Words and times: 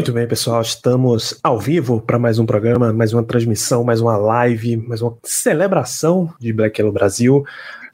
Muito 0.00 0.14
bem, 0.14 0.26
pessoal, 0.26 0.62
estamos 0.62 1.38
ao 1.42 1.60
vivo 1.60 2.00
para 2.00 2.18
mais 2.18 2.38
um 2.38 2.46
programa, 2.46 2.90
mais 2.90 3.12
uma 3.12 3.22
transmissão, 3.22 3.84
mais 3.84 4.00
uma 4.00 4.16
live, 4.16 4.78
mais 4.78 5.02
uma 5.02 5.14
celebração 5.22 6.32
de 6.40 6.54
Black 6.54 6.80
Yellow 6.80 6.90
Brasil. 6.90 7.44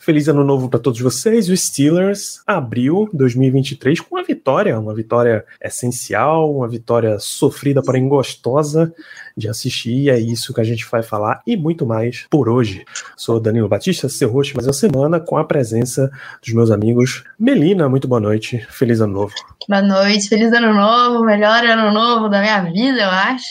Feliz 0.06 0.28
ano 0.28 0.44
novo 0.44 0.68
para 0.68 0.78
todos 0.78 1.00
vocês. 1.00 1.48
O 1.48 1.56
Steelers 1.56 2.40
abriu 2.46 3.10
2023 3.12 3.98
com 3.98 4.14
uma 4.14 4.22
vitória, 4.22 4.78
uma 4.78 4.94
vitória 4.94 5.44
essencial, 5.60 6.54
uma 6.54 6.68
vitória 6.68 7.18
sofrida, 7.18 7.82
porém 7.82 8.08
gostosa 8.08 8.94
de 9.36 9.48
assistir. 9.48 10.04
E 10.04 10.08
é 10.08 10.16
isso 10.16 10.54
que 10.54 10.60
a 10.60 10.64
gente 10.64 10.86
vai 10.88 11.02
falar 11.02 11.42
e 11.44 11.56
muito 11.56 11.84
mais 11.84 12.24
por 12.30 12.48
hoje. 12.48 12.84
Sou 13.16 13.40
Danilo 13.40 13.68
Batista, 13.68 14.08
seu 14.08 14.30
host 14.30 14.54
mais 14.54 14.68
uma 14.68 14.72
semana, 14.72 15.18
com 15.18 15.38
a 15.38 15.44
presença 15.44 16.08
dos 16.40 16.54
meus 16.54 16.70
amigos. 16.70 17.24
Melina, 17.36 17.88
muito 17.88 18.06
boa 18.06 18.20
noite. 18.20 18.64
Feliz 18.70 19.00
ano 19.00 19.12
novo. 19.12 19.34
Boa 19.68 19.82
noite, 19.82 20.28
feliz 20.28 20.52
ano 20.52 20.72
novo, 20.72 21.24
melhor 21.24 21.64
ano 21.64 21.92
novo 21.92 22.28
da 22.28 22.40
minha 22.40 22.60
vida, 22.62 23.00
eu 23.00 23.10
acho. 23.10 23.48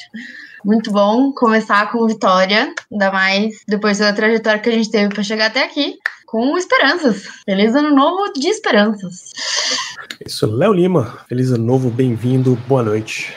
Muito 0.63 0.89
bom 0.89 1.33
começar 1.33 1.91
com 1.91 2.07
vitória, 2.07 2.73
ainda 2.89 3.11
mais 3.11 3.57
depois 3.67 3.97
da 3.97 4.13
trajetória 4.13 4.61
que 4.61 4.69
a 4.69 4.71
gente 4.71 4.89
teve 4.89 5.13
para 5.13 5.21
chegar 5.21 5.47
até 5.47 5.61
aqui, 5.61 5.99
com 6.25 6.57
esperanças. 6.57 7.23
Feliz 7.45 7.75
ano 7.75 7.95
novo 7.95 8.33
de 8.33 8.47
esperanças. 8.47 9.31
Isso, 10.25 10.45
Léo 10.45 10.73
Lima. 10.73 11.19
Feliz 11.27 11.51
ano 11.51 11.63
novo, 11.63 11.89
bem-vindo, 11.89 12.55
boa 12.67 12.83
noite. 12.83 13.33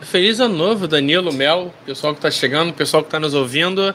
Feliz 0.00 0.40
ano 0.40 0.56
novo, 0.56 0.88
Danilo, 0.88 1.32
Mel, 1.32 1.72
pessoal 1.84 2.14
que 2.14 2.20
tá 2.20 2.30
chegando, 2.30 2.72
pessoal 2.72 3.04
que 3.04 3.10
tá 3.10 3.20
nos 3.20 3.34
ouvindo. 3.34 3.94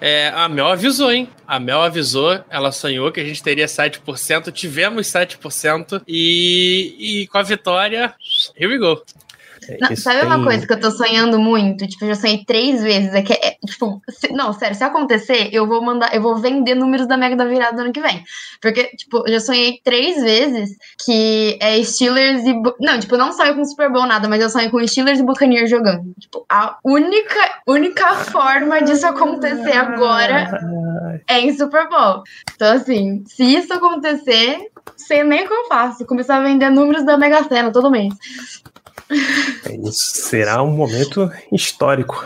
É, 0.00 0.28
a 0.34 0.48
Mel 0.48 0.66
avisou, 0.66 1.12
hein? 1.12 1.28
A 1.46 1.60
Mel 1.60 1.80
avisou, 1.80 2.42
ela 2.50 2.72
sonhou 2.72 3.12
que 3.12 3.20
a 3.20 3.24
gente 3.24 3.42
teria 3.42 3.66
7%, 3.66 4.52
tivemos 4.52 5.06
7%, 5.06 6.02
e, 6.06 7.22
e 7.22 7.26
com 7.28 7.38
a 7.38 7.42
vitória, 7.42 8.14
here 8.58 8.72
we 8.72 8.78
go. 8.78 9.02
Não, 9.80 9.96
sabe 9.96 10.24
uma 10.26 10.36
tem- 10.36 10.44
coisa 10.44 10.66
que 10.66 10.72
eu 10.72 10.80
tô 10.80 10.90
sonhando 10.90 11.38
muito? 11.38 11.86
Tipo, 11.86 12.04
eu 12.04 12.08
já 12.08 12.14
sonhei 12.14 12.44
três 12.44 12.82
vezes. 12.82 13.12
É 13.14 13.22
que, 13.22 13.32
é, 13.32 13.56
tipo, 13.66 14.00
se- 14.08 14.32
não, 14.32 14.52
sério, 14.52 14.76
se 14.76 14.84
acontecer, 14.84 15.48
eu 15.52 15.66
vou 15.66 15.82
mandar, 15.82 16.14
eu 16.14 16.20
vou 16.22 16.36
vender 16.36 16.74
números 16.74 17.06
da 17.06 17.16
Mega 17.16 17.36
da 17.36 17.44
Virada 17.44 17.80
ano 17.82 17.92
que 17.92 18.00
vem. 18.00 18.22
Porque, 18.60 18.84
tipo, 18.96 19.24
eu 19.26 19.32
já 19.34 19.40
sonhei 19.40 19.80
três 19.84 20.22
vezes 20.22 20.70
que 21.04 21.58
é 21.60 21.82
Steelers 21.82 22.42
e. 22.44 22.54
Não, 22.80 22.98
tipo, 22.98 23.16
não 23.16 23.32
sonho 23.32 23.54
com 23.54 23.64
Super 23.64 23.90
Bowl 23.90 24.06
nada, 24.06 24.28
mas 24.28 24.40
eu 24.42 24.50
sonho 24.50 24.70
com 24.70 24.86
Steelers 24.86 25.18
e 25.20 25.22
Buccaneers 25.22 25.70
jogando. 25.70 26.12
Tipo, 26.18 26.44
a 26.48 26.78
única, 26.84 27.40
única 27.66 28.14
forma 28.14 28.80
disso 28.82 29.06
acontecer 29.06 29.72
agora 29.72 30.48
é 31.28 31.40
em 31.40 31.52
Super 31.56 31.88
Bowl. 31.88 32.22
Então, 32.54 32.72
assim, 32.74 33.22
se 33.26 33.44
isso 33.44 33.72
acontecer, 33.72 34.58
sei 34.96 35.24
nem 35.24 35.44
o 35.44 35.48
que 35.48 35.52
eu 35.54 35.66
faço. 35.66 36.04
Começar 36.06 36.36
a 36.36 36.42
vender 36.42 36.70
números 36.70 37.04
da 37.04 37.16
Mega 37.16 37.42
Sena 37.44 37.70
todo 37.72 37.90
mês. 37.90 38.14
É 39.10 39.76
isso 39.76 40.28
será 40.28 40.62
um 40.62 40.70
momento 40.70 41.30
histórico. 41.52 42.24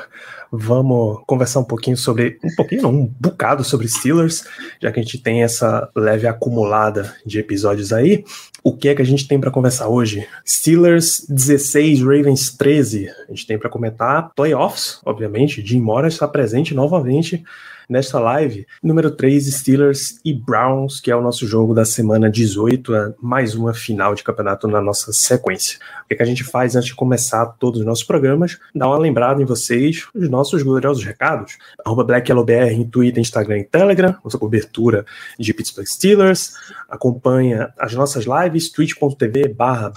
Vamos 0.51 1.23
conversar 1.27 1.61
um 1.61 1.65
pouquinho 1.65 1.97
sobre. 1.97 2.39
Um 2.43 2.55
pouquinho, 2.57 2.83
não, 2.83 2.91
um 2.91 3.15
bocado 3.21 3.63
sobre 3.63 3.87
Steelers, 3.87 4.45
já 4.81 4.91
que 4.91 4.99
a 4.99 5.03
gente 5.03 5.19
tem 5.19 5.43
essa 5.43 5.91
leve 5.95 6.27
acumulada 6.27 7.15
de 7.27 7.39
episódios 7.39 7.93
aí. 7.93 8.25
O 8.65 8.75
que 8.75 8.89
é 8.89 8.95
que 8.95 9.03
a 9.03 9.05
gente 9.05 9.29
tem 9.29 9.39
para 9.39 9.51
conversar 9.51 9.89
hoje? 9.89 10.27
Steelers 10.47 11.27
16, 11.29 12.01
Ravens 12.01 12.51
13. 12.57 13.11
A 13.29 13.31
gente 13.31 13.47
tem 13.47 13.59
para 13.59 13.69
comentar 13.69 14.31
playoffs, 14.35 15.01
obviamente. 15.05 15.65
Jim 15.65 15.81
Mora 15.81 16.09
está 16.09 16.27
presente 16.27 16.75
novamente 16.75 17.45
nesta 17.89 18.21
live. 18.21 18.67
Número 18.83 19.11
3, 19.11 19.47
Steelers 19.47 20.21
e 20.25 20.35
Browns, 20.35 21.01
que 21.01 21.11
é 21.11 21.17
o 21.17 21.23
nosso 21.23 21.47
jogo 21.47 21.75
da 21.75 21.85
semana 21.85 22.31
18, 22.31 22.95
é 22.95 23.15
mais 23.21 23.55
uma 23.55 23.73
final 23.73 24.15
de 24.15 24.23
campeonato 24.23 24.69
na 24.69 24.81
nossa 24.81 25.13
sequência. 25.13 25.79
O 26.05 26.09
que, 26.09 26.15
é 26.15 26.17
que 26.17 26.23
a 26.23 26.27
gente 26.27 26.45
faz 26.45 26.77
antes 26.77 26.89
de 26.89 26.95
começar 26.95 27.47
todos 27.59 27.81
os 27.81 27.87
nossos 27.87 28.05
programas? 28.05 28.59
Dá 28.75 28.87
uma 28.87 28.99
lembrada 28.99 29.43
em 29.43 29.47
vocês, 29.47 30.07
os 30.15 30.29
nossos 30.29 30.63
gloriosos 30.63 31.05
recados. 31.05 31.57
Arroba 31.85 32.05
BlackYellowBR 32.05 32.73
em 32.73 32.85
Twitter, 32.85 33.21
Instagram 33.21 33.59
e 33.61 33.65
Telegram, 33.65 34.15
nossa 34.23 34.39
cobertura 34.39 35.07
de 35.39 35.55
Pittsburgh 35.55 35.87
Steelers. 35.87 36.53
Acompanha 36.89 37.73
as 37.79 37.95
nossas 37.95 38.25
lives, 38.25 38.71
twitch.tv 38.71 39.49
barra. 39.49 39.93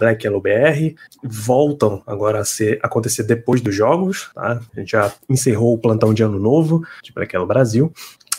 Voltam 1.24 2.02
agora 2.06 2.40
a 2.40 2.46
ser, 2.46 2.80
acontecer 2.82 3.24
depois 3.24 3.62
dos 3.62 3.76
jogos, 3.76 4.30
tá? 4.34 4.60
A 4.76 4.80
gente 4.80 4.92
já 4.92 5.12
encerrou 5.30 5.74
o 5.74 5.78
plantão 5.78 6.14
de 6.14 6.24
ano 6.24 6.40
novo 6.40 6.86
de 7.04 7.14
Black 7.14 7.36
Yellow 7.36 7.48
Brasil. 7.82 7.94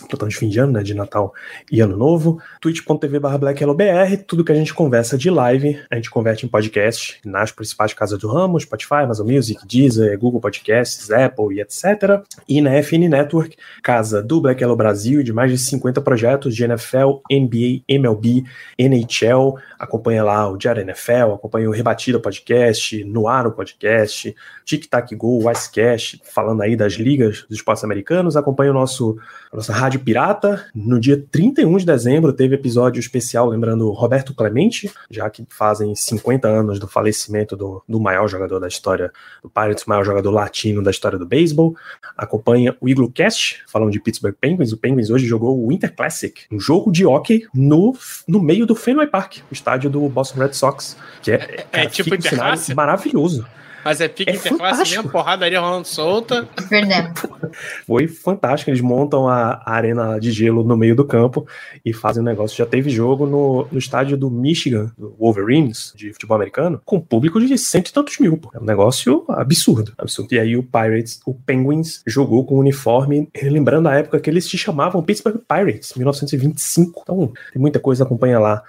Plantão 0.08 0.28
de 0.28 0.36
fim 0.36 0.48
de 0.48 0.58
ano, 0.58 0.72
né? 0.72 0.82
De 0.82 0.94
Natal 0.94 1.32
e 1.70 1.80
Ano 1.80 1.96
Novo. 1.96 2.40
twitch.tv 2.60 3.18
barra 3.18 3.38
BlackYellowBR. 3.38 4.24
Tudo 4.26 4.44
que 4.44 4.52
a 4.52 4.54
gente 4.54 4.74
conversa 4.74 5.16
de 5.16 5.30
live, 5.30 5.80
a 5.90 5.96
gente 5.96 6.10
converte 6.10 6.44
em 6.44 6.48
podcast 6.48 7.20
nas 7.24 7.50
principais 7.50 7.92
casas 7.92 8.18
do 8.18 8.28
ramo, 8.28 8.58
Spotify, 8.58 9.02
Amazon 9.04 9.30
Music, 9.30 9.66
Deezer, 9.66 10.18
Google 10.18 10.40
Podcasts, 10.40 11.10
Apple 11.10 11.56
e 11.56 11.60
etc. 11.60 12.22
E 12.48 12.60
na 12.60 12.70
FN 12.82 13.08
Network, 13.08 13.56
casa 13.82 14.22
do 14.22 14.40
Black 14.40 14.62
Yellow 14.62 14.76
Brasil 14.76 15.22
de 15.22 15.32
mais 15.32 15.50
de 15.50 15.58
50 15.58 16.00
projetos 16.00 16.54
de 16.54 16.64
NFL, 16.64 17.20
NBA, 17.30 17.82
MLB, 17.88 18.44
NHL. 18.78 19.56
Acompanha 19.78 20.24
lá 20.24 20.48
o 20.48 20.56
Diário 20.56 20.82
NFL, 20.82 21.34
acompanha 21.34 21.68
o 21.68 21.72
Rebatida 21.72 22.18
Podcast, 22.18 23.04
Noaro 23.04 23.52
Podcast, 23.52 24.34
Tic 24.64 24.86
Tac 24.86 25.14
Go, 25.14 25.50
Icecast, 25.50 26.20
falando 26.24 26.62
aí 26.62 26.76
das 26.76 26.94
ligas 26.94 27.42
dos 27.48 27.58
esportes 27.58 27.84
americanos. 27.84 28.36
Acompanha 28.36 28.70
o 28.70 28.74
nosso 28.74 29.18
a 29.52 29.56
nossa 29.56 29.72
Rádio 29.72 29.91
Pirata. 29.98 30.66
No 30.74 30.98
dia 30.98 31.22
31 31.30 31.78
de 31.78 31.86
dezembro 31.86 32.32
teve 32.32 32.54
episódio 32.54 33.00
especial 33.00 33.48
lembrando 33.48 33.88
o 33.88 33.92
Roberto 33.92 34.34
Clemente, 34.34 34.90
já 35.10 35.28
que 35.30 35.46
fazem 35.48 35.94
50 35.94 36.48
anos 36.48 36.78
do 36.78 36.86
falecimento 36.86 37.56
do, 37.56 37.82
do 37.88 38.00
maior 38.00 38.28
jogador 38.28 38.58
da 38.58 38.68
história 38.68 39.12
do 39.42 39.50
Pirates, 39.50 39.84
o 39.84 39.88
maior 39.90 40.04
jogador 40.04 40.30
latino 40.30 40.82
da 40.82 40.90
história 40.90 41.18
do 41.18 41.26
beisebol. 41.26 41.76
Acompanha 42.16 42.76
o 42.80 42.88
Igloo 42.88 43.10
Cast, 43.10 43.62
falando 43.66 43.90
de 43.90 44.00
Pittsburgh 44.00 44.34
Penguins. 44.40 44.72
O 44.72 44.76
Penguins 44.76 45.10
hoje 45.10 45.26
jogou 45.26 45.58
o 45.58 45.68
Winter 45.68 45.94
Classic, 45.94 46.42
um 46.50 46.58
jogo 46.58 46.90
de 46.90 47.04
hockey 47.06 47.46
no, 47.54 47.96
no 48.26 48.40
meio 48.40 48.66
do 48.66 48.74
Fenway 48.74 49.06
Park, 49.06 49.38
o 49.50 49.52
estádio 49.52 49.90
do 49.90 50.08
Boston 50.08 50.40
Red 50.40 50.52
Sox, 50.52 50.96
que 51.22 51.32
é, 51.32 51.38
cara, 51.70 51.86
tipo 51.88 52.14
um 52.14 52.74
maravilhoso. 52.74 53.46
Mas 53.84 54.00
é 54.00 54.08
pique 54.08 54.30
É 54.30 54.34
interclasse 54.34 54.82
mesmo, 54.82 55.10
porradaria 55.10 55.60
rolando 55.60 55.86
solta. 55.86 56.48
Foi 57.86 58.08
fantástico. 58.08 58.70
Eles 58.70 58.80
montam 58.80 59.28
a, 59.28 59.62
a 59.64 59.72
arena 59.72 60.18
de 60.18 60.30
gelo 60.30 60.64
no 60.64 60.76
meio 60.76 60.94
do 60.94 61.04
campo 61.04 61.46
e 61.84 61.92
fazem 61.92 62.22
um 62.22 62.26
negócio. 62.26 62.56
Já 62.56 62.66
teve 62.66 62.90
jogo 62.90 63.26
no, 63.26 63.66
no 63.70 63.78
estádio 63.78 64.16
do 64.16 64.30
Michigan, 64.30 64.90
do 64.96 65.14
Wolverines, 65.18 65.92
de 65.96 66.12
futebol 66.12 66.36
americano, 66.36 66.80
com 66.84 67.00
público 67.00 67.40
de 67.40 67.58
cento 67.58 67.88
e 67.88 67.92
tantos 67.92 68.18
mil. 68.18 68.36
pô. 68.36 68.50
É 68.54 68.58
um 68.58 68.64
negócio 68.64 69.24
absurdo, 69.28 69.92
absurdo. 69.98 70.32
E 70.32 70.38
aí 70.38 70.56
o 70.56 70.62
Pirates, 70.62 71.20
o 71.26 71.34
Penguins, 71.34 72.02
jogou 72.06 72.44
com 72.44 72.56
o 72.56 72.58
uniforme, 72.58 73.28
lembrando 73.42 73.88
a 73.88 73.94
época 73.94 74.20
que 74.20 74.30
eles 74.30 74.44
se 74.44 74.56
chamavam 74.56 75.02
Pittsburgh 75.02 75.40
Pirates, 75.48 75.94
1925. 75.94 77.02
Então, 77.02 77.32
tem 77.52 77.60
muita 77.60 77.80
coisa, 77.80 78.04
acompanha 78.04 78.38
lá 78.38 78.62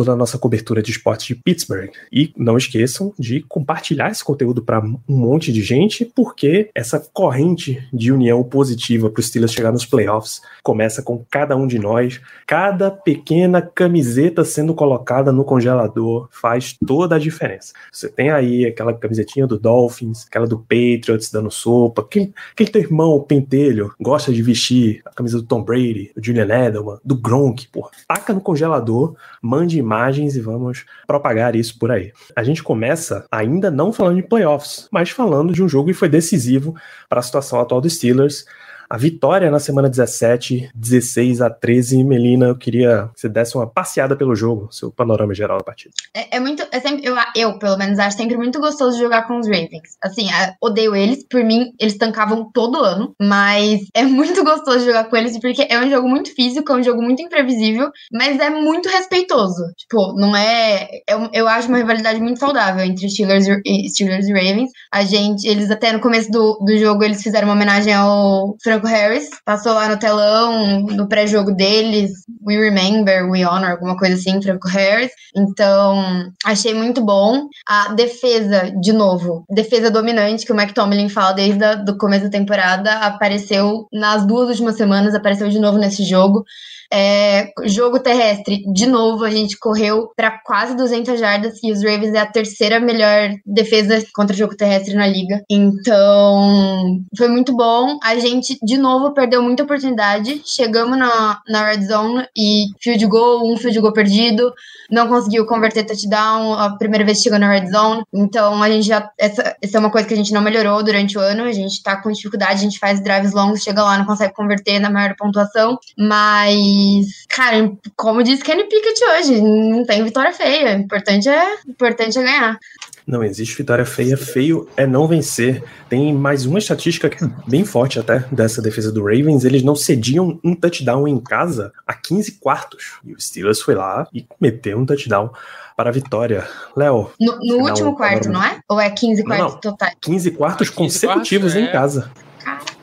toda 0.00 0.12
a 0.12 0.16
nossa 0.16 0.38
cobertura 0.38 0.82
de 0.82 0.90
esportes 0.90 1.26
de 1.26 1.34
Pittsburgh. 1.34 1.90
E 2.10 2.32
não 2.34 2.56
esqueçam 2.56 3.12
de 3.18 3.42
compartilhar 3.42 4.10
esse 4.10 4.24
conteúdo 4.24 4.62
para 4.62 4.80
um 4.82 4.98
monte 5.06 5.52
de 5.52 5.60
gente, 5.60 6.06
porque 6.06 6.70
essa 6.74 6.98
corrente 7.12 7.86
de 7.92 8.10
união 8.10 8.42
positiva 8.42 9.10
para 9.10 9.20
os 9.20 9.26
Steelers 9.26 9.52
chegar 9.52 9.70
nos 9.70 9.84
playoffs 9.84 10.40
começa 10.62 11.02
com 11.02 11.22
cada 11.30 11.54
um 11.54 11.66
de 11.66 11.78
nós. 11.78 12.18
Cada 12.46 12.90
pequena 12.90 13.60
camiseta 13.60 14.42
sendo 14.42 14.72
colocada 14.72 15.30
no 15.30 15.44
congelador 15.44 16.30
faz 16.30 16.74
toda 16.86 17.16
a 17.16 17.18
diferença. 17.18 17.74
Você 17.92 18.08
tem 18.08 18.30
aí 18.30 18.64
aquela 18.64 18.94
camisetinha 18.94 19.46
do 19.46 19.58
Dolphins, 19.58 20.24
aquela 20.26 20.46
do 20.46 20.58
Patriots 20.58 21.30
dando 21.30 21.50
sopa, 21.50 22.00
aquele, 22.00 22.32
aquele 22.52 22.70
teu 22.70 22.80
irmão, 22.80 23.10
o 23.10 23.22
pentelho, 23.22 23.92
gosta 24.00 24.32
de 24.32 24.42
vestir 24.42 25.02
a 25.04 25.10
camisa 25.10 25.36
do 25.36 25.46
Tom 25.46 25.62
Brady, 25.62 26.10
do 26.16 26.24
Julian 26.24 26.44
Edelman, 26.44 26.98
do 27.04 27.16
Gronk, 27.16 27.68
porra. 27.68 27.90
Taca 28.08 28.32
no 28.32 28.40
congelador, 28.40 29.14
mande 29.42 29.82
imagens 29.90 30.36
e 30.36 30.40
vamos 30.40 30.84
propagar 31.04 31.56
isso 31.56 31.76
por 31.76 31.90
aí. 31.90 32.12
A 32.36 32.44
gente 32.44 32.62
começa 32.62 33.26
ainda 33.30 33.72
não 33.72 33.92
falando 33.92 34.16
de 34.16 34.22
playoffs, 34.22 34.88
mas 34.92 35.10
falando 35.10 35.52
de 35.52 35.62
um 35.62 35.68
jogo 35.68 35.88
que 35.88 35.94
foi 35.94 36.08
decisivo 36.08 36.76
para 37.08 37.18
a 37.18 37.22
situação 37.22 37.60
atual 37.60 37.80
dos 37.80 37.94
Steelers. 37.94 38.44
A 38.90 38.96
vitória 38.96 39.52
na 39.52 39.60
semana 39.60 39.88
17, 39.88 40.68
16 40.74 41.40
a 41.40 41.48
13. 41.48 42.02
Melina, 42.02 42.46
eu 42.46 42.56
queria 42.56 43.08
que 43.14 43.20
você 43.20 43.28
desse 43.28 43.56
uma 43.56 43.66
passeada 43.66 44.16
pelo 44.16 44.34
jogo, 44.34 44.68
seu 44.72 44.90
panorama 44.90 45.32
geral 45.32 45.58
da 45.58 45.64
partida. 45.64 45.94
É, 46.12 46.36
é 46.36 46.40
muito. 46.40 46.66
É 46.72 46.80
sempre, 46.80 47.06
eu, 47.06 47.14
eu, 47.36 47.56
pelo 47.60 47.78
menos, 47.78 48.00
acho 48.00 48.16
sempre 48.16 48.36
muito 48.36 48.58
gostoso 48.58 48.98
jogar 48.98 49.28
com 49.28 49.38
os 49.38 49.46
Ravens. 49.46 49.96
Assim, 50.02 50.26
odeio 50.60 50.96
eles. 50.96 51.24
Por 51.24 51.44
mim, 51.44 51.72
eles 51.78 51.96
tancavam 51.96 52.50
todo 52.52 52.82
ano. 52.82 53.14
Mas 53.20 53.82
é 53.94 54.02
muito 54.02 54.42
gostoso 54.42 54.84
jogar 54.84 55.04
com 55.04 55.16
eles 55.16 55.38
porque 55.38 55.66
é 55.70 55.78
um 55.78 55.88
jogo 55.88 56.08
muito 56.08 56.34
físico, 56.34 56.72
é 56.72 56.76
um 56.76 56.82
jogo 56.82 57.00
muito 57.00 57.22
imprevisível, 57.22 57.90
mas 58.12 58.40
é 58.40 58.50
muito 58.50 58.88
respeitoso. 58.88 59.62
Tipo, 59.76 60.14
não 60.14 60.34
é. 60.34 60.88
Eu, 61.08 61.30
eu 61.32 61.48
acho 61.48 61.68
uma 61.68 61.78
rivalidade 61.78 62.20
muito 62.20 62.40
saudável 62.40 62.84
entre 62.84 63.08
Steelers 63.08 63.46
e, 63.64 63.88
Steelers 63.88 64.26
e 64.26 64.32
Ravens. 64.32 64.70
A 64.92 65.04
gente, 65.04 65.46
eles 65.46 65.70
até 65.70 65.92
no 65.92 66.00
começo 66.00 66.28
do, 66.30 66.58
do 66.64 66.76
jogo, 66.76 67.04
eles 67.04 67.22
fizeram 67.22 67.46
uma 67.46 67.54
homenagem 67.54 67.94
ao 67.94 68.56
Franco 68.80 68.86
Harris. 68.86 69.28
Passou 69.44 69.74
lá 69.74 69.88
no 69.88 69.98
telão, 69.98 70.80
no 70.82 71.08
pré-jogo 71.08 71.54
deles. 71.54 72.12
We 72.44 72.56
remember, 72.56 73.28
we 73.30 73.44
honor, 73.44 73.72
alguma 73.72 73.96
coisa 73.96 74.14
assim, 74.14 74.40
Franco 74.42 74.68
Harris. 74.68 75.12
Então, 75.36 76.32
achei 76.44 76.74
muito 76.74 77.04
bom. 77.04 77.48
A 77.68 77.92
defesa, 77.92 78.72
de 78.80 78.92
novo, 78.92 79.44
defesa 79.50 79.90
dominante, 79.90 80.46
que 80.46 80.52
o 80.52 80.56
Mike 80.56 80.74
Tomlin 80.74 81.08
fala 81.08 81.32
desde 81.32 81.64
o 81.88 81.98
começo 81.98 82.24
da 82.24 82.30
temporada, 82.30 82.92
apareceu 82.98 83.86
nas 83.92 84.26
duas 84.26 84.48
últimas 84.48 84.76
semanas, 84.76 85.14
apareceu 85.14 85.48
de 85.48 85.58
novo 85.58 85.78
nesse 85.78 86.04
jogo. 86.04 86.44
É, 86.92 87.52
jogo 87.66 88.00
terrestre, 88.00 88.64
de 88.72 88.86
novo, 88.86 89.24
a 89.24 89.30
gente 89.30 89.56
correu 89.58 90.10
para 90.16 90.40
quase 90.44 90.76
200 90.76 91.20
jardas 91.20 91.58
e 91.62 91.70
os 91.70 91.84
Ravens 91.84 92.14
é 92.14 92.18
a 92.18 92.26
terceira 92.26 92.80
melhor 92.80 93.30
defesa 93.46 94.04
contra 94.12 94.36
jogo 94.36 94.56
terrestre 94.56 94.94
na 94.94 95.06
liga. 95.06 95.42
Então, 95.48 97.00
foi 97.16 97.28
muito 97.28 97.54
bom. 97.54 97.98
A 98.02 98.16
gente, 98.18 98.58
de 98.62 98.76
novo, 98.76 99.14
perdeu 99.14 99.42
muita 99.42 99.62
oportunidade. 99.62 100.42
Chegamos 100.44 100.98
na, 100.98 101.40
na 101.48 101.66
red 101.66 101.82
zone 101.82 102.26
e 102.36 102.66
field 102.80 103.06
goal, 103.06 103.52
um 103.52 103.56
field 103.56 103.78
goal 103.80 103.92
perdido. 103.92 104.52
Não 104.90 105.06
conseguiu 105.06 105.46
converter 105.46 105.84
touchdown 105.84 106.54
a 106.54 106.76
primeira 106.76 107.04
vez 107.04 107.18
que 107.18 107.24
chegou 107.24 107.38
na 107.38 107.52
red 107.52 107.70
zone. 107.70 108.02
Então, 108.12 108.60
a 108.60 108.68
gente 108.68 108.86
já. 108.86 109.08
Essa, 109.18 109.56
essa 109.62 109.76
é 109.76 109.80
uma 109.80 109.90
coisa 109.90 110.08
que 110.08 110.14
a 110.14 110.16
gente 110.16 110.32
não 110.32 110.40
melhorou 110.40 110.82
durante 110.82 111.16
o 111.16 111.20
ano. 111.20 111.44
A 111.44 111.52
gente 111.52 111.82
tá 111.82 111.96
com 112.02 112.10
dificuldade, 112.10 112.54
a 112.54 112.64
gente 112.64 112.78
faz 112.80 113.00
drives 113.02 113.32
longos, 113.32 113.62
chega 113.62 113.82
lá, 113.82 113.96
não 113.96 114.06
consegue 114.06 114.34
converter 114.34 114.80
na 114.80 114.90
maior 114.90 115.14
pontuação. 115.16 115.78
Mas 115.96 116.79
mas, 116.80 117.26
cara, 117.28 117.72
como 117.96 118.22
disse 118.22 118.42
Kenny 118.42 118.64
Pickett 118.64 119.04
hoje, 119.04 119.40
não 119.40 119.84
tem 119.84 120.02
vitória 120.02 120.32
feia. 120.32 120.76
O 120.76 120.80
importante 120.80 121.28
é, 121.28 121.54
importante 121.68 122.18
é 122.18 122.22
ganhar. 122.22 122.58
Não 123.06 123.24
existe 123.24 123.56
vitória 123.56 123.84
feia, 123.84 124.16
feio 124.16 124.68
é 124.76 124.86
não 124.86 125.06
vencer. 125.06 125.62
Tem 125.88 126.12
mais 126.14 126.46
uma 126.46 126.58
estatística 126.58 127.08
que 127.08 127.22
é 127.24 127.30
bem 127.46 127.64
forte 127.64 127.98
até 127.98 128.20
dessa 128.30 128.62
defesa 128.62 128.92
do 128.92 129.02
Ravens. 129.02 129.44
Eles 129.44 129.62
não 129.62 129.74
cediam 129.74 130.38
um 130.44 130.54
touchdown 130.54 131.08
em 131.08 131.18
casa 131.18 131.72
a 131.86 131.92
15 131.92 132.32
quartos. 132.32 132.98
E 133.04 133.12
o 133.12 133.20
Steelers 133.20 133.60
foi 133.60 133.74
lá 133.74 134.06
e 134.14 134.26
meteu 134.40 134.78
um 134.78 134.86
touchdown 134.86 135.30
para 135.76 135.90
a 135.90 135.92
vitória. 135.92 136.46
Léo. 136.76 137.10
No, 137.18 137.38
no 137.38 137.56
último 137.66 137.96
quarto, 137.96 138.28
não 138.28 138.42
é? 138.42 138.60
Ou 138.68 138.80
é 138.80 138.90
15 138.90 139.24
quartos 139.24 139.60
totais? 139.60 139.94
15 140.00 140.30
quartos 140.32 140.70
15 140.70 140.78
consecutivos 140.78 141.52
quartos, 141.52 141.68
é. 141.68 141.68
em 141.68 141.72
casa. 141.72 142.10
Caraca 142.38 142.79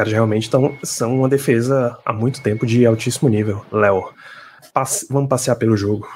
caras 0.00 0.12
realmente 0.12 0.48
tão, 0.48 0.74
são 0.82 1.14
uma 1.18 1.28
defesa 1.28 1.96
há 2.06 2.12
muito 2.12 2.42
tempo 2.42 2.64
de 2.64 2.86
altíssimo 2.86 3.28
nível. 3.28 3.64
Léo, 3.70 4.08
passe, 4.72 5.06
vamos 5.10 5.28
passear 5.28 5.56
pelo 5.56 5.76
jogo. 5.76 6.08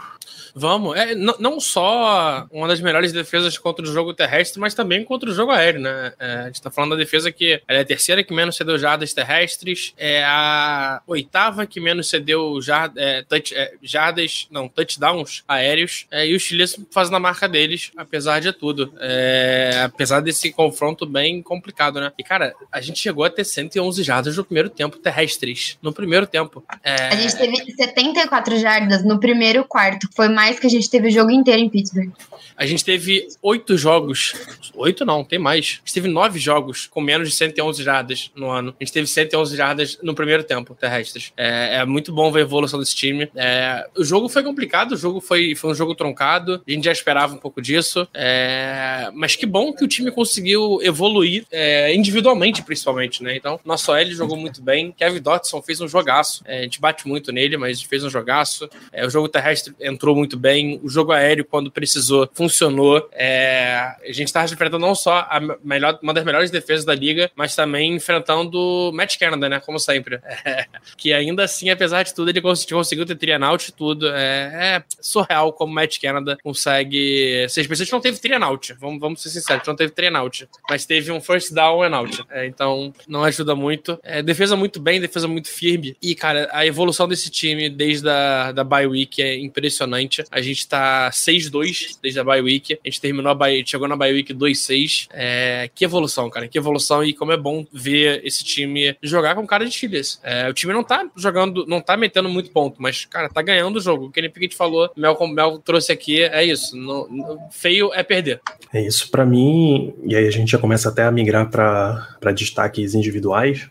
Vamos. 0.54 0.96
É, 0.96 1.14
não 1.14 1.58
só 1.58 2.46
uma 2.50 2.68
das 2.68 2.80
melhores 2.80 3.12
defesas 3.12 3.58
contra 3.58 3.84
o 3.84 3.92
jogo 3.92 4.14
terrestre, 4.14 4.60
mas 4.60 4.74
também 4.74 5.04
contra 5.04 5.28
o 5.28 5.34
jogo 5.34 5.50
aéreo, 5.50 5.80
né? 5.80 6.12
É, 6.18 6.32
a 6.34 6.46
gente 6.46 6.62
tá 6.62 6.70
falando 6.70 6.90
da 6.90 6.96
defesa 6.96 7.32
que 7.32 7.60
é 7.66 7.80
a 7.80 7.84
terceira 7.84 8.22
que 8.22 8.32
menos 8.32 8.56
cedeu 8.56 8.78
jardas 8.78 9.12
terrestres, 9.12 9.92
é 9.96 10.22
a 10.24 11.02
oitava 11.06 11.66
que 11.66 11.80
menos 11.80 12.08
cedeu 12.08 12.60
jard, 12.62 12.94
é, 12.96 13.22
touch, 13.22 13.54
é, 13.54 13.72
jardas, 13.82 14.46
não, 14.50 14.68
touchdowns 14.68 15.42
aéreos, 15.48 16.06
é, 16.10 16.26
e 16.26 16.34
os 16.34 16.42
chilenos 16.42 16.78
fazendo 16.90 17.16
a 17.16 17.20
marca 17.20 17.48
deles, 17.48 17.90
apesar 17.96 18.40
de 18.40 18.52
tudo. 18.52 18.92
É, 19.00 19.82
apesar 19.84 20.20
desse 20.20 20.52
confronto 20.52 21.04
bem 21.04 21.42
complicado, 21.42 22.00
né? 22.00 22.12
E, 22.16 22.22
cara, 22.22 22.54
a 22.70 22.80
gente 22.80 23.00
chegou 23.00 23.24
a 23.24 23.30
ter 23.30 23.44
111 23.44 24.02
jardas 24.02 24.36
no 24.36 24.44
primeiro 24.44 24.70
tempo 24.70 24.98
terrestres. 24.98 25.78
No 25.82 25.92
primeiro 25.92 26.26
tempo. 26.26 26.64
A 26.84 27.16
gente 27.16 27.36
teve 27.36 27.56
74 27.74 28.58
jardas 28.58 29.04
no 29.04 29.18
primeiro 29.18 29.64
quarto, 29.64 30.08
foi 30.14 30.28
mais 30.28 30.43
mais 30.44 30.60
que 30.60 30.66
a 30.66 30.70
gente 30.70 30.90
teve 30.90 31.08
o 31.08 31.10
jogo 31.10 31.30
inteiro 31.30 31.60
em 31.62 31.68
Pittsburgh. 31.70 32.12
A 32.56 32.66
gente 32.66 32.84
teve 32.84 33.26
oito 33.42 33.76
jogos. 33.76 34.32
Oito 34.74 35.04
não, 35.04 35.24
tem 35.24 35.38
mais. 35.38 35.80
A 35.82 35.86
gente 35.86 35.94
teve 35.94 36.08
nove 36.08 36.38
jogos 36.38 36.86
com 36.86 37.00
menos 37.00 37.28
de 37.28 37.34
111 37.34 37.82
jardas 37.82 38.30
no 38.34 38.48
ano. 38.48 38.74
A 38.78 38.84
gente 38.84 38.92
teve 38.92 39.06
111 39.06 39.56
jardas 39.56 39.98
no 40.02 40.14
primeiro 40.14 40.44
tempo 40.44 40.74
terrestres. 40.74 41.32
É, 41.36 41.76
é 41.76 41.84
muito 41.84 42.12
bom 42.12 42.30
ver 42.30 42.40
a 42.40 42.42
evolução 42.42 42.78
desse 42.78 42.94
time. 42.94 43.28
É, 43.34 43.88
o 43.96 44.04
jogo 44.04 44.28
foi 44.28 44.42
complicado, 44.42 44.92
o 44.92 44.96
jogo 44.96 45.20
foi, 45.20 45.54
foi 45.54 45.70
um 45.70 45.74
jogo 45.74 45.94
troncado. 45.94 46.62
A 46.66 46.70
gente 46.70 46.84
já 46.84 46.92
esperava 46.92 47.34
um 47.34 47.38
pouco 47.38 47.60
disso. 47.60 48.06
É, 48.14 49.10
mas 49.14 49.34
que 49.34 49.46
bom 49.46 49.72
que 49.72 49.84
o 49.84 49.88
time 49.88 50.10
conseguiu 50.10 50.80
evoluir 50.82 51.46
é, 51.50 51.94
individualmente, 51.94 52.62
principalmente, 52.62 53.22
né? 53.22 53.36
Então, 53.36 53.58
nosso 53.64 53.92
L 53.92 54.14
jogou 54.14 54.36
muito 54.36 54.62
bem. 54.62 54.92
Kevin 54.92 55.20
Dotson 55.20 55.60
fez 55.60 55.80
um 55.80 55.88
jogaço. 55.88 56.42
É, 56.44 56.60
a 56.60 56.62
gente 56.62 56.80
bate 56.80 57.08
muito 57.08 57.32
nele, 57.32 57.56
mas 57.56 57.82
fez 57.82 58.04
um 58.04 58.10
jogaço. 58.10 58.68
É, 58.92 59.04
o 59.04 59.10
jogo 59.10 59.28
terrestre 59.28 59.74
entrou 59.80 60.14
muito 60.14 60.33
bem. 60.36 60.80
O 60.82 60.88
jogo 60.88 61.12
aéreo, 61.12 61.44
quando 61.44 61.70
precisou, 61.70 62.28
funcionou. 62.32 63.08
É, 63.12 63.94
a 64.02 64.12
gente 64.12 64.28
estava 64.28 64.46
enfrentando 64.46 64.84
não 64.84 64.94
só 64.94 65.26
melhor, 65.62 65.98
uma 66.02 66.14
das 66.14 66.24
melhores 66.24 66.50
defesas 66.50 66.84
da 66.84 66.94
liga, 66.94 67.30
mas 67.34 67.54
também 67.54 67.94
enfrentando 67.94 68.58
o 68.58 68.92
Matt 68.92 69.18
Canada, 69.18 69.48
né? 69.48 69.60
Como 69.60 69.78
sempre. 69.78 70.20
É, 70.46 70.66
que 70.98 71.10
ainda 71.12 71.42
assim, 71.42 71.70
apesar 71.70 72.02
de 72.02 72.12
tudo, 72.12 72.28
ele 72.28 72.40
conseguiu 72.40 73.06
ter 73.06 73.14
trianaut 73.14 73.70
e 73.70 73.72
tudo. 73.72 74.08
É, 74.08 74.76
é, 74.76 74.84
surreal 75.00 75.52
como 75.54 75.72
o 75.72 75.74
Matt 75.74 75.98
Canada 75.98 76.36
consegue 76.42 77.46
ser 77.48 77.62
especialista. 77.62 77.96
não 77.96 78.02
teve 78.02 78.18
trianaut, 78.18 78.74
vamos, 78.74 79.00
vamos 79.00 79.22
ser 79.22 79.30
sinceros, 79.30 79.66
não 79.66 79.74
teve 79.74 79.92
trianaut, 79.92 80.46
mas 80.68 80.84
teve 80.84 81.10
um 81.10 81.20
first 81.20 81.54
down 81.54 81.82
and 81.82 81.96
out. 81.96 82.24
É, 82.30 82.46
então, 82.46 82.92
não 83.08 83.24
ajuda 83.24 83.54
muito. 83.54 83.98
É, 84.02 84.22
defesa 84.22 84.54
muito 84.54 84.80
bem, 84.80 85.00
defesa 85.00 85.26
muito 85.26 85.48
firme. 85.48 85.96
E, 86.02 86.14
cara, 86.14 86.48
a 86.52 86.66
evolução 86.66 87.08
desse 87.08 87.30
time 87.30 87.68
desde 87.70 88.08
a 88.08 88.52
da 88.52 88.64
bye 88.64 88.86
week 88.86 89.22
é 89.22 89.36
impressionante. 89.38 90.23
A 90.30 90.40
gente 90.40 90.66
tá 90.66 91.10
6-2 91.10 91.98
desde 92.02 92.20
a 92.20 92.24
bye 92.24 92.40
week. 92.40 92.74
A 92.74 92.88
gente 92.88 93.00
terminou 93.00 93.30
a 93.30 93.34
bye, 93.34 93.64
chegou 93.66 93.88
na 93.88 93.96
bye 93.96 94.12
week 94.12 94.32
2-6. 94.32 95.08
É, 95.12 95.70
que 95.74 95.84
evolução, 95.84 96.28
cara. 96.30 96.48
Que 96.48 96.58
evolução 96.58 97.04
e 97.04 97.12
como 97.12 97.32
é 97.32 97.36
bom 97.36 97.66
ver 97.72 98.20
esse 98.24 98.44
time 98.44 98.96
jogar 99.02 99.34
com 99.34 99.46
cara 99.46 99.64
de 99.64 99.72
Chiles. 99.72 100.20
É, 100.22 100.48
o 100.48 100.54
time 100.54 100.72
não 100.72 100.84
tá 100.84 101.06
jogando, 101.16 101.66
não 101.66 101.80
tá 101.80 101.96
metendo 101.96 102.28
muito 102.28 102.50
ponto, 102.50 102.80
mas, 102.80 103.04
cara, 103.04 103.28
tá 103.28 103.42
ganhando 103.42 103.76
o 103.76 103.80
jogo. 103.80 104.06
O 104.06 104.10
que 104.10 104.20
a 104.20 104.22
gente 104.22 104.56
falou, 104.56 104.90
Mel, 104.96 105.16
Mel 105.28 105.58
trouxe 105.58 105.92
aqui, 105.92 106.22
é 106.22 106.44
isso. 106.44 106.76
No, 106.76 107.08
no, 107.08 107.38
feio 107.50 107.92
é 107.94 108.02
perder. 108.02 108.40
É 108.72 108.80
isso. 108.80 109.10
para 109.10 109.24
mim, 109.24 109.94
e 110.04 110.14
aí 110.16 110.26
a 110.26 110.30
gente 110.30 110.50
já 110.50 110.58
começa 110.58 110.88
até 110.88 111.04
a 111.04 111.10
migrar 111.10 111.50
para 111.50 112.32
destaques 112.32 112.94
individuais 112.94 113.68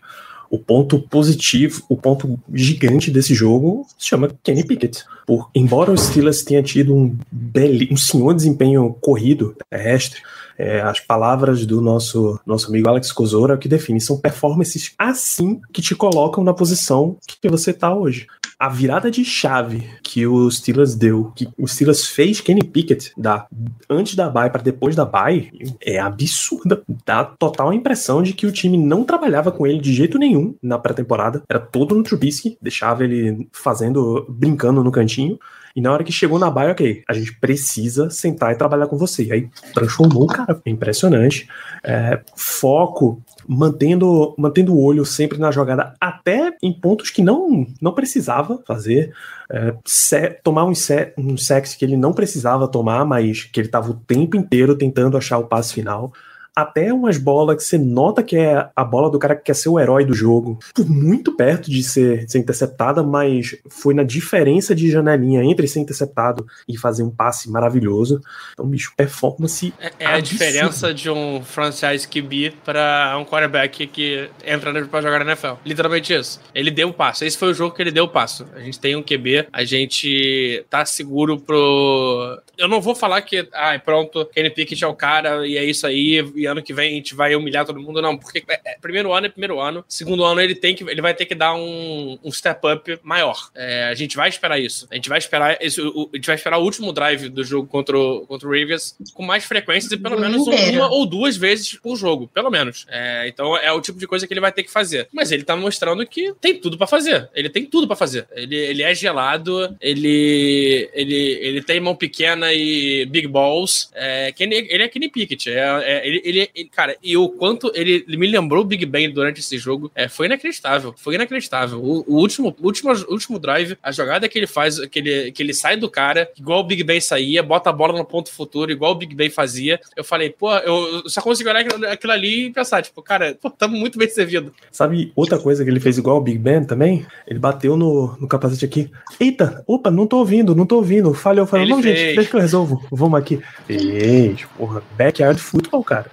o 0.54 0.58
ponto 0.58 1.00
positivo, 1.00 1.82
o 1.88 1.96
ponto 1.96 2.38
gigante 2.52 3.10
desse 3.10 3.34
jogo 3.34 3.84
se 3.98 4.06
chama 4.06 4.30
Kenny 4.40 4.64
Pickett. 4.64 5.04
Por, 5.26 5.50
embora 5.52 5.90
o 5.90 5.98
Steelers 5.98 6.44
tenha 6.44 6.62
tido 6.62 6.94
um, 6.94 7.16
bel, 7.30 7.72
um 7.90 7.96
senhor 7.96 8.32
desempenho 8.32 8.96
corrido 9.00 9.56
terrestre, 9.68 10.20
é, 10.56 10.80
as 10.80 11.00
palavras 11.00 11.66
do 11.66 11.80
nosso, 11.80 12.38
nosso 12.46 12.68
amigo 12.68 12.88
Alex 12.88 13.10
Kozora 13.10 13.58
que 13.58 13.68
define 13.68 14.00
são 14.00 14.16
performances 14.16 14.94
assim 14.96 15.60
que 15.72 15.82
te 15.82 15.96
colocam 15.96 16.44
na 16.44 16.54
posição 16.54 17.16
que 17.26 17.48
você 17.48 17.72
está 17.72 17.92
hoje 17.92 18.28
a 18.58 18.68
virada 18.68 19.10
de 19.10 19.24
chave 19.24 19.88
que 20.02 20.26
o 20.26 20.50
Steelers 20.50 20.94
deu, 20.94 21.32
que 21.34 21.48
o 21.58 21.66
Steelers 21.66 22.06
fez 22.06 22.40
Kenny 22.40 22.62
Pickett 22.62 23.12
da 23.16 23.46
antes 23.88 24.14
da 24.14 24.28
bye 24.28 24.50
para 24.50 24.62
depois 24.62 24.94
da 24.94 25.04
bye, 25.04 25.50
é 25.80 25.98
absurda. 25.98 26.82
Dá 27.04 27.24
total 27.24 27.72
impressão 27.72 28.22
de 28.22 28.32
que 28.32 28.46
o 28.46 28.52
time 28.52 28.76
não 28.76 29.04
trabalhava 29.04 29.50
com 29.50 29.66
ele 29.66 29.80
de 29.80 29.92
jeito 29.92 30.18
nenhum 30.18 30.54
na 30.62 30.78
pré-temporada. 30.78 31.42
Era 31.48 31.60
todo 31.60 31.94
no 31.94 32.02
Trubisky, 32.02 32.58
deixava 32.60 33.04
ele 33.04 33.48
fazendo, 33.52 34.26
brincando 34.28 34.82
no 34.82 34.92
cantinho. 34.92 35.38
E 35.76 35.80
na 35.80 35.92
hora 35.92 36.04
que 36.04 36.12
chegou 36.12 36.38
na 36.38 36.48
baia, 36.48 36.70
ok, 36.70 37.02
a 37.08 37.12
gente 37.12 37.36
precisa 37.40 38.08
sentar 38.08 38.52
e 38.52 38.56
trabalhar 38.56 38.86
com 38.86 38.96
você. 38.96 39.24
E 39.24 39.32
aí 39.32 39.50
transformou 39.74 40.26
cara. 40.28 40.60
Impressionante. 40.64 41.48
É, 41.82 42.20
foco, 42.36 43.20
mantendo, 43.48 44.34
mantendo 44.38 44.74
o 44.74 44.82
olho 44.82 45.04
sempre 45.04 45.38
na 45.38 45.50
jogada, 45.50 45.94
até 46.00 46.56
em 46.62 46.72
pontos 46.72 47.10
que 47.10 47.22
não, 47.22 47.66
não 47.80 47.92
precisava 47.92 48.62
fazer. 48.66 49.12
É, 49.50 49.74
se, 49.84 50.30
tomar 50.42 50.64
um, 50.64 50.74
se, 50.74 51.12
um 51.16 51.36
sexo 51.36 51.78
que 51.78 51.84
ele 51.84 51.96
não 51.96 52.12
precisava 52.12 52.68
tomar, 52.68 53.04
mas 53.04 53.44
que 53.44 53.60
ele 53.60 53.68
estava 53.68 53.90
o 53.90 53.94
tempo 53.94 54.36
inteiro 54.36 54.76
tentando 54.76 55.16
achar 55.16 55.38
o 55.38 55.46
passe 55.46 55.74
final 55.74 56.12
até 56.54 56.92
umas 56.92 57.18
bolas 57.18 57.56
que 57.56 57.64
você 57.64 57.78
nota 57.78 58.22
que 58.22 58.36
é 58.36 58.68
a 58.74 58.84
bola 58.84 59.10
do 59.10 59.18
cara 59.18 59.34
que 59.34 59.42
quer 59.42 59.54
ser 59.54 59.68
o 59.68 59.78
herói 59.78 60.04
do 60.04 60.14
jogo. 60.14 60.58
Por 60.74 60.88
muito 60.88 61.36
perto 61.36 61.70
de 61.70 61.82
ser, 61.82 62.24
de 62.24 62.32
ser 62.32 62.38
interceptada, 62.38 63.02
mas 63.02 63.56
foi 63.68 63.94
na 63.94 64.02
diferença 64.02 64.74
de 64.74 64.90
janelinha 64.90 65.42
entre 65.42 65.66
ser 65.66 65.80
interceptado 65.80 66.46
e 66.68 66.78
fazer 66.78 67.02
um 67.02 67.10
passe 67.10 67.50
maravilhoso. 67.50 68.20
Então, 68.52 68.66
bicho, 68.66 68.92
performance. 68.96 69.72
É, 69.80 69.92
é 69.98 70.06
a 70.06 70.20
diferença 70.20 70.94
de 70.94 71.10
um 71.10 71.42
franchise 71.42 72.06
QB 72.06 72.54
para 72.64 73.16
um 73.18 73.24
quarterback 73.24 73.86
que 73.86 74.28
entra 74.44 74.84
pra 74.86 75.00
jogar 75.00 75.24
na 75.24 75.32
NFL. 75.32 75.54
Literalmente 75.64 76.12
isso. 76.12 76.40
Ele 76.54 76.70
deu 76.70 76.88
o 76.88 76.92
passo. 76.92 77.24
Esse 77.24 77.36
foi 77.36 77.50
o 77.50 77.54
jogo 77.54 77.74
que 77.74 77.82
ele 77.82 77.90
deu 77.90 78.04
o 78.04 78.08
passo. 78.08 78.46
A 78.54 78.60
gente 78.60 78.78
tem 78.78 78.94
um 78.96 79.02
QB, 79.02 79.48
a 79.52 79.64
gente 79.64 80.64
tá 80.70 80.84
seguro 80.84 81.38
pro. 81.40 82.40
Eu 82.56 82.68
não 82.68 82.80
vou 82.80 82.94
falar 82.94 83.20
que, 83.22 83.48
ah, 83.52 83.78
pronto, 83.84 84.24
Kenny 84.26 84.50
Pickett 84.50 84.84
é 84.84 84.86
o 84.86 84.94
cara 84.94 85.46
e 85.46 85.56
é 85.56 85.64
isso 85.64 85.86
aí, 85.86 86.22
e 86.44 86.46
ano 86.46 86.62
que 86.62 86.72
vem 86.72 86.92
a 86.92 86.94
gente 86.94 87.14
vai 87.14 87.34
humilhar 87.34 87.66
todo 87.66 87.80
mundo. 87.80 88.00
Não, 88.00 88.16
porque 88.16 88.44
é, 88.48 88.60
é, 88.64 88.78
primeiro 88.80 89.12
ano 89.12 89.26
é 89.26 89.28
primeiro 89.28 89.60
ano, 89.60 89.84
segundo 89.88 90.24
ano 90.24 90.40
ele 90.40 90.54
tem 90.54 90.74
que, 90.74 90.84
ele 90.84 91.02
vai 91.02 91.14
ter 91.14 91.26
que 91.26 91.34
dar 91.34 91.54
um, 91.54 92.18
um 92.22 92.30
step 92.30 92.60
up 92.66 92.98
maior. 93.02 93.50
É, 93.54 93.84
a 93.84 93.94
gente 93.94 94.16
vai 94.16 94.28
esperar 94.28 94.58
isso. 94.58 94.86
A 94.90 94.94
gente 94.94 95.08
vai 95.08 95.18
esperar 95.18 95.58
esse, 95.60 95.80
o, 95.80 96.10
a 96.12 96.16
gente 96.16 96.26
vai 96.26 96.36
esperar 96.36 96.58
o 96.58 96.62
último 96.62 96.92
drive 96.92 97.28
do 97.28 97.42
jogo 97.42 97.66
contra 97.66 97.98
o, 97.98 98.26
contra 98.26 98.46
o 98.48 98.50
Ravens 98.50 98.96
com 99.12 99.22
mais 99.22 99.44
frequência 99.44 99.94
e 99.94 99.98
pelo 99.98 100.18
menos 100.18 100.46
uma 100.46 100.88
ou 100.88 101.06
duas 101.06 101.36
vezes 101.36 101.74
por 101.74 101.96
jogo, 101.96 102.28
pelo 102.28 102.50
menos. 102.50 102.86
É, 102.88 103.26
então 103.28 103.56
é 103.56 103.72
o 103.72 103.80
tipo 103.80 103.98
de 103.98 104.06
coisa 104.06 104.26
que 104.26 104.32
ele 104.32 104.40
vai 104.40 104.52
ter 104.52 104.62
que 104.62 104.70
fazer. 104.70 105.08
Mas 105.12 105.32
ele 105.32 105.44
tá 105.44 105.56
mostrando 105.56 106.06
que 106.06 106.34
tem 106.40 106.58
tudo 106.58 106.76
para 106.76 106.86
fazer. 106.86 107.28
Ele 107.34 107.48
tem 107.48 107.64
tudo 107.66 107.86
para 107.86 107.96
fazer. 107.96 108.26
Ele, 108.32 108.56
ele 108.56 108.82
é 108.82 108.94
gelado, 108.94 109.74
ele, 109.80 110.90
ele, 110.92 111.38
ele 111.40 111.62
tem 111.62 111.80
mão 111.80 111.94
pequena 111.94 112.52
e 112.52 113.06
big 113.06 113.26
balls. 113.26 113.90
É, 113.94 114.32
ele, 114.38 114.66
ele 114.70 114.82
é 114.82 114.88
Kenny 114.88 115.08
Pickett. 115.08 115.50
É, 115.50 115.82
é, 115.82 116.06
ele, 116.06 116.22
ele, 116.24 116.33
ele, 116.38 116.68
cara, 116.70 116.96
e 117.02 117.16
o 117.16 117.28
quanto 117.28 117.70
ele, 117.74 118.04
ele, 118.06 118.16
me 118.16 118.26
lembrou 118.26 118.62
o 118.62 118.66
Big 118.66 118.84
Ben 118.86 119.10
durante 119.10 119.40
esse 119.40 119.58
jogo 119.58 119.90
é, 119.94 120.08
foi 120.08 120.26
inacreditável. 120.26 120.94
Foi 120.96 121.14
inacreditável. 121.14 121.78
O, 121.78 122.04
o 122.06 122.16
último, 122.16 122.54
último, 122.60 122.92
último 123.08 123.38
drive, 123.38 123.76
a 123.82 123.92
jogada 123.92 124.28
que 124.28 124.38
ele 124.38 124.46
faz, 124.46 124.78
que 124.86 124.98
ele, 124.98 125.32
que 125.32 125.42
ele 125.42 125.54
sai 125.54 125.76
do 125.76 125.90
cara, 125.90 126.30
igual 126.38 126.60
o 126.60 126.64
Big 126.64 126.82
Ben 126.82 127.00
saía, 127.00 127.42
bota 127.42 127.70
a 127.70 127.72
bola 127.72 127.96
no 127.96 128.04
ponto 128.04 128.30
futuro, 128.30 128.70
igual 128.70 128.92
o 128.92 128.96
Big 128.96 129.14
Ben 129.14 129.30
fazia. 129.30 129.80
Eu 129.96 130.04
falei, 130.04 130.30
pô, 130.30 130.54
eu 130.58 131.08
só 131.08 131.20
consigo 131.20 131.48
olhar 131.48 131.66
aquilo 131.90 132.12
ali 132.12 132.46
e 132.46 132.52
pensar, 132.52 132.82
tipo, 132.82 133.02
cara, 133.02 133.36
pô, 133.40 133.50
tamo 133.50 133.76
muito 133.76 133.98
bem 133.98 134.08
servido. 134.08 134.52
Sabe 134.70 135.12
outra 135.14 135.38
coisa 135.38 135.64
que 135.64 135.70
ele 135.70 135.80
fez 135.80 135.98
igual 135.98 136.18
o 136.18 136.20
Big 136.20 136.38
Ben 136.38 136.64
também? 136.64 137.06
Ele 137.26 137.38
bateu 137.38 137.76
no, 137.76 138.16
no 138.18 138.28
capacete 138.28 138.64
aqui. 138.64 138.90
Eita, 139.18 139.62
opa, 139.66 139.90
não 139.90 140.06
tô 140.06 140.18
ouvindo, 140.18 140.54
não 140.54 140.66
tô 140.66 140.76
ouvindo. 140.76 141.14
Falhou, 141.14 141.46
falou, 141.46 141.66
não, 141.66 141.82
fez. 141.82 141.98
gente, 141.98 142.14
deixa 142.16 142.30
que 142.30 142.36
eu 142.36 142.40
resolvo. 142.40 142.84
Vamos 142.90 143.18
aqui. 143.18 143.40
Fez, 143.66 144.44
porra, 144.56 144.82
backyard 144.96 145.40
football, 145.40 145.84
cara. 145.84 146.10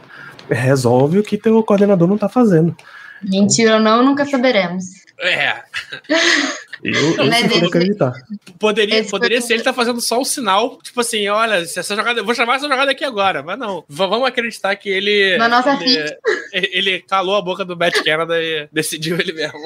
Resolve 0.51 1.19
o 1.19 1.23
que 1.23 1.37
teu 1.37 1.63
coordenador 1.63 2.07
não 2.07 2.17
tá 2.17 2.27
fazendo. 2.27 2.75
Mentira 3.23 3.75
ou 3.75 3.79
não, 3.79 4.03
nunca 4.03 4.25
saberemos. 4.25 4.85
É. 5.19 5.61
Eu, 6.83 7.15
eu 7.15 7.25
esse, 7.31 7.65
acreditar. 7.65 8.13
Poderia, 8.59 9.03
poderia 9.03 9.41
ser 9.41 9.53
ele 9.53 9.63
tá 9.63 9.73
fazendo 9.73 10.01
só 10.01 10.17
o 10.17 10.21
um 10.21 10.25
sinal, 10.25 10.79
tipo 10.81 10.99
assim, 10.99 11.27
olha, 11.27 11.55
essa 11.55 11.95
jogada, 11.95 12.23
vou 12.23 12.33
chamar 12.33 12.55
essa 12.55 12.67
jogada 12.67 12.91
aqui 12.91 13.03
agora, 13.03 13.43
mas 13.43 13.57
não. 13.57 13.83
Vamos 13.87 14.27
acreditar 14.27 14.75
que 14.75 14.89
ele. 14.89 15.37
Na 15.37 15.47
nossa 15.47 15.77
ele, 15.81 16.69
ele 16.71 16.99
calou 17.01 17.35
a 17.35 17.41
boca 17.41 17.63
do 17.63 17.77
Matt 17.77 18.03
Canada 18.03 18.41
e 18.41 18.67
decidiu 18.71 19.19
ele 19.19 19.33
mesmo. 19.33 19.59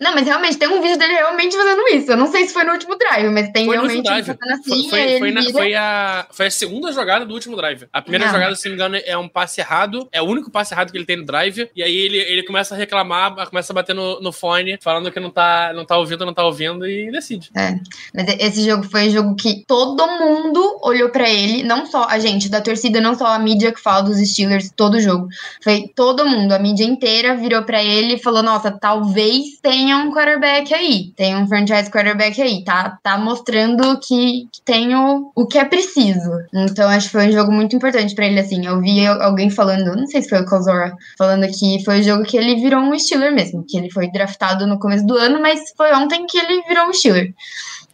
Não, 0.00 0.14
mas 0.14 0.26
realmente 0.26 0.58
tem 0.58 0.68
um 0.68 0.82
vídeo 0.82 0.98
dele 0.98 1.14
realmente 1.14 1.56
fazendo 1.56 1.82
isso. 1.88 2.12
Eu 2.12 2.16
não 2.16 2.26
sei 2.26 2.46
se 2.46 2.52
foi 2.52 2.64
no 2.64 2.72
último 2.72 2.96
drive, 2.96 3.30
mas 3.30 3.50
tem 3.50 3.66
foi 3.66 3.76
realmente 3.76 4.08
fazendo 4.08 4.36
assim. 4.52 4.88
Foi, 4.88 5.00
foi, 5.00 5.18
foi, 5.18 5.30
na, 5.30 5.42
foi, 5.44 5.74
a, 5.74 6.26
foi 6.30 6.46
a 6.46 6.50
segunda 6.50 6.92
jogada 6.92 7.24
do 7.24 7.34
último 7.34 7.56
drive. 7.56 7.86
A 7.92 8.02
primeira 8.02 8.26
não. 8.26 8.32
jogada, 8.32 8.54
se 8.56 8.68
não 8.68 8.76
me 8.76 8.76
engano, 8.76 9.02
é 9.04 9.16
um 9.16 9.28
passe 9.28 9.60
errado. 9.60 10.08
É 10.12 10.20
o 10.20 10.24
único 10.24 10.50
passe 10.50 10.74
errado 10.74 10.90
que 10.90 10.98
ele 10.98 11.06
tem 11.06 11.16
no 11.16 11.24
drive. 11.24 11.70
E 11.74 11.82
aí 11.82 11.96
ele, 11.96 12.18
ele 12.18 12.42
começa 12.42 12.74
a 12.74 12.78
reclamar, 12.78 13.48
começa 13.48 13.72
a 13.72 13.74
bater 13.74 13.94
no, 13.94 14.20
no 14.20 14.32
fone, 14.32 14.78
falando 14.80 15.10
que 15.10 15.20
não 15.20 15.30
tá, 15.30 15.72
não 15.74 15.84
tá 15.84 15.96
ouvindo, 15.96 16.26
não 16.26 16.34
tá 16.34 16.47
ouvindo 16.48 16.86
e 16.86 17.10
decide. 17.10 17.50
É. 17.54 17.78
Mas 18.14 18.36
esse 18.38 18.64
jogo 18.64 18.84
foi 18.84 19.08
um 19.08 19.10
jogo 19.10 19.34
que 19.34 19.64
todo 19.66 20.06
mundo 20.06 20.78
olhou 20.82 21.10
para 21.10 21.28
ele, 21.28 21.62
não 21.62 21.86
só 21.86 22.06
a 22.08 22.18
gente 22.18 22.48
da 22.48 22.60
torcida, 22.60 23.00
não 23.00 23.14
só 23.14 23.26
a 23.26 23.38
mídia 23.38 23.72
que 23.72 23.80
fala 23.80 24.02
dos 24.02 24.18
Steelers 24.18 24.70
todo 24.74 25.00
jogo. 25.00 25.28
Foi 25.62 25.90
todo 25.94 26.26
mundo, 26.26 26.52
a 26.52 26.58
mídia 26.58 26.84
inteira 26.84 27.36
virou 27.36 27.62
para 27.62 27.82
ele 27.82 28.14
e 28.14 28.22
falou: 28.22 28.42
"Nossa, 28.42 28.70
talvez 28.70 29.58
tenha 29.62 29.98
um 29.98 30.12
quarterback 30.12 30.72
aí. 30.74 31.12
Tem 31.16 31.36
um 31.36 31.46
franchise 31.46 31.90
quarterback 31.90 32.40
aí, 32.40 32.64
tá 32.64 32.98
tá 33.02 33.18
mostrando 33.18 33.98
que, 34.00 34.48
tem 34.64 34.94
o, 34.94 35.30
o 35.34 35.46
que 35.46 35.58
é 35.58 35.64
preciso". 35.64 36.30
Então 36.52 36.88
acho 36.88 37.06
que 37.06 37.12
foi 37.12 37.28
um 37.28 37.32
jogo 37.32 37.52
muito 37.52 37.76
importante 37.76 38.14
para 38.14 38.26
ele 38.26 38.40
assim. 38.40 38.66
Eu 38.66 38.80
vi 38.80 39.06
alguém 39.06 39.50
falando, 39.50 39.96
não 39.96 40.06
sei 40.06 40.22
se 40.22 40.28
foi 40.28 40.40
o 40.40 40.46
Kozora, 40.46 40.96
falando 41.16 41.46
que 41.48 41.82
foi 41.84 42.00
o 42.00 42.02
jogo 42.02 42.24
que 42.24 42.36
ele 42.36 42.56
virou 42.56 42.80
um 42.80 42.98
Steeler 42.98 43.32
mesmo, 43.32 43.64
que 43.66 43.76
ele 43.76 43.90
foi 43.90 44.10
draftado 44.10 44.66
no 44.66 44.78
começo 44.78 45.06
do 45.06 45.16
ano, 45.16 45.40
mas 45.40 45.72
foi 45.76 45.92
ontem 45.94 46.26
que 46.26 46.37
ele 46.38 46.62
virou 46.62 46.88
um 46.88 46.92
Steeler. 46.92 47.34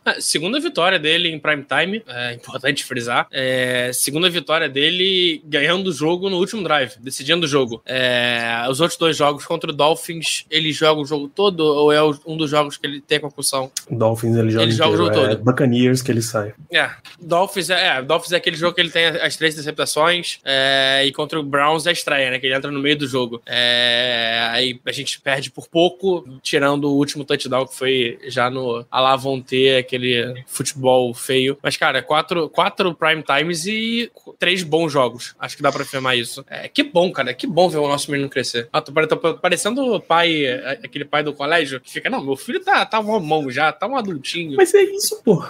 Ah, 0.04 0.16
segunda 0.20 0.60
vitória 0.60 0.98
dele 0.98 1.30
em 1.30 1.38
prime 1.38 1.64
time, 1.64 2.02
é 2.06 2.34
importante 2.34 2.84
frisar. 2.84 3.26
É, 3.30 3.90
segunda 3.92 4.28
vitória 4.28 4.68
dele 4.68 5.42
ganhando 5.44 5.88
o 5.88 5.92
jogo 5.92 6.28
no 6.28 6.36
último 6.36 6.62
drive, 6.62 6.92
decidindo 7.00 7.46
o 7.46 7.48
jogo. 7.48 7.82
É, 7.86 8.66
os 8.68 8.80
outros 8.80 8.98
dois 8.98 9.16
jogos 9.16 9.46
contra 9.46 9.70
o 9.70 9.74
Dolphins, 9.74 10.44
ele 10.50 10.72
joga 10.72 11.00
o 11.00 11.06
jogo 11.06 11.28
todo 11.28 11.60
ou 11.60 11.92
é 11.92 12.02
um 12.26 12.36
dos 12.36 12.50
jogos 12.50 12.76
que 12.76 12.86
ele 12.86 13.00
tem 13.00 13.18
concussão? 13.18 13.70
Dolphins 13.90 14.36
ele 14.36 14.50
joga, 14.50 14.64
ele 14.64 14.72
joga 14.72 14.90
o 14.90 14.96
jogo 14.96 15.10
é 15.10 15.14
todo. 15.14 15.44
Buccaneers 15.44 16.02
que 16.02 16.10
ele 16.10 16.22
sai. 16.22 16.52
É, 16.70 16.90
Dolphins 17.20 17.70
é, 17.70 17.98
é, 17.98 18.02
Dolphins 18.02 18.32
é 18.32 18.36
aquele 18.36 18.56
jogo 18.56 18.74
que 18.74 18.80
ele 18.80 18.90
tem 18.90 19.06
as 19.06 19.36
três 19.36 19.54
interceptações 19.54 20.38
é, 20.44 21.02
e 21.06 21.12
contra 21.12 21.40
o 21.40 21.42
Browns 21.42 21.86
é 21.86 21.90
a 21.90 21.92
estreia, 21.92 22.30
né? 22.30 22.38
Que 22.38 22.46
ele 22.46 22.54
entra 22.54 22.70
no 22.70 22.80
meio 22.80 22.98
do 22.98 23.06
jogo. 23.06 23.40
É, 23.46 24.48
aí 24.50 24.80
a 24.84 24.92
gente 24.92 25.20
perde 25.20 25.50
por 25.50 25.66
pouco, 25.68 26.24
tirando 26.42 26.84
o 26.84 26.96
último 26.96 27.24
touchdown 27.24 27.66
que 27.66 27.76
foi 27.76 28.18
já 28.26 28.50
no 28.50 28.84
Alavonte, 28.90 29.84
que 29.88 29.93
aquele 29.94 30.44
futebol 30.46 31.12
feio. 31.14 31.56
Mas, 31.62 31.76
cara, 31.76 32.02
quatro, 32.02 32.48
quatro 32.48 32.94
prime 32.94 33.22
times 33.22 33.66
e 33.66 34.10
três 34.38 34.62
bons 34.62 34.92
jogos. 34.92 35.34
Acho 35.38 35.56
que 35.56 35.62
dá 35.62 35.70
pra 35.70 35.82
afirmar 35.82 36.16
isso. 36.16 36.44
É, 36.48 36.68
que 36.68 36.82
bom, 36.82 37.10
cara. 37.12 37.32
Que 37.32 37.46
bom 37.46 37.68
ver 37.68 37.78
o 37.78 37.88
nosso 37.88 38.10
menino 38.10 38.28
crescer. 38.28 38.68
Ah, 38.72 38.80
tô, 38.80 38.92
tô 39.06 39.34
parecendo 39.38 39.94
o 39.94 40.00
pai, 40.00 40.46
aquele 40.82 41.04
pai 41.04 41.22
do 41.22 41.32
colégio, 41.32 41.80
que 41.80 41.90
fica, 41.90 42.10
não, 42.10 42.24
meu 42.24 42.36
filho 42.36 42.60
tá, 42.60 42.84
tá 42.84 43.00
um 43.00 43.20
mão 43.20 43.50
já, 43.50 43.72
tá 43.72 43.86
um 43.86 43.96
adultinho. 43.96 44.56
Mas 44.56 44.74
é 44.74 44.82
isso, 44.82 45.22
pô. 45.24 45.44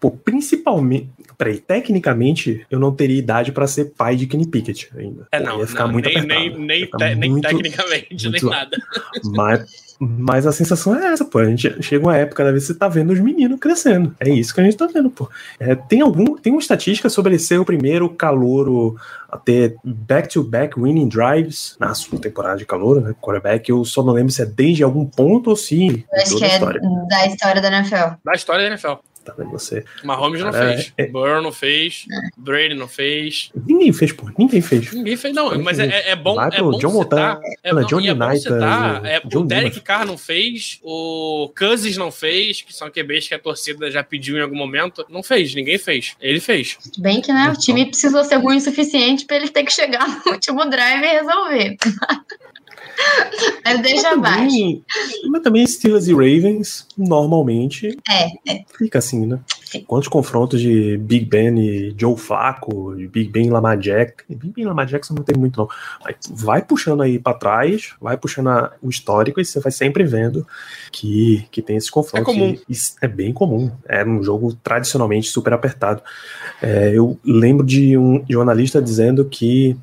pô 0.00 0.10
principalmente. 0.10 1.08
Peraí, 1.36 1.58
tecnicamente, 1.58 2.66
eu 2.70 2.80
não 2.80 2.94
teria 2.94 3.18
idade 3.18 3.52
pra 3.52 3.66
ser 3.66 3.92
pai 3.96 4.16
de 4.16 4.26
Kenny 4.26 4.46
Pickett 4.46 4.90
ainda. 4.96 5.28
É, 5.30 5.38
não, 5.38 5.60
ia 5.60 5.66
ficar 5.66 5.84
não, 5.84 5.92
muito 5.92 6.06
nem, 6.06 6.18
apertado. 6.18 6.40
nem, 6.40 6.58
nem, 6.58 6.86
te, 6.86 7.14
muito, 7.14 7.18
nem 7.18 7.40
tecnicamente, 7.40 8.28
muito 8.28 8.46
nem 8.46 8.58
nada. 8.58 8.76
Mas 9.24 9.87
mas 9.98 10.46
a 10.46 10.52
sensação 10.52 10.94
é 10.96 11.12
essa, 11.12 11.24
pô. 11.24 11.38
A 11.38 11.44
gente 11.44 11.82
chega 11.82 12.04
uma 12.04 12.16
época 12.16 12.44
da 12.44 12.50
vez 12.52 12.64
que 12.64 12.72
você 12.72 12.78
tá 12.78 12.88
vendo 12.88 13.12
os 13.12 13.18
meninos 13.18 13.58
crescendo. 13.58 14.14
É 14.20 14.28
isso 14.28 14.54
que 14.54 14.60
a 14.60 14.64
gente 14.64 14.76
tá 14.76 14.86
vendo, 14.86 15.10
pô. 15.10 15.28
É, 15.58 15.74
tem 15.74 16.00
algum. 16.00 16.36
Tem 16.36 16.52
uma 16.52 16.60
estatística 16.60 17.08
sobre 17.08 17.32
ele 17.32 17.38
ser 17.38 17.58
o 17.58 17.64
primeiro 17.64 18.08
calouro 18.08 18.96
a 19.28 19.36
ter 19.36 19.76
back-to-back 19.84 20.78
winning 20.78 21.08
drives 21.08 21.76
na 21.80 21.94
sua 21.94 22.18
temporada 22.18 22.58
de 22.58 22.64
calouro, 22.64 23.00
né? 23.00 23.14
Quarterback. 23.20 23.68
Eu 23.68 23.84
só 23.84 24.02
não 24.02 24.12
lembro 24.12 24.32
se 24.32 24.42
é 24.42 24.46
desde 24.46 24.84
algum 24.84 25.04
ponto 25.04 25.50
ou 25.50 25.56
se. 25.56 26.06
acho 26.14 26.36
que 26.36 26.44
é 26.44 26.54
história. 26.54 26.80
da 27.08 27.26
história 27.26 27.60
da 27.60 27.68
NFL. 27.68 28.14
Da 28.24 28.32
história 28.34 28.64
da 28.64 28.68
NFL 28.68 29.08
tá 29.28 29.34
vendo 29.36 29.50
você? 29.50 29.84
Mahomes 30.04 30.40
não 30.40 30.52
fez. 30.52 30.92
É, 30.96 31.06
Burrow 31.06 31.42
não 31.42 31.52
fez. 31.52 32.06
Brady 32.36 32.74
não 32.74 32.88
fez. 32.88 33.50
Ninguém 33.66 33.92
fez, 33.92 34.12
pô. 34.12 34.28
Ninguém 34.38 34.60
fez. 34.60 34.92
Ninguém 34.92 35.16
fez, 35.16 35.34
não. 35.34 35.50
Ninguém 35.50 35.64
mas 35.64 35.78
é, 35.78 36.10
é, 36.10 36.16
bom. 36.16 36.34
Vai 36.34 36.50
é 36.52 36.62
bom 36.62 36.78
John 36.78 36.92
Montana, 36.92 37.40
é, 37.62 37.72
não, 37.72 37.84
John 37.84 38.00
é 38.00 38.12
United, 38.12 38.48
é, 39.04 39.20
John 39.26 39.40
o 39.40 39.44
Derek 39.44 39.70
Lima. 39.70 39.82
Carr 39.82 40.06
não 40.06 40.16
fez. 40.16 40.78
O 40.82 41.52
Cousins 41.56 41.96
não 41.96 42.10
fez, 42.10 42.62
que 42.62 42.74
são 42.74 42.90
QBs 42.90 43.28
que 43.28 43.34
a 43.34 43.38
torcida 43.38 43.90
já 43.90 44.02
pediu 44.02 44.36
em 44.36 44.42
algum 44.42 44.56
momento. 44.56 45.04
Não 45.08 45.22
fez, 45.22 45.54
ninguém 45.54 45.78
fez. 45.78 46.16
Ele 46.20 46.40
fez. 46.40 46.78
Bem 46.98 47.20
que, 47.20 47.32
né? 47.32 47.50
O 47.50 47.58
time 47.58 47.86
precisou 47.86 48.24
ser 48.24 48.36
ruim 48.36 48.56
o 48.56 48.60
suficiente 48.60 49.24
pra 49.24 49.36
ele 49.36 49.48
ter 49.48 49.64
que 49.64 49.72
chegar 49.72 50.08
no 50.24 50.32
último 50.32 50.68
drive 50.68 51.02
e 51.02 51.08
resolver. 51.08 51.76
Mas 53.64 53.82
deixa 53.82 54.16
mas 54.16 54.36
também, 54.36 54.84
Mas 55.30 55.42
também 55.42 55.66
Steelers 55.66 56.08
e 56.08 56.12
Ravens, 56.12 56.86
normalmente. 56.96 57.96
É, 58.08 58.28
é. 58.50 58.64
Fica 58.76 58.98
assim, 58.98 59.26
né? 59.26 59.38
Quantos 59.86 60.08
confrontos 60.08 60.60
de 60.60 60.96
Big 60.98 61.24
Ben 61.26 61.58
e 61.58 61.94
Joe 61.96 62.16
Flacco, 62.16 62.94
de 62.96 63.06
Big 63.06 63.30
Ben 63.30 63.46
e 63.46 63.50
Lamar 63.50 63.78
Jack. 63.78 64.24
Big 64.28 64.52
Ben 64.54 64.64
e 64.64 64.66
Lamar 64.66 64.86
Jackson 64.86 65.14
não 65.14 65.22
tem 65.22 65.36
muito, 65.36 65.58
não. 65.58 65.68
Mas 66.04 66.16
vai 66.30 66.62
puxando 66.62 67.02
aí 67.02 67.18
para 67.18 67.36
trás, 67.36 67.94
vai 68.00 68.16
puxando 68.16 68.48
a, 68.48 68.72
o 68.82 68.88
histórico 68.88 69.40
e 69.40 69.44
você 69.44 69.60
vai 69.60 69.72
sempre 69.72 70.04
vendo 70.04 70.46
que, 70.90 71.46
que 71.50 71.60
tem 71.60 71.76
esses 71.76 71.90
confrontos. 71.90 72.28
É 72.28 72.38
comum. 72.38 72.56
é 73.02 73.08
bem 73.08 73.32
comum. 73.32 73.70
É 73.86 74.04
um 74.04 74.22
jogo 74.22 74.54
tradicionalmente 74.54 75.28
super 75.28 75.52
apertado. 75.52 76.02
É, 76.62 76.92
eu 76.94 77.18
lembro 77.24 77.64
de 77.64 77.96
um, 77.96 78.22
de 78.22 78.36
um 78.36 78.40
analista 78.40 78.80
dizendo 78.80 79.24
que 79.24 79.76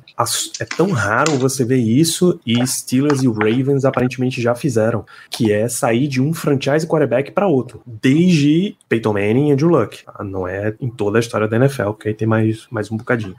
é 0.58 0.64
tão 0.64 0.90
raro 0.90 1.32
você 1.32 1.64
ver 1.64 1.76
isso 1.76 2.40
e 2.46 2.66
Steelers 2.66 3.22
e 3.22 3.28
Ravens 3.28 3.84
aparentemente 3.84 4.40
já 4.40 4.54
fizeram, 4.54 5.04
que 5.30 5.52
é 5.52 5.68
sair 5.68 6.08
de 6.08 6.22
um 6.22 6.32
franchise 6.32 6.86
quarterback 6.86 7.30
para 7.32 7.46
outro, 7.46 7.82
desde 7.86 8.76
Peyton 8.88 9.12
Manning 9.12 9.48
e 9.48 9.52
Andrew 9.52 9.70
Luck. 9.78 10.02
Ah, 10.06 10.24
não 10.24 10.46
é 10.46 10.74
em 10.80 10.90
toda 10.90 11.18
a 11.18 11.20
história 11.20 11.48
da 11.48 11.56
NFL, 11.56 11.90
porque 11.90 12.08
aí 12.08 12.14
tem 12.14 12.26
mais, 12.26 12.66
mais 12.70 12.90
um 12.90 12.96
bocadinho. 12.96 13.36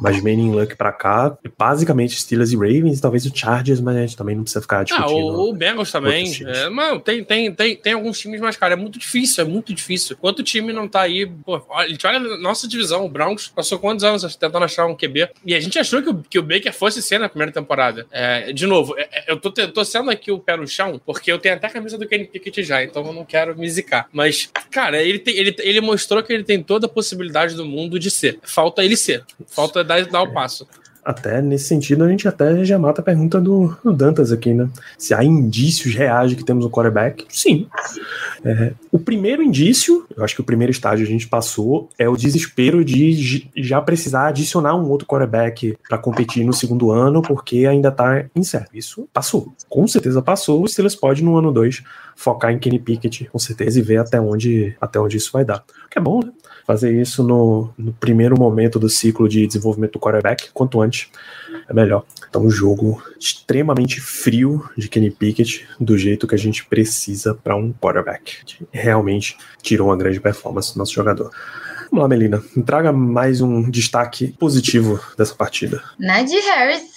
Mas 0.00 0.22
Manning 0.22 0.50
Luck 0.52 0.76
pra 0.76 0.92
cá, 0.92 1.36
basicamente 1.58 2.16
Steelers 2.16 2.52
e 2.52 2.56
Ravens, 2.56 3.00
talvez 3.00 3.24
o 3.26 3.32
Chargers, 3.34 3.80
mas 3.80 3.96
a 3.96 4.00
gente 4.00 4.16
também 4.16 4.34
não 4.34 4.42
precisa 4.42 4.62
ficar 4.62 4.84
discutindo. 4.84 5.08
Ah, 5.08 5.12
o, 5.12 5.50
o 5.50 5.52
Bengals 5.52 5.90
também. 5.90 6.32
É, 6.46 6.68
mano, 6.68 7.00
tem, 7.00 7.24
tem, 7.24 7.52
tem, 7.52 7.76
tem 7.76 7.92
alguns 7.92 8.18
times, 8.18 8.40
mas, 8.40 8.56
cara, 8.56 8.74
é 8.74 8.76
muito 8.76 8.98
difícil, 8.98 9.44
é 9.44 9.46
muito 9.46 9.72
difícil. 9.72 10.16
Quanto 10.16 10.42
time 10.42 10.72
não 10.72 10.88
tá 10.88 11.02
aí, 11.02 11.26
pô, 11.26 11.62
a 11.74 11.86
gente 11.88 12.06
olha 12.06 12.18
a 12.18 12.38
nossa 12.38 12.66
divisão, 12.68 13.04
o 13.04 13.08
Browns 13.08 13.48
passou 13.48 13.78
quantos 13.78 14.04
anos 14.04 14.22
tentando 14.36 14.64
achar 14.64 14.86
um 14.86 14.96
QB? 14.96 15.28
E 15.44 15.54
a 15.54 15.60
gente 15.60 15.78
achou 15.78 16.02
que 16.02 16.10
o, 16.10 16.22
que 16.22 16.38
o 16.38 16.42
Baker 16.42 16.72
fosse 16.72 17.02
ser 17.02 17.18
na 17.18 17.28
primeira 17.28 17.52
temporada. 17.52 18.06
É, 18.10 18.52
de 18.52 18.66
novo, 18.66 18.94
é, 18.98 19.08
é 19.12 19.32
eu 19.32 19.36
tô, 19.38 19.50
tô 19.50 19.84
sendo 19.84 20.10
aqui 20.10 20.30
o 20.30 20.38
pé 20.38 20.56
no 20.56 20.66
chão, 20.66 21.00
porque 21.04 21.30
eu 21.30 21.38
tenho 21.38 21.54
até 21.54 21.66
a 21.66 21.70
camisa 21.70 21.98
do 21.98 22.06
Kenny 22.06 22.26
Pickett 22.26 22.62
já, 22.62 22.82
então 22.82 23.04
eu 23.04 23.12
não 23.12 23.24
quero 23.24 23.56
me 23.56 23.68
zicar. 23.68 24.08
Mas, 24.12 24.50
cara, 24.70 25.02
ele, 25.02 25.18
tem, 25.18 25.36
ele, 25.36 25.54
ele 25.58 25.80
mostrou 25.80 26.22
que 26.22 26.32
ele 26.32 26.44
tem 26.44 26.62
toda 26.62 26.86
a 26.86 26.88
possibilidade 26.88 27.54
do 27.54 27.64
mundo 27.64 27.98
de 27.98 28.10
ser. 28.10 28.38
Falta 28.42 28.84
ele 28.84 28.96
ser. 28.96 29.24
Falta 29.46 29.81
dar, 29.84 30.04
dar 30.06 30.22
o 30.22 30.32
passo. 30.32 30.66
Até 31.04 31.42
nesse 31.42 31.64
sentido, 31.64 32.04
a 32.04 32.08
gente 32.08 32.28
até 32.28 32.64
já 32.64 32.78
mata 32.78 33.00
a 33.00 33.04
pergunta 33.04 33.40
do, 33.40 33.76
do 33.82 33.92
Dantas 33.92 34.30
aqui, 34.30 34.54
né? 34.54 34.68
Se 34.96 35.12
há 35.12 35.24
indícios 35.24 35.92
reais 35.96 36.30
de 36.30 36.36
que 36.36 36.44
temos 36.44 36.64
um 36.64 36.70
quarterback? 36.70 37.26
Sim. 37.28 37.66
É, 38.44 38.72
o 38.90 39.00
primeiro 39.00 39.42
indício, 39.42 40.06
eu 40.16 40.22
acho 40.22 40.36
que 40.36 40.40
o 40.40 40.44
primeiro 40.44 40.70
estágio 40.70 41.04
a 41.04 41.08
gente 41.08 41.26
passou, 41.26 41.88
é 41.98 42.08
o 42.08 42.16
desespero 42.16 42.84
de 42.84 43.50
já 43.56 43.80
precisar 43.80 44.28
adicionar 44.28 44.76
um 44.76 44.88
outro 44.88 45.08
quarterback 45.08 45.76
para 45.88 45.98
competir 45.98 46.44
no 46.44 46.52
segundo 46.52 46.92
ano, 46.92 47.20
porque 47.20 47.66
ainda 47.66 47.90
tá 47.90 48.24
incerto. 48.36 48.70
Isso 48.72 49.08
passou. 49.12 49.52
Com 49.68 49.88
certeza 49.88 50.22
passou. 50.22 50.62
O 50.62 50.68
Steelers 50.68 50.94
pode, 50.94 51.24
no 51.24 51.36
ano 51.36 51.50
2, 51.50 51.82
focar 52.14 52.52
em 52.52 52.60
Kenny 52.60 52.78
Pickett, 52.78 53.24
com 53.24 53.40
certeza, 53.40 53.80
e 53.80 53.82
ver 53.82 53.96
até 53.96 54.20
onde, 54.20 54.76
até 54.80 55.00
onde 55.00 55.16
isso 55.16 55.32
vai 55.32 55.44
dar. 55.44 55.64
O 55.84 55.88
que 55.90 55.98
é 55.98 56.00
bom, 56.00 56.20
né? 56.22 56.30
Fazer 56.66 57.00
isso 57.00 57.22
no, 57.22 57.72
no 57.76 57.92
primeiro 57.92 58.38
momento 58.38 58.78
do 58.78 58.88
ciclo 58.88 59.28
de 59.28 59.46
desenvolvimento 59.46 59.94
do 59.94 59.98
quarterback, 59.98 60.50
quanto 60.52 60.80
antes 60.80 61.08
é 61.68 61.72
melhor. 61.72 62.04
Então, 62.28 62.44
um 62.44 62.50
jogo 62.50 63.02
extremamente 63.18 64.00
frio 64.00 64.68
de 64.76 64.88
Kenny 64.88 65.10
Pickett, 65.10 65.66
do 65.78 65.96
jeito 65.98 66.26
que 66.26 66.34
a 66.34 66.38
gente 66.38 66.64
precisa 66.64 67.34
para 67.34 67.56
um 67.56 67.72
quarterback. 67.72 68.36
Realmente 68.70 69.36
tirou 69.60 69.88
uma 69.88 69.96
grande 69.96 70.20
performance 70.20 70.72
do 70.72 70.78
nosso 70.78 70.92
jogador. 70.92 71.30
Vamos 71.90 72.04
lá, 72.04 72.08
Melina, 72.08 72.42
traga 72.64 72.90
mais 72.90 73.42
um 73.42 73.70
destaque 73.70 74.34
positivo 74.38 74.98
dessa 75.16 75.34
partida. 75.34 75.82
Najee 75.98 76.40
Harris 76.40 76.91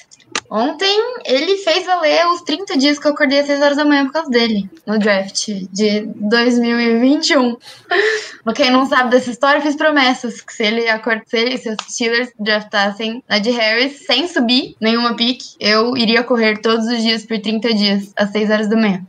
Ontem 0.50 1.20
ele 1.26 1.58
fez 1.58 1.86
valer 1.86 2.28
os 2.28 2.42
30 2.42 2.78
dias 2.78 3.00
que 3.00 3.08
eu 3.08 3.12
acordei 3.12 3.40
às 3.40 3.48
6 3.48 3.62
horas 3.62 3.78
da 3.78 3.86
manhã 3.86 4.06
por 4.06 4.14
causa 4.14 4.30
dele, 4.30 4.70
no 4.86 5.00
draft 5.00 5.48
de 5.72 6.02
2021. 6.02 7.58
pra 8.44 8.54
quem 8.54 8.70
não 8.70 8.86
sabe 8.86 9.10
dessa 9.10 9.32
história, 9.32 9.58
eu 9.58 9.64
fiz 9.64 9.76
promessas 9.76 10.42
que 10.42 10.54
se 10.54 10.64
ele 10.64 10.88
acordar, 10.88 11.24
se, 11.26 11.38
ele, 11.38 11.58
se 11.58 11.70
os 11.70 11.78
Steelers 11.90 12.32
draftassem 12.40 13.24
a 13.28 13.40
de 13.40 13.50
Harris 13.52 14.06
sem 14.06 14.28
subir 14.28 14.76
nenhuma 14.80 15.16
pick, 15.16 15.42
eu 15.60 15.98
iria 15.98 16.24
correr 16.24 16.62
todos 16.62 16.86
os 16.86 17.02
dias 17.02 17.26
por 17.26 17.40
30 17.40 17.74
dias, 17.74 18.14
às 18.16 18.30
6 18.30 18.50
horas 18.50 18.70
da 18.70 18.76
manhã. 18.76 19.06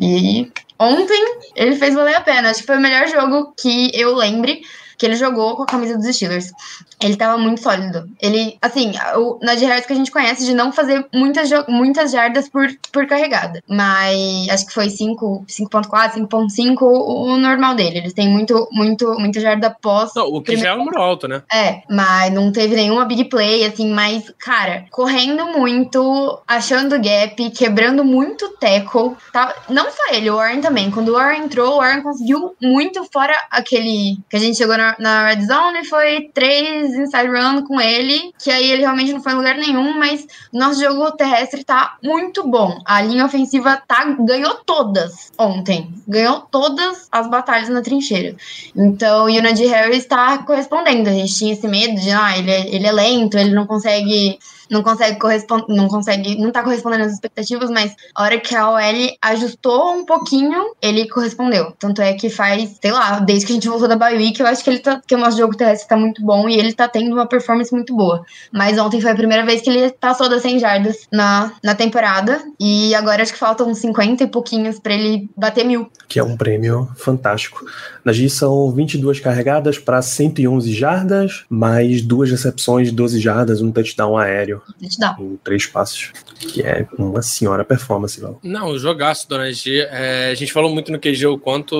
E 0.00 0.50
ontem 0.78 1.38
ele 1.56 1.76
fez 1.76 1.94
valer 1.94 2.16
a 2.16 2.20
pena. 2.20 2.50
Acho 2.50 2.60
que 2.60 2.66
foi 2.66 2.76
o 2.76 2.80
melhor 2.80 3.06
jogo 3.08 3.54
que 3.56 3.90
eu 3.94 4.14
lembre 4.14 4.62
que 5.04 5.08
ele 5.08 5.16
jogou 5.16 5.54
com 5.54 5.64
a 5.64 5.66
camisa 5.66 5.98
dos 5.98 6.16
Steelers. 6.16 6.50
Ele 6.98 7.14
tava 7.14 7.36
muito 7.36 7.60
sólido. 7.60 8.08
Ele, 8.22 8.56
assim, 8.62 8.92
o 9.16 9.38
Najee 9.42 9.66
Harris 9.66 9.84
que 9.84 9.92
a 9.92 9.96
gente 9.96 10.10
conhece 10.10 10.46
de 10.46 10.54
não 10.54 10.72
fazer 10.72 11.06
muitas, 11.12 11.50
muitas 11.68 12.10
jardas 12.10 12.48
por, 12.48 12.66
por 12.90 13.06
carregada. 13.06 13.62
Mas 13.68 14.48
acho 14.48 14.66
que 14.66 14.72
foi 14.72 14.86
5.4, 14.86 15.46
5.5 15.46 16.76
o 16.80 17.36
normal 17.36 17.74
dele. 17.74 17.98
Eles 17.98 18.14
têm 18.14 18.30
muito, 18.30 18.66
muito, 18.72 19.12
muita 19.18 19.40
jarda 19.40 19.68
pós. 19.68 20.12
Não, 20.16 20.26
o 20.26 20.40
que 20.40 20.52
primeiro... 20.52 20.62
já 20.62 20.70
é 20.70 20.74
um 20.74 20.78
número 20.78 21.02
alto, 21.02 21.28
né? 21.28 21.42
É, 21.52 21.82
mas 21.90 22.32
não 22.32 22.50
teve 22.50 22.74
nenhuma 22.74 23.04
big 23.04 23.24
play, 23.24 23.66
assim, 23.66 23.92
mas, 23.92 24.32
cara, 24.38 24.86
correndo 24.90 25.44
muito, 25.48 26.40
achando 26.48 26.98
gap, 26.98 27.50
quebrando 27.50 28.02
muito 28.02 28.56
tackle. 28.56 29.16
Tá? 29.30 29.54
Não 29.68 29.90
só 29.90 30.14
ele, 30.14 30.30
o 30.30 30.36
Warren 30.36 30.62
também. 30.62 30.90
Quando 30.90 31.10
o 31.10 31.12
Warren 31.12 31.44
entrou, 31.44 31.74
o 31.74 31.76
Warren 31.80 32.00
conseguiu 32.00 32.54
muito 32.62 33.04
fora 33.12 33.34
aquele 33.50 34.16
que 34.30 34.36
a 34.36 34.40
gente 34.40 34.56
chegou 34.56 34.78
na 34.78 34.93
na, 34.98 35.26
red 35.28 35.46
zone, 35.46 35.84
foi 35.84 36.30
três 36.32 36.94
inside 36.94 37.28
run 37.28 37.64
com 37.64 37.80
ele, 37.80 38.32
que 38.38 38.50
aí 38.50 38.70
ele 38.70 38.82
realmente 38.82 39.12
não 39.12 39.22
foi 39.22 39.32
em 39.32 39.36
lugar 39.36 39.56
nenhum, 39.56 39.98
mas 39.98 40.26
nosso 40.52 40.80
jogo 40.80 41.12
terrestre 41.12 41.64
tá 41.64 41.96
muito 42.02 42.46
bom. 42.46 42.78
A 42.84 43.02
linha 43.02 43.24
ofensiva 43.24 43.80
tá, 43.86 44.04
ganhou 44.20 44.54
todas 44.66 45.32
ontem. 45.38 45.92
Ganhou 46.06 46.40
todas 46.50 47.08
as 47.10 47.28
batalhas 47.28 47.68
na 47.68 47.82
trincheira. 47.82 48.36
Então, 48.76 49.24
o 49.24 49.26
Unity 49.26 49.66
Harris 49.66 50.06
tá 50.06 50.38
correspondendo. 50.38 51.08
A 51.08 51.12
gente 51.12 51.34
tinha 51.34 51.52
esse 51.52 51.66
medo 51.66 52.00
de, 52.00 52.10
ah, 52.10 52.36
ele 52.36 52.50
é, 52.50 52.74
ele 52.74 52.86
é 52.86 52.92
lento, 52.92 53.38
ele 53.38 53.54
não 53.54 53.66
consegue 53.66 54.38
não 54.74 54.82
consegue 54.82 55.18
corresponder, 55.20 55.64
não 55.68 55.86
consegue, 55.86 56.36
não 56.36 56.50
tá 56.50 56.62
correspondendo 56.62 57.04
às 57.04 57.12
expectativas, 57.12 57.70
mas 57.70 57.94
a 58.14 58.24
hora 58.24 58.40
que 58.40 58.54
a 58.56 58.70
OL 58.70 59.16
ajustou 59.22 59.92
um 59.92 60.04
pouquinho, 60.04 60.74
ele 60.82 61.08
correspondeu. 61.08 61.72
Tanto 61.78 62.02
é 62.02 62.12
que 62.14 62.28
faz, 62.28 62.76
sei 62.82 62.90
lá, 62.90 63.20
desde 63.20 63.46
que 63.46 63.52
a 63.52 63.54
gente 63.54 63.68
voltou 63.68 63.86
da 63.86 63.96
bye 63.96 64.16
week, 64.16 64.40
eu 64.40 64.46
acho 64.46 64.64
que 64.64 64.70
ele 64.70 64.80
tá, 64.80 65.00
que 65.06 65.14
o 65.14 65.18
nosso 65.18 65.38
jogo 65.38 65.56
terrestre 65.56 65.88
tá 65.88 65.96
muito 65.96 66.20
bom 66.22 66.48
e 66.48 66.58
ele 66.58 66.72
tá 66.72 66.88
tendo 66.88 67.12
uma 67.12 67.26
performance 67.26 67.72
muito 67.72 67.94
boa. 67.94 68.24
Mas 68.52 68.76
ontem 68.76 69.00
foi 69.00 69.12
a 69.12 69.14
primeira 69.14 69.46
vez 69.46 69.62
que 69.62 69.70
ele 69.70 69.92
passou 69.92 70.28
das 70.28 70.42
100 70.42 70.58
jardas 70.58 70.96
na, 71.12 71.52
na 71.62 71.74
temporada 71.74 72.42
e 72.58 72.94
agora 72.96 73.22
acho 73.22 73.32
que 73.32 73.38
faltam 73.38 73.68
uns 73.68 73.78
50 73.78 74.24
e 74.24 74.26
pouquinhos 74.26 74.80
para 74.80 74.94
ele 74.94 75.30
bater 75.36 75.64
mil. 75.64 75.88
Que 76.08 76.18
é 76.18 76.24
um 76.24 76.36
prêmio 76.36 76.88
fantástico. 76.96 77.64
Na 78.04 78.12
G 78.12 78.28
são 78.28 78.72
22 78.72 79.20
carregadas 79.20 79.78
para 79.78 80.02
111 80.02 80.72
jardas, 80.72 81.44
mais 81.48 82.02
duas 82.02 82.30
recepções, 82.30 82.90
12 82.90 83.20
jardas, 83.20 83.62
um 83.62 83.70
touchdown 83.70 84.18
aéreo 84.18 84.63
Touchdown. 84.72 85.16
em 85.20 85.36
três 85.36 85.66
passos. 85.66 86.12
Que 86.38 86.62
é 86.62 86.86
uma 86.98 87.22
senhora 87.22 87.64
performance, 87.64 88.20
Val. 88.20 88.38
Não, 88.42 88.68
o 88.68 88.78
jogaço 88.78 89.28
do 89.28 89.52
G. 89.52 89.86
É, 89.90 90.30
a 90.30 90.34
gente 90.34 90.52
falou 90.52 90.72
muito 90.72 90.90
no 90.90 90.98
QG 90.98 91.26
o 91.26 91.38
quanto 91.38 91.74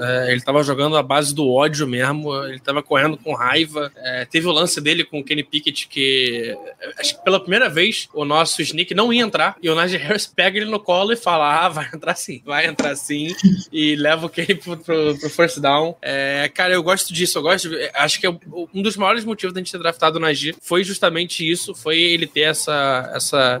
é, 0.00 0.32
ele 0.32 0.40
tava 0.40 0.62
jogando 0.62 0.96
a 0.96 1.02
base 1.02 1.34
do 1.34 1.48
ódio 1.48 1.86
mesmo, 1.86 2.34
ele 2.44 2.60
tava 2.60 2.82
correndo 2.82 3.16
com 3.16 3.34
raiva. 3.34 3.90
É, 3.96 4.24
teve 4.24 4.46
o 4.46 4.52
lance 4.52 4.80
dele 4.80 5.04
com 5.04 5.20
o 5.20 5.24
Kenny 5.24 5.42
Pickett 5.42 5.88
que 5.88 6.56
acho 6.98 7.16
que 7.16 7.24
pela 7.24 7.40
primeira 7.40 7.68
vez 7.68 8.08
o 8.14 8.24
nosso 8.24 8.62
Sneak 8.62 8.94
não 8.94 9.12
ia 9.12 9.22
entrar 9.22 9.56
e 9.62 9.68
o 9.68 9.74
Najee 9.74 9.98
Harris 9.98 10.26
pega 10.26 10.58
ele 10.58 10.70
no 10.70 10.80
colo 10.80 11.12
e 11.12 11.16
fala: 11.16 11.64
Ah, 11.64 11.68
vai 11.68 11.88
entrar 11.92 12.14
sim, 12.14 12.42
vai 12.44 12.66
entrar 12.66 12.94
sim. 12.96 13.34
e 13.72 13.96
leva 13.96 14.26
o 14.26 14.28
Kenny 14.28 14.54
pro, 14.54 14.76
pro, 14.76 15.18
pro 15.18 15.30
first 15.30 15.58
down. 15.58 15.96
É, 16.02 16.50
cara, 16.52 16.74
eu 16.74 16.82
gosto 16.82 17.12
disso, 17.12 17.38
eu 17.38 17.42
gosto. 17.42 17.68
De, 17.68 17.90
acho 17.94 18.20
que 18.20 18.26
é 18.26 18.30
um 18.30 18.82
dos 18.82 18.96
maiores 18.96 19.24
motivos 19.24 19.52
da 19.52 19.60
gente 19.60 19.72
ter 19.72 19.78
draftado 19.78 20.18
o 20.18 20.20
Najee 20.20 20.54
foi 20.60 20.84
justamente 20.84 21.48
isso, 21.48 21.74
foi 21.74 21.98
ele 21.98 22.19
ter 22.26 22.42
essa, 22.42 23.10
essa 23.14 23.60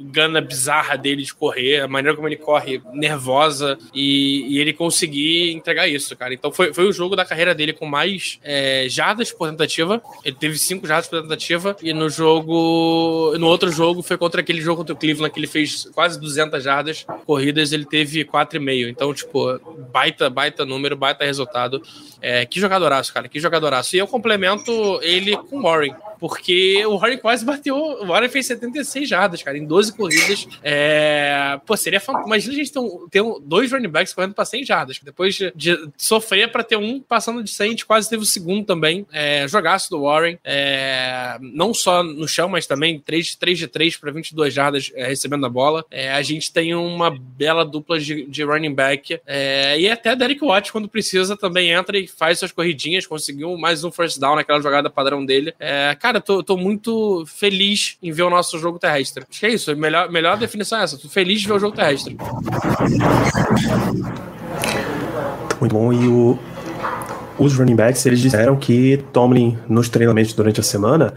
gana 0.00 0.40
bizarra 0.40 0.96
dele 0.96 1.22
de 1.22 1.34
correr, 1.34 1.80
a 1.80 1.88
maneira 1.88 2.16
como 2.16 2.28
ele 2.28 2.36
corre 2.36 2.80
nervosa 2.92 3.76
e, 3.92 4.46
e 4.48 4.58
ele 4.58 4.72
conseguir 4.72 5.52
entregar 5.52 5.88
isso, 5.88 6.16
cara. 6.16 6.32
Então 6.32 6.52
foi, 6.52 6.72
foi 6.72 6.86
o 6.86 6.92
jogo 6.92 7.16
da 7.16 7.24
carreira 7.24 7.54
dele 7.54 7.72
com 7.72 7.86
mais 7.86 8.38
é, 8.42 8.86
jardas 8.88 9.32
por 9.32 9.50
tentativa. 9.50 10.02
Ele 10.24 10.36
teve 10.36 10.58
cinco 10.58 10.86
jardas 10.86 11.08
por 11.08 11.20
tentativa 11.22 11.76
e 11.82 11.92
no 11.92 12.08
jogo, 12.08 13.34
no 13.38 13.46
outro 13.46 13.70
jogo 13.70 14.02
foi 14.02 14.16
contra 14.16 14.40
aquele 14.40 14.60
jogo 14.60 14.78
contra 14.78 14.94
o 14.94 14.98
Cleveland 14.98 15.32
que 15.32 15.40
ele 15.40 15.46
fez 15.46 15.84
quase 15.94 16.18
200 16.20 16.62
jardas 16.62 17.06
corridas, 17.26 17.72
ele 17.72 17.84
teve 17.84 18.24
4,5. 18.24 18.88
Então, 18.88 19.12
tipo, 19.12 19.58
baita, 19.92 20.30
baita 20.30 20.64
número, 20.64 20.96
baita 20.96 21.24
resultado 21.24 21.50
resultado. 21.50 21.82
É, 22.20 22.44
que 22.44 22.60
jogadoraço, 22.60 23.12
cara, 23.12 23.28
que 23.28 23.40
jogadoraço. 23.40 23.96
E 23.96 23.98
eu 23.98 24.06
complemento 24.06 25.00
ele 25.02 25.36
com 25.36 25.58
o 25.58 25.62
Warren, 25.62 25.94
porque 26.20 26.84
o 26.84 26.98
Warren 26.98 27.16
quase 27.16 27.44
bateu. 27.44 27.74
O 27.74 28.06
Warren 28.06 28.28
fez 28.28 28.46
76 28.46 29.08
jardas, 29.08 29.42
cara, 29.42 29.56
em 29.56 29.64
12 29.64 29.96
corridas. 29.96 30.46
É, 30.62 31.58
pô, 31.66 31.76
seria 31.76 31.98
fantástico. 31.98 32.28
Imagina 32.28 32.52
a 32.52 32.56
gente 32.56 32.72
ter, 32.72 32.78
um, 32.78 33.08
ter 33.08 33.20
um, 33.22 33.40
dois 33.40 33.72
running 33.72 33.88
backs 33.88 34.12
correndo 34.12 34.34
para 34.34 34.44
100 34.44 34.64
jardas. 34.64 35.00
Depois 35.02 35.34
de, 35.34 35.52
de 35.56 35.88
sofrer 35.96 36.52
para 36.52 36.62
ter 36.62 36.76
um 36.76 37.00
passando 37.00 37.42
de 37.42 37.50
100, 37.50 37.66
a 37.66 37.70
gente 37.70 37.86
quase 37.86 38.10
teve 38.10 38.22
o 38.22 38.26
segundo 38.26 38.66
também. 38.66 39.06
É, 39.10 39.48
jogaço 39.48 39.88
do 39.88 40.02
Warren, 40.02 40.38
é, 40.44 41.38
não 41.40 41.72
só 41.72 42.02
no 42.02 42.28
chão, 42.28 42.48
mas 42.48 42.66
também 42.66 42.98
3, 43.00 43.34
3 43.36 43.58
de 43.58 43.66
3 43.66 43.96
para 43.96 44.12
22 44.12 44.52
jardas 44.52 44.92
é, 44.94 45.06
recebendo 45.06 45.46
a 45.46 45.48
bola. 45.48 45.84
É, 45.90 46.12
a 46.12 46.22
gente 46.22 46.52
tem 46.52 46.74
uma 46.74 47.10
bela 47.10 47.64
dupla 47.64 47.98
de, 47.98 48.26
de 48.26 48.42
running 48.44 48.74
back. 48.74 49.18
É, 49.26 49.80
e 49.80 49.88
até 49.88 50.14
Derek 50.14 50.44
Watt, 50.44 50.70
quando 50.70 50.88
precisa, 50.88 51.36
também 51.36 51.70
entra 51.70 51.98
e 51.98 52.06
faz 52.06 52.38
suas 52.38 52.52
corridinhas. 52.52 53.06
Conseguiu 53.06 53.56
mais 53.56 53.84
um 53.84 53.90
first 53.90 54.18
down 54.18 54.36
naquela 54.36 54.60
jogada 54.60 54.90
padrão 54.90 55.24
dele. 55.24 55.54
É, 55.58 55.96
cara, 55.98 56.09
tô, 56.18 56.42
tô 56.42 56.56
muito 56.56 57.24
feliz 57.26 57.98
em 58.02 58.10
ver 58.10 58.22
o 58.22 58.30
nosso 58.30 58.58
jogo 58.58 58.78
terrestre. 58.78 59.22
Acho 59.28 59.38
que 59.38 59.46
é 59.46 59.50
isso. 59.50 59.76
Melhor, 59.76 60.10
melhor 60.10 60.38
definição 60.38 60.78
é 60.78 60.84
essa. 60.84 60.96
Tô 60.96 61.08
feliz 61.08 61.42
de 61.42 61.46
ver 61.46 61.52
o 61.52 61.58
jogo 61.58 61.76
terrestre. 61.76 62.16
Muito 65.60 65.72
bom. 65.74 65.92
E 65.92 66.08
o, 66.08 66.38
os 67.38 67.54
running 67.54 67.76
backs, 67.76 68.06
eles 68.06 68.20
disseram 68.20 68.56
que 68.56 69.04
Tomlin, 69.12 69.58
nos 69.68 69.90
treinamentos 69.90 70.32
durante 70.32 70.60
a 70.60 70.62
semana, 70.62 71.12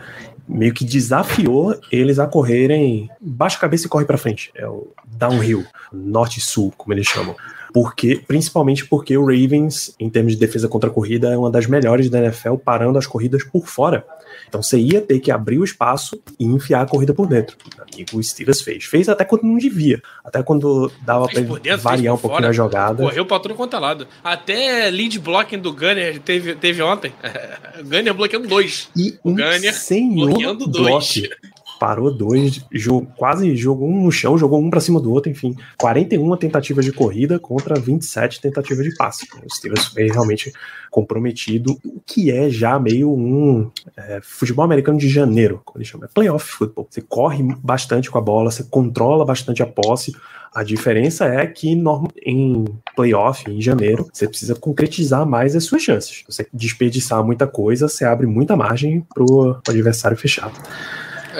meio 0.45 0.73
que 0.73 0.83
desafiou 0.83 1.79
eles 1.89 2.19
a 2.19 2.27
correrem 2.27 3.09
baixa 3.21 3.57
cabeça 3.57 3.87
e 3.87 3.89
corre 3.89 4.03
para 4.03 4.17
frente. 4.17 4.51
É 4.53 4.67
o 4.67 4.91
downhill, 5.07 5.65
norte-sul, 5.93 6.73
como 6.77 6.93
eles 6.93 7.07
chamam 7.07 7.35
porque 7.73 8.21
principalmente 8.27 8.85
porque 8.85 9.17
o 9.17 9.25
Ravens, 9.25 9.95
em 9.99 10.07
termos 10.07 10.33
de 10.33 10.39
defesa 10.39 10.67
contra 10.67 10.91
a 10.91 10.93
corrida, 10.93 11.33
é 11.33 11.37
uma 11.37 11.49
das 11.49 11.65
melhores 11.65 12.07
da 12.07 12.19
NFL, 12.19 12.55
parando 12.57 12.99
as 12.99 13.07
corridas 13.07 13.43
por 13.43 13.67
fora. 13.67 14.05
Então 14.47 14.61
você 14.61 14.77
ia 14.77 15.01
ter 15.01 15.19
que 15.19 15.31
abrir 15.31 15.57
o 15.57 15.63
espaço 15.63 16.21
e 16.39 16.45
enfiar 16.45 16.81
a 16.81 16.85
corrida 16.85 17.13
por 17.13 17.27
dentro. 17.27 17.57
E 17.97 18.05
o 18.13 18.21
Steelers 18.21 18.61
fez. 18.61 18.85
Fez 18.85 19.09
até 19.09 19.23
quando 19.25 19.43
não 19.43 19.57
devia. 19.57 20.01
Até 20.23 20.41
quando 20.41 20.91
dava 21.01 21.27
para 21.27 21.77
variar 21.77 22.15
um 22.15 22.17
pouquinho 22.17 22.39
fora, 22.41 22.49
a 22.49 22.53
jogada. 22.53 23.03
Correu 23.03 23.25
pra 23.25 23.39
tudo 23.39 23.55
quanto 23.55 23.75
é 23.75 23.79
lado. 23.79 24.07
Até 24.23 24.89
lead 24.89 25.19
blocking 25.19 25.59
do 25.59 25.73
Gunner 25.73 26.19
teve, 26.19 26.55
teve 26.55 26.81
ontem. 26.81 27.13
Gunner 27.83 28.13
bloqueando 28.13 28.47
dois. 28.47 28.89
E 28.95 29.17
o 29.23 29.31
Gunner 29.31 29.73
bloqueando 30.15 30.67
dois 30.67 31.23
parou 31.83 32.09
dois, 32.15 32.65
jogou, 32.71 33.05
quase 33.17 33.53
jogou 33.57 33.89
um 33.89 34.05
no 34.05 34.09
chão, 34.09 34.37
jogou 34.37 34.57
um 34.57 34.69
para 34.69 34.79
cima 34.79 35.01
do 35.01 35.11
outro, 35.11 35.29
enfim. 35.29 35.53
41 35.77 36.37
tentativas 36.37 36.85
de 36.85 36.93
corrida 36.93 37.37
contra 37.37 37.77
27 37.77 38.39
tentativas 38.39 38.85
de 38.85 38.95
passe. 38.95 39.27
O 39.45 39.53
Steelers 39.53 39.87
foi 39.87 40.07
realmente 40.07 40.53
comprometido, 40.89 41.77
o 41.83 41.99
que 41.99 42.31
é 42.31 42.49
já 42.49 42.79
meio 42.79 43.11
um 43.11 43.69
é, 43.97 44.21
futebol 44.23 44.63
americano 44.63 44.97
de 44.97 45.09
janeiro, 45.09 45.61
como 45.65 45.79
ele 45.79 45.85
chama. 45.85 46.05
É 46.05 46.07
playoff 46.07 46.45
futebol. 46.45 46.87
Você 46.89 47.01
corre 47.01 47.43
bastante 47.61 48.09
com 48.09 48.17
a 48.17 48.21
bola, 48.21 48.49
você 48.49 48.63
controla 48.63 49.25
bastante 49.25 49.61
a 49.61 49.67
posse. 49.67 50.15
A 50.55 50.63
diferença 50.63 51.25
é 51.25 51.45
que 51.45 51.67
em 51.69 52.65
playoff, 52.95 53.51
em 53.51 53.59
janeiro, 53.59 54.07
você 54.13 54.25
precisa 54.25 54.55
concretizar 54.55 55.25
mais 55.25 55.53
as 55.53 55.65
suas 55.65 55.81
chances. 55.81 56.23
Você 56.29 56.47
desperdiçar 56.53 57.21
muita 57.25 57.45
coisa, 57.45 57.89
você 57.89 58.05
abre 58.05 58.25
muita 58.25 58.55
margem 58.55 59.05
pro 59.13 59.59
adversário 59.67 60.15
fechar. 60.15 60.49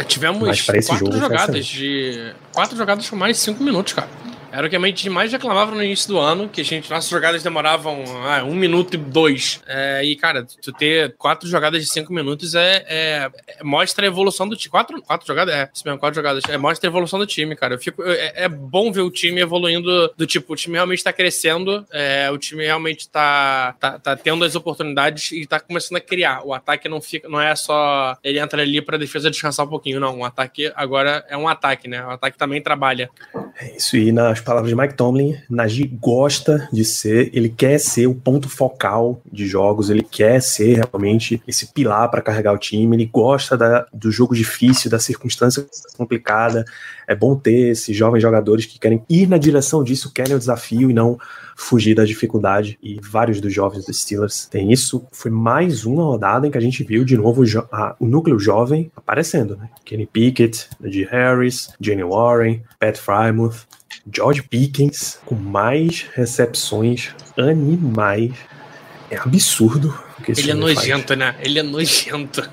Tivemos 0.07 0.61
quatro 0.61 1.19
jogadas 1.19 1.65
de. 1.65 2.33
Quatro 2.51 2.77
jogadas 2.77 3.09
com 3.09 3.15
mais 3.15 3.37
de 3.37 3.43
cinco 3.43 3.63
minutos, 3.63 3.93
cara. 3.93 4.09
Era 4.53 4.67
o 4.67 4.69
que 4.69 4.75
a 4.75 4.79
gente 4.79 5.09
mais 5.09 5.31
reclamava 5.31 5.73
no 5.73 5.81
início 5.81 6.07
do 6.09 6.19
ano, 6.19 6.47
que 6.47 6.61
a 6.61 6.63
gente, 6.63 6.87
nossas 6.87 7.09
jogadas 7.09 7.41
demoravam 7.41 8.03
ah, 8.23 8.43
um 8.43 8.53
minuto 8.53 8.93
e 8.93 8.97
dois. 8.97 9.59
É, 9.65 10.05
e, 10.05 10.15
cara, 10.15 10.45
tu 10.61 10.71
ter 10.71 11.15
quatro 11.17 11.49
jogadas 11.49 11.83
de 11.83 11.91
cinco 11.91 12.13
minutos 12.13 12.53
é, 12.53 12.85
é, 12.87 13.31
é 13.47 13.63
mostra 13.63 14.05
a 14.05 14.07
evolução 14.07 14.47
do 14.47 14.55
time. 14.55 14.69
Quatro, 14.69 15.01
quatro 15.01 15.25
jogadas? 15.25 15.55
É, 15.55 15.71
isso 15.73 15.81
mesmo, 15.83 15.99
quatro 15.99 16.15
jogadas. 16.15 16.43
É, 16.47 16.55
mostra 16.55 16.87
a 16.87 16.91
evolução 16.91 17.17
do 17.17 17.25
time, 17.25 17.55
cara. 17.55 17.73
Eu 17.73 17.79
fico, 17.79 18.03
é, 18.03 18.43
é 18.43 18.47
bom 18.47 18.91
ver 18.91 19.01
o 19.01 19.09
time 19.09 19.41
evoluindo 19.41 20.13
do 20.15 20.27
tipo, 20.27 20.53
o 20.53 20.55
time 20.55 20.75
realmente 20.75 21.03
tá 21.03 21.11
crescendo, 21.11 21.83
é, 21.91 22.29
o 22.29 22.37
time 22.37 22.63
realmente 22.63 23.09
tá, 23.09 23.75
tá, 23.79 23.97
tá 23.97 24.15
tendo 24.15 24.45
as 24.45 24.53
oportunidades 24.53 25.31
e 25.31 25.47
tá 25.47 25.59
começando 25.59 25.97
a 25.97 26.01
criar. 26.01 26.45
O 26.45 26.53
ataque 26.53 26.87
não 26.87 27.01
fica, 27.01 27.27
não 27.27 27.41
é 27.41 27.55
só 27.55 28.15
ele 28.23 28.37
entra 28.37 28.61
ali 28.61 28.83
pra 28.83 28.97
defesa 28.97 29.31
descansar 29.31 29.65
um 29.65 29.69
pouquinho, 29.69 29.99
não. 29.99 30.19
O 30.19 30.23
ataque 30.23 30.71
agora 30.75 31.25
é 31.27 31.35
um 31.35 31.47
ataque, 31.47 31.87
né? 31.87 32.05
O 32.05 32.11
ataque 32.11 32.37
também 32.37 32.61
trabalha. 32.61 33.09
É 33.59 33.75
isso, 33.75 33.97
e 33.97 34.11
nas 34.11 34.42
palavras 34.43 34.69
de 34.69 34.75
Mike 34.75 34.95
Tomlin, 34.95 35.35
Nagy 35.49 35.85
gosta 35.99 36.67
de 36.71 36.83
ser, 36.85 37.29
ele 37.33 37.49
quer 37.49 37.79
ser 37.79 38.07
o 38.07 38.15
ponto 38.15 38.49
focal 38.49 39.21
de 39.31 39.45
jogos, 39.47 39.89
ele 39.89 40.03
quer 40.03 40.41
ser 40.41 40.75
realmente 40.75 41.41
esse 41.47 41.67
pilar 41.73 42.09
para 42.09 42.21
carregar 42.21 42.53
o 42.53 42.57
time, 42.57 42.95
ele 42.95 43.05
gosta 43.05 43.57
da, 43.57 43.85
do 43.93 44.11
jogo 44.11 44.35
difícil, 44.35 44.89
da 44.89 44.99
circunstância 44.99 45.65
complicada. 45.97 46.65
É 47.07 47.15
bom 47.15 47.35
ter 47.35 47.71
esses 47.71 47.95
jovens 47.95 48.21
jogadores 48.21 48.65
que 48.65 48.79
querem 48.79 49.03
ir 49.09 49.27
na 49.27 49.37
direção 49.37 49.83
disso, 49.83 50.11
querem 50.13 50.35
o 50.35 50.39
desafio 50.39 50.89
e 50.89 50.93
não 50.93 51.17
fugir 51.55 51.95
da 51.95 52.05
dificuldade. 52.05 52.77
E 52.81 52.99
vários 53.01 53.39
dos 53.39 53.53
jovens 53.53 53.85
dos 53.85 54.01
Steelers 54.01 54.45
têm 54.45 54.71
isso. 54.71 55.05
Foi 55.11 55.31
mais 55.31 55.85
uma 55.85 56.03
rodada 56.03 56.47
em 56.47 56.51
que 56.51 56.57
a 56.57 56.61
gente 56.61 56.83
viu 56.83 57.03
de 57.03 57.17
novo 57.17 57.43
o, 57.43 57.45
a, 57.71 57.95
o 57.99 58.07
núcleo 58.07 58.39
jovem 58.39 58.91
aparecendo, 58.95 59.55
né? 59.57 59.69
Kenny 59.85 60.05
Pickett, 60.05 60.69
Najee 60.79 61.07
Harris, 61.09 61.69
Jenny 61.79 62.03
Warren, 62.03 62.63
Pat 62.79 62.97
Frymouth, 62.97 63.65
George 64.11 64.43
Pickens 64.43 65.19
com 65.25 65.35
mais 65.35 66.05
recepções 66.13 67.09
animais. 67.37 68.33
É 69.09 69.17
absurdo. 69.17 69.97
ele 70.27 70.51
é 70.51 70.53
nojento, 70.53 71.09
faz. 71.09 71.19
né? 71.19 71.35
Ele 71.39 71.59
é 71.59 71.63
nojento. 71.63 72.49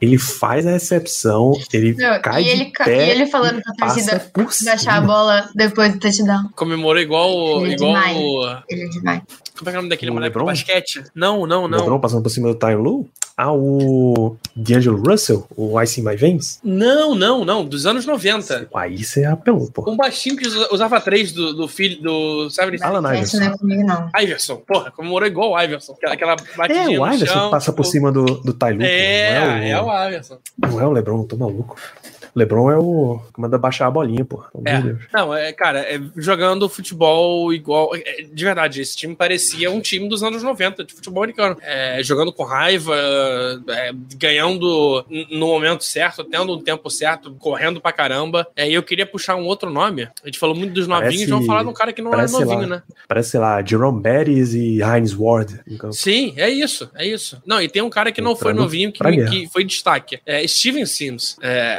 Ele 0.00 0.16
faz 0.16 0.66
a 0.66 0.70
recepção, 0.70 1.52
ele 1.74 1.94
Não, 1.94 2.20
cai 2.22 2.42
e 2.42 2.48
ele, 2.48 2.64
de 2.64 2.72
pé 2.72 3.08
e 3.08 3.10
ele 3.10 3.26
falando 3.26 3.60
pra 3.60 3.74
torcida 3.74 4.30
baixar 4.64 4.94
a 4.94 5.00
bola 5.02 5.50
depois 5.54 5.92
do 5.92 5.98
touchdown. 5.98 6.48
Comemorou 6.56 7.02
igual, 7.02 7.60
ele 7.60 7.72
é 7.72 7.74
igual 7.74 7.92
demais. 7.92 8.62
Ele 8.70 8.82
é 8.82 8.88
demais. 8.88 9.22
Como 9.60 9.68
é, 9.68 9.74
é 9.74 9.76
o 9.76 9.76
nome 9.76 9.90
daquele 9.90 10.10
moleque 10.10 10.38
do 10.38 10.44
basquete? 10.46 11.04
Não, 11.14 11.46
não, 11.46 11.68
não. 11.68 11.78
LeBron 11.78 12.00
passando 12.00 12.22
por 12.22 12.30
cima 12.30 12.48
do 12.48 12.54
Tyron 12.54 12.80
Lu? 12.80 13.10
Ah, 13.36 13.52
o 13.52 14.36
D'Angelo 14.56 15.02
Russell? 15.02 15.46
O 15.54 15.80
Ice 15.82 16.00
in 16.00 16.04
My 16.04 16.16
Veins? 16.16 16.58
Não, 16.64 17.14
não, 17.14 17.44
não. 17.44 17.64
Dos 17.64 17.84
anos 17.84 18.06
90. 18.06 18.68
Aí 18.74 19.04
você 19.04 19.24
apelou, 19.24 19.70
pô. 19.70 19.90
Um 19.90 19.96
baixinho 19.96 20.36
que 20.36 20.46
usava 20.70 21.00
três 21.00 21.32
do, 21.32 21.52
do 21.52 21.68
filho 21.68 22.02
do... 22.02 22.50
Sabe? 22.50 22.78
Alan 22.82 23.14
Iverson. 23.14 23.38
Não 23.38 23.46
é 23.46 23.58
comigo, 23.58 23.82
não. 23.84 24.10
Iverson. 24.18 24.56
Porra, 24.56 24.90
comemorou 24.90 25.28
igual 25.28 25.52
o 25.52 25.60
Iverson. 25.60 25.94
Aquela, 26.04 26.36
batidinha 26.56 26.96
É, 26.96 27.00
o 27.00 27.06
Iverson 27.06 27.26
chão, 27.26 27.50
passa 27.50 27.70
tipo... 27.70 27.76
por 27.76 27.84
cima 27.84 28.10
do, 28.10 28.24
do 28.24 28.54
Ty 28.54 28.72
Lue. 28.72 28.84
É, 28.84 29.70
é, 29.70 29.80
o, 29.80 29.80
é 29.80 29.82
o 29.82 30.08
Iverson. 30.08 30.38
Não 30.58 30.80
é 30.80 30.86
o 30.86 30.92
LeBron, 30.92 31.24
tô 31.24 31.36
maluco. 31.36 31.76
LeBron 32.34 32.70
é 32.70 32.78
o 32.78 33.20
que 33.34 33.40
manda 33.40 33.58
baixar 33.58 33.86
a 33.86 33.90
bolinha, 33.90 34.24
pô. 34.24 34.44
É. 34.64 34.96
Não, 35.12 35.34
é, 35.34 35.52
cara, 35.52 35.80
é, 35.80 36.00
jogando 36.16 36.68
futebol 36.68 37.52
igual. 37.52 37.94
É, 37.94 38.22
de 38.22 38.44
verdade, 38.44 38.80
esse 38.80 38.96
time 38.96 39.14
parecia 39.14 39.70
um 39.70 39.80
time 39.80 40.08
dos 40.08 40.22
anos 40.22 40.42
90, 40.42 40.84
de 40.84 40.94
futebol 40.94 41.22
americano. 41.22 41.56
É, 41.62 42.02
jogando 42.02 42.32
com 42.32 42.44
raiva, 42.44 42.94
é, 43.68 43.92
ganhando 44.16 45.04
no 45.30 45.46
momento 45.48 45.84
certo, 45.84 46.24
tendo 46.24 46.54
um 46.54 46.60
tempo 46.60 46.88
certo, 46.90 47.32
correndo 47.38 47.80
pra 47.80 47.92
caramba. 47.92 48.46
É, 48.56 48.68
e 48.68 48.74
eu 48.74 48.82
queria 48.82 49.06
puxar 49.06 49.36
um 49.36 49.46
outro 49.46 49.70
nome. 49.70 50.08
A 50.22 50.26
gente 50.26 50.38
falou 50.38 50.54
muito 50.54 50.72
dos 50.72 50.86
novinhos, 50.86 51.14
parece, 51.14 51.30
vamos 51.30 51.46
falar 51.46 51.62
de 51.62 51.68
um 51.68 51.74
cara 51.74 51.92
que 51.92 52.02
não 52.02 52.14
é 52.14 52.26
novinho, 52.26 52.60
lá, 52.60 52.66
né? 52.66 52.82
Parece, 53.08 53.30
sei 53.30 53.40
lá, 53.40 53.62
Jerome 53.64 54.00
Bettis 54.00 54.54
e 54.54 54.80
Heinz 54.80 55.14
Ward. 55.14 55.60
Sim, 55.92 56.34
é 56.36 56.48
isso, 56.48 56.90
é 56.94 57.06
isso. 57.06 57.40
Não, 57.44 57.60
e 57.60 57.68
tem 57.68 57.82
um 57.82 57.90
cara 57.90 58.12
que 58.12 58.20
não 58.20 58.36
foi 58.36 58.52
novinho, 58.52 58.92
que, 58.92 59.02
que 59.26 59.48
foi 59.48 59.64
destaque. 59.64 60.20
É 60.24 60.46
Steven 60.46 60.86
Sims. 60.86 61.36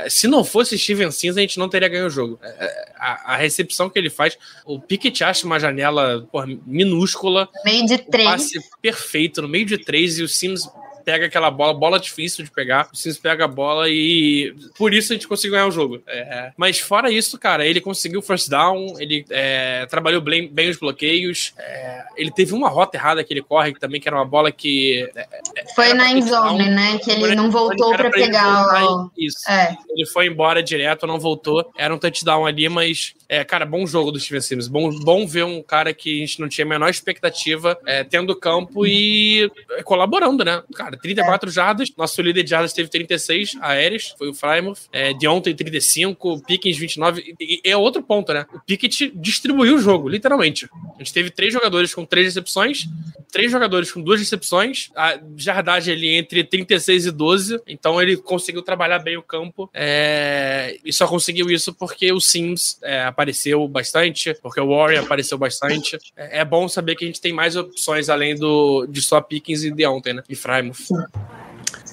se 0.09 0.27
não 0.27 0.40
não 0.41 0.43
fosse 0.43 0.77
Steven 0.77 1.11
Sims, 1.11 1.37
a 1.37 1.41
gente 1.41 1.59
não 1.59 1.69
teria 1.69 1.87
ganho 1.87 2.07
o 2.07 2.09
jogo. 2.09 2.39
É, 2.41 2.65
é, 2.65 2.91
a, 2.97 3.33
a 3.33 3.35
recepção 3.37 3.89
que 3.89 3.99
ele 3.99 4.09
faz, 4.09 4.37
o 4.65 4.79
Pickett 4.79 5.23
acha 5.23 5.45
uma 5.45 5.59
janela 5.59 6.27
porra, 6.31 6.47
minúscula. 6.65 7.47
Meio 7.63 7.85
de 7.85 7.99
três. 7.99 8.27
Passe 8.27 8.59
perfeito, 8.81 9.41
no 9.41 9.47
meio 9.47 9.65
de 9.65 9.77
três, 9.77 10.17
e 10.17 10.23
o 10.23 10.27
Sims 10.27 10.67
pega 11.03 11.25
aquela 11.25 11.51
bola, 11.51 11.73
bola 11.73 11.99
difícil 11.99 12.43
de 12.43 12.51
pegar. 12.51 12.89
O 12.93 12.95
Sims 12.95 13.17
pega 13.17 13.45
a 13.45 13.47
bola 13.47 13.89
e 13.89 14.53
por 14.77 14.93
isso 14.93 15.11
a 15.11 15.15
gente 15.15 15.27
conseguiu 15.27 15.53
ganhar 15.53 15.67
o 15.67 15.71
jogo. 15.71 16.01
É, 16.07 16.51
mas 16.55 16.79
fora 16.79 17.11
isso, 17.11 17.37
cara, 17.37 17.65
ele 17.65 17.81
conseguiu 17.81 18.21
first 18.21 18.49
down, 18.49 18.95
ele 18.99 19.25
é, 19.29 19.85
trabalhou 19.87 20.21
bem, 20.21 20.47
bem, 20.47 20.69
os 20.69 20.77
bloqueios. 20.77 21.53
É, 21.57 22.03
ele 22.15 22.31
teve 22.31 22.53
uma 22.53 22.69
rota 22.69 22.97
errada 22.97 23.23
que 23.23 23.33
ele 23.33 23.41
corre, 23.41 23.73
também, 23.73 23.99
que 23.99 24.07
era 24.07 24.17
uma 24.17 24.25
bola 24.25 24.51
que. 24.51 25.09
É, 25.15 25.27
é, 25.55 25.73
foi 25.75 25.93
na 25.93 26.11
endzone, 26.11 26.69
né? 26.69 26.97
Que 26.99 27.11
ele 27.11 27.35
não 27.35 27.49
voltou 27.49 27.95
para 27.95 28.09
pegar. 28.09 28.83
O... 28.83 29.11
Isso. 29.17 29.49
É. 29.49 29.75
Ele 29.89 30.05
foi 30.07 30.27
embora 30.27 30.61
direto, 30.61 31.07
não 31.07 31.19
voltou. 31.19 31.71
Era 31.77 31.93
um 31.93 31.97
touchdown 31.97 32.45
ali, 32.45 32.69
mas 32.69 33.13
é, 33.31 33.45
cara, 33.45 33.65
bom 33.65 33.87
jogo 33.87 34.11
do 34.11 34.19
Steven 34.19 34.41
Sims. 34.41 34.67
Bom, 34.67 34.89
bom 34.89 35.25
ver 35.25 35.45
um 35.45 35.63
cara 35.63 35.93
que 35.93 36.17
a 36.17 36.25
gente 36.25 36.41
não 36.41 36.49
tinha 36.49 36.65
a 36.65 36.67
menor 36.67 36.89
expectativa 36.89 37.79
é, 37.85 38.03
tendo 38.03 38.35
campo 38.35 38.85
e 38.85 39.49
colaborando, 39.85 40.43
né? 40.43 40.61
Cara, 40.75 40.97
34 40.97 41.49
é. 41.49 41.53
jardas. 41.53 41.93
Nosso 41.97 42.21
líder 42.21 42.43
de 42.43 42.49
jardas 42.49 42.73
teve 42.73 42.89
36 42.89 43.57
aéreas, 43.61 44.13
foi 44.17 44.27
o 44.27 44.33
Frymouth. 44.33 44.79
É, 44.91 45.13
de 45.13 45.29
ontem, 45.29 45.55
35. 45.55 46.43
Pickens, 46.45 46.77
29. 46.77 47.35
E, 47.39 47.61
e 47.65 47.69
é 47.69 47.77
outro 47.77 48.03
ponto, 48.03 48.33
né? 48.33 48.45
O 48.53 48.59
Pickett 48.59 49.13
distribuiu 49.15 49.77
o 49.77 49.79
jogo, 49.79 50.09
literalmente. 50.09 50.67
A 50.95 50.97
gente 50.97 51.13
teve 51.13 51.29
três 51.29 51.53
jogadores 51.53 51.95
com 51.95 52.03
três 52.03 52.25
recepções, 52.27 52.85
três 53.31 53.49
jogadores 53.49 53.93
com 53.93 54.01
duas 54.01 54.19
recepções, 54.19 54.89
a 54.93 55.17
jardagem 55.37 55.93
ali 55.93 56.09
entre 56.09 56.43
36 56.43 57.05
e 57.05 57.11
12. 57.11 57.61
Então 57.65 58.01
ele 58.01 58.17
conseguiu 58.17 58.61
trabalhar 58.61 58.99
bem 58.99 59.15
o 59.15 59.23
campo. 59.23 59.69
É, 59.73 60.77
e 60.83 60.91
só 60.91 61.07
conseguiu 61.07 61.49
isso 61.49 61.73
porque 61.73 62.11
o 62.11 62.19
Sims 62.19 62.77
é, 62.83 63.03
apareceu 63.21 63.67
bastante, 63.67 64.35
porque 64.41 64.59
o 64.59 64.69
Warrior 64.69 65.03
apareceu 65.03 65.37
bastante. 65.37 65.97
É, 66.17 66.39
é, 66.39 66.45
bom 66.45 66.67
saber 66.67 66.95
que 66.95 67.03
a 67.03 67.07
gente 67.07 67.21
tem 67.21 67.31
mais 67.31 67.55
opções 67.55 68.09
além 68.09 68.35
do 68.35 68.87
de 68.87 69.01
só 69.01 69.21
Pickens 69.21 69.63
e 69.63 69.85
ontem, 69.85 70.13
né? 70.13 70.23
E 70.27 70.35
Frymouth. 70.35 70.87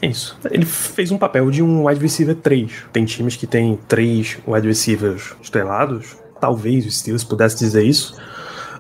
É 0.01 0.07
isso. 0.07 0.39
Ele 0.51 0.65
fez 0.65 1.11
um 1.11 1.19
papel 1.19 1.51
de 1.51 1.63
um 1.63 1.87
wide 1.87 2.01
receiver 2.01 2.35
3. 2.35 2.87
Tem 2.93 3.05
times 3.05 3.37
que 3.37 3.47
tem 3.47 3.79
três 3.89 4.39
wide 4.47 4.67
receivers 4.67 5.35
estrelados. 5.43 6.17
Talvez 6.41 6.87
o 6.87 6.91
Steelers 6.91 7.25
pudesse 7.25 7.59
dizer 7.59 7.85
isso 7.85 8.17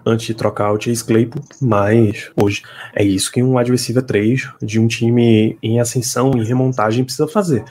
antes 0.06 0.26
de 0.26 0.34
trocar 0.34 0.72
o 0.72 0.80
Chase 0.80 1.04
Claypool, 1.04 1.44
mas 1.60 2.30
hoje 2.40 2.62
é 2.94 3.04
isso 3.04 3.30
que 3.30 3.42
um 3.42 3.58
wide 3.58 3.70
receiver 3.70 4.02
3 4.02 4.48
de 4.62 4.80
um 4.80 4.86
time 4.86 5.58
em 5.62 5.80
ascensão, 5.80 6.30
em 6.34 6.44
remontagem, 6.44 7.04
precisa 7.04 7.28
fazer 7.28 7.64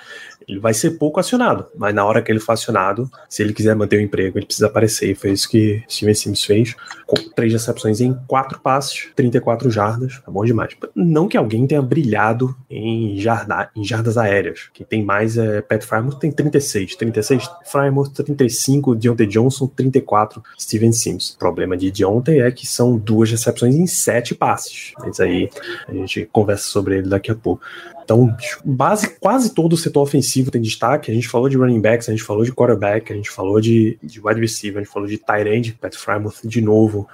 ele 0.48 0.60
vai 0.60 0.74
ser 0.74 0.92
pouco 0.92 1.20
acionado, 1.20 1.66
mas 1.76 1.94
na 1.94 2.06
hora 2.06 2.22
que 2.22 2.32
ele 2.32 2.40
for 2.40 2.54
acionado, 2.54 3.12
se 3.28 3.44
ele 3.44 3.54
quiser 3.54 3.76
manter 3.76 3.98
o 3.98 4.02
emprego, 4.02 4.38
ele 4.38 4.46
precisa 4.46 4.68
aparecer. 4.68 5.12
E 5.12 5.16
foi 5.16 5.32
isso 5.32 5.50
que 5.50 5.84
Steven 5.90 6.14
Sims 6.14 6.44
fez, 6.44 6.76
com 7.06 7.16
três 7.36 7.52
recepções 7.52 8.00
em 8.00 8.14
quatro 8.28 8.60
passes, 8.60 9.10
34 9.16 9.70
jardas, 9.70 10.22
tá 10.26 10.32
bom 10.32 10.46
demais. 10.46 10.76
Não 10.96 11.28
que 11.28 11.36
alguém 11.36 11.68
tenha 11.68 11.82
brilhado 11.82 12.56
em, 12.70 13.18
jarda, 13.18 13.70
em 13.76 13.84
jardas 13.84 14.18
aéreas. 14.18 14.70
Quem 14.74 14.86
tem 14.86 15.04
mais 15.04 15.38
é 15.38 15.62
Pat 15.62 15.84
Frymouth, 15.84 16.18
tem 16.20 16.32
36. 16.32 16.96
36 16.96 17.50
Frymouth, 17.66 18.10
35 18.14 18.96
Deontay 18.96 19.28
Johnson, 19.28 19.68
34 19.68 20.42
Steven 20.58 20.94
Sims. 20.94 21.32
O 21.32 21.40
problema 21.40 21.76
de 21.76 21.92
Deontay 21.92 22.40
é 22.40 22.52
que 22.52 22.66
são 22.66 22.98
duas 22.98 23.30
recepções 23.30 23.76
em 23.76 23.86
sete 23.86 24.34
passes. 24.34 24.94
Mas 25.00 25.20
aí 25.20 25.50
a 25.88 25.94
gente 25.94 26.26
conversa 26.32 26.70
sobre 26.70 27.00
ele 27.00 27.10
daqui 27.10 27.32
a 27.32 27.36
pouco. 27.36 27.62
Então, 28.08 28.34
base, 28.63 29.20
quase 29.20 29.54
todo 29.54 29.74
o 29.74 29.78
setor 29.78 30.02
ofensivo 30.02 30.50
tem 30.50 30.62
destaque. 30.62 31.12
A 31.12 31.13
gente 31.13 31.28
falou 31.28 31.50
de 31.50 31.58
running 31.58 31.82
backs, 31.82 32.08
a 32.08 32.13
gente 32.13 32.24
falou 32.24 32.46
de 32.46 32.54
quarterback, 32.54 33.12
a 33.12 33.15
gente 33.17 33.30
falou 33.30 33.60
de, 33.60 34.00
de 34.02 34.26
wide 34.26 34.39
receiver, 34.39 34.80
a 34.80 34.82
gente 34.82 34.93
falou 34.93 35.10
de 35.10 35.17
tight 35.17 35.46
end, 35.46 35.74
Pat 35.74 35.93
Frymouth 35.93 36.36
de 36.46 36.62
novo 36.62 37.06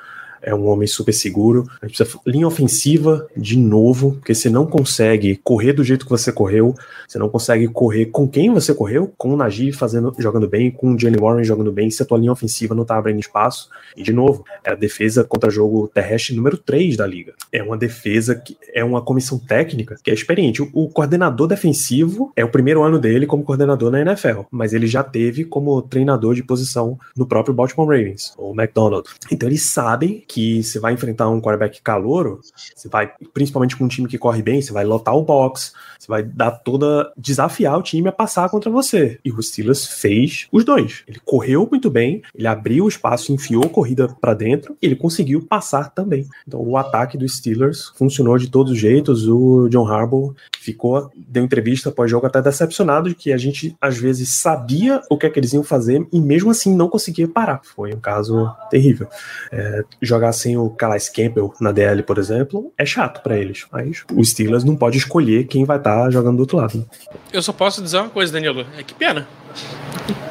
é 0.43 0.53
um 0.53 0.67
homem 0.67 0.88
super 0.88 1.13
seguro. 1.13 1.65
A 1.82 1.88
gente 1.88 1.97
precisa 1.97 2.19
linha 2.25 2.47
ofensiva 2.47 3.27
de 3.36 3.58
novo, 3.58 4.13
porque 4.13 4.36
você 4.36 4.49
não 4.49 4.65
consegue 4.65 5.39
correr 5.43 5.73
do 5.73 5.84
jeito 5.84 6.06
que 6.06 6.12
você 6.12 6.32
correu, 6.32 6.75
você 7.08 7.17
não 7.17 7.29
consegue 7.29 7.67
correr 7.67 8.08
com 8.08 8.27
quem 8.27 8.53
você 8.53 8.73
correu, 8.73 9.12
com 9.17 9.34
o 9.34 9.38
Najee 9.38 9.71
fazendo, 9.71 10.13
jogando 10.19 10.47
bem, 10.47 10.69
com 10.69 10.93
o 10.93 10.99
Jenny 10.99 11.17
Warren 11.17 11.43
jogando 11.43 11.71
bem, 11.71 11.89
se 11.89 12.03
a 12.03 12.06
tua 12.06 12.17
linha 12.17 12.32
ofensiva 12.32 12.75
não 12.75 12.86
tá 12.86 12.97
abrindo 12.97 13.19
espaço. 13.19 13.69
E 13.95 14.03
de 14.03 14.12
novo, 14.12 14.43
é 14.63 14.71
a 14.71 14.75
defesa 14.75 15.23
contra 15.23 15.49
jogo 15.49 15.89
terrestre 15.93 16.36
número 16.36 16.58
3 16.58 16.97
da 16.97 17.08
liga. 17.08 17.34
É 17.51 17.63
uma 17.63 17.77
defesa 17.77 18.36
que 18.36 18.58
é 18.73 18.84
uma 18.84 19.01
comissão 19.01 19.38
técnica 19.38 19.97
que 20.03 20.12
é 20.12 20.13
experiente. 20.13 20.62
O, 20.62 20.69
o 20.73 20.89
coordenador 20.89 21.47
defensivo 21.47 22.32
é 22.36 22.43
o 22.43 22.49
primeiro 22.49 22.84
ano 22.84 22.99
dele 22.99 23.25
como 23.25 23.43
coordenador 23.43 23.91
na 23.91 24.01
NFL, 24.01 24.41
mas 24.51 24.73
ele 24.73 24.88
já 24.88 25.03
teve 25.03 25.45
como 25.45 25.82
treinador 25.82 26.36
de 26.36 26.43
posição 26.43 26.97
no 27.15 27.25
próprio 27.25 27.53
Baltimore 27.53 27.88
Ravens, 27.88 28.34
o 28.38 28.51
McDonald. 28.51 29.08
Então 29.32 29.47
eles 29.47 29.69
sabem 29.69 30.23
que 30.34 30.63
você 30.63 30.80
vai 30.80 30.93
enfrentar 30.93 31.30
um 31.30 31.39
quarterback 31.39 31.80
calouro, 31.82 32.39
você 32.76 32.89
vai, 32.89 33.12
principalmente 33.34 33.78
com 33.78 33.86
um 33.86 33.88
time 33.88 34.08
que 34.08 34.17
corre 34.17 34.41
bem, 34.41 34.62
você 34.62 34.74
vai 34.74 34.84
lotar 34.84 35.15
o 35.15 35.22
box, 35.22 35.74
você 36.00 36.08
vai 36.08 36.24
dar 36.24 36.52
toda. 36.52 37.12
desafiar 37.15 37.78
o 37.78 37.84
time 37.84 38.10
a 38.10 38.12
passar 38.12 38.50
contra 38.50 38.72
você. 38.72 39.19
E 39.24 39.32
o 39.32 39.41
Steelers 39.41 39.86
fez 39.86 40.48
os 40.52 40.65
dois. 40.65 41.04
Ele 41.08 41.19
correu 41.24 41.67
muito 41.69 41.89
bem, 41.89 42.24
ele 42.34 42.48
abriu 42.48 42.86
o 42.86 42.89
espaço, 42.89 43.32
enfiou 43.32 43.63
a 43.63 43.69
corrida 43.69 44.08
para 44.19 44.34
dentro 44.34 44.76
e 44.82 44.86
ele 44.88 44.96
conseguiu 44.96 45.41
passar 45.41 45.91
também. 45.93 46.28
Então 46.48 46.62
o 46.62 46.78
ataque 46.78 47.17
dos 47.17 47.38
Steelers 47.38 47.91
funcionou 47.96 48.38
de 48.38 48.50
todos 48.50 48.72
os 48.72 48.80
jeitos. 48.80 49.28
O 49.28 49.69
John 49.69 49.88
Harbaugh 49.88 50.34
ficou, 50.60 51.12
deu 51.15 51.43
entrevista 51.43 51.89
após 51.89 52.10
jogo 52.10 52.26
até 52.26 52.41
decepcionado 52.41 53.10
de 53.10 53.15
que 53.15 53.32
a 53.32 53.38
gente 53.38 53.76
às 53.80 53.98
vezes 53.98 54.30
sabia 54.30 55.02
o 55.10 55.17
que 55.17 55.28
é 55.28 55.30
que 55.30 55.39
eles 55.39 55.54
iam 55.54 55.63
fazer 55.63 56.06
e 56.12 56.19
mesmo 56.19 56.50
assim 56.50 56.76
não 56.76 56.89
conseguia 56.89 57.28
parar. 57.28 57.62
Foi 57.63 57.93
um 57.93 58.00
caso 58.00 58.50
terrível. 58.69 59.08
É, 59.52 59.84
jogar 60.23 60.33
sem 60.33 60.57
o 60.57 60.69
Calais 60.69 61.09
Campbell 61.09 61.53
na 61.59 61.71
DL, 61.71 62.01
por 62.03 62.17
exemplo, 62.17 62.73
é 62.77 62.86
chato 62.86 63.21
para 63.21 63.38
eles. 63.38 63.65
Mas 63.71 64.03
o 64.13 64.23
Steelers 64.23 64.63
não 64.63 64.75
pode 64.75 64.97
escolher 64.97 65.45
quem 65.45 65.65
vai 65.65 65.77
estar 65.77 66.03
tá 66.03 66.09
jogando 66.09 66.38
do 66.38 66.41
outro 66.41 66.57
lado. 66.57 66.88
Eu 67.31 67.41
só 67.41 67.51
posso 67.51 67.81
dizer 67.81 67.97
uma 67.97 68.09
coisa, 68.09 68.31
Danilo. 68.31 68.65
É 68.77 68.83
que 68.83 68.93
pena. 68.93 69.27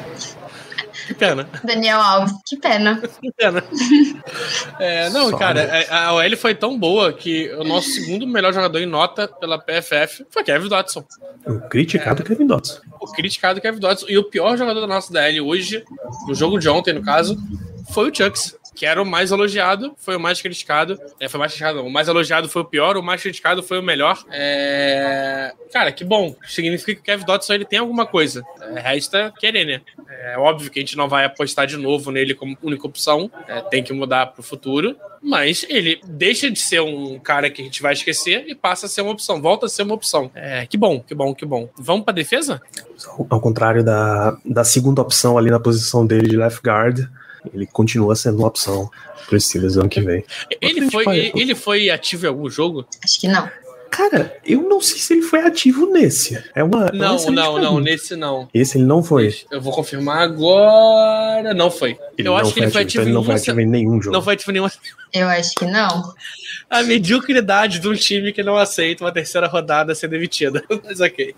Que 1.05 1.13
pena. 1.13 1.49
Daniel 1.65 1.99
Alves, 1.99 2.33
que 2.45 2.55
pena. 2.55 3.01
Que 3.21 3.29
pena. 3.33 3.61
É, 4.79 5.09
não, 5.09 5.31
Só 5.31 5.37
cara, 5.37 5.59
é, 5.59 5.85
a 5.93 6.13
OL 6.13 6.37
foi 6.37 6.55
tão 6.55 6.79
boa 6.79 7.11
que 7.11 7.51
o 7.55 7.63
nosso 7.65 7.89
segundo 7.89 8.25
melhor 8.25 8.53
jogador 8.53 8.79
em 8.79 8.85
nota 8.85 9.27
pela 9.27 9.59
PFF 9.59 10.25
foi 10.29 10.45
Kevin 10.45 10.69
Dotson. 10.69 11.03
O 11.45 11.59
criticado 11.67 12.21
é, 12.21 12.25
Kevin 12.25 12.47
Dotson. 12.47 12.79
O 13.01 13.11
criticado 13.11 13.59
Kevin 13.59 13.79
Dotson. 13.79 14.05
E 14.07 14.17
o 14.17 14.23
pior 14.23 14.57
jogador 14.57 14.79
da 14.79 14.87
nossa 14.87 15.11
DL 15.11 15.41
hoje, 15.41 15.83
no 16.25 16.33
jogo 16.33 16.57
de 16.57 16.69
ontem, 16.69 16.93
no 16.93 17.03
caso, 17.03 17.37
foi 17.91 18.09
o 18.09 18.15
Chucks 18.15 18.55
que 18.75 18.85
era 18.85 19.01
o 19.01 19.05
mais 19.05 19.31
elogiado, 19.31 19.93
foi 19.97 20.15
o 20.15 20.19
mais 20.19 20.41
criticado. 20.41 20.99
É, 21.19 21.29
foi 21.29 21.39
mais 21.39 21.51
criticado, 21.51 21.79
não. 21.79 21.87
O 21.87 21.91
mais 21.91 22.07
elogiado 22.07 22.49
foi 22.49 22.61
o 22.61 22.65
pior, 22.65 22.97
o 22.97 23.03
mais 23.03 23.21
criticado 23.21 23.61
foi 23.61 23.79
o 23.79 23.83
melhor. 23.83 24.23
É... 24.31 25.53
Cara, 25.71 25.91
que 25.91 26.03
bom. 26.03 26.35
Significa 26.47 26.95
que 26.95 26.99
o 26.99 27.03
Kevin 27.03 27.25
Dotson 27.25 27.53
ele 27.53 27.65
tem 27.65 27.79
alguma 27.79 28.05
coisa. 28.05 28.43
É, 28.61 28.79
resta 28.79 29.33
querer, 29.39 29.65
né? 29.65 29.81
É 30.09 30.37
óbvio 30.37 30.69
que 30.69 30.79
a 30.79 30.81
gente 30.81 30.97
não 30.97 31.07
vai 31.07 31.25
apostar 31.25 31.67
de 31.67 31.77
novo 31.77 32.11
nele 32.11 32.33
como 32.33 32.57
única 32.61 32.87
opção. 32.87 33.29
É, 33.47 33.61
tem 33.61 33.83
que 33.83 33.93
mudar 33.93 34.27
pro 34.27 34.43
futuro. 34.43 34.95
Mas 35.21 35.65
ele 35.69 36.01
deixa 36.05 36.51
de 36.51 36.59
ser 36.59 36.81
um 36.81 37.17
cara 37.17 37.49
que 37.49 37.61
a 37.61 37.65
gente 37.65 37.81
vai 37.81 37.93
esquecer 37.93 38.43
e 38.45 38.53
passa 38.53 38.87
a 38.87 38.89
ser 38.89 39.01
uma 39.01 39.11
opção. 39.11 39.41
Volta 39.41 39.67
a 39.67 39.69
ser 39.69 39.83
uma 39.83 39.95
opção. 39.95 40.29
É, 40.35 40.65
que 40.65 40.77
bom, 40.77 40.99
que 40.99 41.15
bom, 41.15 41.33
que 41.33 41.45
bom. 41.45 41.69
Vamos 41.77 42.03
pra 42.03 42.13
defesa? 42.13 42.61
Ao 43.29 43.39
contrário 43.39 43.83
da, 43.83 44.37
da 44.43 44.63
segunda 44.65 45.01
opção 45.01 45.37
ali 45.37 45.49
na 45.49 45.59
posição 45.59 46.05
dele 46.05 46.27
de 46.27 46.35
left 46.35 46.61
guard, 46.61 47.07
ele 47.53 47.65
continua 47.65 48.15
sendo 48.15 48.39
uma 48.39 48.47
opção 48.47 48.89
pro 49.27 49.39
Steelers 49.39 49.77
ano 49.77 49.89
que 49.89 50.01
vem. 50.01 50.23
Ele 50.61 50.89
foi, 50.89 51.31
ele 51.35 51.55
foi 51.55 51.89
ativo 51.89 52.25
em 52.25 52.29
algum 52.29 52.49
jogo? 52.49 52.85
Acho 53.03 53.19
que 53.19 53.27
não. 53.27 53.49
Cara, 53.93 54.35
eu 54.43 54.63
não 54.63 54.81
sei 54.81 54.97
se 54.97 55.13
ele 55.13 55.21
foi 55.21 55.41
ativo 55.41 55.85
nesse. 55.85 56.43
É 56.55 56.63
uma. 56.63 56.87
Não, 56.91 57.15
é 57.15 57.21
uma 57.21 57.31
não, 57.31 57.59
não, 57.59 57.79
nesse 57.79 58.15
não. 58.15 58.49
Esse 58.51 58.79
ele 58.79 58.85
não 58.85 59.03
foi. 59.03 59.35
Eu 59.51 59.61
vou 59.61 59.71
confirmar 59.71 60.23
agora. 60.23 61.53
Não 61.53 61.69
foi. 61.69 61.95
Ele 62.17 62.27
eu 62.27 62.35
acho 62.35 62.51
que 62.55 62.59
ele 62.59 62.71
foi 62.71 62.81
ativo, 62.81 63.03
então 63.03 63.09
ele 63.09 63.13
não 63.13 63.23
foi 63.23 63.35
ativo 63.35 63.61
em 63.61 63.67
nenhum 63.67 64.01
jogo. 64.01 64.15
Não 64.15 64.23
foi 64.23 64.33
ativo 64.33 64.49
em 64.49 64.53
nenhum. 64.55 64.67
Eu 65.13 65.27
acho 65.27 65.53
que 65.53 65.65
não. 65.65 66.11
A 66.73 66.83
mediocridade 66.83 67.79
de 67.79 67.87
um 67.87 67.93
time 67.93 68.33
que 68.33 68.41
não 68.41 68.57
aceita 68.57 69.03
uma 69.03 69.11
terceira 69.11 69.47
rodada 69.47 69.93
ser 69.93 70.07
demitida. 70.07 70.63
Mas 70.83 70.99
ok. 70.99 71.35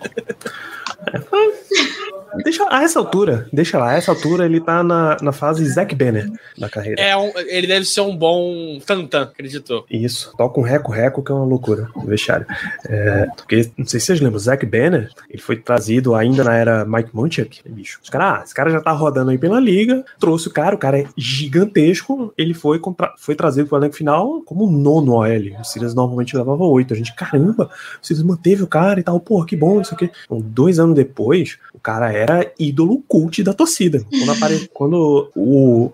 Deixa 2.43 2.67
a 2.69 2.83
essa 2.83 2.99
altura, 2.99 3.47
deixa 3.51 3.77
lá, 3.77 3.91
a 3.91 3.93
essa 3.93 4.11
altura 4.11 4.45
ele 4.45 4.59
tá 4.59 4.83
na, 4.83 5.17
na 5.21 5.31
fase 5.31 5.65
Zack 5.65 5.95
Banner 5.95 6.29
da 6.57 6.69
carreira. 6.69 7.01
É 7.01 7.15
um, 7.15 7.31
ele 7.37 7.67
deve 7.67 7.85
ser 7.85 8.01
um 8.01 8.15
bom 8.15 8.79
tantan, 8.85 9.23
acreditou. 9.23 9.85
Isso, 9.89 10.33
toca 10.37 10.59
um 10.59 10.63
reco-reco 10.63 11.23
que 11.23 11.31
é 11.31 11.35
uma 11.35 11.45
loucura 11.45 11.87
no 11.95 12.05
vestiário. 12.05 12.45
É, 12.87 13.27
porque, 13.37 13.69
não 13.77 13.85
sei 13.85 13.99
se 13.99 14.07
vocês 14.07 14.19
lembram, 14.19 14.39
Zack 14.39 14.65
Banner, 14.65 15.09
ele 15.29 15.41
foi 15.41 15.55
trazido 15.57 16.13
ainda 16.13 16.43
na 16.43 16.55
era 16.55 16.85
Mike 16.85 17.11
Munchak, 17.13 17.61
bicho. 17.65 17.99
Os 18.03 18.09
cara, 18.09 18.39
ah, 18.39 18.43
esse 18.43 18.53
cara 18.53 18.69
já 18.69 18.81
tá 18.81 18.91
rodando 18.91 19.31
aí 19.31 19.37
pela 19.37 19.59
liga, 19.59 20.03
trouxe 20.19 20.47
o 20.47 20.51
cara, 20.51 20.75
o 20.75 20.79
cara 20.79 20.99
é 20.99 21.05
gigantesco, 21.17 22.33
ele 22.37 22.53
foi, 22.53 22.79
contra, 22.79 23.13
foi 23.17 23.35
trazido 23.35 23.67
pro 23.67 23.77
elenco 23.77 23.95
final 23.95 24.41
como 24.41 24.69
nono 24.69 25.21
OL. 25.25 25.59
O 25.59 25.63
Sirius 25.63 25.93
normalmente 25.93 26.35
levava 26.35 26.63
oito. 26.65 26.93
A 26.93 26.97
gente, 26.97 27.13
caramba, 27.15 27.69
o 28.01 28.05
Sirius 28.05 28.25
manteve 28.25 28.63
o 28.63 28.67
cara 28.67 28.99
e 28.99 29.03
tal, 29.03 29.19
porra, 29.19 29.45
que 29.45 29.55
bom, 29.55 29.77
não 29.77 29.83
sei 29.83 29.95
o 29.95 29.97
quê. 29.97 30.11
Então, 30.25 30.39
dois 30.39 30.79
anos 30.79 30.95
depois, 30.95 31.57
o 31.73 31.79
cara 31.79 32.11
era 32.11 32.51
ídolo 32.59 33.03
cult 33.07 33.43
da 33.43 33.53
torcida. 33.53 34.03
Quando, 34.09 34.31
apare... 34.31 34.69
Quando 34.73 35.31
o, 35.35 35.91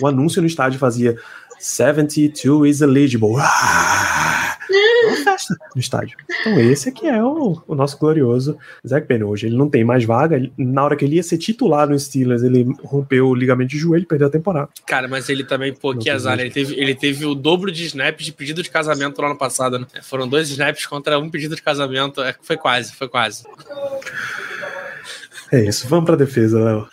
o 0.00 0.06
anúncio 0.06 0.40
no 0.40 0.48
estádio 0.48 0.78
fazia 0.78 1.16
72 1.58 2.76
is 2.76 2.80
eligible. 2.80 3.36
Ah! 3.38 4.56
Uma 5.06 5.16
festa 5.24 5.56
no 5.74 5.80
estádio. 5.80 6.16
Então, 6.40 6.58
esse 6.60 6.88
aqui 6.88 7.06
é 7.06 7.22
o, 7.22 7.62
o 7.66 7.74
nosso 7.74 7.98
glorioso 7.98 8.58
Zach 8.86 9.06
Penn. 9.06 9.22
Hoje 9.24 9.46
ele 9.46 9.56
não 9.56 9.68
tem 9.68 9.84
mais 9.84 10.04
vaga. 10.04 10.40
Na 10.56 10.84
hora 10.84 10.96
que 10.96 11.04
ele 11.04 11.16
ia 11.16 11.22
ser 11.22 11.38
titular 11.38 11.88
no 11.88 11.98
Steelers, 11.98 12.42
ele 12.42 12.66
rompeu 12.82 13.28
o 13.28 13.34
ligamento 13.34 13.70
de 13.70 13.78
joelho 13.78 14.02
e 14.02 14.06
perdeu 14.06 14.28
a 14.28 14.30
temporada. 14.30 14.68
Cara, 14.86 15.06
mas 15.06 15.28
ele 15.28 15.44
também, 15.44 15.72
pô, 15.72 15.92
não 15.92 16.00
que 16.00 16.10
azar. 16.10 16.38
Ele 16.40 16.50
teve, 16.50 16.74
ele 16.74 16.94
teve 16.94 17.24
o 17.24 17.34
dobro 17.34 17.70
de 17.70 17.84
snaps 17.84 18.24
de 18.24 18.32
pedido 18.32 18.62
de 18.62 18.70
casamento 18.70 19.20
no 19.20 19.28
ano 19.28 19.36
passado, 19.36 19.78
né? 19.78 19.86
Foram 20.02 20.26
dois 20.26 20.48
snaps 20.50 20.86
contra 20.86 21.18
um 21.18 21.30
pedido 21.30 21.54
de 21.54 21.62
casamento. 21.62 22.20
É, 22.22 22.34
foi 22.42 22.56
quase, 22.56 22.92
foi 22.92 23.08
quase. 23.08 23.44
É 25.52 25.64
isso, 25.64 25.86
vamos 25.88 26.06
pra 26.06 26.16
defesa, 26.16 26.58
Léo. 26.58 26.88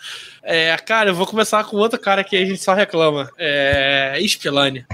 É, 0.46 0.76
cara, 0.76 1.10
eu 1.10 1.14
vou 1.14 1.26
começar 1.26 1.64
com 1.64 1.78
outro 1.78 1.98
cara 1.98 2.22
que 2.22 2.36
a 2.36 2.44
gente 2.44 2.62
só 2.62 2.74
reclama. 2.74 3.30
É. 3.38 4.18
Spillane. 4.28 4.84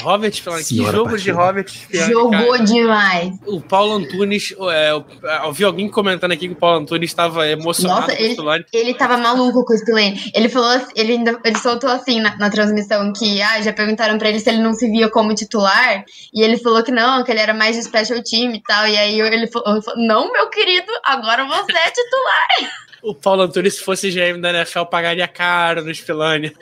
Robert 0.00 0.32
Spillane, 0.32 0.64
que 0.64 0.76
jogo 0.76 1.18
de 1.18 1.30
Robert 1.30 1.68
Spillane. 1.68 2.12
Jogou 2.12 2.52
cara. 2.52 2.64
demais. 2.64 3.34
O 3.46 3.60
Paulo 3.60 3.94
Antunes, 3.94 4.54
é, 4.70 4.90
eu 4.92 5.52
vi 5.52 5.64
alguém 5.64 5.88
comentando 5.88 6.32
aqui 6.32 6.46
que 6.46 6.54
o 6.54 6.56
Paulo 6.56 6.80
Antunes 6.80 7.10
estava 7.10 7.48
emocionado 7.48 8.02
Nossa, 8.02 8.14
com 8.14 8.22
ele, 8.22 8.28
o 8.28 8.32
Spillane. 8.32 8.64
Ele 8.72 8.94
tava 8.94 9.16
maluco 9.16 9.64
com 9.64 9.72
o 9.72 9.76
Spillane. 9.76 10.30
Ele 10.34 10.48
falou 10.48 10.68
assim, 10.68 10.92
ele, 10.94 11.12
ainda, 11.14 11.40
ele 11.44 11.58
soltou 11.58 11.90
assim 11.90 12.20
na, 12.20 12.36
na, 12.36 12.50
transmissão 12.50 13.12
que 13.12 13.42
ah, 13.42 13.60
já 13.60 13.72
perguntaram 13.72 14.18
pra 14.18 14.28
ele 14.28 14.38
se 14.38 14.48
ele 14.48 14.62
não 14.62 14.72
se 14.72 14.88
via 14.88 15.08
como 15.08 15.34
titular. 15.34 16.04
E 16.32 16.42
ele 16.42 16.58
falou 16.58 16.82
que 16.82 16.92
não, 16.92 17.24
que 17.24 17.30
ele 17.32 17.40
era 17.40 17.54
mais 17.54 17.74
de 17.74 17.82
special 17.82 18.22
team 18.22 18.54
e 18.54 18.62
tal. 18.62 18.86
E 18.86 18.96
aí 18.96 19.20
ele 19.20 19.48
falou: 19.48 19.82
Não, 19.96 20.32
meu 20.32 20.48
querido, 20.48 20.92
agora 21.04 21.44
você 21.44 21.72
é 21.72 21.90
titular. 21.90 22.72
O 23.02 23.14
Paulo 23.14 23.42
Antunes, 23.42 23.76
se 23.76 23.84
fosse 23.84 24.10
GM 24.10 24.40
da 24.40 24.50
NFL, 24.50 24.84
pagaria 24.84 25.28
caro 25.28 25.84
no 25.84 25.94
Spillane. 25.94 26.54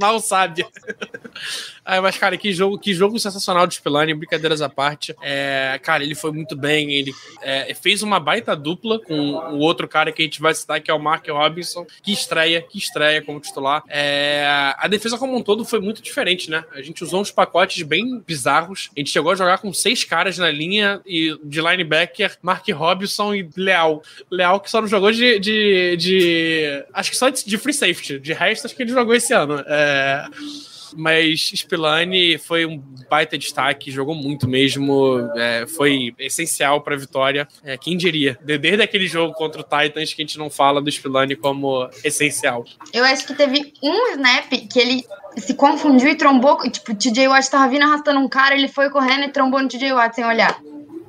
Mal 0.00 0.20
sabe. 0.20 0.66
Ah, 1.88 2.02
mas, 2.02 2.18
cara, 2.18 2.36
que 2.36 2.52
jogo, 2.52 2.76
que 2.80 2.92
jogo 2.92 3.16
sensacional 3.16 3.64
de 3.64 3.74
Spillane, 3.74 4.12
brincadeiras 4.12 4.60
à 4.60 4.68
parte. 4.68 5.14
É, 5.22 5.78
cara, 5.80 6.02
ele 6.02 6.16
foi 6.16 6.32
muito 6.32 6.56
bem. 6.56 6.92
Ele 6.92 7.14
é, 7.40 7.72
fez 7.74 8.02
uma 8.02 8.18
baita 8.18 8.56
dupla 8.56 8.98
com 8.98 9.14
o 9.14 9.60
outro 9.60 9.86
cara 9.86 10.10
que 10.10 10.20
a 10.20 10.24
gente 10.24 10.40
vai 10.40 10.52
citar, 10.52 10.80
que 10.80 10.90
é 10.90 10.94
o 10.94 10.98
Mark 10.98 11.24
Robinson, 11.28 11.86
que 12.02 12.12
estreia, 12.12 12.60
que 12.60 12.76
estreia 12.76 13.22
como 13.22 13.38
titular. 13.38 13.84
É, 13.88 14.44
a 14.76 14.88
defesa 14.88 15.16
como 15.16 15.36
um 15.36 15.42
todo 15.42 15.64
foi 15.64 15.78
muito 15.78 16.02
diferente, 16.02 16.50
né? 16.50 16.64
A 16.72 16.82
gente 16.82 17.04
usou 17.04 17.20
uns 17.20 17.30
pacotes 17.30 17.80
bem 17.82 18.20
bizarros. 18.26 18.90
A 18.96 18.98
gente 18.98 19.10
chegou 19.10 19.30
a 19.30 19.36
jogar 19.36 19.58
com 19.58 19.72
seis 19.72 20.02
caras 20.02 20.38
na 20.38 20.50
linha 20.50 21.00
e 21.06 21.38
de 21.44 21.60
linebacker, 21.60 22.36
Mark 22.42 22.68
Robinson 22.68 23.32
e 23.32 23.48
Leal. 23.56 24.02
Leal 24.28 24.58
que 24.58 24.68
só 24.68 24.80
não 24.80 24.88
jogou 24.88 25.12
de. 25.12 25.38
de, 25.38 25.96
de 25.96 26.84
acho 26.92 27.12
que 27.12 27.16
só 27.16 27.28
de, 27.30 27.58
free 27.58 27.72
safety. 27.72 28.18
De 28.18 28.32
resto, 28.32 28.66
acho 28.66 28.74
que 28.74 28.82
ele 28.82 28.92
jogou 28.92 29.14
esse 29.14 29.32
ano. 29.32 29.62
É. 29.68 30.26
Mas 30.94 31.52
Spillane 31.54 32.38
foi 32.38 32.66
um 32.66 32.78
baita 33.08 33.38
destaque, 33.38 33.90
jogou 33.90 34.14
muito 34.14 34.48
mesmo, 34.48 35.18
é, 35.36 35.66
foi 35.66 36.14
essencial 36.18 36.80
para 36.80 36.94
a 36.94 36.98
vitória. 36.98 37.48
É, 37.64 37.76
quem 37.76 37.96
diria? 37.96 38.38
Desde 38.42 38.82
aquele 38.82 39.06
jogo 39.06 39.32
contra 39.34 39.60
o 39.60 39.64
Titans 39.64 40.12
que 40.12 40.22
a 40.22 40.24
gente 40.24 40.38
não 40.38 40.50
fala 40.50 40.80
do 40.80 40.90
Spillane 40.90 41.36
como 41.36 41.88
essencial. 42.04 42.64
Eu 42.92 43.04
acho 43.04 43.26
que 43.26 43.34
teve 43.34 43.72
um 43.82 44.12
snap 44.12 44.50
que 44.50 44.78
ele 44.78 45.04
se 45.36 45.54
confundiu 45.54 46.08
e 46.08 46.14
trombou. 46.14 46.56
Tipo, 46.70 46.92
o 46.92 46.94
TJ 46.94 47.28
Watt 47.28 47.50
tava 47.50 47.68
vindo 47.68 47.82
arrastando 47.82 48.20
um 48.20 48.28
cara, 48.28 48.54
ele 48.54 48.68
foi 48.68 48.90
correndo 48.90 49.24
e 49.24 49.28
trombou 49.28 49.60
no 49.60 49.68
TJ 49.68 49.92
Watt 49.92 50.14
sem 50.14 50.24
olhar. 50.24 50.58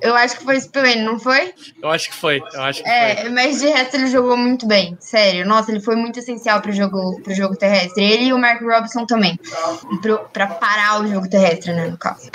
Eu 0.01 0.15
acho 0.15 0.37
que 0.37 0.43
foi 0.43 0.59
Spillane, 0.59 1.01
não 1.01 1.19
foi? 1.19 1.53
Eu 1.81 1.89
acho 1.89 2.09
que 2.09 2.15
foi, 2.15 2.41
eu 2.53 2.61
acho 2.61 2.83
que 2.83 2.89
é, 2.89 3.15
foi. 3.21 3.29
mas 3.29 3.59
de 3.59 3.67
resto 3.67 3.95
ele 3.95 4.07
jogou 4.07 4.37
muito 4.37 4.67
bem, 4.67 4.95
sério. 4.99 5.45
Nossa, 5.45 5.71
ele 5.71 5.79
foi 5.79 5.95
muito 5.95 6.19
essencial 6.19 6.61
pro 6.61 6.71
jogo, 6.71 7.19
pro 7.21 7.33
jogo 7.33 7.55
terrestre. 7.55 8.03
Ele 8.03 8.25
e 8.25 8.33
o 8.33 8.37
Mark 8.37 8.61
Robinson 8.61 9.05
também. 9.05 9.39
Pro, 10.01 10.19
pra 10.31 10.47
parar 10.47 11.01
o 11.01 11.07
jogo 11.07 11.29
terrestre, 11.29 11.73
né, 11.73 11.87
no 11.87 11.97
caso. 11.97 12.29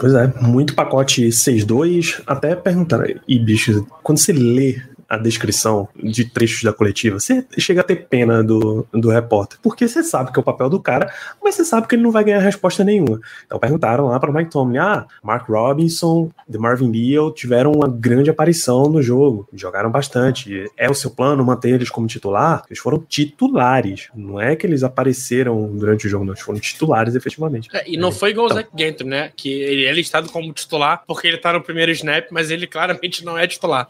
Pois 0.00 0.14
é, 0.14 0.26
muito 0.40 0.74
pacote 0.74 1.26
6-2. 1.28 2.22
Até 2.26 2.54
perguntar, 2.54 3.04
e 3.26 3.38
bicho, 3.38 3.86
quando 4.02 4.18
você 4.18 4.32
lê 4.32 4.80
a 5.08 5.16
descrição 5.16 5.88
de 5.96 6.24
trechos 6.26 6.62
da 6.62 6.72
coletiva, 6.72 7.18
você 7.18 7.44
chega 7.56 7.80
a 7.80 7.84
ter 7.84 8.08
pena 8.08 8.44
do, 8.44 8.86
do 8.92 9.08
repórter, 9.08 9.58
porque 9.62 9.88
você 9.88 10.02
sabe 10.02 10.32
que 10.32 10.38
é 10.38 10.42
o 10.42 10.44
papel 10.44 10.68
do 10.68 10.80
cara, 10.80 11.12
mas 11.42 11.54
você 11.54 11.64
sabe 11.64 11.86
que 11.86 11.94
ele 11.94 12.02
não 12.02 12.10
vai 12.10 12.24
ganhar 12.24 12.40
resposta 12.40 12.84
nenhuma. 12.84 13.20
Então 13.46 13.58
perguntaram 13.58 14.06
lá 14.06 14.20
para 14.20 14.32
Mike 14.32 14.50
Tomlin, 14.50 14.78
ah, 14.78 15.06
Mark 15.22 15.48
Robinson, 15.48 16.30
The 16.50 16.58
Marvin 16.58 16.90
Leal 16.90 17.32
tiveram 17.32 17.72
uma 17.72 17.88
grande 17.88 18.28
aparição 18.28 18.88
no 18.88 19.02
jogo, 19.02 19.48
jogaram 19.52 19.90
bastante. 19.90 20.70
É 20.76 20.90
o 20.90 20.94
seu 20.94 21.10
plano 21.10 21.44
manter 21.44 21.70
eles 21.70 21.88
como 21.88 22.06
titular? 22.06 22.62
Eles 22.68 22.78
foram 22.78 22.98
titulares, 22.98 24.08
não 24.14 24.40
é 24.40 24.54
que 24.54 24.66
eles 24.66 24.82
apareceram 24.82 25.74
durante 25.76 26.06
o 26.06 26.10
jogo, 26.10 26.24
não, 26.24 26.32
eles 26.32 26.42
foram 26.42 26.60
titulares 26.60 27.14
efetivamente. 27.14 27.68
É, 27.72 27.90
e 27.90 27.96
não 27.96 28.08
é, 28.08 28.12
foi 28.12 28.30
igual 28.30 28.46
então. 28.46 28.58
o 28.58 28.60
Zach 28.60 28.70
Gantry, 28.76 29.06
né? 29.06 29.32
Que 29.34 29.48
ele 29.48 29.86
é 29.86 29.92
listado 29.92 30.28
como 30.28 30.52
titular 30.52 31.02
porque 31.06 31.26
ele 31.26 31.38
tá 31.38 31.52
no 31.52 31.62
primeiro 31.62 31.90
snap, 31.92 32.26
mas 32.30 32.50
ele 32.50 32.66
claramente 32.66 33.24
não 33.24 33.38
é 33.38 33.46
titular. 33.46 33.86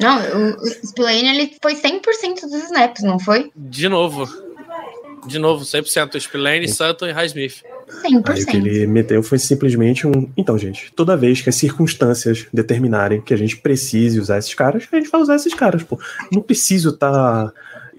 Não, 0.00 0.47
o 0.56 0.86
Spillane 0.86 1.28
ele 1.28 1.56
foi 1.62 1.74
100% 1.74 2.42
dos 2.42 2.64
snaps, 2.64 3.02
não 3.02 3.18
foi? 3.18 3.50
De 3.56 3.88
novo. 3.88 4.26
De 5.26 5.38
novo, 5.38 5.64
100%. 5.64 6.18
Spillane, 6.20 6.68
Sutton 6.68 7.08
e 7.08 7.12
Highsmith. 7.12 7.62
100%. 8.04 8.04
Aí 8.04 8.42
o 8.42 8.46
que 8.46 8.56
ele 8.56 8.86
meteu 8.86 9.22
foi 9.22 9.38
simplesmente 9.38 10.06
um. 10.06 10.30
Então, 10.36 10.58
gente, 10.58 10.92
toda 10.94 11.16
vez 11.16 11.40
que 11.40 11.48
as 11.48 11.56
circunstâncias 11.56 12.46
determinarem 12.52 13.20
que 13.20 13.32
a 13.32 13.36
gente 13.36 13.56
precise 13.56 14.20
usar 14.20 14.38
esses 14.38 14.54
caras, 14.54 14.86
a 14.90 14.96
gente 14.96 15.10
vai 15.10 15.20
usar 15.20 15.36
esses 15.36 15.54
caras, 15.54 15.82
pô. 15.82 15.98
Não 16.32 16.42
preciso 16.42 16.90
estar. 16.90 17.50
Tá 17.50 17.52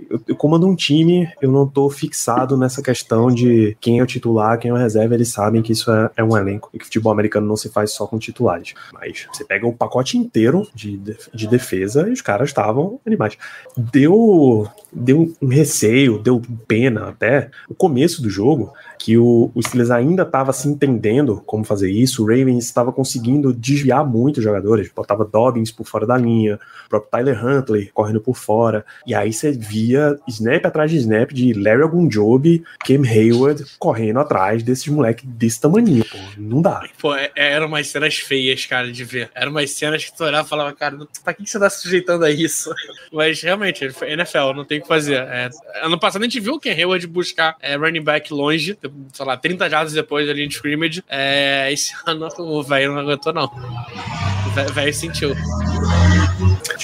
eu, 0.10 0.36
comando 0.36 0.68
um 0.68 0.76
time, 0.76 1.28
eu 1.42 1.52
não 1.52 1.68
tô 1.68 1.90
fixado 1.90 2.58
nessa 2.58 2.82
questão 2.82 3.28
de 3.28 3.76
quem 3.80 4.00
é 4.00 4.04
o 4.04 4.08
titular, 4.08 4.58
quem 4.60 4.72
é 4.72 4.74
o 4.74 4.78
reserva, 4.78 5.16
eles 5.16 5.30
sabem 5.30 5.62
que 5.62 5.72
isso 5.72 5.92
é, 5.92 6.10
é 6.18 6.24
um 6.24 6.38
elenco 6.38 6.70
e 6.74 6.80
que 6.80 6.86
futebol 6.86 7.12
americano 7.12 7.48
não 7.48 7.56
se 7.56 7.70
faz 7.70 7.92
só 7.92 8.06
com 8.06 8.20
titulares. 8.20 8.74
Mas 8.94 9.28
você 9.32 9.44
pega 9.44 9.68
o 9.68 9.74
pacote 9.74 10.18
inteiro 10.18 10.68
de, 10.74 11.00
de 11.34 11.48
defesa 11.48 12.08
e 12.08 12.12
os 12.12 12.22
caras 12.22 12.50
estavam 12.50 13.00
animais. 13.06 13.38
Deu, 13.76 14.68
deu 14.92 15.34
um 15.42 15.48
receio, 15.48 16.20
deu 16.20 16.42
pena 16.68 17.10
até 17.10 17.50
o 17.68 17.74
começo 17.74 18.22
do 18.22 18.30
jogo, 18.30 18.74
que 18.98 19.18
o, 19.18 19.52
o 19.56 19.62
Steelers 19.64 19.92
ainda 19.92 20.24
estava 20.24 20.52
se 20.52 20.68
entendendo 20.68 21.42
como 21.46 21.64
fazer 21.64 21.90
isso, 21.90 22.24
o 22.24 22.28
Ravens 22.28 22.66
estava 22.66 22.92
conseguindo 22.92 23.54
desviar 23.54 24.06
muito 24.06 24.38
os 24.38 24.44
jogadores, 24.44 24.92
botava 24.94 25.26
Dobbins 25.26 25.72
por 25.72 25.86
fora 25.86 26.06
da 26.06 26.18
linha, 26.18 26.60
o 26.86 26.90
próprio 26.90 27.10
Tyler 27.10 27.46
Huntley 27.46 27.90
correndo 27.94 28.22
por 28.22 28.36
fora, 28.36 28.86
e 29.08 29.16
aí 29.16 29.32
você 29.32 29.52
via 29.52 29.88
snap 30.28 30.65
atrás 30.65 30.91
de 30.91 30.97
snap 30.97 31.32
de 31.32 31.54
Larry 31.54 31.84
Ogunjobi, 31.84 32.63
Cam 32.86 33.04
Hayward 33.04 33.65
correndo 33.78 34.19
atrás 34.19 34.63
desses 34.63 34.88
moleques 34.88 35.25
desse 35.25 35.60
tamanho, 35.62 36.04
pô, 36.06 36.17
não 36.38 36.62
dá. 36.62 36.88
Pô, 36.99 37.15
é, 37.15 37.32
é, 37.36 37.54
eram 37.54 37.67
umas 37.67 37.88
cenas 37.88 38.15
feias, 38.15 38.65
cara, 38.65 38.91
de 38.91 39.04
ver. 39.04 39.30
Eram 39.34 39.52
umas 39.52 39.71
cenas 39.71 40.06
que 40.06 40.15
tu 40.15 40.23
olhava 40.23 40.45
e 40.45 40.49
falava, 40.49 40.73
cara, 40.73 40.97
pra 41.23 41.34
que 41.34 41.45
você 41.45 41.60
tá 41.60 41.69
sujeitando 41.69 42.25
a 42.25 42.32
isso? 42.32 42.73
Mas 43.12 43.41
realmente, 43.41 43.86
NFL, 43.86 44.54
não 44.56 44.65
tem 44.65 44.80
o 44.80 44.82
que 44.82 44.88
fazer. 44.88 45.15
É, 45.15 45.49
ano 45.82 45.99
passado 45.99 46.21
a 46.21 46.25
gente 46.25 46.39
viu 46.39 46.54
o 46.54 46.60
Cam 46.60 46.71
Hayward 46.71 47.06
buscar 47.08 47.56
é, 47.62 47.75
running 47.75 48.04
back 48.04 48.34
longe, 48.34 48.78
sei 49.13 49.25
lá, 49.25 49.38
30 49.38 49.69
jardas 49.69 49.93
depois 49.93 50.28
da 50.28 50.34
linha 50.34 50.47
de 50.47 50.56
scrimmage. 50.56 51.04
É, 51.08 51.71
esse 51.71 51.93
ano 52.06 52.28
o 52.38 52.63
velho 52.63 52.93
não 52.93 52.99
aguentou, 52.99 53.34
não. 53.34 53.45
O 53.45 54.73
velho 54.73 54.93
sentiu. 54.93 55.36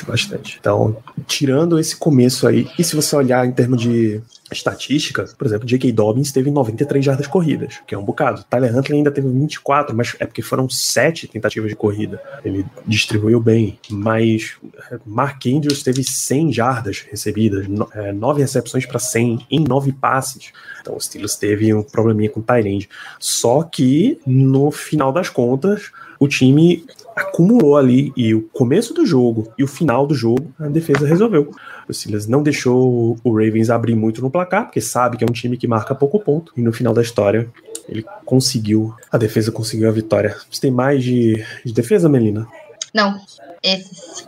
Bastante. 0.04 0.58
Então, 0.60 0.98
tirando 1.28 1.80
esse 1.80 1.96
começo 1.96 2.48
aí, 2.48 2.68
e 2.78 2.84
se 2.84 2.96
você 2.96 3.16
olhar 3.16 3.46
em 3.46 3.52
termos 3.52 3.82
de 3.82 4.22
estatística, 4.52 5.26
por 5.38 5.48
exemplo, 5.48 5.66
J.K. 5.66 5.92
Dobbins 5.92 6.32
teve 6.32 6.52
93 6.52 7.04
jardas 7.04 7.28
corridas, 7.28 7.80
que 7.88 7.96
é 7.96 7.98
um 7.98 8.04
bocado. 8.04 8.44
Tyler 8.44 8.76
Huntley 8.76 9.00
ainda 9.00 9.12
teve 9.12 9.28
24, 9.28 9.96
mas 9.96 10.16
é 10.20 10.26
porque 10.26 10.42
foram 10.42 10.70
sete 10.70 11.28
tentativas 11.28 11.70
de 11.70 11.76
corrida. 11.76 12.22
Ele 12.44 12.66
distribuiu 12.86 13.40
bem, 13.40 13.80
mas 13.90 14.56
é, 14.92 15.00
Mark 15.06 15.44
Andrews 15.48 15.82
teve 15.82 16.04
100 16.04 16.54
jardas 16.54 17.06
recebidas, 17.10 17.66
é, 17.94 18.12
nove 18.12 18.42
recepções 18.42 18.86
para 18.86 19.00
100 19.00 19.48
em 19.50 19.60
nove 19.64 19.92
passes. 19.92 20.52
Então 20.82 20.96
o 20.96 21.02
Steelers 21.02 21.36
teve 21.36 21.74
um 21.74 21.82
probleminha 21.82 22.30
com 22.30 22.40
o 22.40 22.44
Tyrande. 22.44 22.88
Só 23.20 23.64
que 23.64 24.20
no 24.26 24.70
final 24.70 25.12
das 25.12 25.30
contas, 25.30 25.92
o 26.20 26.28
time 26.28 26.86
acumulou 27.16 27.78
ali 27.78 28.12
e 28.16 28.36
o 28.36 28.42
começo 28.50 28.94
do 28.94 29.06
jogo 29.06 29.52
e 29.58 29.64
o 29.64 29.68
final 29.68 30.06
do 30.06 30.14
jogo 30.14 30.54
a 30.60 30.68
defesa 30.68 31.08
resolveu. 31.08 31.52
O 31.88 31.94
Steelers 31.94 32.28
não 32.28 32.44
deixou 32.44 33.18
o 33.24 33.32
Ravens 33.32 33.70
abrir 33.70 33.96
muito 33.96 34.22
no 34.22 34.30
placar, 34.30 34.66
porque 34.66 34.82
sabe 34.82 35.18
que 35.18 35.24
é 35.24 35.28
um 35.30 35.34
time 35.34 35.56
que 35.58 35.68
marca 35.68 35.96
pouco 35.96 36.20
ponto 36.20 36.52
e 36.58 36.62
no 36.62 36.74
final 36.74 36.94
da 36.94 37.02
história 37.02 37.50
ele 37.88 38.06
conseguiu, 38.26 38.94
a 39.12 39.18
defesa 39.18 39.52
conseguiu 39.52 39.88
a 39.88 39.92
vitória. 39.92 40.36
Você 40.52 40.62
tem 40.62 40.72
mais 40.72 41.04
de, 41.04 41.44
de 41.64 41.74
defesa, 41.74 42.10
Melina? 42.10 42.48
Não, 42.94 43.20
esses. 43.62 44.26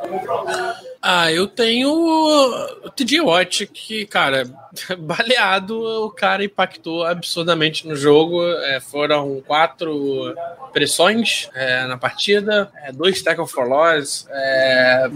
Ah, 1.02 1.32
eu 1.32 1.48
tenho 1.48 1.90
o 1.90 2.90
TJ 2.90 3.22
Watt, 3.22 3.68
que, 3.68 4.06
cara, 4.06 4.46
baleado, 5.00 5.80
o 6.06 6.12
cara 6.12 6.44
impactou 6.44 7.04
absurdamente 7.04 7.88
no 7.88 7.96
jogo. 7.96 8.44
É, 8.44 8.80
foram 8.80 9.42
quatro 9.46 10.36
pressões 10.78 11.50
é, 11.56 11.86
na 11.88 11.98
partida, 11.98 12.72
é, 12.84 12.92
dois 12.92 13.22
tackle 13.22 13.48
for 13.48 13.68
loss, 13.68 14.28
é, 14.30 15.10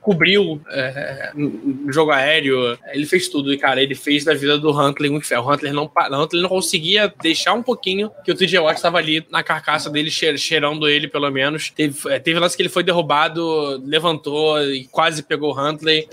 cobriu 0.00 0.60
é, 0.70 1.30
no 1.34 1.90
jogo 1.92 2.10
aéreo, 2.10 2.78
ele 2.88 3.06
fez 3.06 3.28
tudo. 3.28 3.52
E, 3.52 3.58
cara, 3.58 3.82
ele 3.82 3.94
fez 3.94 4.24
da 4.24 4.34
vida 4.34 4.58
do 4.58 4.70
Huntley 4.70 5.10
um 5.10 5.16
inferno. 5.16 5.44
O 5.44 5.52
Huntley 5.52 5.72
não, 5.72 5.84
o 5.84 6.22
Huntley 6.22 6.42
não 6.42 6.48
conseguia 6.48 7.12
deixar 7.22 7.54
um 7.54 7.62
pouquinho 7.62 8.10
que 8.24 8.30
o 8.30 8.34
TJ 8.34 8.58
Watt 8.58 8.76
estava 8.76 8.98
ali 8.98 9.24
na 9.30 9.42
carcaça 9.42 9.88
dele, 9.88 10.10
cheirando 10.10 10.88
ele, 10.88 11.08
pelo 11.08 11.30
menos. 11.30 11.70
Teve, 11.70 11.96
é, 12.12 12.18
teve 12.18 12.38
lance 12.38 12.56
que 12.56 12.62
ele 12.62 12.68
foi 12.68 12.82
derrubado, 12.82 13.82
levantou 13.84 14.62
e 14.62 14.84
quase 14.86 15.22
pegou 15.22 15.54
o 15.54 15.58
Huntley. 15.58 16.06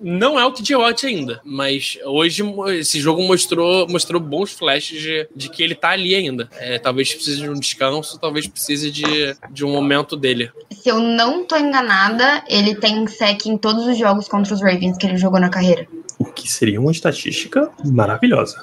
Não 0.00 0.38
é 0.38 0.44
o 0.44 0.52
TJ 0.52 0.76
Watt 0.76 1.06
ainda, 1.06 1.40
mas 1.44 1.69
hoje 2.04 2.42
esse 2.78 3.00
jogo 3.00 3.22
mostrou, 3.22 3.88
mostrou 3.88 4.20
bons 4.20 4.52
flashes 4.52 5.00
de, 5.00 5.28
de 5.34 5.48
que 5.48 5.62
ele 5.62 5.74
tá 5.74 5.90
ali 5.90 6.14
ainda. 6.14 6.48
É, 6.58 6.78
talvez 6.78 7.12
precise 7.14 7.40
de 7.40 7.48
um 7.48 7.58
descanso, 7.58 8.18
talvez 8.18 8.46
precise 8.46 8.90
de, 8.90 9.36
de 9.50 9.64
um 9.64 9.70
momento 9.70 10.16
dele. 10.16 10.50
Se 10.70 10.88
eu 10.88 10.98
não 10.98 11.44
tô 11.44 11.56
enganada, 11.56 12.42
ele 12.48 12.74
tem 12.74 13.06
sec 13.06 13.46
em 13.46 13.56
todos 13.56 13.86
os 13.86 13.98
jogos 13.98 14.28
contra 14.28 14.54
os 14.54 14.62
Ravens 14.62 14.96
que 14.96 15.06
ele 15.06 15.16
jogou 15.16 15.40
na 15.40 15.48
carreira. 15.48 15.86
O 16.18 16.24
que 16.24 16.50
seria 16.50 16.80
uma 16.80 16.92
estatística 16.92 17.70
maravilhosa. 17.84 18.56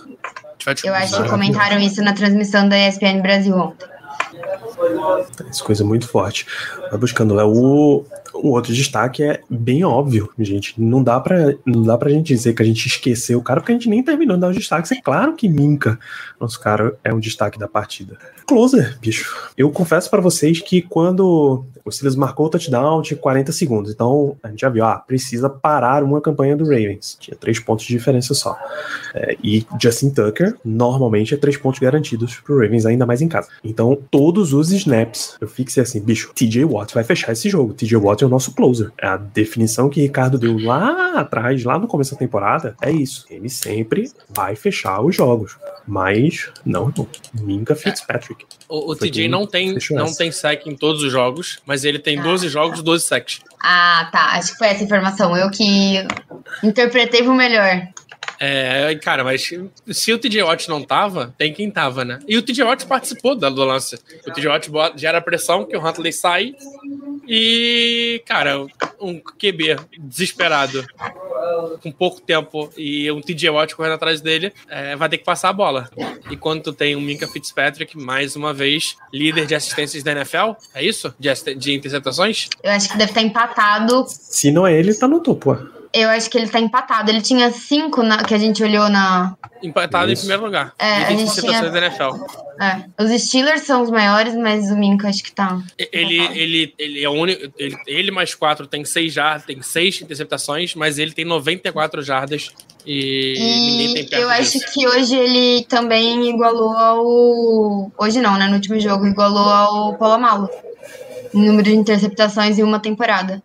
Eu 0.83 0.93
acho 0.93 1.23
que 1.23 1.29
comentaram 1.29 1.79
isso 1.79 2.01
na 2.01 2.13
transmissão 2.13 2.67
da 2.67 2.77
ESPN 2.87 3.21
Brasil 3.21 3.55
ontem. 3.55 3.96
Essa 5.49 5.63
coisa 5.63 5.83
muito 5.83 6.07
forte. 6.07 6.45
Vai 6.89 6.99
buscando 6.99 7.33
lá. 7.33 7.45
O, 7.45 8.05
o 8.33 8.49
outro 8.49 8.73
destaque 8.73 9.23
é 9.23 9.41
bem 9.49 9.83
óbvio, 9.83 10.31
gente. 10.37 10.79
Não 10.79 11.03
dá, 11.03 11.19
pra, 11.19 11.53
não 11.65 11.83
dá 11.83 11.97
pra 11.97 12.09
gente 12.09 12.27
dizer 12.27 12.53
que 12.53 12.61
a 12.61 12.65
gente 12.65 12.85
esqueceu 12.85 13.39
o 13.39 13.43
cara, 13.43 13.59
porque 13.59 13.71
a 13.71 13.75
gente 13.75 13.89
nem 13.89 14.03
terminou 14.03 14.35
de 14.35 14.41
dar 14.41 14.49
os 14.49 14.55
destaques. 14.55 14.91
É 14.91 15.01
claro 15.01 15.35
que 15.35 15.47
Minka, 15.47 15.99
nosso 16.39 16.59
cara, 16.59 16.97
é 17.03 17.13
um 17.13 17.19
destaque 17.19 17.57
da 17.57 17.67
partida. 17.67 18.17
Closer, 18.45 18.97
bicho. 18.99 19.51
Eu 19.57 19.69
confesso 19.71 20.09
para 20.09 20.21
vocês 20.21 20.61
que 20.61 20.81
quando 20.81 21.65
o 21.87 21.91
Steelers 21.91 22.15
marcou 22.15 22.47
o 22.47 22.49
touchdown, 22.49 23.01
tinha 23.01 23.17
40 23.17 23.51
segundos. 23.51 23.91
Então 23.91 24.35
a 24.43 24.49
gente 24.49 24.59
já 24.59 24.69
viu, 24.69 24.83
ah, 24.83 24.97
precisa 24.97 25.49
parar 25.49 26.03
uma 26.03 26.19
campanha 26.19 26.55
do 26.55 26.65
Ravens. 26.65 27.17
Tinha 27.19 27.35
três 27.35 27.59
pontos 27.59 27.85
de 27.85 27.93
diferença 27.93 28.33
só. 28.33 28.57
É, 29.15 29.37
e 29.41 29.65
Justin 29.81 30.09
Tucker, 30.09 30.55
normalmente, 30.63 31.33
é 31.33 31.37
três 31.37 31.55
pontos 31.55 31.79
garantidos 31.79 32.35
pro 32.41 32.59
Ravens, 32.59 32.85
ainda 32.85 33.05
mais 33.05 33.21
em 33.21 33.27
casa. 33.27 33.47
Então, 33.63 33.97
todos 34.11 34.53
os 34.53 34.71
snaps, 34.71 35.37
eu 35.39 35.47
fixei 35.47 35.81
assim, 35.81 36.01
bicho, 36.01 36.31
TJ 36.35 36.65
Watt 36.65 36.93
vai 36.93 37.03
fechar 37.03 37.31
esse 37.31 37.49
jogo. 37.49 37.73
TJ 37.73 37.97
Watt 37.97 38.23
é 38.23 38.27
o 38.27 38.29
nosso 38.29 38.53
closer. 38.53 38.91
É 38.97 39.07
a 39.07 39.17
definição 39.17 39.89
que 39.89 40.01
Ricardo 40.01 40.37
deu 40.37 40.57
lá 40.59 41.19
atrás, 41.19 41.63
lá 41.63 41.79
no 41.79 41.87
começo 41.87 42.11
da 42.11 42.19
temporada, 42.19 42.75
é 42.81 42.91
isso. 42.91 43.25
Ele 43.29 43.49
sempre 43.49 44.11
vai 44.29 44.55
fechar 44.55 45.01
os 45.01 45.15
jogos. 45.15 45.57
Mas, 45.87 46.51
não, 46.65 46.93
Minka 47.33 47.75
Fitzpatrick. 47.75 48.45
O, 48.69 48.91
o 48.91 48.95
TJ 48.95 49.27
não 49.27 49.47
tem, 49.47 49.77
não 49.91 50.13
tem 50.13 50.31
sec 50.31 50.67
em 50.67 50.75
todos 50.75 51.01
os 51.01 51.11
jogos, 51.11 51.59
mas 51.65 51.85
ele 51.85 51.99
tem 51.99 52.21
12 52.21 52.49
jogos, 52.49 52.81
12 52.81 53.05
secs. 53.05 53.39
Ah, 53.61 54.09
tá. 54.11 54.33
Acho 54.33 54.51
que 54.51 54.57
foi 54.57 54.67
essa 54.67 54.83
informação. 54.83 55.35
Eu 55.37 55.49
que 55.49 56.05
interpretei 56.63 57.23
pro 57.23 57.33
melhor. 57.33 57.87
É, 58.39 58.93
cara, 59.01 59.23
mas 59.23 59.51
se 59.91 60.13
o 60.13 60.19
TJ 60.19 60.43
Watt 60.43 60.69
não 60.69 60.83
tava, 60.83 61.33
tem 61.37 61.51
quem 61.51 61.71
tava, 61.71 62.05
né? 62.05 62.19
E 62.27 62.37
o 62.37 62.41
TJ 62.41 62.63
Watt 62.63 62.85
participou 62.85 63.35
da 63.35 63.49
do 63.49 63.63
lance. 63.63 63.97
O 64.27 64.31
TJ 64.31 64.69
Watt 64.69 64.99
gera 64.99 65.21
pressão 65.21 65.65
que 65.65 65.75
o 65.75 65.85
Huntley 65.85 66.13
sai 66.13 66.53
e, 67.27 68.21
cara, 68.25 68.65
um 68.99 69.19
QB 69.19 69.75
desesperado 69.99 70.85
com 71.81 71.91
pouco 71.91 72.21
tempo 72.21 72.69
e 72.77 73.11
um 73.11 73.21
TJ 73.21 73.49
Watt 73.49 73.75
correndo 73.75 73.93
atrás 73.93 74.21
dele, 74.21 74.51
é, 74.69 74.95
vai 74.95 75.09
ter 75.09 75.17
que 75.17 75.23
passar 75.23 75.49
a 75.49 75.53
bola. 75.53 75.89
E 76.29 76.35
quando 76.35 76.63
tu 76.63 76.73
tem 76.73 76.95
um 76.95 77.01
Minka 77.01 77.27
Fitzpatrick, 77.27 77.97
mais 77.97 78.35
uma 78.35 78.53
vez, 78.53 78.95
líder 79.13 79.45
de 79.45 79.55
assistências 79.55 80.03
da 80.03 80.11
NFL, 80.11 80.51
é 80.73 80.83
isso? 80.83 81.13
De, 81.19 81.29
de 81.55 81.73
interceptações? 81.73 82.49
Eu 82.63 82.71
acho 82.71 82.89
que 82.89 82.97
deve 82.97 83.11
estar 83.11 83.21
empatado. 83.21 84.05
Se 84.07 84.51
não 84.51 84.65
é 84.65 84.77
ele, 84.77 84.93
tá 84.93 85.07
no 85.07 85.19
topo. 85.19 85.57
Eu 85.97 86.09
acho 86.09 86.29
que 86.29 86.37
ele 86.37 86.47
tá 86.47 86.59
empatado. 86.59 87.09
Ele 87.09 87.21
tinha 87.21 87.51
cinco 87.51 88.03
na, 88.03 88.23
que 88.23 88.33
a 88.33 88.37
gente 88.37 88.63
olhou 88.63 88.87
na. 88.87 89.35
Empatado 89.63 90.11
Isso. 90.11 90.21
em 90.21 90.27
primeiro 90.27 90.45
lugar. 90.45 90.73
É, 90.77 91.05
a 91.05 91.09
gente 91.09 91.41
tinha... 91.41 91.69
da 91.69 91.77
NFL. 91.79 92.23
É. 92.61 93.03
Os 93.03 93.21
Steelers 93.21 93.61
são 93.63 93.81
os 93.81 93.89
maiores, 93.89 94.35
mas 94.35 94.69
o 94.69 94.77
Minka 94.77 95.09
acho 95.09 95.23
que 95.23 95.31
tá. 95.31 95.59
Ele, 95.91 96.19
ele, 96.37 96.73
ele 96.77 97.03
é 97.03 97.09
o 97.09 97.13
único. 97.13 97.51
Ele, 97.57 97.75
ele 97.87 98.11
mais 98.11 98.35
quatro 98.35 98.67
tem 98.67 98.85
seis 98.85 99.11
jardas, 99.11 99.45
tem 99.45 99.59
seis 99.63 99.99
interceptações, 99.99 100.75
mas 100.75 100.99
ele 100.99 101.11
tem 101.11 101.25
94 101.25 102.03
jardas 102.03 102.51
e, 102.85 103.33
e 103.35 103.71
ninguém 103.71 103.93
tem 103.95 104.09
perto 104.09 104.21
Eu 104.21 104.29
acho 104.29 104.59
que 104.71 104.87
hoje 104.87 105.15
ele 105.15 105.65
também 105.65 106.29
igualou 106.29 106.77
ao. 106.77 107.91
Hoje 107.97 108.21
não, 108.21 108.37
né? 108.37 108.47
No 108.47 108.55
último 108.55 108.79
jogo, 108.79 109.07
igualou 109.07 109.49
ao 109.49 109.95
Polamalu. 109.95 110.47
Número 111.33 111.63
de 111.63 111.75
interceptações 111.75 112.59
em 112.59 112.63
uma 112.63 112.79
temporada 112.79 113.41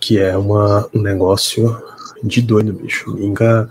que 0.00 0.18
é 0.18 0.36
uma, 0.36 0.88
um 0.94 1.00
negócio 1.00 1.82
de 2.22 2.42
doido, 2.42 2.72
bicho. 2.72 3.14
Minga, 3.14 3.68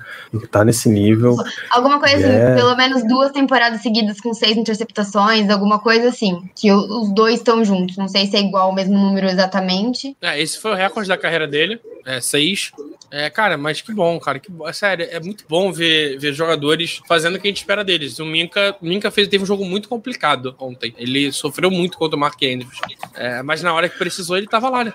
tá 0.51 0.63
nesse 0.63 0.89
nível. 0.89 1.35
Alguma 1.69 1.99
coisa 1.99 2.17
assim, 2.17 2.35
é... 2.35 2.55
pelo 2.55 2.75
menos 2.75 3.07
duas 3.07 3.31
temporadas 3.31 3.81
seguidas 3.81 4.19
com 4.19 4.33
seis 4.33 4.57
interceptações, 4.57 5.49
alguma 5.49 5.79
coisa 5.79 6.09
assim. 6.09 6.49
Que 6.55 6.71
os 6.71 7.13
dois 7.13 7.35
estão 7.35 7.63
juntos. 7.63 7.97
Não 7.97 8.07
sei 8.07 8.27
se 8.27 8.35
é 8.35 8.39
igual 8.39 8.69
o 8.69 8.75
mesmo 8.75 8.97
número 8.97 9.27
exatamente. 9.27 10.15
É, 10.21 10.39
esse 10.41 10.59
foi 10.59 10.71
o 10.71 10.75
recorde 10.75 11.09
da 11.09 11.17
carreira 11.17 11.47
dele. 11.47 11.79
É, 12.05 12.21
seis. 12.21 12.71
É, 13.11 13.29
cara, 13.29 13.57
mas 13.57 13.81
que 13.81 13.93
bom, 13.93 14.19
cara. 14.19 14.39
Que 14.39 14.51
bom. 14.51 14.67
É 14.67 14.73
sério, 14.73 15.07
é 15.09 15.19
muito 15.19 15.45
bom 15.47 15.71
ver, 15.71 16.17
ver 16.19 16.33
jogadores 16.33 17.01
fazendo 17.07 17.35
o 17.35 17.39
que 17.39 17.47
a 17.47 17.49
gente 17.51 17.57
espera 17.57 17.83
deles. 17.83 18.19
O 18.19 18.25
Minka, 18.25 18.75
Minka 18.81 19.11
fez, 19.11 19.27
teve 19.27 19.43
um 19.43 19.47
jogo 19.47 19.65
muito 19.65 19.89
complicado 19.89 20.55
ontem. 20.59 20.93
Ele 20.97 21.31
sofreu 21.31 21.71
muito 21.71 21.97
contra 21.97 22.15
o 22.15 22.19
Mark 22.19 22.41
Andrews. 22.43 22.79
É, 23.15 23.41
mas 23.41 23.61
na 23.61 23.73
hora 23.73 23.89
que 23.89 23.97
precisou, 23.97 24.37
ele 24.37 24.47
tava 24.47 24.69
lá, 24.69 24.83
né? 24.83 24.93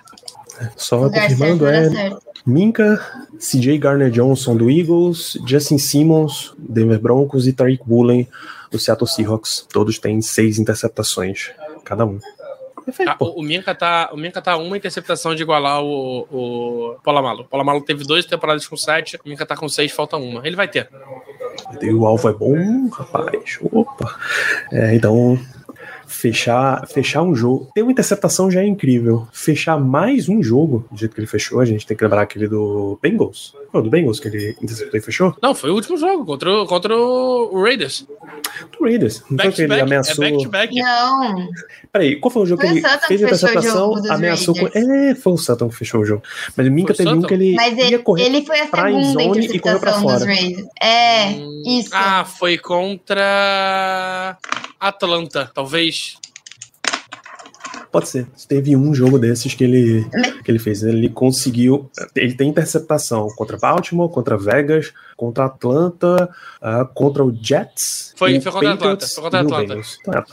Só 0.76 1.08
confirmando, 1.08 1.66
é 1.66 2.11
Minka, 2.46 3.00
CJ 3.38 3.78
Garner 3.78 4.11
Johnson 4.11 4.56
do 4.56 4.70
Eagles, 4.70 5.38
Justin 5.46 5.78
Simmons, 5.78 6.54
Denver 6.58 7.00
Broncos 7.00 7.46
e 7.46 7.52
Tariq 7.52 7.82
Woolen 7.88 8.28
do 8.70 8.78
Seattle 8.78 9.08
Seahawks. 9.08 9.66
Todos 9.72 9.98
têm 9.98 10.20
seis 10.20 10.58
interceptações, 10.58 11.50
cada 11.84 12.04
um. 12.04 12.18
Perfeito, 12.84 13.11
ah, 13.11 13.16
o, 13.20 13.42
Minka 13.42 13.74
tá, 13.74 14.11
o 14.12 14.16
Minka 14.16 14.40
tá 14.40 14.56
uma 14.56 14.76
interceptação 14.76 15.34
de 15.34 15.42
igualar 15.42 15.82
o, 15.82 16.26
o 16.30 16.96
Polamalo. 17.04 17.42
O 17.42 17.44
Polamalo 17.44 17.80
teve 17.82 18.04
duas 18.04 18.24
temporadas 18.24 18.66
com 18.66 18.76
sete, 18.76 19.16
o 19.16 19.28
Minka 19.28 19.44
tá 19.46 19.56
com 19.56 19.68
seis, 19.68 19.92
falta 19.92 20.16
uma. 20.16 20.46
Ele 20.46 20.56
vai 20.56 20.66
ter. 20.66 20.88
O 21.92 22.06
alvo 22.06 22.28
é 22.28 22.32
bom, 22.32 22.88
rapaz. 22.88 23.58
Opa. 23.70 24.18
É, 24.72 24.94
então, 24.94 25.38
fechar, 26.11 26.86
fechar 26.88 27.22
um 27.22 27.34
jogo. 27.34 27.70
Ter 27.72 27.82
uma 27.82 27.92
interceptação 27.92 28.50
já 28.50 28.62
é 28.62 28.66
incrível. 28.66 29.28
Fechar 29.32 29.78
mais 29.78 30.28
um 30.28 30.42
jogo, 30.42 30.84
do 30.90 30.98
jeito 30.98 31.14
que 31.14 31.20
ele 31.20 31.26
fechou, 31.26 31.61
a 31.61 31.64
gente 31.64 31.86
tem 31.86 31.96
que 31.96 32.02
lembrar 32.02 32.22
aquele 32.22 32.48
do 32.48 32.98
Bengals. 33.00 33.54
Foi 33.70 33.82
do 33.82 33.88
Bengals 33.88 34.18
que 34.18 34.26
ele 34.26 34.56
interceptou 34.61 34.98
e 34.98 35.02
fechou? 35.02 35.36
Não, 35.40 35.54
foi 35.54 35.70
o 35.70 35.74
último 35.74 35.96
jogo 35.96 36.26
contra, 36.26 36.66
contra 36.66 36.96
o 36.96 37.62
Raiders. 37.62 38.04
Do 38.76 38.84
Raiders. 38.84 39.22
Não 39.30 39.36
back 39.36 39.54
foi 39.54 39.66
que 39.66 39.72
ele 39.72 39.80
ameaçou. 39.80 40.24
É 40.24 40.30
back 40.30 40.42
to 40.42 40.50
back. 40.50 40.74
Não. 40.74 41.48
Peraí, 41.92 42.16
qual 42.16 42.30
foi 42.32 42.42
o 42.42 42.46
jogo 42.46 42.61
foi 42.61 42.70
que 42.70 42.78
ele 42.78 42.98
fez 43.06 43.22
a 43.22 43.26
interceptação, 43.26 43.94
ameaçou 44.11 44.54
com. 44.54 44.68
É, 44.74 45.14
foi 45.14 45.32
o 45.32 45.36
Sutton 45.36 45.68
que 45.68 45.76
fechou 45.76 46.00
o 46.00 46.04
jogo. 46.04 46.22
Mas 46.56 46.66
o 46.66 46.70
Minka 46.70 46.92
teve 46.92 47.08
um 47.08 47.22
que 47.22 47.34
ele 47.34 47.54
Mas 47.54 47.78
ele, 47.78 47.90
ia 47.90 47.98
correr 48.00 48.24
ele 48.24 48.44
foi 48.44 48.58
a 48.58 48.64
segunda 48.66 49.22
interceptação 49.22 50.06
dos 50.06 50.24
Raiders. 50.24 50.66
É, 50.82 51.26
hum, 51.28 51.62
isso. 51.66 51.90
Ah, 51.92 52.24
foi 52.24 52.58
contra 52.58 54.36
Atlanta, 54.81 55.51
talvez. 55.55 56.16
Pode 57.93 58.09
ser. 58.09 58.26
Teve 58.49 58.76
um 58.76 58.95
jogo 58.95 59.18
desses 59.18 59.53
que 59.53 59.64
ele, 59.64 60.09
que 60.45 60.51
ele 60.51 60.61
fez. 60.61 60.83
Ele 60.83 61.09
conseguiu. 61.09 61.91
Ele 62.14 62.35
tem 62.35 62.49
interceptação 62.49 63.28
contra 63.37 63.59
Baltimore, 63.59 64.09
contra 64.09 64.39
Vegas, 64.39 64.93
contra 65.16 65.47
Atlanta, 65.47 66.31
uh, 66.62 66.87
contra 66.95 67.24
o 67.24 67.35
Jets. 67.35 68.14
Foi, 68.16 68.41
foi 68.41 68.53
contra 68.53 68.72
Atlanta. 68.72 69.07
Foi 69.07 69.22
contra 69.24 69.41
Atlanta. 69.41 69.81
Então, 70.01 70.14
é 70.14 70.24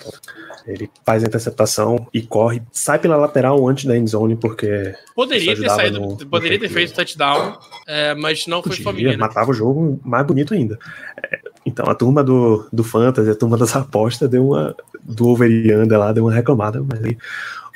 ele 0.67 0.89
faz 1.05 1.23
a 1.23 1.27
interceptação 1.27 2.07
e 2.13 2.21
corre, 2.21 2.61
sai 2.73 2.99
pela 2.99 3.15
lateral 3.15 3.65
antes 3.67 3.85
da 3.85 3.97
endzone, 3.97 4.35
porque. 4.35 4.93
Poderia 5.15 5.55
ter 5.55 5.69
saído, 5.69 5.99
no, 5.99 6.17
poderia 6.27 6.57
no 6.57 6.61
ter 6.61 6.69
feito 6.69 6.93
touchdown, 6.93 7.57
é, 7.87 8.13
mas 8.13 8.45
não 8.47 8.61
Podia, 8.61 8.75
foi 8.75 8.83
família. 8.83 9.17
Matava 9.17 9.51
o 9.51 9.53
jogo 9.53 9.99
mais 10.03 10.27
bonito 10.27 10.53
ainda. 10.53 10.77
É, 11.23 11.39
então 11.67 11.85
a 11.89 11.93
turma 11.93 12.23
do, 12.23 12.65
do 12.71 12.83
Fantasy, 12.83 13.29
a 13.29 13.35
turma 13.35 13.57
das 13.57 13.75
apostas, 13.75 14.29
deu 14.29 14.47
uma. 14.47 14.73
Do 15.03 15.27
over 15.27 15.49
lá, 15.89 16.11
deu 16.11 16.25
uma 16.25 16.33
reclamada, 16.33 16.83
mas 16.83 17.03
aí 17.03 17.17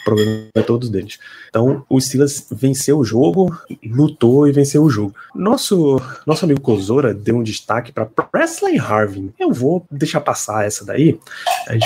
o 0.01 0.03
problema 0.03 0.47
é 0.55 0.61
todos 0.61 0.89
deles. 0.89 1.19
Então, 1.49 1.85
o 1.89 1.99
Steelers 1.99 2.47
venceu 2.51 2.97
o 2.97 3.03
jogo, 3.03 3.55
lutou 3.85 4.47
e 4.47 4.51
venceu 4.51 4.83
o 4.83 4.89
jogo. 4.89 5.13
Nosso, 5.35 6.01
nosso 6.25 6.43
amigo 6.43 6.61
Kozora 6.61 7.13
deu 7.13 7.37
um 7.37 7.43
destaque 7.43 7.91
para 7.91 8.05
Presley 8.05 8.79
Harvin. 8.79 9.31
Eu 9.39 9.51
vou 9.51 9.85
deixar 9.91 10.21
passar 10.21 10.65
essa 10.65 10.83
daí. 10.83 11.19
A 11.67 11.73
gente 11.73 11.85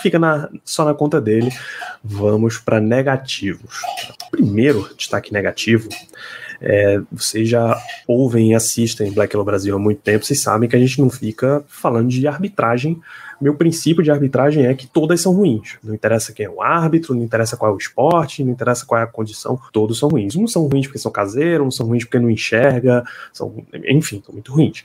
fica 0.00 0.18
na, 0.18 0.48
só 0.64 0.84
na 0.84 0.94
conta 0.94 1.20
dele. 1.20 1.50
Vamos 2.04 2.58
para 2.58 2.80
negativos. 2.80 3.80
Primeiro 4.30 4.88
destaque 4.96 5.32
negativo. 5.32 5.88
É, 6.60 7.00
vocês 7.10 7.48
já 7.48 7.80
ouvem 8.06 8.50
e 8.50 8.54
assistem 8.54 9.12
Black 9.12 9.34
Hello 9.34 9.44
Brasil 9.44 9.74
há 9.74 9.78
muito 9.78 10.02
tempo, 10.02 10.24
vocês 10.24 10.42
sabem 10.42 10.68
que 10.68 10.76
a 10.76 10.78
gente 10.78 11.00
não 11.00 11.08
fica 11.08 11.64
falando 11.66 12.08
de 12.08 12.26
arbitragem. 12.26 13.00
Meu 13.40 13.54
princípio 13.54 14.02
de 14.02 14.10
arbitragem 14.10 14.66
é 14.66 14.74
que 14.74 14.86
todas 14.86 15.22
são 15.22 15.32
ruins. 15.32 15.78
Não 15.82 15.94
interessa 15.94 16.32
quem 16.32 16.44
é 16.44 16.50
o 16.50 16.60
árbitro, 16.60 17.14
não 17.14 17.22
interessa 17.22 17.56
qual 17.56 17.72
é 17.72 17.74
o 17.74 17.78
esporte, 17.78 18.44
não 18.44 18.52
interessa 18.52 18.84
qual 18.84 19.00
é 19.00 19.04
a 19.04 19.06
condição, 19.06 19.58
todos 19.72 19.98
são 19.98 20.10
ruins. 20.10 20.36
Uns 20.36 20.52
são 20.52 20.66
ruins 20.66 20.86
porque 20.86 20.98
são 20.98 21.10
caseiros, 21.10 21.66
uns 21.66 21.76
são 21.76 21.86
ruins 21.86 22.04
porque 22.04 22.18
não 22.18 22.28
enxerga, 22.28 23.02
são, 23.32 23.64
enfim, 23.88 24.22
são 24.24 24.34
muito 24.34 24.52
ruins 24.52 24.84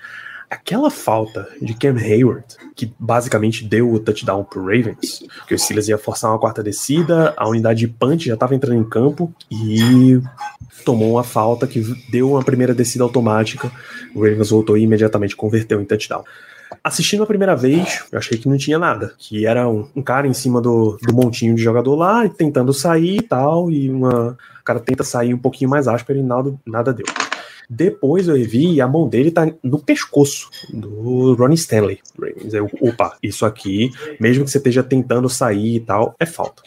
aquela 0.49 0.89
falta 0.89 1.47
de 1.61 1.73
Cam 1.73 1.97
Hayward, 1.97 2.45
que 2.75 2.93
basicamente 2.99 3.65
deu 3.65 3.91
o 3.91 3.99
touchdown 3.99 4.43
pro 4.43 4.61
Ravens, 4.61 5.23
que 5.47 5.53
o 5.53 5.59
Steelers 5.59 5.87
ia 5.87 5.97
forçar 5.97 6.31
uma 6.31 6.39
quarta 6.39 6.63
descida, 6.63 7.33
a 7.37 7.47
unidade 7.47 7.79
de 7.79 7.87
punch 7.87 8.25
já 8.25 8.33
estava 8.33 8.55
entrando 8.55 8.79
em 8.79 8.83
campo 8.83 9.33
e 9.51 10.21
tomou 10.83 11.11
uma 11.13 11.23
falta 11.23 11.67
que 11.67 11.81
deu 12.09 12.31
uma 12.31 12.43
primeira 12.43 12.73
descida 12.73 13.03
automática. 13.03 13.71
O 14.13 14.23
Ravens 14.23 14.49
voltou 14.49 14.77
e 14.77 14.83
imediatamente 14.83 15.35
converteu 15.35 15.81
em 15.81 15.85
touchdown. 15.85 16.23
Assistindo 16.83 17.23
a 17.23 17.27
primeira 17.27 17.55
vez, 17.55 18.03
eu 18.11 18.17
achei 18.17 18.37
que 18.37 18.47
não 18.47 18.57
tinha 18.57 18.77
nada. 18.77 19.13
Que 19.17 19.45
era 19.45 19.67
um, 19.67 19.87
um 19.95 20.01
cara 20.01 20.27
em 20.27 20.33
cima 20.33 20.61
do, 20.61 20.97
do 21.01 21.13
montinho 21.13 21.55
de 21.55 21.61
jogador 21.61 21.95
lá, 21.95 22.27
tentando 22.29 22.73
sair 22.73 23.17
e 23.17 23.21
tal, 23.21 23.71
e 23.71 23.89
uma, 23.89 24.37
o 24.59 24.63
cara 24.63 24.79
tenta 24.79 25.03
sair 25.03 25.33
um 25.33 25.37
pouquinho 25.37 25.69
mais 25.69 25.87
áspero 25.87 26.19
e 26.19 26.23
nada, 26.23 26.53
nada 26.65 26.93
deu. 26.93 27.05
Depois 27.69 28.27
eu 28.27 28.35
vi 28.35 28.73
e 28.73 28.81
a 28.81 28.87
mão 28.87 29.07
dele 29.07 29.31
tá 29.31 29.47
no 29.63 29.79
pescoço 29.79 30.49
do 30.69 31.33
Ronnie 31.35 31.55
Stanley. 31.55 31.99
Eu, 32.51 32.69
opa, 32.81 33.17
isso 33.21 33.45
aqui, 33.45 33.91
mesmo 34.19 34.43
que 34.45 34.51
você 34.51 34.57
esteja 34.57 34.83
tentando 34.83 35.29
sair 35.29 35.75
e 35.75 35.79
tal, 35.79 36.15
é 36.19 36.25
falta. 36.25 36.61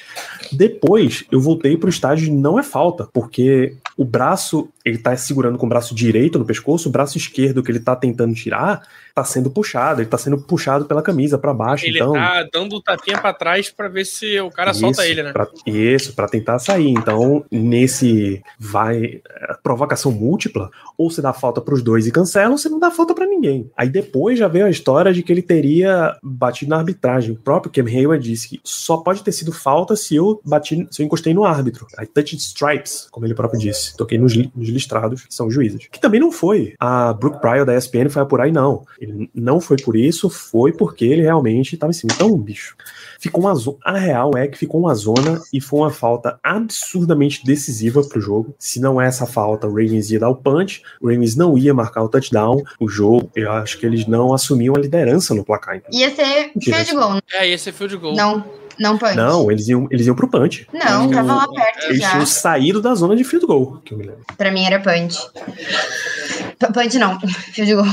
Depois 0.53 1.25
eu 1.31 1.41
voltei 1.41 1.77
pro 1.77 1.89
estágio 1.89 2.33
não 2.33 2.59
é 2.59 2.63
falta, 2.63 3.09
porque 3.13 3.77
o 3.97 4.05
braço, 4.05 4.69
ele 4.85 4.99
tá 4.99 5.17
segurando 5.17 5.59
com 5.59 5.67
o 5.67 5.69
braço 5.69 5.95
direito 5.95 6.39
no 6.39 6.45
pescoço, 6.45 6.89
o 6.89 6.93
braço 6.93 7.19
esquerdo 7.19 7.63
que 7.63 7.71
ele 7.71 7.81
tá 7.81 7.97
tentando 7.97 8.35
tirar, 8.35 8.87
tá 9.15 9.25
sendo 9.25 9.51
puxado, 9.51 10.01
ele 10.01 10.09
tá 10.09 10.17
sendo 10.17 10.39
puxado 10.39 10.85
pela 10.85 11.03
camisa 11.03 11.37
para 11.37 11.53
baixo. 11.53 11.85
Ele 11.85 11.99
então, 11.99 12.13
tá 12.13 12.49
dando 12.53 12.77
o 12.77 12.83
tapinha 12.83 13.19
pra 13.19 13.33
trás 13.33 13.71
pra 13.71 13.89
ver 13.89 14.05
se 14.07 14.41
o 14.41 14.51
cara 14.51 14.73
solta 14.73 15.03
isso, 15.03 15.11
ele, 15.13 15.23
né? 15.25 15.33
pra- 15.33 15.49
isso, 15.67 16.15
para 16.15 16.29
tentar 16.29 16.59
sair. 16.61 16.91
Então, 16.91 17.45
nesse 17.51 18.41
vai 18.59 19.21
é, 19.29 19.55
provocação 19.63 20.13
múltipla, 20.13 20.71
ou 20.99 21.09
você 21.09 21.23
dá 21.23 21.33
falta 21.33 21.61
pros 21.61 21.81
dois 21.81 22.07
e 22.09 22.11
cancela, 22.11 22.51
ou 22.51 22.59
você 22.59 22.69
não 22.69 22.81
dá 22.81 22.91
falta 22.91 23.15
pra 23.15 23.25
ninguém. 23.25 23.71
Aí 23.77 23.89
depois 23.89 24.37
já 24.37 24.49
veio 24.49 24.67
a 24.67 24.71
história 24.71 25.13
de 25.13 25.23
que 25.23 25.33
ele 25.33 25.41
teria 25.41 26.17
batido 26.21 26.71
na 26.71 26.79
arbitragem. 26.79 27.33
O 27.33 27.39
próprio 27.39 27.73
Cam 27.73 27.89
Hayward 27.89 28.23
disse 28.23 28.49
que 28.49 28.61
só 28.65 28.97
pode 28.97 29.23
ter 29.23 29.31
sido 29.31 29.53
falta 29.53 29.95
se 29.95 30.17
eu 30.17 30.41
bati, 30.45 30.89
se 30.91 31.01
eu 31.01 31.07
encostei 31.07 31.33
no 31.33 31.45
árbitro. 31.45 31.87
Aí 31.97 32.07
touched 32.07 32.41
stripes, 32.41 33.07
como 33.13 33.25
ele 33.25 33.35
próprio 33.35 33.61
disse. 33.61 33.97
Toquei 33.97 34.19
nos, 34.19 34.37
nos 34.37 34.69
listrados, 34.69 35.25
que 35.25 35.33
são 35.33 35.47
os 35.47 35.55
juízes. 35.55 35.87
Que 35.91 36.01
também 36.01 36.21
não 36.21 36.33
foi. 36.33 36.75
A 36.81 37.13
Brooke 37.13 37.41
Pryor 37.41 37.65
da 37.65 37.77
ESPN 37.77 38.09
foi 38.11 38.23
apurar 38.23 38.49
e 38.49 38.53
não. 38.53 38.85
Ele 39.01 39.31
não 39.33 39.61
foi 39.61 39.77
por 39.77 39.95
isso, 39.95 40.29
foi 40.29 40.73
porque 40.73 41.05
ele 41.05 41.23
realmente 41.23 41.75
estava 41.75 41.91
em 41.91 41.95
cima. 41.95 42.13
Então, 42.13 42.37
bicho, 42.37 42.75
ficou 43.19 43.43
uma 43.45 43.55
zona. 43.55 43.77
A 43.85 43.99
real 43.99 44.31
é 44.37 44.47
que 44.47 44.57
ficou 44.57 44.81
uma 44.81 44.95
zona 44.95 45.41
e 45.53 45.61
foi 45.61 45.81
uma 45.81 45.91
falta 45.91 46.39
absurdamente 46.43 47.45
decisiva 47.45 48.03
pro 48.03 48.21
jogo. 48.21 48.55
Se 48.59 48.81
não 48.81 49.01
é 49.01 49.07
essa 49.07 49.27
falta, 49.27 49.67
o 49.67 49.71
Ravens 49.71 50.11
ia 50.11 50.21
dar 50.21 50.29
o 50.29 50.37
punch, 50.37 50.83
o 51.01 51.09
Ravens 51.11 51.37
não 51.37 51.59
ia 51.59 51.75
marcar 51.75 52.03
o 52.03 52.09
touchdown. 52.09 52.63
O 52.81 52.89
jogo, 52.89 53.31
eu 53.35 53.51
acho 53.53 53.79
que 53.79 53.87
eles 53.87 54.07
não 54.07 54.33
assumiam 54.33 54.75
a 54.77 54.79
liderança 54.79 55.35
no 55.35 55.45
placar. 55.45 55.77
entendeu? 55.77 56.01
Ia 56.01 56.15
ser 56.15 56.53
field 56.63 56.93
goal. 56.95 57.19
É, 57.33 57.49
esse 57.49 57.69
é 57.69 57.73
field 57.73 57.97
goal. 57.97 58.15
Não, 58.15 58.45
não 58.79 58.97
punch. 58.97 59.17
Não, 59.17 59.51
eles 59.51 59.67
iam, 59.69 59.89
eles 59.91 60.07
iam 60.07 60.15
pro 60.15 60.29
punch. 60.29 60.67
Não, 60.73 61.11
tava 61.11 61.35
lá 61.35 61.49
perto 61.49 61.87
Eles 61.87 62.01
já. 62.01 62.11
tinham 62.13 62.27
saído 62.27 62.81
da 62.81 62.95
zona 62.95 63.17
de 63.17 63.25
field 63.25 63.47
goal, 63.47 63.81
que 63.85 63.93
eu 63.95 63.99
me 63.99 64.05
lembro. 64.07 64.23
Pra 64.37 64.51
mim 64.53 64.65
era 64.65 64.79
punch. 64.81 65.19
Punch 66.73 66.99
não, 66.99 67.19
field 67.53 67.75
goal. 67.75 67.87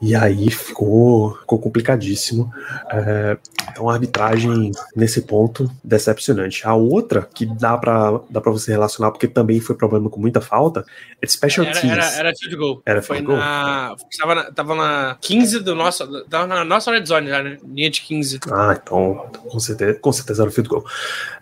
E 0.00 0.14
aí 0.14 0.50
ficou, 0.50 1.36
ficou 1.38 1.58
complicadíssimo. 1.58 2.52
É, 2.90 3.36
então 3.70 3.88
a 3.88 3.94
arbitragem 3.94 4.72
nesse 4.94 5.22
ponto 5.22 5.70
decepcionante. 5.82 6.66
A 6.66 6.74
outra 6.74 7.28
que 7.34 7.46
dá 7.46 7.76
pra, 7.76 8.20
dá 8.30 8.40
pra 8.40 8.52
você 8.52 8.72
relacionar, 8.72 9.10
porque 9.10 9.26
também 9.26 9.60
foi 9.60 9.74
problema 9.74 10.10
com 10.10 10.20
muita 10.20 10.40
falta, 10.40 10.84
é 11.20 11.26
de 11.26 11.32
special 11.32 11.66
Era, 11.66 11.80
teams. 11.80 11.96
era, 11.96 12.12
era 12.16 12.32
field 12.36 12.56
goal. 12.56 12.82
Era 12.84 13.02
field 13.02 13.24
goal? 13.24 13.38
na. 13.38 13.96
Tava 14.18 14.34
na, 14.34 14.44
tava 14.52 14.74
na 14.74 15.16
15 15.20 15.60
do 15.60 15.74
nosso. 15.74 16.24
Tava 16.24 16.46
na 16.46 16.64
nossa 16.64 16.90
red 16.90 17.04
zone 17.04 17.28
já, 17.28 17.42
né? 17.42 17.58
Linha 17.66 17.90
de 17.90 18.00
15. 18.02 18.40
Ah, 18.50 18.78
então 18.80 19.26
com 19.48 19.58
certeza, 19.58 19.98
com 19.98 20.12
certeza 20.12 20.42
era 20.42 20.50
o 20.50 20.52
field 20.52 20.68
goal. 20.68 20.84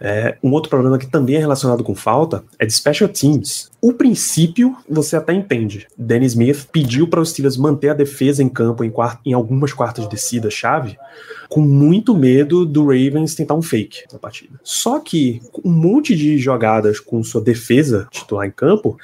É, 0.00 0.36
um 0.42 0.52
outro 0.52 0.70
problema 0.70 0.98
que 0.98 1.06
também 1.06 1.36
é 1.36 1.38
relacionado 1.38 1.82
com 1.84 1.94
falta 1.94 2.44
é 2.58 2.66
de 2.66 2.72
special 2.72 3.08
teams. 3.08 3.70
O 3.80 3.92
princípio 3.92 4.76
você 4.88 5.16
até 5.16 5.32
entende. 5.32 5.88
Danny 5.98 6.26
Smith 6.26 6.68
pediu 6.70 7.08
para 7.08 7.20
os 7.20 7.30
Steelers 7.30 7.56
manter 7.56 7.71
a 7.90 7.94
defesa 7.94 8.42
em 8.42 8.48
campo 8.48 8.82
em, 8.84 8.90
quart- 8.90 9.20
em 9.24 9.32
algumas 9.32 9.72
quartas 9.72 10.04
de 10.04 10.10
descida 10.10 10.50
chave, 10.50 10.96
com 11.48 11.60
muito 11.60 12.14
medo 12.16 12.64
do 12.64 12.84
Ravens 12.84 13.34
tentar 13.34 13.54
um 13.54 13.60
fake 13.62 14.04
na 14.12 14.18
partida. 14.18 14.58
Só 14.62 14.98
que 14.98 15.40
um 15.64 15.70
monte 15.70 16.16
de 16.16 16.38
jogadas 16.38 16.98
com 16.98 17.22
sua 17.22 17.40
defesa 17.42 18.06
titular 18.10 18.46
em 18.46 18.50
campo 18.50 18.96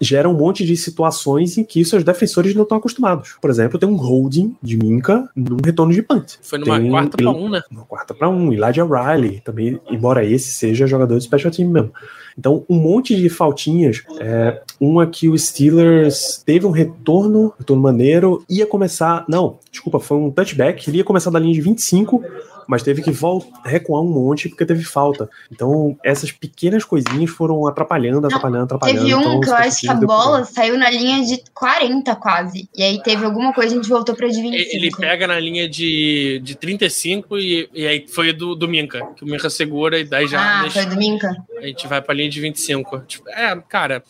gera 0.00 0.28
um 0.28 0.32
monte 0.34 0.64
de 0.64 0.76
situações 0.76 1.58
em 1.58 1.64
que 1.64 1.84
seus 1.84 2.02
defensores 2.02 2.54
não 2.54 2.62
estão 2.62 2.78
acostumados. 2.78 3.36
Por 3.40 3.50
exemplo, 3.50 3.78
tem 3.78 3.88
um 3.88 3.96
holding 3.96 4.56
de 4.62 4.76
Minka 4.76 5.28
num 5.36 5.58
retorno 5.64 5.92
de 5.92 6.02
punt. 6.02 6.36
Foi 6.42 6.58
numa 6.58 6.78
Tem- 6.78 6.90
quarta 6.90 7.16
pra 7.18 7.30
um, 7.30 7.48
né? 7.50 7.60
Uma 7.70 7.84
quarta 7.84 8.14
para 8.14 8.28
um. 8.28 8.52
Elijah 8.52 8.84
Riley, 8.84 9.40
também, 9.40 9.78
embora 9.90 10.24
esse 10.24 10.52
seja 10.52 10.86
jogador 10.86 11.18
de 11.18 11.24
special 11.24 11.50
team 11.52 11.68
mesmo. 11.70 11.92
Então, 12.40 12.64
um 12.70 12.76
monte 12.76 13.14
de 13.14 13.28
faltinhas. 13.28 14.02
É, 14.18 14.62
uma 14.80 15.06
que 15.06 15.28
o 15.28 15.36
Steelers 15.36 16.42
teve 16.44 16.64
um 16.64 16.70
retorno, 16.70 17.52
retorno 17.58 17.82
maneiro, 17.82 18.42
ia 18.48 18.66
começar. 18.66 19.26
Não, 19.28 19.58
desculpa, 19.70 20.00
foi 20.00 20.16
um 20.16 20.30
touchback. 20.30 20.88
Ele 20.88 20.96
ia 20.98 21.04
começar 21.04 21.28
da 21.28 21.38
linha 21.38 21.52
de 21.52 21.60
25, 21.60 22.24
mas 22.70 22.84
teve 22.84 23.02
que 23.02 23.10
vol- 23.10 23.44
recuar 23.64 24.00
um 24.00 24.08
monte 24.08 24.48
porque 24.48 24.64
teve 24.64 24.84
falta. 24.84 25.28
Então, 25.50 25.98
essas 26.04 26.30
pequenas 26.30 26.84
coisinhas 26.84 27.28
foram 27.30 27.66
atrapalhando, 27.66 28.24
atrapalhando, 28.28 28.62
atrapalhando. 28.64 29.00
Teve 29.00 29.14
um 29.16 29.20
então, 29.20 29.40
que 29.40 29.48
eu 29.50 29.54
acho 29.56 29.80
que 29.80 29.88
a 29.90 29.94
bola 29.94 30.44
saiu 30.44 30.78
na 30.78 30.88
linha 30.88 31.24
de 31.24 31.42
40 31.52 32.14
quase. 32.14 32.68
E 32.76 32.82
aí 32.84 33.02
teve 33.02 33.24
alguma 33.24 33.52
coisa, 33.52 33.74
a 33.74 33.76
gente 33.76 33.88
voltou 33.88 34.14
pra 34.14 34.28
de 34.28 34.40
25. 34.40 34.76
Ele 34.76 34.90
pega 34.96 35.26
na 35.26 35.40
linha 35.40 35.68
de, 35.68 36.40
de 36.44 36.54
35 36.54 37.36
e, 37.38 37.68
e 37.74 37.86
aí 37.86 38.06
foi 38.06 38.32
do, 38.32 38.54
do 38.54 38.68
Minka, 38.68 39.04
que 39.16 39.24
o 39.24 39.26
Minka 39.26 39.50
segura 39.50 39.98
e 39.98 40.04
10 40.04 40.32
Ah, 40.34 40.36
jardas. 40.36 40.72
foi 40.72 40.86
do 40.86 40.96
Minka? 40.96 41.36
A 41.58 41.66
gente 41.66 41.88
vai 41.88 42.00
pra 42.00 42.14
linha 42.14 42.30
de 42.30 42.40
25. 42.40 43.00
Tipo, 43.00 43.28
é, 43.30 43.56
cara. 43.68 44.04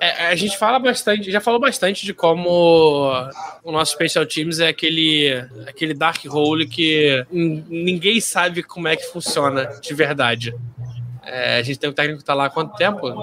É, 0.00 0.26
a 0.26 0.34
gente 0.34 0.56
fala 0.58 0.78
bastante, 0.78 1.30
já 1.30 1.40
falou 1.40 1.60
bastante 1.60 2.04
de 2.04 2.14
como 2.14 3.10
o 3.62 3.72
nosso 3.72 3.92
Special 3.92 4.26
Teams 4.26 4.60
é 4.60 4.68
aquele, 4.68 5.44
aquele 5.66 5.94
dark 5.94 6.24
hole 6.28 6.66
que 6.66 7.24
ninguém 7.30 8.20
sabe 8.20 8.62
como 8.62 8.88
é 8.88 8.96
que 8.96 9.04
funciona 9.04 9.66
de 9.80 9.94
verdade. 9.94 10.54
É, 11.24 11.58
a 11.58 11.62
gente 11.62 11.78
tem 11.78 11.88
um 11.88 11.92
técnico 11.92 12.18
que 12.18 12.24
tá 12.24 12.34
lá 12.34 12.46
há 12.46 12.50
quanto 12.50 12.76
tempo? 12.76 13.14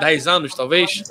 10 0.00 0.26
anos, 0.26 0.54
talvez? 0.54 1.02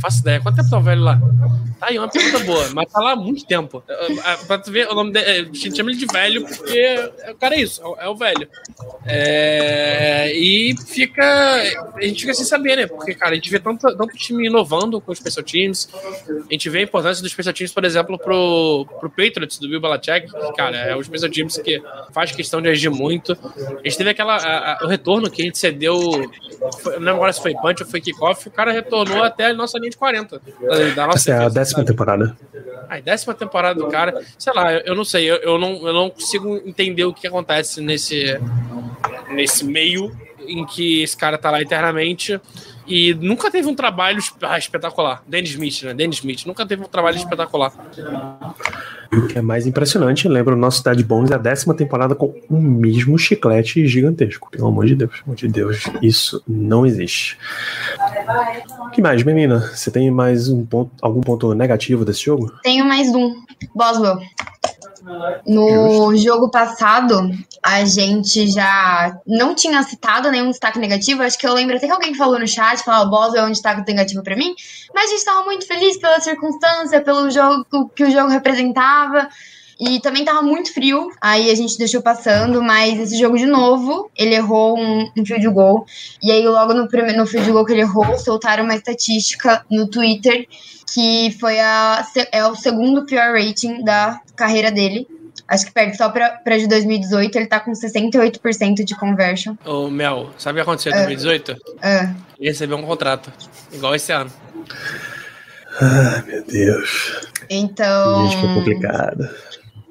Faço 0.00 0.20
ideia. 0.20 0.40
Quanto 0.40 0.56
tempo 0.56 0.70
tá 0.70 0.78
o 0.78 0.82
velho 0.82 1.02
lá? 1.02 1.20
Tá 1.78 1.86
aí, 1.86 1.98
uma 1.98 2.08
pergunta 2.08 2.44
boa, 2.44 2.68
mas 2.74 2.90
tá 2.92 3.00
lá 3.00 3.12
há 3.12 3.16
muito 3.16 3.44
tempo. 3.46 3.82
Ah, 4.24 4.36
Pra 4.46 4.58
tu 4.58 4.70
ver, 4.70 4.88
o 4.88 4.94
nome 4.94 5.12
dele, 5.12 5.48
a 5.50 5.54
gente 5.56 5.76
chama 5.76 5.90
ele 5.90 5.98
de 5.98 6.06
velho 6.06 6.44
porque 6.46 7.10
o 7.30 7.34
cara 7.36 7.54
é 7.54 7.60
isso, 7.60 7.80
é 7.98 8.08
o 8.08 8.14
velho. 8.16 8.46
É, 9.06 10.32
e 10.34 10.74
fica. 10.86 11.22
A 11.96 12.02
gente 12.02 12.20
fica 12.20 12.34
sem 12.34 12.44
saber, 12.44 12.76
né? 12.76 12.86
Porque, 12.86 13.14
cara, 13.14 13.32
a 13.32 13.34
gente 13.34 13.50
vê 13.50 13.58
tanto, 13.58 13.86
tanto 13.96 14.16
time 14.16 14.46
inovando 14.46 15.00
com 15.00 15.10
os 15.12 15.18
special 15.18 15.44
teams. 15.44 15.88
A 16.28 16.52
gente 16.52 16.68
vê 16.68 16.78
a 16.80 16.82
importância 16.82 17.22
dos 17.22 17.32
special 17.32 17.52
teams, 17.54 17.72
por 17.72 17.84
exemplo, 17.84 18.18
pro, 18.18 18.86
pro 19.00 19.10
Patriots 19.10 19.58
do 19.58 19.68
Bill 19.68 19.80
Belichick, 19.80 20.26
que, 20.30 20.52
cara, 20.54 20.76
é 20.76 20.96
o 20.96 21.02
special 21.02 21.30
teams 21.30 21.56
que 21.58 21.82
faz 22.12 22.30
questão 22.32 22.60
de 22.62 22.68
agir 22.68 22.90
muito. 22.90 23.32
A 23.32 23.82
gente 23.88 23.96
teve 23.98 24.10
aquela. 24.10 24.36
a- 24.36 24.72
a- 24.74 24.84
o 24.84 24.86
retorno 24.86 25.30
que 25.30 25.42
a 25.42 25.44
gente 25.44 25.58
cedeu. 25.58 25.98
Não 26.84 26.92
lembro 26.98 27.10
agora 27.16 27.32
se 27.32 27.40
foi 27.42 27.54
punch 27.54 27.82
ou 27.82 27.88
foi 27.88 28.00
kickoff, 28.00 28.48
o 28.48 28.50
cara 28.50 28.72
retornou 28.72 29.22
até 29.22 29.46
a 29.46 29.54
nossa 29.54 29.78
linha 29.78 29.89
de 29.90 29.96
40. 29.96 30.40
Da, 30.94 31.06
nossa 31.06 31.18
Essa 31.18 31.30
é 31.32 31.44
a 31.44 31.48
décima 31.48 31.78
sabe? 31.78 31.86
temporada. 31.86 32.36
Ai, 32.88 33.02
décima 33.02 33.34
temporada 33.34 33.78
do 33.78 33.88
cara. 33.88 34.20
Sei 34.38 34.52
lá, 34.52 34.72
eu, 34.72 34.80
eu 34.80 34.94
não 34.94 35.04
sei, 35.04 35.30
eu, 35.30 35.36
eu 35.36 35.58
não, 35.58 35.86
eu 35.86 35.92
não 35.92 36.10
consigo 36.10 36.56
entender 36.64 37.04
o 37.04 37.12
que 37.12 37.26
acontece 37.26 37.80
nesse, 37.80 38.40
nesse 39.30 39.64
meio 39.64 40.10
em 40.46 40.64
que 40.64 41.02
esse 41.02 41.16
cara 41.16 41.38
tá 41.38 41.50
lá 41.50 41.60
eternamente 41.60 42.40
e 42.90 43.14
nunca 43.14 43.50
teve 43.50 43.68
um 43.68 43.74
trabalho 43.74 44.18
ah, 44.42 44.58
espetacular. 44.58 45.22
Danny 45.26 45.46
Smith, 45.46 45.84
né? 45.84 45.94
Danny 45.94 46.12
Smith, 46.12 46.44
nunca 46.44 46.66
teve 46.66 46.82
um 46.82 46.88
trabalho 46.88 47.16
espetacular. 47.16 47.72
O 49.12 49.26
que 49.28 49.38
é 49.38 49.42
mais 49.42 49.64
impressionante, 49.66 50.26
lembra 50.28 50.54
o 50.54 50.58
nosso 50.58 50.82
Dead 50.82 51.02
Bones, 51.04 51.30
é 51.30 51.34
a 51.34 51.38
décima 51.38 51.72
temporada 51.72 52.16
com 52.16 52.34
o 52.48 52.60
mesmo 52.60 53.16
chiclete 53.16 53.86
gigantesco. 53.86 54.50
Pelo 54.50 54.66
amor 54.66 54.86
de 54.86 54.96
Deus, 54.96 55.10
pelo 55.10 55.22
amor 55.24 55.36
de 55.36 55.48
Deus, 55.48 55.84
isso 56.02 56.42
não 56.48 56.84
existe. 56.84 57.38
O 58.86 58.90
que 58.90 59.02
mais, 59.02 59.22
menina? 59.22 59.60
Você 59.74 59.90
tem 59.90 60.10
mais 60.10 60.48
um 60.48 60.64
ponto, 60.64 60.90
algum 61.02 61.20
ponto 61.20 61.54
negativo 61.54 62.04
desse 62.04 62.24
jogo? 62.24 62.52
Tenho 62.62 62.84
mais 62.84 63.08
um. 63.08 63.34
Boswell. 63.74 64.18
No 65.46 66.14
jogo 66.16 66.50
passado, 66.50 67.30
a 67.62 67.84
gente 67.84 68.48
já 68.48 69.18
não 69.26 69.54
tinha 69.54 69.82
citado 69.82 70.30
nenhum 70.30 70.50
destaque 70.50 70.78
negativo. 70.78 71.22
Acho 71.22 71.38
que 71.38 71.46
eu 71.46 71.54
lembro 71.54 71.76
até 71.76 71.86
que 71.86 71.92
alguém 71.92 72.14
falou 72.14 72.38
no 72.38 72.46
chat, 72.46 72.82
falou, 72.82 73.06
o 73.06 73.10
Boswell 73.10 73.44
é 73.44 73.46
um 73.46 73.52
destaque 73.52 73.90
negativo 73.90 74.22
pra 74.22 74.36
mim. 74.36 74.54
Mas 74.94 75.10
a 75.10 75.14
gente 75.14 75.24
tava 75.24 75.44
muito 75.44 75.66
feliz 75.66 75.98
pela 75.98 76.20
circunstância, 76.20 77.00
pelo 77.00 77.30
jogo 77.30 77.64
que 77.94 78.04
o 78.04 78.10
jogo 78.10 78.28
representava. 78.28 79.28
E 79.80 79.98
também 80.00 80.26
tava 80.26 80.42
muito 80.42 80.74
frio, 80.74 81.10
aí 81.22 81.50
a 81.50 81.54
gente 81.54 81.78
deixou 81.78 82.02
passando, 82.02 82.62
mas 82.62 83.00
esse 83.00 83.18
jogo 83.18 83.38
de 83.38 83.46
novo, 83.46 84.10
ele 84.14 84.34
errou 84.34 84.78
um, 84.78 85.10
um 85.16 85.24
field 85.24 85.48
goal. 85.48 85.86
E 86.22 86.30
aí, 86.30 86.46
logo 86.46 86.74
no, 86.74 86.86
primeiro, 86.86 87.16
no 87.16 87.26
field 87.26 87.50
goal 87.50 87.64
que 87.64 87.72
ele 87.72 87.80
errou, 87.80 88.18
soltaram 88.18 88.64
uma 88.64 88.74
estatística 88.74 89.64
no 89.70 89.88
Twitter 89.88 90.46
que 90.92 91.34
foi 91.38 91.58
a, 91.60 92.04
é 92.32 92.44
o 92.44 92.54
segundo 92.54 93.06
pior 93.06 93.32
rating 93.32 93.82
da 93.84 94.20
carreira 94.36 94.70
dele. 94.70 95.06
Acho 95.48 95.66
que 95.66 95.72
perde 95.72 95.96
só 95.96 96.08
pra, 96.10 96.30
pra 96.30 96.58
de 96.58 96.68
2018, 96.68 97.36
ele 97.36 97.46
tá 97.46 97.58
com 97.58 97.72
68% 97.72 98.84
de 98.84 98.94
conversion. 98.96 99.54
Ô, 99.64 99.88
Mel, 99.88 100.30
sabe 100.38 100.60
o 100.60 100.62
que 100.62 100.68
aconteceu 100.68 100.92
em 100.92 100.96
2018? 100.96 101.56
Ah, 101.82 102.12
Ele 102.38 102.48
recebeu 102.48 102.76
um 102.76 102.82
contrato, 102.82 103.32
igual 103.72 103.94
esse 103.94 104.12
ano. 104.12 104.30
Ai, 105.80 106.22
meu 106.26 106.44
Deus. 106.44 107.28
então. 107.48 108.28
Gente, 108.28 108.40
que 108.40 108.54
complicado. 108.54 109.28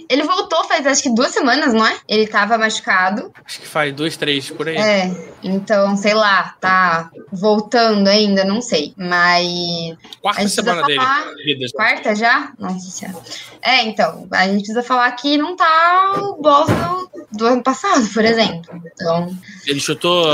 Ele 0.10 0.24
voltou 0.24 0.60
faz 0.64 0.86
acho 0.86 1.04
que 1.04 1.10
duas 1.14 1.32
semanas, 1.32 1.74
não 1.74 1.86
é? 1.86 1.98
Ele 2.08 2.28
tava 2.28 2.58
machucado. 2.58 3.32
Acho 3.46 3.60
que 3.60 3.68
faz 3.68 3.94
dois, 3.94 4.16
três 4.16 4.50
por 4.50 4.68
aí. 4.68 4.78
É, 4.78 5.12
então, 5.44 5.96
sei 5.98 6.14
lá, 6.14 6.56
tá 6.60 7.10
voltando 7.32 8.08
ainda, 8.08 8.46
não 8.46 8.62
sei. 8.62 8.94
Mas. 8.96 9.96
Quarta 10.22 10.48
semana 10.48 10.84
dele. 10.84 11.02
Quarta 11.74 12.16
já? 12.16 12.54
Nossa 12.58 12.90
senhora. 12.90 13.24
É, 13.62 13.84
então, 13.84 14.28
a 14.32 14.48
gente 14.48 14.60
precisa 14.60 14.84
falar 14.84 15.12
que 15.12 15.38
não 15.38 15.56
tá 15.56 16.14
o 16.18 16.42
boss 16.42 16.68
do, 16.68 17.38
do 17.38 17.46
ano 17.46 17.64
passado, 17.64 18.08
por 18.14 18.24
exemplo. 18.24 18.82
Então. 18.94 19.36
Ele 19.66 19.80
chutou 19.80 20.26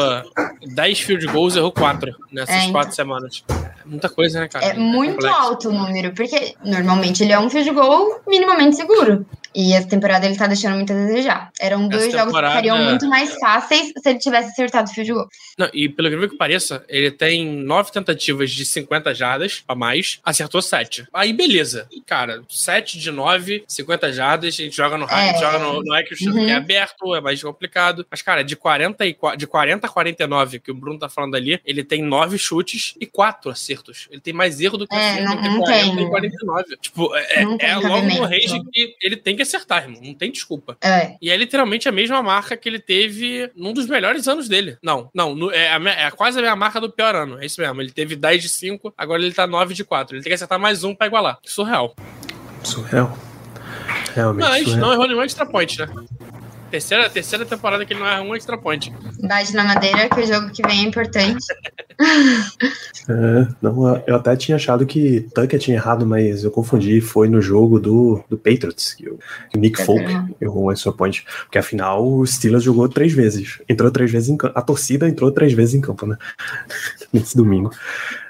10 0.68 1.00
field 1.00 1.26
goals 1.28 1.56
e 1.56 1.60
errou 1.60 1.72
4 1.72 2.16
nessas 2.32 2.56
é, 2.56 2.60
então. 2.60 2.72
quatro 2.72 2.96
semanas. 2.96 3.44
É 3.86 3.90
muita 3.90 4.10
coisa, 4.10 4.40
né, 4.40 4.48
cara? 4.48 4.66
É, 4.66 4.70
é 4.70 4.74
muito 4.74 5.16
complexo. 5.16 5.40
alto 5.40 5.70
o 5.70 5.74
número, 5.74 6.14
porque 6.14 6.56
normalmente 6.64 7.24
ele 7.24 7.34
é 7.34 7.40
um 7.40 7.50
field 7.50 7.70
goal 7.72 8.22
minimamente 8.28 8.76
seguro. 8.76 9.26
E 9.56 9.74
essa 9.74 9.88
temporada 9.88 10.26
ele 10.26 10.36
tá 10.36 10.48
deixando 10.48 10.76
muito 10.76 10.92
a 10.92 10.96
desejar. 10.96 11.50
Eram 11.62 11.88
dois 11.88 12.12
jogos 12.12 12.34
que 12.34 12.46
ficariam 12.46 12.78
muito 12.84 13.08
mais 13.08 13.34
fáceis 13.36 13.94
se 13.98 14.10
ele 14.10 14.20
tivesse 14.20 14.50
acertado 14.50 14.90
o 14.90 14.94
field 14.94 15.14
goal. 15.14 15.30
Não, 15.58 15.70
e 15.74 15.88
pelo 15.88 16.28
que 16.28 16.36
pareça, 16.36 16.84
ele 16.90 17.10
tem 17.10 17.46
nove 17.64 17.90
tentativas 17.90 18.52
de 18.52 18.66
50 18.66 19.16
jardas 19.16 19.64
a 19.66 19.74
mais, 19.74 20.20
acertou 20.26 20.62
sete. 20.62 21.08
Aí 21.14 21.32
beleza. 21.32 21.88
Cara, 22.06 22.44
7 22.50 23.00
de 23.00 23.12
9, 23.12 23.64
50 23.66 24.12
jardas, 24.12 24.54
a 24.54 24.58
gente 24.58 24.76
joga 24.76 24.98
no 24.98 25.06
é. 25.06 25.30
gente 25.30 25.40
joga 25.40 25.60
no, 25.60 25.82
no 25.82 25.96
é 25.96 26.04
que 26.04 26.14
o 26.14 26.32
uhum. 26.32 26.50
é 26.50 26.54
aberto, 26.54 27.16
é 27.16 27.22
mais 27.22 27.42
complicado. 27.42 28.06
Mas, 28.10 28.22
cara, 28.22 28.44
de 28.44 28.56
40, 28.56 29.06
e, 29.06 29.18
de 29.38 29.48
40 29.48 29.88
a 29.88 29.90
49, 29.90 30.60
que 30.60 30.72
o 30.72 30.76
Bruno 30.76 31.00
tá 31.00 31.08
falando 31.08 31.36
ali, 31.36 31.60
ele 31.66 31.84
tem 31.84 32.02
nove 32.02 32.38
chutes 32.38 32.94
e 33.00 33.06
quatro 33.06 33.50
acertos. 33.50 33.75
Ele 34.10 34.22
tem 34.22 34.34
mais 34.34 34.60
erro 34.60 34.78
do 34.78 34.88
que 34.88 34.96
é, 34.96 35.14
acerto, 35.14 35.36
não, 35.36 35.42
tem 35.42 35.60
40 35.60 35.96
tem. 35.96 36.06
e 36.06 36.10
49. 36.10 36.78
Tipo, 36.78 37.16
é, 37.16 37.44
é 37.60 37.76
logo 37.76 38.08
no 38.08 38.24
range 38.24 38.62
que 38.72 38.96
ele 39.02 39.16
tem 39.16 39.36
que 39.36 39.42
acertar, 39.42 39.84
irmão. 39.84 40.02
Não 40.04 40.14
tem 40.14 40.32
desculpa. 40.32 40.78
É. 40.82 41.16
E 41.22 41.30
é 41.30 41.38
literalmente 41.38 41.88
a 41.90 41.92
mesma 41.92 42.22
marca 42.22 42.58
que 42.58 42.68
ele 42.68 42.80
teve 42.80 43.52
num 43.56 43.74
dos 43.74 43.88
melhores 43.88 44.28
anos 44.28 44.48
dele. 44.48 44.78
Não, 44.82 45.10
não. 45.14 45.36
No, 45.36 45.52
é, 45.52 45.70
a, 45.72 46.08
é 46.08 46.12
quase 46.12 46.40
a 46.40 46.42
mesma 46.42 46.56
marca 46.56 46.80
do 46.80 46.90
pior 46.90 47.16
ano. 47.16 47.42
É 47.42 47.46
isso 47.46 47.60
mesmo. 47.62 47.82
Ele 47.82 47.92
teve 47.92 48.16
10 48.16 48.42
de 48.42 48.50
5, 48.50 48.94
agora 48.98 49.22
ele 49.22 49.34
tá 49.34 49.48
9 49.48 49.74
de 49.74 49.84
4. 49.84 50.16
Ele 50.16 50.24
tem 50.24 50.30
que 50.30 50.36
acertar 50.36 50.60
mais 50.60 50.84
um 50.84 50.94
pra 50.94 51.08
igualar. 51.08 51.40
Surreal. 51.44 51.96
Surreal. 52.64 53.18
Realmente. 54.14 54.48
Mas 54.48 54.64
surreal. 54.64 54.80
não 54.80 54.94
errou 54.94 55.08
nenhum 55.08 55.22
extra 55.22 55.46
point, 55.46 55.80
né? 55.80 55.88
Terceira, 56.76 57.10
terceira 57.10 57.46
temporada 57.46 57.86
que 57.86 57.94
ele 57.94 58.02
não 58.02 58.08
erra 58.08 58.22
um 58.22 58.36
extra 58.36 58.58
point. 58.58 58.94
Bate 59.24 59.54
na 59.54 59.64
madeira, 59.64 60.10
que 60.10 60.20
o 60.20 60.28
jogo 60.28 60.50
que 60.52 60.62
vem 60.62 60.84
é 60.84 60.84
importante. 60.84 61.46
é, 63.08 63.48
não, 63.62 64.04
eu 64.06 64.18
até 64.18 64.36
tinha 64.36 64.58
achado 64.58 64.86
que 64.86 65.22
Tucker 65.34 65.58
tinha 65.58 65.78
errado, 65.78 66.06
mas 66.06 66.44
eu 66.44 66.52
confundi. 66.52 67.00
Foi 67.00 67.30
no 67.30 67.40
jogo 67.40 67.80
do, 67.80 68.22
do 68.30 68.38
Patriots, 68.38 68.94
que 68.94 69.10
o, 69.10 69.18
que 69.50 69.58
o 69.58 69.62
Nick 69.62 69.82
Folk 69.82 70.04
errou 70.42 70.66
um 70.66 70.72
extra 70.74 70.92
point. 70.92 71.26
Porque 71.46 71.58
afinal 71.58 72.06
o 72.06 72.28
Steelers 72.28 72.66
jogou 72.66 72.90
três 72.90 73.14
vezes. 73.14 73.62
Entrou 73.70 73.90
três 73.90 74.12
vezes 74.12 74.28
em 74.28 74.36
campo. 74.36 74.60
A 74.60 74.62
torcida 74.62 75.08
entrou 75.08 75.32
três 75.32 75.54
vezes 75.54 75.76
em 75.76 75.82
campo, 75.82 76.06
né? 76.06 76.18
Nesse 77.14 77.38
domingo. 77.38 77.72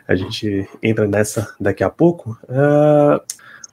A 0.08 0.14
gente 0.14 0.70
entra 0.84 1.08
nessa 1.08 1.52
daqui 1.60 1.84
a 1.84 1.90
pouco. 1.90 2.38
Uh, 2.44 3.20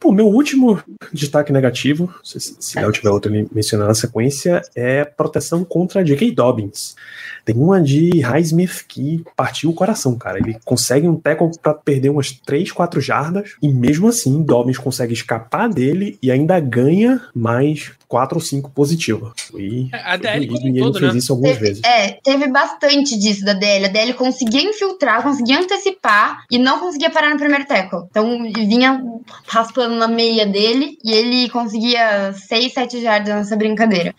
Pô, 0.03 0.11
meu 0.11 0.27
último 0.27 0.83
destaque 1.13 1.53
negativo, 1.53 2.13
se, 2.25 2.41
se 2.41 2.77
Léo 2.77 2.91
tiver 2.91 3.11
outro 3.11 3.31
mencionando 3.53 3.87
na 3.87 3.95
sequência, 3.95 4.61
é 4.75 5.05
proteção 5.05 5.63
contra 5.65 6.05
J.K. 6.05 6.33
Dobbins. 6.33 6.97
Tem 7.45 7.57
uma 7.57 7.81
de 7.81 8.21
Highsmith 8.21 8.85
que 8.87 9.25
partiu 9.37 9.71
o 9.71 9.75
coração, 9.75 10.17
cara. 10.17 10.39
Ele 10.39 10.57
consegue 10.65 11.09
um 11.09 11.17
tackle 11.17 11.51
para 11.61 11.75
perder 11.75 12.11
umas 12.11 12.33
3, 12.33 12.71
4 12.71 13.01
jardas 13.01 13.57
e 13.61 13.69
mesmo 13.69 14.09
assim 14.09 14.43
Dobbins 14.43 14.79
consegue 14.79 15.13
escapar 15.13 15.69
dele 15.69 16.19
e 16.23 16.31
ainda 16.31 16.59
ganha 16.61 17.21
mais 17.35 17.93
4 18.13 18.37
ou 18.37 18.43
5 18.43 18.71
positiva. 18.71 19.33
E, 19.55 19.89
é, 19.93 20.13
a 20.13 20.17
DL 20.17 20.47
e 20.47 20.69
ele 20.69 20.81
todo, 20.81 20.99
fez 20.99 21.13
né? 21.13 21.19
isso 21.19 21.33
algumas 21.33 21.57
teve, 21.57 21.67
vezes. 21.67 21.83
É, 21.85 22.19
teve 22.23 22.47
bastante 22.49 23.19
disso 23.19 23.43
da 23.43 23.55
DL. 23.55 23.87
A 23.87 23.89
DL 23.89 24.15
conseguia 24.15 24.63
infiltrar, 24.63 25.23
conseguia 25.23 25.59
antecipar 25.59 26.45
e 26.51 26.59
não 26.59 26.79
conseguia 26.79 27.11
parar 27.11 27.31
no 27.31 27.39
primeiro 27.39 27.65
tackle. 27.65 28.05
Então 28.11 28.43
vinha 28.53 29.03
raspando 29.47 29.97
na 29.97 30.09
meia 30.09 30.47
dele 30.47 30.99
e 31.03 31.11
ele 31.11 31.49
conseguia 31.49 32.35
6, 32.35 32.73
7 32.73 33.01
jardas 33.01 33.35
nessa 33.35 33.57
brincadeira. 33.57 34.15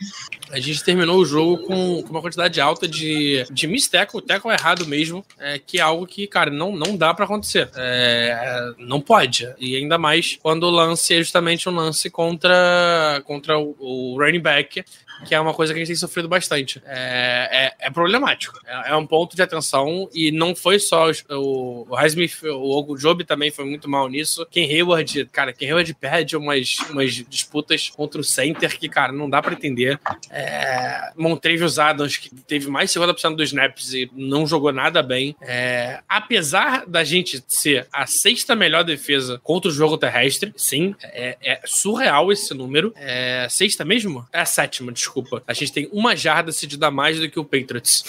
A 0.54 0.60
gente 0.60 0.84
terminou 0.84 1.18
o 1.18 1.26
jogo 1.26 1.64
com, 1.64 2.04
com 2.04 2.10
uma 2.12 2.22
quantidade 2.22 2.62
alta 2.62 2.88
de, 2.88 3.44
de 3.50 3.66
miss 3.66 3.88
tackle, 3.88 4.22
tackle 4.22 4.52
errado 4.52 4.86
mesmo, 4.86 5.26
é, 5.40 5.58
que 5.58 5.80
é 5.80 5.82
algo 5.82 6.06
que, 6.06 6.28
cara, 6.28 6.52
não, 6.52 6.76
não 6.76 6.96
dá 6.96 7.12
para 7.12 7.26
acontecer. 7.26 7.72
É, 7.76 8.72
não 8.78 9.02
pode. 9.02 9.52
E 9.58 9.76
ainda 9.76 9.98
mais 9.98 10.38
quando 10.40 10.66
o 10.66 10.70
lance 10.70 11.16
é 11.16 11.18
justamente 11.18 11.68
um 11.68 11.74
lance 11.74 12.08
contra, 12.08 13.20
contra 13.26 13.58
o, 13.58 13.76
o 13.80 14.18
running 14.20 14.40
back, 14.40 14.86
que 15.24 15.34
é 15.34 15.40
uma 15.40 15.54
coisa 15.54 15.74
que 15.74 15.80
a 15.80 15.82
gente 15.82 15.88
tem 15.88 15.96
sofrido 15.96 16.28
bastante. 16.28 16.82
É, 16.86 17.74
é, 17.80 17.88
é 17.88 17.90
problemático. 17.90 18.60
É, 18.66 18.92
é, 18.92 18.96
um 18.96 19.06
ponto 19.06 19.36
de 19.36 19.42
atenção 19.42 20.10
e 20.14 20.32
não 20.32 20.56
foi 20.56 20.80
só 20.80 21.10
o, 21.30 21.88
o 21.90 21.96
Highsmith, 21.96 22.44
o 22.44 22.96
Job 22.96 23.24
também 23.24 23.52
foi 23.52 23.66
muito 23.66 23.90
mal 23.90 24.08
nisso. 24.08 24.46
Ken 24.52 24.66
Hayward, 24.66 25.26
cara, 25.32 25.54
Ken 25.54 25.68
Hayward 25.68 25.94
perde 25.96 26.36
umas, 26.36 26.78
umas 26.90 27.14
disputas 27.14 27.90
contra 27.90 28.20
o 28.20 28.24
center 28.24 28.78
que, 28.78 28.90
cara, 28.90 29.12
não 29.12 29.30
dá 29.30 29.42
para 29.42 29.54
entender. 29.54 30.00
É, 30.30 31.12
Montrevious 31.16 31.80
Adams, 31.80 32.18
que 32.18 32.30
teve 32.44 32.70
mais 32.70 32.92
50% 32.92 33.36
dos 33.36 33.50
snaps 33.50 33.94
e 33.94 34.10
não 34.14 34.46
jogou 34.46 34.72
nada 34.72 35.02
bem. 35.02 35.36
É, 35.42 36.02
apesar 36.08 36.86
da 36.86 37.04
gente 37.04 37.44
ser 37.48 37.88
a 37.92 38.06
sexta 38.06 38.56
melhor 38.56 38.84
defesa 38.84 39.40
contra 39.44 39.70
o 39.70 39.74
jogo 39.74 39.98
terrestre, 39.98 40.54
sim, 40.56 40.96
é, 41.02 41.38
é 41.42 41.62
surreal 41.66 42.32
esse 42.32 42.54
número. 42.54 42.94
É 42.96 43.48
sexta 43.50 43.86
mesmo? 43.86 44.26
É 44.32 44.42
a 44.42 44.46
sétima, 44.46 44.92
desculpa 44.92 45.13
desculpa. 45.14 45.44
A 45.48 45.54
gente 45.54 45.72
tem 45.72 45.90
uma 45.92 46.16
jarda 46.16 46.52
cedida 46.52 46.88
a 46.88 46.92
mais 46.92 47.20
do 47.20 47.30
que 47.30 47.40
o 47.40 47.46
Patriots. 47.46 48.04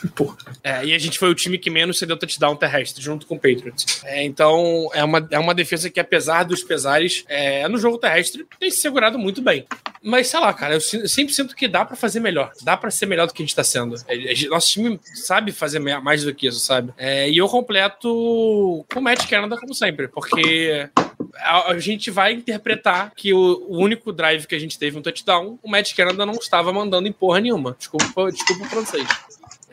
é, 0.62 0.84
e 0.84 0.94
a 0.94 0.98
gente 0.98 1.18
foi 1.18 1.30
o 1.30 1.34
time 1.34 1.58
que 1.58 1.70
menos 1.70 1.98
cedeu 1.98 2.16
touchdown 2.16 2.54
terrestre, 2.54 3.02
junto 3.02 3.26
com 3.26 3.36
o 3.36 3.38
Patriots. 3.38 4.02
É, 4.04 4.22
então, 4.22 4.90
é 4.92 5.02
uma, 5.02 5.26
é 5.30 5.38
uma 5.38 5.54
defesa 5.54 5.88
que, 5.88 5.98
apesar 5.98 6.44
dos 6.44 6.62
pesares, 6.62 7.24
é, 7.28 7.66
no 7.68 7.78
jogo 7.78 7.98
terrestre, 7.98 8.46
tem 8.60 8.70
se 8.70 8.78
segurado 8.78 9.18
muito 9.18 9.40
bem. 9.40 9.66
Mas, 10.02 10.26
sei 10.26 10.38
lá, 10.38 10.52
cara, 10.52 10.74
eu 10.74 10.80
sempre 10.80 11.32
sinto 11.32 11.56
que 11.56 11.66
dá 11.66 11.84
para 11.84 11.96
fazer 11.96 12.20
melhor. 12.20 12.52
Dá 12.62 12.76
para 12.76 12.90
ser 12.90 13.06
melhor 13.06 13.26
do 13.26 13.32
que 13.32 13.42
a 13.42 13.46
gente 13.46 13.56
tá 13.56 13.64
sendo. 13.64 13.96
É, 14.06 14.48
nosso 14.48 14.70
time 14.70 15.00
sabe 15.14 15.50
fazer 15.50 15.78
mais 15.78 16.24
do 16.24 16.34
que 16.34 16.46
isso, 16.46 16.60
sabe? 16.60 16.92
É, 16.98 17.28
e 17.30 17.38
eu 17.38 17.48
completo 17.48 18.84
com 18.92 19.00
o 19.00 19.02
Matt 19.02 19.26
Canada, 19.26 19.56
como 19.56 19.74
sempre, 19.74 20.08
porque 20.08 20.90
a, 21.38 21.78
gente 21.78 22.10
vai 22.10 22.32
interpretar 22.32 23.12
que 23.14 23.32
o, 23.32 23.66
o, 23.68 23.78
único 23.78 24.12
drive 24.12 24.46
que 24.46 24.54
a 24.54 24.58
gente 24.58 24.78
teve 24.78 24.98
um 24.98 25.02
touchdown, 25.02 25.58
o 25.62 25.70
Matt 25.70 25.94
Canada 25.94 26.24
não 26.24 26.34
estava 26.34 26.72
mandando 26.72 27.08
em 27.08 27.12
porra 27.12 27.40
nenhuma. 27.40 27.76
Desculpa, 27.78 28.30
desculpa 28.30 28.64
o 28.64 28.68
francês. 28.68 29.08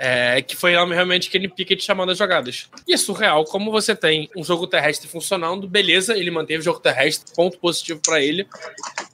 É, 0.04 0.41
que 0.41 0.56
foi 0.56 0.72
realmente 0.72 1.28
aquele 1.28 1.47
Pickett 1.47 1.84
chamando 1.84 2.12
as 2.12 2.18
jogadas. 2.18 2.68
E 2.88 2.93
é 2.93 2.97
surreal 2.97 3.45
como 3.45 3.70
você 3.70 3.95
tem 3.95 4.28
um 4.36 4.43
jogo 4.43 4.66
terrestre 4.66 5.08
funcionando, 5.08 5.68
beleza, 5.68 6.18
ele 6.18 6.32
manteve 6.32 6.62
o 6.62 6.64
jogo 6.64 6.80
terrestre, 6.80 7.36
ponto 7.36 7.60
positivo 7.60 8.02
para 8.04 8.20
ele, 8.20 8.47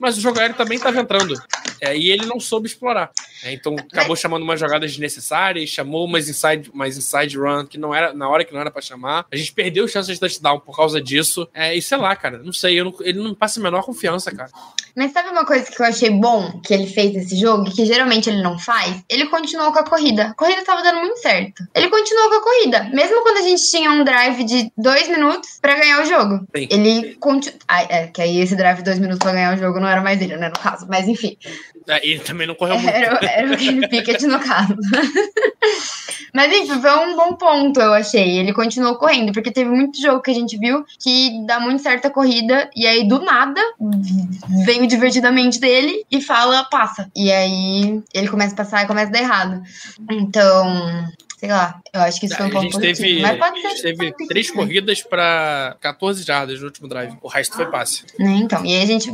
mas 0.00 0.16
o 0.16 0.20
jogo 0.22 0.40
aéreo 0.40 0.56
também 0.56 0.78
estava 0.78 0.98
entrando. 0.98 1.34
É, 1.78 1.94
e 1.94 2.10
ele 2.10 2.24
não 2.24 2.40
soube 2.40 2.66
explorar. 2.66 3.10
É, 3.44 3.52
então 3.52 3.76
acabou 3.92 4.16
chamando 4.16 4.42
umas 4.42 4.58
jogadas 4.58 4.90
desnecessárias, 4.90 5.68
chamou 5.68 6.06
umas 6.06 6.26
inside, 6.26 6.70
umas 6.72 6.96
inside 6.96 7.36
run 7.36 7.66
que 7.66 7.78
não 7.78 7.94
era 7.94 8.12
na 8.12 8.28
hora 8.28 8.44
que 8.44 8.52
não 8.52 8.60
era 8.60 8.70
para 8.70 8.80
chamar. 8.82 9.26
A 9.30 9.36
gente 9.36 9.52
perdeu 9.52 9.86
chances 9.86 10.14
de 10.14 10.20
touchdown 10.20 10.58
por 10.58 10.74
causa 10.74 11.00
disso. 11.00 11.46
É, 11.52 11.74
e 11.74 11.82
sei 11.82 11.98
lá, 11.98 12.16
cara, 12.16 12.38
não 12.38 12.52
sei, 12.52 12.82
não, 12.82 12.94
ele 13.00 13.18
não 13.18 13.34
passa 13.34 13.60
a 13.60 13.62
menor 13.62 13.82
confiança, 13.82 14.34
cara. 14.34 14.50
Mas 14.96 15.12
sabe 15.12 15.28
uma 15.28 15.46
coisa 15.46 15.70
que 15.70 15.80
eu 15.80 15.86
achei 15.86 16.10
bom 16.10 16.60
que 16.60 16.74
ele 16.74 16.86
fez 16.86 17.12
nesse 17.12 17.38
jogo, 17.38 17.70
que 17.70 17.84
geralmente 17.84 18.28
ele 18.28 18.42
não 18.42 18.58
faz? 18.58 19.00
Ele 19.08 19.26
continuou 19.26 19.72
com 19.72 19.78
a 19.78 19.84
corrida. 19.84 20.28
A 20.28 20.34
corrida 20.34 20.64
tava 20.64 20.77
dando 20.82 21.00
muito 21.00 21.18
certo. 21.18 21.66
Ele 21.74 21.88
continuou 21.88 22.28
com 22.28 22.34
a 22.36 22.42
corrida. 22.42 22.84
Mesmo 22.92 23.22
quando 23.22 23.38
a 23.38 23.42
gente 23.42 23.62
tinha 23.70 23.90
um 23.90 24.04
drive 24.04 24.44
de 24.44 24.72
dois 24.76 25.08
minutos 25.08 25.58
para 25.60 25.76
ganhar 25.76 26.02
o 26.02 26.06
jogo. 26.06 26.46
Sim. 26.56 26.68
Ele 26.70 27.14
continuou. 27.16 27.58
Ah, 27.68 27.82
é, 27.82 28.06
que 28.06 28.22
aí 28.22 28.40
esse 28.40 28.56
drive 28.56 28.78
de 28.78 28.84
dois 28.84 28.98
minutos 28.98 29.20
pra 29.20 29.32
ganhar 29.32 29.54
o 29.54 29.58
jogo 29.58 29.80
não 29.80 29.88
era 29.88 30.00
mais 30.00 30.18
dele, 30.18 30.36
né? 30.36 30.48
No 30.48 30.58
caso. 30.58 30.86
Mas 30.88 31.08
enfim. 31.08 31.36
É, 31.86 32.06
ele 32.06 32.20
também 32.20 32.46
não 32.46 32.54
correu 32.54 32.76
muito. 32.80 32.94
Era, 32.94 33.18
era 33.22 33.52
o 33.52 33.56
Kenny 33.56 33.88
Pickett 33.88 34.26
no 34.26 34.40
caso. 34.40 34.76
Mas 36.34 36.52
enfim, 36.52 36.80
foi 36.80 36.90
um 36.90 37.16
bom 37.16 37.34
ponto, 37.34 37.80
eu 37.80 37.94
achei. 37.94 38.38
Ele 38.38 38.52
continuou 38.52 38.96
correndo, 38.96 39.32
porque 39.32 39.50
teve 39.50 39.70
muito 39.70 40.00
jogo 40.00 40.22
que 40.22 40.30
a 40.30 40.34
gente 40.34 40.56
viu 40.56 40.84
que 40.98 41.44
dá 41.46 41.60
muito 41.60 41.82
certa 41.82 42.10
corrida, 42.10 42.70
e 42.74 42.86
aí 42.86 43.06
do 43.06 43.20
nada 43.20 43.60
vem 44.64 44.82
o 44.82 44.86
divertidamente 44.86 45.60
dele 45.60 46.04
e 46.10 46.20
fala, 46.20 46.64
passa. 46.64 47.10
E 47.14 47.30
aí 47.32 48.02
ele 48.12 48.28
começa 48.28 48.54
a 48.54 48.56
passar 48.56 48.84
e 48.84 48.86
começa 48.86 49.08
a 49.08 49.12
dar 49.12 49.20
errado. 49.20 49.62
Então, 50.10 51.08
sei 51.38 51.50
lá, 51.50 51.80
eu 51.92 52.00
acho 52.02 52.20
que 52.20 52.26
isso 52.26 52.36
foi 52.36 52.46
um 52.46 52.50
ponto 52.50 52.70
positivo. 52.70 52.98
Teve, 52.98 53.22
Mas 53.22 53.38
pode 53.38 53.60
ser, 53.60 53.66
a 53.66 53.70
gente 53.70 53.82
teve 53.82 54.12
três 54.26 54.50
corridas 54.50 55.02
para 55.02 55.76
14 55.80 56.22
jardas 56.22 56.60
no 56.60 56.66
último 56.66 56.88
drive. 56.88 57.16
O 57.22 57.28
resto 57.28 57.54
foi 57.56 57.66
passe. 57.66 58.04
Né, 58.18 58.40
então, 58.42 58.64
e 58.64 58.74
aí 58.74 58.82
a 58.82 58.86
gente 58.86 59.10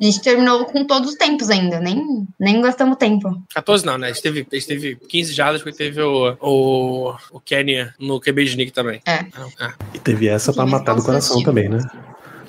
a 0.00 0.04
gente 0.04 0.22
terminou 0.22 0.64
com 0.64 0.84
todos 0.84 1.10
os 1.10 1.16
tempos 1.16 1.50
ainda, 1.50 1.78
nem, 1.78 2.26
nem 2.38 2.60
gastamos 2.60 2.96
tempo. 2.96 3.42
14 3.54 3.84
não, 3.84 3.98
né? 3.98 4.08
A 4.08 4.12
gente 4.12 4.22
teve, 4.22 4.46
a 4.50 4.54
gente 4.54 4.66
teve 4.66 4.96
15 4.96 5.32
jardas 5.32 5.62
porque 5.62 5.76
teve 5.76 6.00
o, 6.00 6.36
o, 6.40 7.14
o 7.32 7.40
Kenny 7.40 7.86
no 7.98 8.20
QB 8.20 8.44
de 8.44 8.56
Nick 8.56 8.72
também. 8.72 9.00
É. 9.06 9.16
é. 9.16 9.72
E 9.94 9.98
teve 9.98 10.26
essa 10.26 10.52
pra 10.52 10.64
matar 10.64 10.94
do 10.94 11.02
coração 11.02 11.42
também, 11.42 11.68
né? 11.68 11.78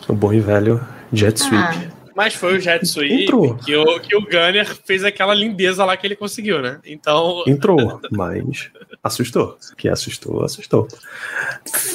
O 0.08 0.14
bom 0.14 0.34
e 0.34 0.40
velho 0.40 0.80
Jet 1.12 1.38
Sweep. 1.38 1.58
Ah. 1.58 2.01
Mas 2.16 2.34
foi 2.34 2.58
o 2.58 2.60
Jetsu 2.60 3.04
Entrou. 3.04 3.56
que 3.56 3.76
o, 3.76 4.00
que 4.00 4.16
o 4.16 4.22
Gunner 4.22 4.76
fez 4.86 5.04
aquela 5.04 5.34
lindeza 5.34 5.86
lá 5.86 5.96
que 5.96 6.06
ele 6.06 6.16
conseguiu, 6.16 6.62
né? 6.62 6.80
Então. 6.86 7.44
Entrou, 7.48 8.00
mas 8.12 8.70
assustou. 9.04 9.58
Que 9.78 9.90
assustou, 9.90 10.44
assustou. 10.44 10.88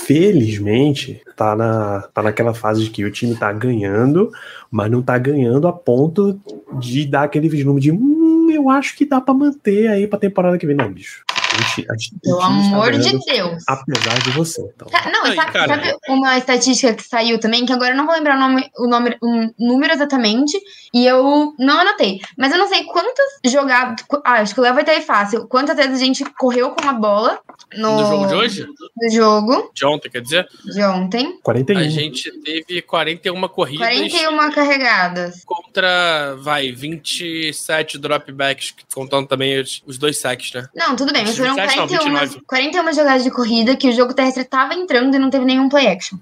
Felizmente, 0.07 1.23
tá, 1.37 1.55
na, 1.55 2.03
tá 2.13 2.23
naquela 2.23 2.55
fase 2.55 2.85
de 2.85 2.91
que 2.91 3.05
o 3.05 3.11
time 3.11 3.37
tá 3.37 3.53
ganhando, 3.53 4.31
mas 4.71 4.91
não 4.91 5.03
tá 5.03 5.17
ganhando 5.19 5.69
a 5.69 5.73
ponto 5.73 6.41
de 6.79 7.07
dar 7.07 7.25
aquele 7.25 7.49
vislumbre 7.49 7.83
de 7.83 7.93
hum, 7.93 8.51
eu 8.51 8.69
acho 8.71 8.97
que 8.97 9.05
dá 9.05 9.21
pra 9.21 9.35
manter 9.35 9.89
aí 9.89 10.07
pra 10.07 10.19
temporada 10.19 10.59
que 10.59 10.67
vem. 10.67 10.77
Não, 10.77 10.93
bicho. 10.93 11.25
Gente- 11.57 11.91
a 11.91 11.95
gente- 11.97 12.15
o 12.17 12.21
Pelo 12.21 12.41
amor 12.43 12.93
de 12.93 13.19
Deus. 13.27 13.63
Apesar 13.67 14.19
de 14.23 14.31
você. 14.31 14.63
Então. 14.75 14.89
Tá, 14.89 15.11
Não, 15.11 15.25
Ai, 15.25 15.35
sabe, 15.35 15.53
cara. 15.53 15.69
sabe 15.69 15.97
uma 16.09 16.39
estatística 16.39 16.95
que 16.95 17.03
saiu 17.03 17.39
também, 17.39 17.65
que 17.67 17.73
agora 17.73 17.93
eu 17.93 17.97
não 17.97 18.07
vou 18.07 18.15
lembrar 18.15 18.37
o 18.37 18.41
nome, 18.41 18.71
o 18.79 18.89
nome, 18.89 19.17
um 19.23 19.51
número 19.59 19.93
exatamente, 19.93 20.59
e 20.93 21.07
eu 21.07 21.55
não 21.59 21.81
anotei. 21.81 22.21
Mas 22.37 22.53
eu 22.53 22.59
não 22.59 22.69
sei 22.69 22.85
quantas 22.85 23.25
jogadas. 23.47 24.05
Ah, 24.25 24.35
acho 24.35 24.55
que 24.55 24.61
o 24.61 24.63
Léo 24.63 24.75
vai 24.75 24.85
ter 24.85 24.93
aí 24.93 25.03
fácil. 25.03 25.47
Quantas 25.47 25.77
vezes 25.77 26.01
a 26.01 26.05
gente 26.05 26.25
correu 26.39 26.71
com 26.71 26.89
a 26.89 26.93
bola 26.93 27.41
no, 27.77 28.01
No 28.01 28.07
jogo 28.07 28.27
de 28.27 28.35
hoje? 28.35 28.67
no 28.97 29.11
jogo 29.11 29.71
De 29.75 29.85
ontem, 29.87 30.11
quer 30.11 30.21
dizer? 30.23 30.49
de 30.65 30.83
ontem. 30.85 31.39
41. 31.43 31.79
A 31.79 31.89
gente 31.89 32.31
teve 32.41 32.83
41 32.83 33.49
corridas 33.49 33.87
41 33.87 34.51
carregadas. 34.51 35.43
contra, 35.45 36.35
vai, 36.37 36.73
27 36.73 37.99
dropbacks, 37.99 38.75
contando 38.95 39.27
também 39.27 39.61
os, 39.61 39.83
os 39.87 39.99
dois 39.99 40.19
sacks, 40.19 40.53
né? 40.53 40.69
Não, 40.75 40.95
tudo 40.97 41.13
bem, 41.13 41.25
mas 41.25 41.37
foram 41.55 41.67
27 41.67 41.77
não, 41.77 41.87
41, 41.89 42.21
29. 42.21 42.45
41 42.47 42.93
jogadas 42.93 43.25
de 43.25 43.31
corrida 43.31 43.77
que 43.77 43.89
o 43.89 43.93
jogo 43.93 44.15
terrestre 44.15 44.45
tava 44.45 44.75
entrando 44.75 45.15
e 45.15 45.19
não 45.19 45.31
teve 45.31 45.45
nenhum 45.45 45.69
play 45.69 45.87
action. 45.89 46.19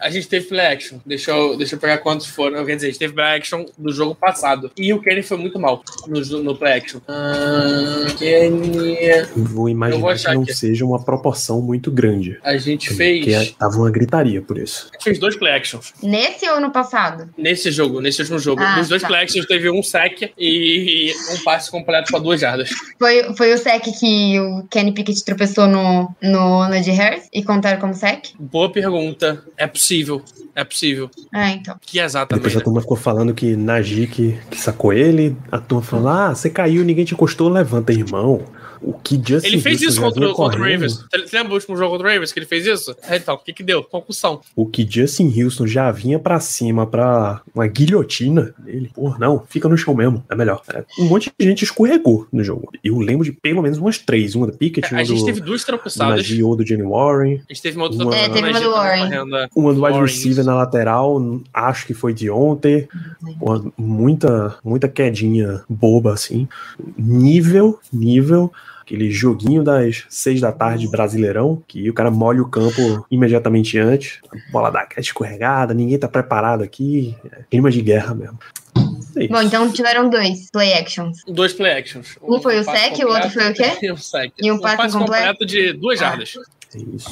A 0.00 0.10
gente 0.10 0.28
teve 0.28 0.46
play 0.46 0.66
action. 0.66 0.98
Deixa 1.04 1.30
eu, 1.30 1.56
deixa 1.56 1.74
eu 1.74 1.78
pegar 1.78 1.98
quantos 1.98 2.26
foram. 2.26 2.64
Quer 2.64 2.76
dizer, 2.76 2.86
a 2.88 2.90
gente 2.90 2.98
teve 2.98 3.12
play 3.14 3.36
action 3.36 3.64
do 3.76 3.92
jogo 3.92 4.14
passado. 4.14 4.70
E 4.76 4.92
o 4.92 5.00
Kenny 5.00 5.22
foi 5.22 5.36
muito 5.36 5.58
mal 5.58 5.82
no, 6.06 6.20
no 6.42 6.56
play 6.56 6.74
action. 6.74 7.00
Ah, 7.08 8.06
Kenny. 8.18 8.96
Vou 9.36 9.68
imaginar 9.68 10.00
vou 10.00 10.14
que 10.14 10.34
não 10.34 10.42
aqui. 10.42 10.54
seja 10.54 10.84
uma 10.84 11.02
proporção 11.02 11.60
muito 11.60 11.90
grande. 11.90 12.38
A 12.42 12.56
gente 12.56 12.88
Porque 12.88 13.22
fez. 13.24 13.50
tava 13.52 13.76
uma 13.76 13.90
gritaria 13.90 14.40
por 14.40 14.58
isso. 14.58 14.88
A 14.90 14.92
gente 14.94 15.04
fez 15.04 15.18
dois 15.18 15.36
play 15.36 15.52
actions. 15.52 15.92
Nesse 16.02 16.48
ou 16.48 16.60
no 16.60 16.70
passado? 16.70 17.28
Nesse 17.36 17.70
jogo, 17.70 18.00
nesse 18.00 18.20
último 18.20 18.38
jogo. 18.38 18.62
Ah, 18.62 18.76
Nos 18.76 18.88
dois 18.88 19.02
tá. 19.02 19.08
play 19.08 19.22
actions 19.22 19.46
teve 19.46 19.70
um 19.70 19.82
sack 19.82 20.32
e 20.38 21.12
um 21.32 21.42
passe 21.42 21.70
completo 21.70 22.10
pra 22.10 22.18
duas 22.20 22.40
jardas. 22.40 22.70
Foi, 22.98 23.34
foi 23.34 23.52
o 23.52 23.58
sec 23.58 23.82
que 23.98 24.38
o 24.38 24.62
Kenny 24.70 24.92
Pickett 24.92 25.24
tropeçou 25.24 25.66
no, 25.66 26.14
no 26.22 26.68
Najee 26.68 26.92
Harris 26.92 27.28
e 27.32 27.42
contaram 27.42 27.80
como 27.80 27.94
sec? 27.94 28.30
Boa 28.38 28.70
pergunta. 28.70 29.42
É 29.56 29.66
possível. 29.66 30.22
É 30.54 30.64
possível. 30.64 31.08
Ah, 31.32 31.50
então. 31.50 31.76
Que 31.80 32.00
exatamente. 32.00 32.42
Depois 32.42 32.60
a 32.60 32.64
turma 32.64 32.80
ficou 32.80 32.96
falando 32.96 33.32
que 33.32 33.56
Najee 33.56 34.06
que, 34.06 34.38
que 34.50 34.60
sacou 34.60 34.92
ele. 34.92 35.36
A 35.52 35.58
turma 35.58 35.82
falou: 35.82 36.08
ah, 36.08 36.34
você 36.34 36.50
caiu, 36.50 36.84
ninguém 36.84 37.04
te 37.04 37.14
encostou, 37.14 37.48
levanta, 37.48 37.92
irmão. 37.92 38.42
O 38.80 38.92
que 38.92 39.16
Justin 39.16 39.48
Ele 39.48 39.60
fez 39.60 39.80
isso 39.82 40.00
contra, 40.00 40.28
contra 40.32 40.60
o 40.60 40.62
Ravens. 40.62 41.04
Você 41.12 41.36
lembra 41.36 41.52
o 41.52 41.54
último 41.54 41.76
jogo 41.76 41.92
contra 41.92 42.08
o 42.08 42.10
Ravens 42.10 42.32
que 42.32 42.38
ele 42.38 42.46
fez 42.46 42.66
isso? 42.66 42.94
É, 43.08 43.16
então, 43.16 43.34
o 43.34 43.38
que 43.38 43.52
que 43.52 43.62
deu? 43.62 43.82
Concussão. 43.82 44.40
O 44.54 44.66
que 44.66 44.86
Justin 44.88 45.32
Houston 45.42 45.66
já 45.66 45.90
vinha 45.90 46.18
pra 46.18 46.38
cima 46.40 46.86
pra 46.86 47.40
uma 47.54 47.66
guilhotina 47.66 48.54
dele. 48.58 48.90
Pô, 48.94 49.16
não, 49.18 49.44
fica 49.48 49.68
no 49.68 49.76
chão 49.76 49.94
mesmo. 49.94 50.24
É 50.30 50.34
melhor. 50.34 50.62
É, 50.72 50.84
um 50.98 51.04
monte 51.06 51.32
de 51.38 51.46
gente 51.46 51.64
escorregou 51.64 52.26
no 52.32 52.42
jogo. 52.44 52.70
Eu 52.84 52.98
lembro 52.98 53.24
de 53.24 53.32
pelo 53.32 53.62
menos 53.62 53.78
umas 53.78 53.98
três. 53.98 54.34
Uma 54.34 54.46
do 54.46 54.56
Pickett, 54.56 54.92
uma 54.92 55.00
A 55.00 55.04
gente 55.04 55.20
do, 55.20 55.24
teve 55.26 55.40
duas 55.40 55.62
do 55.62 55.66
tropeçadas. 55.66 56.16
Najee 56.16 56.42
ou 56.42 56.54
do 56.56 56.66
Jenny 56.66 56.82
Warren. 56.82 57.40
A 57.48 57.52
gente 57.52 57.62
teve 57.62 57.76
uma 57.76 57.84
outra 57.86 58.04
Uma- 58.04 58.14
É, 58.16 58.28
teve 58.28 58.38
uma 58.38 58.50
do 58.52 58.56
Egito, 58.58 58.70
Warren. 58.70 59.10
Uma 59.56 59.74
do 59.74 59.84
wide 59.84 60.00
receiver 60.00 60.44
na 60.44 60.54
lateral, 60.54 61.20
acho 61.52 61.86
que 61.86 61.94
foi 61.94 62.12
de 62.14 62.30
ontem. 62.30 62.88
Uma- 63.40 63.72
muita, 63.76 64.56
muita 64.64 64.88
quedinha 64.88 65.62
boba, 65.68 66.12
assim. 66.12 66.46
Nível, 66.96 67.78
nível. 67.92 68.52
Aquele 68.88 69.10
joguinho 69.10 69.62
das 69.62 70.06
seis 70.08 70.40
da 70.40 70.50
tarde 70.50 70.88
brasileirão, 70.88 71.62
que 71.68 71.90
o 71.90 71.92
cara 71.92 72.10
molha 72.10 72.40
o 72.40 72.48
campo 72.48 73.04
imediatamente 73.10 73.78
antes. 73.78 74.18
A 74.32 74.50
bola 74.50 74.70
dá 74.70 74.80
aquela 74.80 75.02
escorregada, 75.02 75.74
ninguém 75.74 75.98
tá 75.98 76.08
preparado 76.08 76.62
aqui. 76.62 77.14
É 77.30 77.42
clima 77.50 77.70
de 77.70 77.82
guerra 77.82 78.14
mesmo. 78.14 78.38
É. 79.14 79.28
Bom, 79.28 79.42
então 79.42 79.70
tiveram 79.70 80.08
dois 80.08 80.50
play 80.50 80.72
actions. 80.72 81.18
Dois 81.28 81.52
play 81.52 81.72
actions. 81.72 82.16
Um 82.22 82.40
foi 82.40 82.60
o 82.60 82.64
sec, 82.64 82.98
o 83.04 83.08
outro 83.08 83.28
foi 83.28 83.50
o 83.50 83.54
quê? 83.54 83.72
E 83.82 83.92
um 83.92 83.96
sec. 83.98 84.32
E 84.40 84.50
um 84.50 84.58
passe 84.58 84.96
completo? 84.96 85.44
de 85.44 85.74
duas 85.74 86.00
Ah. 86.00 86.04
jardas. 86.06 86.32
É 86.74 86.78
isso. 86.78 87.10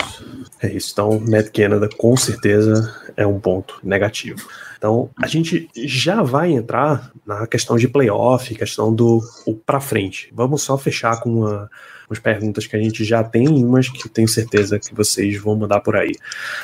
É 0.63 0.73
isso. 0.73 0.91
Então, 0.95 1.21
Matt 1.29 1.51
Canada 1.51 1.91
com 1.99 2.17
certeza 2.17 2.95
é 3.19 3.27
um 3.27 3.39
ponto 3.39 3.79
negativo. 3.85 4.49
Então, 4.87 5.11
a 5.21 5.27
gente 5.27 5.69
já 5.75 6.23
vai 6.23 6.53
entrar 6.53 7.11
na 7.27 7.45
questão 7.45 7.77
de 7.77 7.89
playoff, 7.89 8.55
questão 8.55 8.95
do 8.95 9.21
o 9.45 9.53
pra 9.53 9.81
frente. 9.81 10.33
Vamos 10.33 10.63
só 10.63 10.79
fechar 10.79 11.19
com 11.19 11.41
uma, 11.41 11.69
umas 12.09 12.21
perguntas 12.21 12.69
que 12.69 12.77
a 12.77 12.79
gente 12.79 13.05
já 13.05 13.25
tem, 13.25 13.49
umas 13.49 13.89
que 13.89 14.07
eu 14.07 14.09
tenho 14.09 14.29
certeza 14.29 14.79
que 14.79 14.95
vocês 14.95 15.43
vão 15.43 15.57
mandar 15.57 15.81
por 15.81 15.97
aí. 15.97 16.13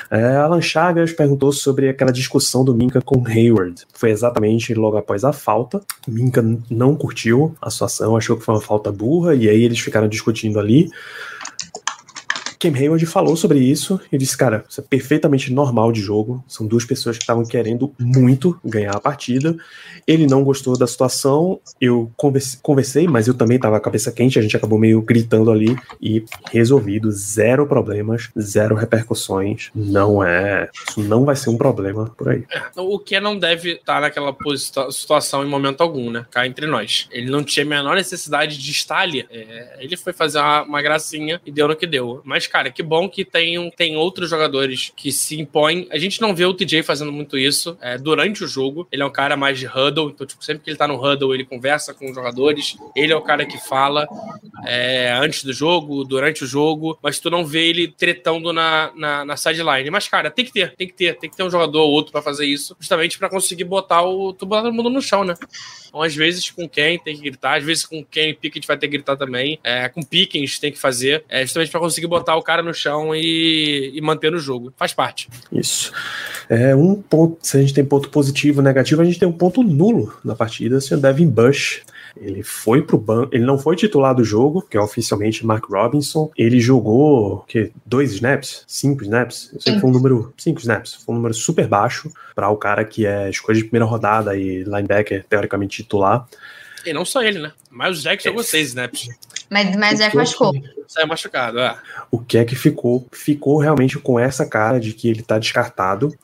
É, 0.09 0.37
Alan 0.37 0.61
Chagas 0.61 1.13
perguntou 1.13 1.53
sobre 1.53 1.89
aquela 1.89 2.13
discussão 2.13 2.65
do 2.65 2.73
Minka 2.73 3.03
com 3.03 3.27
Hayward. 3.27 3.83
Foi 3.93 4.11
exatamente 4.13 4.73
logo 4.73 4.97
após 4.97 5.25
a 5.25 5.33
falta. 5.33 5.81
Minka 6.07 6.45
não 6.71 6.95
curtiu 6.95 7.57
a 7.61 7.71
situação, 7.71 8.17
achou 8.17 8.37
que 8.37 8.45
foi 8.45 8.55
uma 8.55 8.61
falta 8.61 8.93
burra, 8.93 9.35
e 9.35 9.49
aí 9.49 9.65
eles 9.65 9.81
ficaram 9.81 10.07
discutindo 10.07 10.61
ali. 10.61 10.89
Cam 12.63 12.77
Hayward 12.79 13.05
falou 13.07 13.37
sobre 13.37 13.59
isso 13.59 14.01
e 14.13 14.17
disse, 14.17 14.37
cara, 14.37 14.65
isso 14.69 14.81
é 14.81 14.85
perfeitamente 14.85 15.53
normal 15.53 15.91
de 15.91 16.01
jogo. 16.01 16.45
São 16.47 16.65
duas 16.65 16.85
pessoas 16.85 17.17
que 17.19 17.25
estavam 17.25 17.45
querendo 17.45 17.93
muito 17.99 18.57
ganhar 18.65 18.95
a 18.95 19.01
partida. 19.01 19.57
Ele 20.07 20.27
não 20.29 20.45
gostou 20.45 20.79
da 20.79 20.87
situação. 20.87 21.61
Eu 21.81 22.13
converse- 22.17 22.59
conversei, 22.63 23.09
mas 23.09 23.27
eu 23.27 23.35
também 23.35 23.57
estava 23.57 23.77
com 23.77 23.83
a 23.83 23.85
cabeça 23.85 24.13
quente. 24.13 24.39
A 24.39 24.43
gente 24.43 24.57
acabou 24.57 24.79
meio 24.79 25.03
gritando 25.03 25.51
ali 25.51 25.77
e 26.01 26.25
resolvido. 26.53 27.11
Zero 27.11 27.67
problemas, 27.67 28.31
zero 28.41 28.77
repercussões. 28.77 29.71
Não 29.75 30.23
é. 30.23 30.71
Isso 30.89 31.01
não 31.01 31.25
vai 31.25 31.35
ser 31.35 31.51
um 31.51 31.57
problema 31.59 32.15
por 32.17 32.29
aí. 32.29 32.45
O 32.77 32.99
que 32.99 33.19
não 33.19 33.37
deve 33.37 33.73
estar 33.73 34.01
naquela 34.01 34.37
situação 34.91 35.45
em 35.45 35.49
momento 35.49 35.81
algum, 35.81 36.11
né? 36.11 36.27
Cá 36.31 36.47
entre 36.47 36.67
nós. 36.67 37.09
Ele 37.11 37.31
não 37.31 37.43
tinha 37.43 37.65
a 37.67 37.69
menor 37.69 37.97
necessidade 37.97 38.57
de 38.57 38.71
estar 38.71 38.99
ali. 38.99 39.27
É, 39.31 39.79
ele 39.81 39.97
foi 39.97 40.13
fazer 40.13 40.39
uma, 40.39 40.63
uma 40.63 40.83
gracinha 40.83 41.41
e 41.45 41.51
deu 41.51 41.67
no 41.67 41.75
que 41.77 41.87
deu. 41.87 42.21
Mas, 42.25 42.47
cara, 42.53 42.71
que 42.71 42.83
bom 42.83 43.09
que 43.09 43.25
tem, 43.25 43.59
um- 43.59 43.71
tem 43.71 43.97
outros 43.97 44.29
jogadores 44.29 44.93
que 44.95 45.11
se 45.11 45.41
impõem. 45.41 45.89
A 45.91 45.99
gente 45.99 46.21
não 46.21 46.35
vê 46.35 46.45
o 46.45 46.53
TJ 46.55 46.83
fazendo 46.83 47.11
muito 47.11 47.39
isso 47.39 47.77
é, 47.81 47.97
durante 47.97 48.45
o 48.45 48.47
jogo. 48.47 48.87
Ele 48.93 49.03
é 49.03 49.07
um 49.07 49.11
cara 49.11 49.37
mais 49.37 49.59
de 49.59 49.67
huddle, 49.67 50.11
então, 50.11 50.27
tipo, 50.27 50.45
sempre 50.45 50.63
que 50.63 50.71
ele 50.71 50.77
tá 50.77 50.87
no 50.87 50.95
huddle, 51.03 51.35
ele 51.35 51.45
conversa 51.45 51.95
com 51.95 52.09
os 52.11 52.15
jogadores. 52.15 52.77
Ele 52.95 53.13
é 53.13 53.17
o 53.17 53.23
cara 53.23 53.47
que 53.47 53.57
fala 53.67 54.07
é, 54.67 55.13
antes 55.13 55.45
do 55.45 55.53
jogo, 55.53 56.05
durante 56.05 56.45
o 56.45 56.47
jogo, 56.47 56.99
mas 57.03 57.19
tu 57.19 57.31
não 57.31 57.45
vê 57.45 57.69
ele 57.69 57.89
tretando 57.89 58.53
na, 58.53 58.93
na, 58.95 59.25
na 59.25 59.37
sideline. 59.37 59.91
Mas, 59.91 60.07
cara, 60.09 60.31
tem 60.31 60.45
que 60.45 60.53
ter, 60.53 60.75
tem 60.77 60.87
que 60.87 60.95
ter, 60.95 61.17
tem 61.19 61.31
que 61.31 61.37
ter 61.37 61.43
um 61.43 61.51
jogador 61.51 61.81
ou 61.81 61.91
outro 61.91 62.13
pra 62.13 62.23
fazer 62.23 62.45
isso, 62.47 62.77
justamente 62.79 63.19
pra 63.19 63.29
conseguir 63.31 63.65
botar 63.65 64.03
o. 64.03 64.33
Tu 64.33 64.45
botar 64.45 64.63
todo 64.63 64.75
mundo 64.75 64.91
no 64.91 65.01
chão, 65.01 65.25
né? 65.25 65.35
Então, 65.89 66.03
às 66.03 66.15
vezes, 66.15 66.51
com 66.51 66.69
quem 66.69 66.99
tem 66.99 67.15
que 67.17 67.23
gritar, 67.23 67.59
às 67.59 67.65
vezes 67.65 67.85
com 67.85 68.05
quem 68.05 68.35
Pickett 68.35 68.67
vai 68.67 68.77
ter 68.77 68.87
que 68.89 68.93
gritar 68.97 69.17
também. 69.17 69.59
É, 69.63 69.89
com 69.89 70.03
Pickens 70.03 70.59
tem 70.59 70.73
que 70.73 70.79
fazer, 70.79 71.25
é, 71.29 71.43
justamente 71.43 71.71
pra 71.71 71.81
conseguir 71.81 72.07
botar 72.07 72.37
o 72.37 72.42
cara 72.43 72.63
no 72.63 72.75
chão 72.75 73.15
e, 73.15 73.93
e 73.95 74.01
manter 74.01 74.31
no 74.33 74.39
jogo. 74.39 74.73
Faz 74.77 74.93
parte. 74.93 75.29
Isso. 75.51 75.93
É 76.49 76.75
um 76.75 76.95
ponto. 76.95 77.39
Se 77.43 77.57
a 77.57 77.61
gente 77.61 77.75
tem 77.75 77.85
ponto 77.85 78.11
positivo 78.11 78.61
e 78.61 78.65
negativo, 78.65 79.03
a 79.03 79.05
gente 79.05 79.19
tem 79.19 79.29
um 79.29 79.33
ponto 79.33 79.63
nulo 79.63 80.15
na 80.25 80.35
partida. 80.35 80.77
O 80.77 80.81
senhor 80.81 81.01
Devin 81.01 81.29
Bush. 81.29 81.83
Ele 82.21 82.43
foi 82.43 82.83
pro 82.83 82.99
banco. 82.99 83.35
Ele 83.35 83.45
não 83.45 83.59
foi 83.59 83.75
titular 83.75 84.15
do 84.15 84.23
jogo, 84.23 84.61
que 84.63 84.77
é 84.77 84.81
oficialmente 84.81 85.47
Mark 85.47 85.65
Robinson. 85.65 86.31
Ele 86.37 86.61
jogou 86.61 87.45
que 87.49 87.73
dois 87.87 88.13
snaps, 88.13 88.65
cinco 88.67 89.03
snaps. 89.03 89.51
Eu 89.55 89.61
sei 89.61 89.75
que 89.75 89.81
foi 89.81 89.89
um 89.89 89.93
número 89.95 90.33
cinco 90.37 90.61
snaps. 90.61 90.95
Foi 90.95 91.15
um 91.15 91.17
número 91.17 91.35
super 91.35 91.67
baixo 91.67 92.13
para 92.35 92.51
o 92.51 92.57
cara 92.57 92.85
que 92.85 93.07
é 93.07 93.31
escolha 93.31 93.57
de 93.57 93.65
primeira 93.65 93.87
rodada 93.87 94.37
e 94.37 94.63
linebacker 94.63 95.25
teoricamente 95.29 95.83
titular. 95.83 96.27
E 96.85 96.93
não 96.93 97.05
só 97.05 97.23
ele, 97.23 97.39
né? 97.39 97.53
Mas 97.71 97.99
o 97.99 98.03
Jack 98.03 98.23
jogou 98.25 98.43
seis 98.43 98.69
snaps. 98.69 99.09
Mas, 99.51 99.77
mas 99.77 99.95
O 99.95 99.97
Jack 99.99 100.11
que 100.11 100.17
é 100.17 100.21
machucou. 100.21 100.53
que- 100.53 100.83
Saiu 100.89 101.07
machucado, 101.07 101.59
é. 101.59 101.75
o 102.11 102.19
que 102.19 102.37
é 102.37 102.45
que 102.45 102.55
ficou? 102.55 103.07
Ficou 103.13 103.59
realmente 103.59 103.99
com 103.99 104.19
essa 104.19 104.45
cara 104.45 104.79
de 104.79 104.93
que 104.93 105.09
ele 105.09 105.23
tá 105.23 105.39
descartado. 105.39 106.15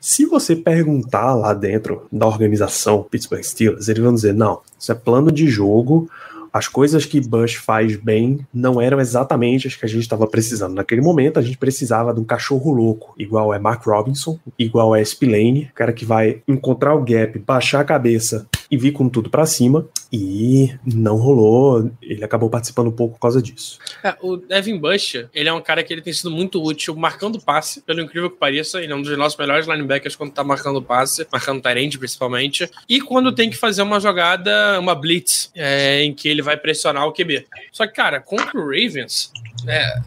Se 0.00 0.24
você 0.24 0.54
perguntar 0.56 1.34
lá 1.34 1.52
dentro 1.52 2.06
da 2.10 2.26
organização 2.26 3.02
Pittsburgh 3.02 3.42
Steelers, 3.42 3.88
eles 3.88 4.02
vão 4.02 4.14
dizer: 4.14 4.32
não, 4.32 4.60
isso 4.78 4.90
é 4.92 4.94
plano 4.94 5.30
de 5.32 5.48
jogo. 5.48 6.08
As 6.50 6.66
coisas 6.66 7.04
que 7.04 7.20
Bush 7.20 7.56
faz 7.56 7.94
bem 7.96 8.38
não 8.54 8.80
eram 8.80 8.98
exatamente 8.98 9.66
as 9.68 9.76
que 9.76 9.84
a 9.84 9.88
gente 9.88 10.00
estava 10.00 10.26
precisando. 10.26 10.74
Naquele 10.74 11.02
momento, 11.02 11.38
a 11.38 11.42
gente 11.42 11.58
precisava 11.58 12.14
de 12.14 12.20
um 12.20 12.24
cachorro 12.24 12.72
louco, 12.72 13.14
igual 13.18 13.52
é 13.52 13.58
Mark 13.58 13.84
Robinson, 13.84 14.38
igual 14.58 14.96
é 14.96 15.04
Spillane, 15.04 15.70
cara 15.74 15.92
que 15.92 16.06
vai 16.06 16.40
encontrar 16.48 16.94
o 16.94 17.04
gap, 17.04 17.38
baixar 17.40 17.80
a 17.80 17.84
cabeça 17.84 18.46
e 18.70 18.76
vir 18.76 18.92
com 18.92 19.08
tudo 19.08 19.30
para 19.30 19.46
cima. 19.46 19.86
E 20.12 20.74
não 20.84 21.16
rolou. 21.16 21.90
Ele 22.00 22.24
acabou 22.24 22.48
participando 22.48 22.88
um 22.88 22.92
pouco 22.92 23.14
por 23.14 23.20
causa 23.20 23.42
disso. 23.42 23.78
É, 24.02 24.16
o 24.22 24.36
Devin 24.36 24.78
Bush, 24.78 25.26
ele 25.34 25.48
é 25.48 25.52
um 25.52 25.60
cara 25.60 25.82
que 25.82 25.92
ele 25.92 26.00
tem 26.00 26.12
sido 26.12 26.30
muito 26.30 26.62
útil 26.62 26.96
marcando 26.96 27.40
passe, 27.40 27.82
pelo 27.82 28.00
incrível 28.00 28.30
que 28.30 28.36
pareça. 28.36 28.82
Ele 28.82 28.92
é 28.92 28.96
um 28.96 29.02
dos 29.02 29.16
nossos 29.18 29.38
melhores 29.38 29.66
linebackers 29.66 30.16
quando 30.16 30.32
tá 30.32 30.42
marcando 30.42 30.80
passe, 30.80 31.26
marcando 31.30 31.62
Tyrande 31.62 31.98
principalmente. 31.98 32.70
E 32.88 33.00
quando 33.00 33.32
tem 33.32 33.50
que 33.50 33.56
fazer 33.56 33.82
uma 33.82 34.00
jogada, 34.00 34.78
uma 34.80 34.94
blitz, 34.94 35.50
é, 35.54 36.02
em 36.02 36.14
que 36.14 36.28
ele 36.28 36.42
vai 36.42 36.56
pressionar 36.56 37.06
o 37.06 37.12
QB. 37.12 37.46
Só 37.72 37.86
que, 37.86 37.92
cara, 37.92 38.20
contra 38.20 38.58
o 38.58 38.64
Ravens, 38.64 39.30
é, 39.66 40.00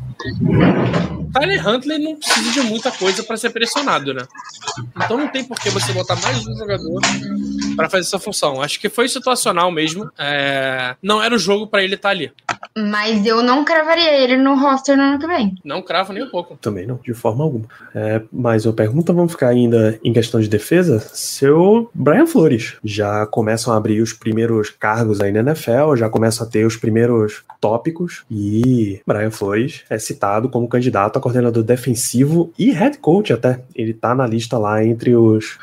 Tyler 1.34 1.68
Huntley 1.68 2.00
não 2.00 2.16
precisa 2.16 2.52
de 2.52 2.62
muita 2.62 2.92
coisa 2.92 3.24
para 3.24 3.38
ser 3.38 3.50
pressionado, 3.52 4.14
né? 4.14 4.28
Então 4.96 5.18
não 5.18 5.28
tem 5.28 5.44
por 5.44 5.60
que 5.60 5.70
você 5.70 5.94
botar 5.94 6.16
mais 6.18 6.46
um 6.46 6.56
jogador 6.58 7.02
para 7.82 7.90
fazer 7.90 8.08
essa 8.08 8.20
função. 8.20 8.62
Acho 8.62 8.80
que 8.80 8.90
foi 8.90 9.08
situacional 9.08 9.72
mesmo. 9.72 10.10
É... 10.18 10.96
Não 11.02 11.22
era 11.22 11.36
o 11.36 11.40
jogo 11.40 11.68
para 11.68 11.84
ele 11.84 11.96
estar 11.96 12.10
tá 12.10 12.16
ali. 12.16 12.32
Mas 12.78 13.26
eu 13.26 13.42
não 13.42 13.66
cravaria 13.66 14.14
ele 14.14 14.38
no 14.38 14.56
roster 14.56 14.96
no 14.96 15.04
ano 15.04 15.20
que 15.20 15.28
vem. 15.28 15.56
Não 15.64 15.82
cravo 15.82 16.14
nem 16.14 16.24
um 16.24 16.30
pouco. 16.30 16.58
Também 16.62 16.86
não, 16.86 17.00
de 17.04 17.14
forma 17.14 17.44
alguma. 17.44 17.66
É, 17.94 18.22
mas 18.32 18.66
a 18.66 18.74
pergunta, 18.74 19.12
vamos 19.12 19.32
ficar 19.32 19.50
ainda 19.50 20.00
em 20.04 20.14
questão 20.14 20.40
de 20.40 20.48
defesa. 20.48 21.00
Seu 21.00 21.90
Brian 21.94 22.26
Flores 22.26 22.76
já 22.84 23.26
começam 23.26 23.74
a 23.74 23.78
abrir 23.78 24.02
os 24.02 24.14
primeiros 24.14 24.70
cargos 24.70 25.22
aí 25.22 25.32
na 25.32 25.40
NFL, 25.40 25.96
já 25.96 26.10
começam 26.10 26.48
a 26.48 26.50
ter 26.50 26.66
os 26.66 26.76
primeiros 26.76 27.44
tópicos 27.60 28.24
e 28.30 29.02
Brian 29.06 29.32
Flores 29.32 29.84
é 29.90 29.98
citado 30.00 30.50
como 30.50 30.68
candidato 30.68 31.18
a 31.18 31.22
coordenador 31.22 31.64
defensivo 31.64 32.52
e 32.58 32.72
head 32.72 32.98
coach 32.98 33.34
até. 33.34 33.62
Ele 33.76 33.94
tá 33.94 34.16
na 34.16 34.26
lista 34.26 34.58
lá 34.58 34.84
entre 34.84 35.16
os 35.16 35.58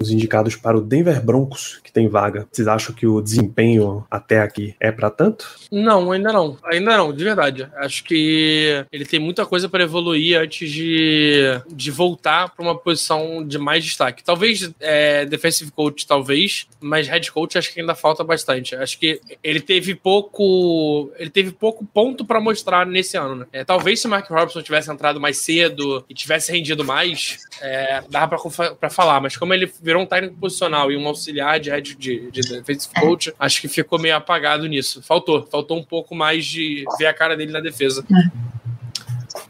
os 0.00 0.10
indicados 0.10 0.56
para 0.56 0.76
o 0.76 0.80
Denver 0.80 1.22
Broncos, 1.24 1.80
que 1.82 1.92
tem 1.92 2.08
vaga. 2.08 2.46
Vocês 2.50 2.68
acham 2.68 2.94
que 2.94 3.06
o 3.06 3.20
desempenho 3.20 4.04
até 4.10 4.40
aqui 4.40 4.74
é 4.80 4.90
para 4.90 5.10
tanto? 5.10 5.48
Não, 5.70 6.12
ainda 6.12 6.32
não. 6.32 6.58
Ainda 6.64 6.96
não, 6.96 7.12
de 7.12 7.24
verdade. 7.24 7.68
Acho 7.76 8.04
que 8.04 8.84
ele 8.92 9.04
tem 9.04 9.20
muita 9.20 9.46
coisa 9.46 9.68
para 9.68 9.82
evoluir 9.82 10.38
antes 10.38 10.70
de, 10.70 11.60
de 11.68 11.90
voltar 11.90 12.50
para 12.50 12.62
uma 12.62 12.76
posição 12.76 13.46
de 13.46 13.58
mais 13.58 13.84
destaque. 13.84 14.24
Talvez 14.24 14.70
é, 14.80 15.24
defensive 15.24 15.70
coach, 15.70 16.06
talvez, 16.06 16.66
mas 16.80 17.08
head 17.08 17.30
coach 17.32 17.58
acho 17.58 17.72
que 17.72 17.80
ainda 17.80 17.94
falta 17.94 18.22
bastante. 18.24 18.74
Acho 18.74 18.98
que 18.98 19.20
ele 19.42 19.60
teve 19.60 19.94
pouco, 19.94 21.10
ele 21.16 21.30
teve 21.30 21.52
pouco 21.52 21.84
ponto 21.84 22.24
para 22.24 22.40
mostrar 22.40 22.86
nesse 22.86 23.16
ano. 23.16 23.36
Né? 23.36 23.46
É, 23.52 23.64
talvez 23.64 24.00
se 24.00 24.08
Mark 24.08 24.28
Robson 24.30 24.62
tivesse 24.62 24.90
entrado 24.90 25.20
mais 25.20 25.38
cedo 25.38 26.04
e 26.08 26.14
tivesse 26.14 26.52
rendido 26.52 26.84
mais, 26.84 27.38
é, 27.60 28.02
dava 28.08 28.36
para 28.78 28.90
falar. 28.90 29.20
Mas 29.20 29.36
como 29.36 29.54
ele 29.54 29.70
virou 29.84 30.02
um 30.02 30.06
técnico 30.06 30.36
posicional 30.36 30.90
e 30.90 30.96
um 30.96 31.06
auxiliar 31.06 31.60
de 31.60 31.70
head 31.70 31.94
de, 31.94 32.30
de 32.30 32.40
defensive 32.40 32.94
coach, 32.98 33.30
é. 33.30 33.34
acho 33.38 33.60
que 33.60 33.68
ficou 33.68 33.98
meio 33.98 34.16
apagado 34.16 34.66
nisso. 34.66 35.02
Faltou, 35.02 35.46
faltou 35.46 35.78
um 35.78 35.84
pouco 35.84 36.14
mais 36.14 36.46
de 36.46 36.84
ver 36.98 37.06
a 37.06 37.14
cara 37.14 37.36
dele 37.36 37.52
na 37.52 37.60
defesa. 37.60 38.04
É. 38.10 38.54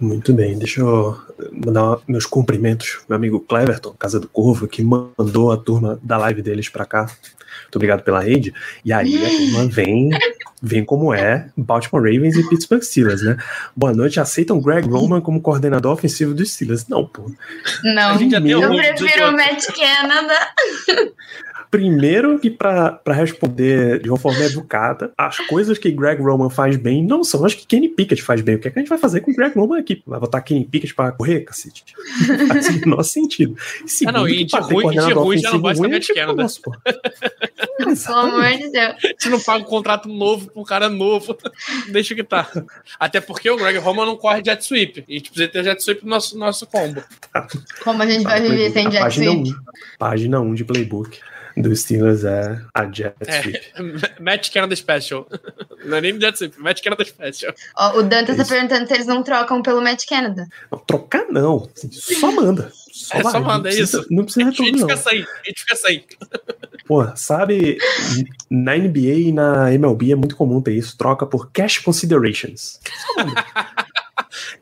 Muito 0.01 0.33
bem, 0.33 0.59
deixa 0.59 0.81
eu 0.81 1.17
mandar 1.65 1.99
meus 2.09 2.27
cumprimentos, 2.27 3.01
meu 3.09 3.17
amigo 3.17 3.39
Cleverton, 3.39 3.93
Casa 3.93 4.19
do 4.19 4.29
Corvo, 4.29 4.67
que 4.67 4.83
mandou 4.83 5.53
a 5.53 5.57
turma 5.57 6.01
da 6.03 6.17
live 6.17 6.43
deles 6.43 6.69
para 6.69 6.85
cá. 6.85 7.03
Muito 7.03 7.77
obrigado 7.77 8.03
pela 8.03 8.21
rede. 8.21 8.53
E 8.85 8.93
aí 8.93 9.25
a 9.25 9.29
turma 9.29 9.67
vem, 9.69 10.11
vem 10.65 10.85
como 10.85 11.13
é 11.13 11.49
Baltimore 11.57 12.03
Ravens 12.03 12.37
e 12.37 12.49
Pittsburgh 12.49 12.83
Steelers, 12.83 13.23
né? 13.23 13.37
Boa 13.77 13.93
noite, 13.93 14.19
aceitam 14.19 14.61
Greg 14.61 14.89
Roman 14.89 15.21
como 15.21 15.41
coordenador 15.43 15.93
ofensivo 15.93 16.33
dos 16.33 16.53
Steelers? 16.53 16.89
Não, 16.89 17.07
pô. 17.07 17.31
Não, 17.85 18.19
eu 18.19 18.71
prefiro 18.71 19.29
o 19.29 19.33
Matt 19.33 19.67
Canada. 19.67 20.35
Primeiro 21.75 22.39
que 22.39 22.51
para 22.51 23.01
responder 23.09 23.99
de 23.99 24.09
uma 24.09 24.17
forma 24.17 24.45
educada, 24.45 25.13
as 25.19 25.39
coisas 25.39 25.77
que 25.77 25.91
Greg 25.91 26.23
Roman 26.23 26.49
faz 26.49 26.77
bem 26.77 27.05
não 27.05 27.25
são 27.25 27.45
as 27.45 27.53
que 27.53 27.67
Kenny 27.67 27.89
Pickett 27.89 28.23
faz 28.23 28.41
bem. 28.43 28.55
O 28.55 28.61
que, 28.61 28.69
é 28.69 28.71
que 28.71 28.79
a 28.79 28.81
gente 28.81 28.89
vai 28.89 28.97
fazer 28.97 29.23
com 29.23 29.33
o 29.33 29.35
Greg 29.35 29.59
Roman 29.59 29.81
aqui? 29.81 30.01
Vai 30.07 30.21
botar 30.21 30.41
Kenny 30.41 30.65
Pickett 30.65 30.95
para 30.95 31.11
correr, 31.11 31.41
cacete? 31.41 31.85
Faz 32.47 32.69
o 32.69 32.79
menor 32.79 33.03
sentido. 33.03 33.57
E 33.85 33.91
segundo, 33.91 34.15
ah, 34.15 34.21
não, 34.21 34.29
e 34.29 34.45
de 34.45 34.57
ruim, 34.57 34.89
de 34.89 35.13
ruim 35.15 35.39
já 35.39 35.51
não 35.51 35.61
vai 35.61 35.75
saber 35.75 35.99
de 35.99 36.15
Canada. 36.15 36.43
Nosso, 36.43 36.63
pô. 36.63 36.71
Pelo 37.77 38.19
amor 38.19 38.51
de 38.53 38.71
Deus. 38.71 38.95
Gente 39.03 39.29
não 39.31 39.41
paga 39.41 39.65
um 39.65 39.67
contrato 39.67 40.09
novo 40.09 40.53
pra 40.53 40.63
um 40.63 40.65
cara 40.65 40.89
novo. 40.89 41.37
Deixa 41.91 42.15
que 42.15 42.23
tá. 42.23 42.49
Até 43.01 43.21
porque 43.21 43.51
o 43.51 43.57
Greg 43.57 43.79
Roman 43.79 44.07
não 44.07 44.17
corre 44.17 44.45
jet 44.45 44.65
sweep. 44.65 45.05
E 45.09 45.15
a 45.15 45.19
gente 45.19 45.31
precisa 45.31 45.51
ter 45.51 45.65
jet 45.65 45.83
sweep 45.83 46.05
no 46.05 46.11
nosso, 46.11 46.39
nosso 46.39 46.69
combo. 46.69 47.03
Como 47.83 48.01
a 48.01 48.07
gente 48.07 48.23
vai 48.23 48.41
viver 48.41 48.71
sem 48.71 48.89
jet 48.93 49.13
sweep? 49.13 49.53
Página 49.99 50.41
1 50.41 50.55
de 50.55 50.65
playbook 50.65 51.19
do 51.57 51.75
Steelers 51.75 52.25
é 52.25 52.61
a 52.75 52.91
Jet 52.91 53.15
é, 53.21 53.41
Sweep. 53.41 53.61
Matt 54.21 54.53
Canada 54.53 54.75
Special. 54.75 55.27
Não 55.85 55.99
é 55.99 56.01
nem 56.01 56.21
Jet 56.21 56.37
Sweep, 56.37 56.61
Matt 56.61 56.83
Canada 56.83 57.05
Special. 57.05 57.55
Oh, 57.79 57.99
o 57.99 58.03
Dante 58.03 58.33
é 58.33 58.35
tá 58.35 58.45
perguntando 58.45 58.87
se 58.87 58.95
eles 58.95 59.07
não 59.07 59.23
trocam 59.23 59.63
pelo 59.63 59.81
Matt 59.83 60.05
Canada. 60.07 60.47
Não, 60.71 60.79
trocar 60.79 61.27
não. 61.31 61.69
Só 61.75 62.33
manda. 62.33 62.73
Só, 62.95 63.19
é, 63.19 63.23
vai, 63.25 63.33
só 63.33 63.41
manda, 63.41 63.69
é 63.69 63.75
isso. 63.75 64.07
Não 64.09 64.23
precisa 64.23 64.49
retorno, 64.49 64.79
não. 64.79 64.87
A 64.87 64.95
gente 64.95 65.03
fica 65.03 65.11
sem, 65.11 65.21
a 65.21 65.49
gente 65.49 65.61
fica 65.63 65.77
sem. 65.77 66.05
Pô, 66.87 67.05
sabe, 67.17 67.77
na 68.49 68.77
NBA 68.77 68.99
e 68.99 69.33
na 69.33 69.73
MLB 69.73 70.13
é 70.13 70.15
muito 70.15 70.37
comum 70.37 70.63
ter 70.63 70.75
isso. 70.75 70.97
Troca 70.97 71.27
por 71.27 71.51
cash 71.51 71.79
considerations. 71.79 72.79
Só 73.05 73.25
manda. 73.25 73.45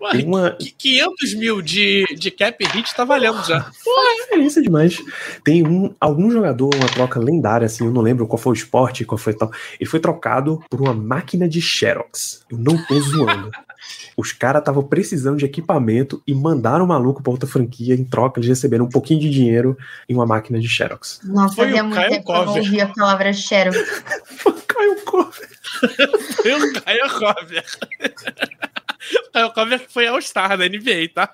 Ué, 0.00 0.22
uma... 0.24 0.56
500 0.78 1.34
mil 1.34 1.62
de, 1.62 2.04
de 2.18 2.30
cap 2.30 2.64
hit 2.64 2.94
tá 2.94 3.04
valendo 3.04 3.42
já. 3.44 3.60
Pô, 3.84 3.90
diferença 4.22 4.60
é 4.60 4.62
demais. 4.62 4.98
Tem 5.44 5.66
um, 5.66 5.94
algum 6.00 6.30
jogador, 6.30 6.74
uma 6.74 6.88
troca 6.88 7.18
lendária, 7.20 7.66
assim, 7.66 7.84
eu 7.84 7.92
não 7.92 8.02
lembro 8.02 8.26
qual 8.26 8.38
foi 8.38 8.52
o 8.52 8.54
esporte, 8.54 9.04
qual 9.04 9.18
foi 9.18 9.34
tal. 9.34 9.50
Ele 9.78 9.88
foi 9.88 10.00
trocado 10.00 10.62
por 10.70 10.80
uma 10.80 10.94
máquina 10.94 11.48
de 11.48 11.60
Xerox. 11.60 12.44
Eu 12.50 12.58
não 12.58 12.76
tô 12.86 13.00
zoando. 13.00 13.50
Os 14.16 14.32
caras 14.32 14.60
estavam 14.60 14.82
precisando 14.82 15.38
de 15.38 15.44
equipamento 15.44 16.22
e 16.26 16.34
mandaram 16.34 16.84
o 16.84 16.88
maluco 16.88 17.22
para 17.22 17.32
outra 17.32 17.48
franquia 17.48 17.94
em 17.94 18.04
troca. 18.04 18.38
Eles 18.38 18.48
receberam 18.48 18.84
um 18.84 18.88
pouquinho 18.88 19.20
de 19.20 19.30
dinheiro 19.30 19.76
em 20.08 20.14
uma 20.14 20.26
máquina 20.26 20.60
de 20.60 20.68
Xerox. 20.68 21.20
Nossa, 21.24 21.54
Foi 21.54 21.66
fazia 21.66 21.82
muito 21.82 22.08
tempo 22.08 22.24
que 22.24 22.32
eu 22.32 22.44
não 22.44 22.56
ouvi 22.56 22.80
a 22.80 22.88
palavra 22.88 23.32
Xerox. 23.32 23.76
Foi 24.36 24.52
o 24.52 24.62
Caio 24.62 25.04
Cover. 25.04 25.48
Foi 26.42 26.52
o 26.52 26.72
Caio 26.82 27.10
Cover. 27.18 27.64
O 29.34 29.50
cover 29.50 29.84
foi 29.88 30.06
All-Star 30.06 30.56
da 30.56 30.68
NBA, 30.68 31.10
tá? 31.14 31.32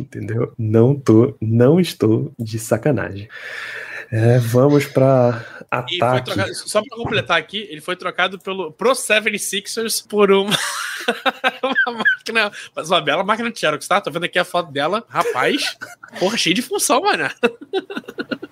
Entendeu? 0.00 0.54
Não 0.58 0.98
tô, 0.98 1.36
não 1.40 1.78
estou 1.78 2.32
de 2.38 2.58
sacanagem. 2.58 3.28
É, 4.10 4.38
vamos 4.38 4.84
para 4.86 5.42
ataque. 5.70 6.32
Trocado, 6.32 6.54
só 6.54 6.82
para 6.82 6.96
completar 6.98 7.38
aqui, 7.38 7.66
ele 7.70 7.80
foi 7.80 7.96
trocado 7.96 8.38
pelo 8.38 8.70
Pro 8.70 8.92
76ers 8.92 10.06
por 10.06 10.30
uma, 10.30 10.54
uma 11.64 11.98
máquina, 11.98 12.52
mas 12.76 12.90
uma 12.90 13.00
bela 13.00 13.24
máquina 13.24 13.50
de 13.50 13.58
Xerox, 13.58 13.88
tá? 13.88 14.02
Tô 14.02 14.10
vendo 14.10 14.24
aqui 14.24 14.38
a 14.38 14.44
foto 14.44 14.70
dela. 14.70 15.02
Rapaz, 15.08 15.78
porra, 16.18 16.36
cheio 16.36 16.54
de 16.54 16.60
função, 16.60 17.00
mano. 17.00 17.30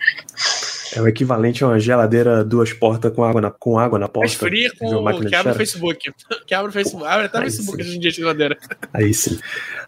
É 0.95 1.01
o 1.01 1.09
equivalente 1.09 1.63
a 1.63 1.69
uma 1.69 1.79
geladeira 1.79 2.45
duas 2.45 2.73
portas 2.73 3.13
com 3.13 3.25
água 3.25 3.41
na, 3.41 3.51
com 3.51 3.79
água 3.79 3.99
na 3.99 4.09
porta. 4.09 4.29
Mais 4.29 4.35
fria 4.35 4.71
com 4.79 5.21
que 5.27 5.35
abre 5.35 5.53
o 5.53 5.57
Facebook. 5.57 6.13
Que 6.47 6.55
abre 6.55 6.71
o 6.71 6.73
Facebook. 6.73 7.07
Abre 7.07 7.27
até 7.27 7.39
o 7.39 7.43
Facebook 7.43 7.81
hoje 7.81 7.97
em 7.97 8.01
dia 8.01 8.11
de 8.11 8.17
geladeira. 8.17 8.59
Aí 8.93 9.15
sim. 9.15 9.39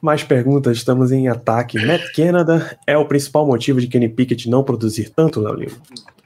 Mais 0.00 0.22
perguntas, 0.22 0.76
estamos 0.76 1.11
em 1.11 1.28
ataque. 1.28 1.84
Matt 1.84 2.12
Canada 2.14 2.78
é 2.86 2.96
o 2.96 3.05
principal 3.07 3.46
motivo 3.46 3.80
de 3.80 3.88
Kenny 3.88 4.09
Pickett 4.09 4.48
não 4.48 4.62
produzir 4.62 5.11
tanto, 5.11 5.40
Léo 5.40 5.55
Lima? 5.55 5.76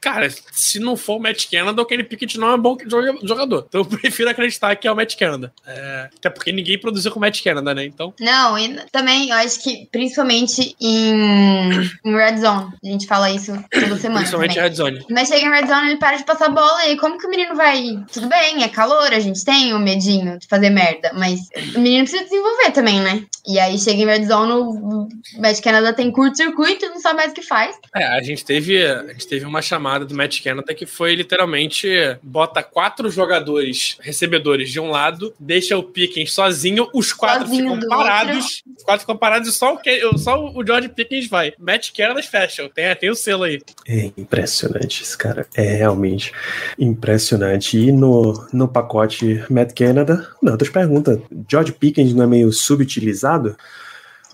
Cara, 0.07 0.29
se 0.53 0.79
não 0.79 0.97
for 0.97 1.17
o 1.17 1.21
Matt 1.21 1.51
Canada, 1.51 1.83
o 1.83 1.85
Kenny 1.85 2.05
Pickett 2.05 2.39
não 2.39 2.51
é 2.51 2.55
um 2.55 2.63
bom 2.63 2.77
jogador. 3.25 3.67
Então 3.69 3.81
eu 3.81 3.85
prefiro 3.85 4.31
acreditar 4.31 4.77
que 4.77 4.87
é 4.87 4.93
o 4.93 4.95
Matt 4.95 5.17
Canada. 5.17 5.53
É, 5.67 6.09
até 6.17 6.31
porque 6.31 6.53
ninguém 6.53 6.79
produziu 6.79 7.11
com 7.11 7.19
o 7.19 7.21
Matt 7.21 7.43
Canada, 7.43 7.75
né? 7.75 7.85
Então. 7.85 8.15
Não, 8.21 8.57
e 8.57 8.77
também 8.93 9.31
eu 9.31 9.37
acho 9.37 9.61
que 9.61 9.89
principalmente 9.91 10.77
em, 10.81 11.73
em 12.05 12.17
Red 12.17 12.39
Zone, 12.39 12.73
a 12.85 12.87
gente 12.87 13.07
fala 13.09 13.33
isso 13.33 13.53
toda 13.69 13.97
semana. 13.97 14.21
Principalmente 14.21 14.57
em 14.57 14.63
Red 14.63 14.75
Zone. 14.75 15.05
Mas 15.11 15.27
chega 15.27 15.45
em 15.45 15.51
Red 15.51 15.67
Zone, 15.67 15.91
ele 15.91 15.99
para 15.99 16.17
de 16.17 16.25
passar 16.25 16.51
bola 16.51 16.87
e 16.87 16.97
como 16.97 17.19
que 17.19 17.27
o 17.27 17.31
menino 17.31 17.57
vai. 17.57 17.99
Tudo 18.13 18.29
bem, 18.29 18.63
é 18.63 18.69
calor, 18.69 19.13
a 19.13 19.19
gente 19.19 19.45
tem 19.45 19.75
o 19.75 19.79
medinho 19.81 20.39
de 20.39 20.47
fazer 20.47 20.71
merda, 20.71 21.11
mas 21.15 21.41
o 21.75 21.81
menino 21.81 22.05
precisa 22.05 22.23
desenvolver 22.23 22.71
também, 22.71 23.01
né? 23.01 23.25
E 23.45 23.59
aí 23.59 23.77
chega 23.79 24.03
em 24.03 24.07
Red 24.07 24.25
Zone, 24.27 24.53
o 24.53 25.09
Matt 25.39 25.61
Canada 25.61 25.93
tem 25.93 26.13
curto-circuito, 26.13 26.87
não 26.87 27.01
sabe 27.01 27.17
mais 27.17 27.33
o 27.33 27.35
que 27.35 27.43
faz. 27.43 27.77
É, 27.95 28.05
a 28.05 28.23
gente 28.23 28.45
teve, 28.45 28.85
a 28.85 29.13
gente 29.13 29.27
teve 29.27 29.45
uma 29.45 29.63
chamada 29.63 29.96
do 30.05 30.15
Matt 30.15 30.43
Canada 30.43 30.75
que 30.75 30.87
foi 30.87 31.15
literalmente 31.15 31.89
bota 32.23 32.63
quatro 32.63 33.11
jogadores 33.11 33.97
recebedores 34.01 34.71
de 34.71 34.81
um 34.81 34.91
lado, 34.91 35.35
deixa 35.39 35.77
o 35.77 35.83
Pickens 35.83 36.33
sozinho, 36.33 36.89
os 36.93 37.13
quatro 37.13 37.49
sozinho 37.49 37.75
ficam 37.75 37.89
parados, 37.89 38.63
os 38.77 38.85
quatro 38.85 39.01
ficam 39.01 39.17
parados 39.17 39.49
e 39.49 39.53
só 39.53 39.75
o, 39.75 40.19
só 40.19 40.45
o 40.45 40.67
George 40.67 40.89
Pickens 40.89 41.29
vai. 41.29 41.53
Matt 41.59 41.91
Canada 41.97 42.23
Special, 42.23 42.69
tem, 42.69 42.95
tem 42.97 43.11
o 43.11 43.15
selo 43.15 43.45
aí. 43.45 43.61
É 43.87 44.11
impressionante 44.17 45.03
esse 45.03 45.17
cara, 45.17 45.47
é 45.55 45.77
realmente 45.77 46.33
impressionante. 46.79 47.79
E 47.79 47.93
no, 47.93 48.47
no 48.53 48.69
pacote 48.69 49.45
Matt 49.51 49.73
Canada, 49.75 50.29
não, 50.43 50.53
outras 50.53 50.71
perguntas, 50.71 51.19
George 51.49 51.73
Pickens 51.73 52.15
não 52.15 52.25
é 52.25 52.27
meio 52.27 52.53
subutilizado? 52.53 53.57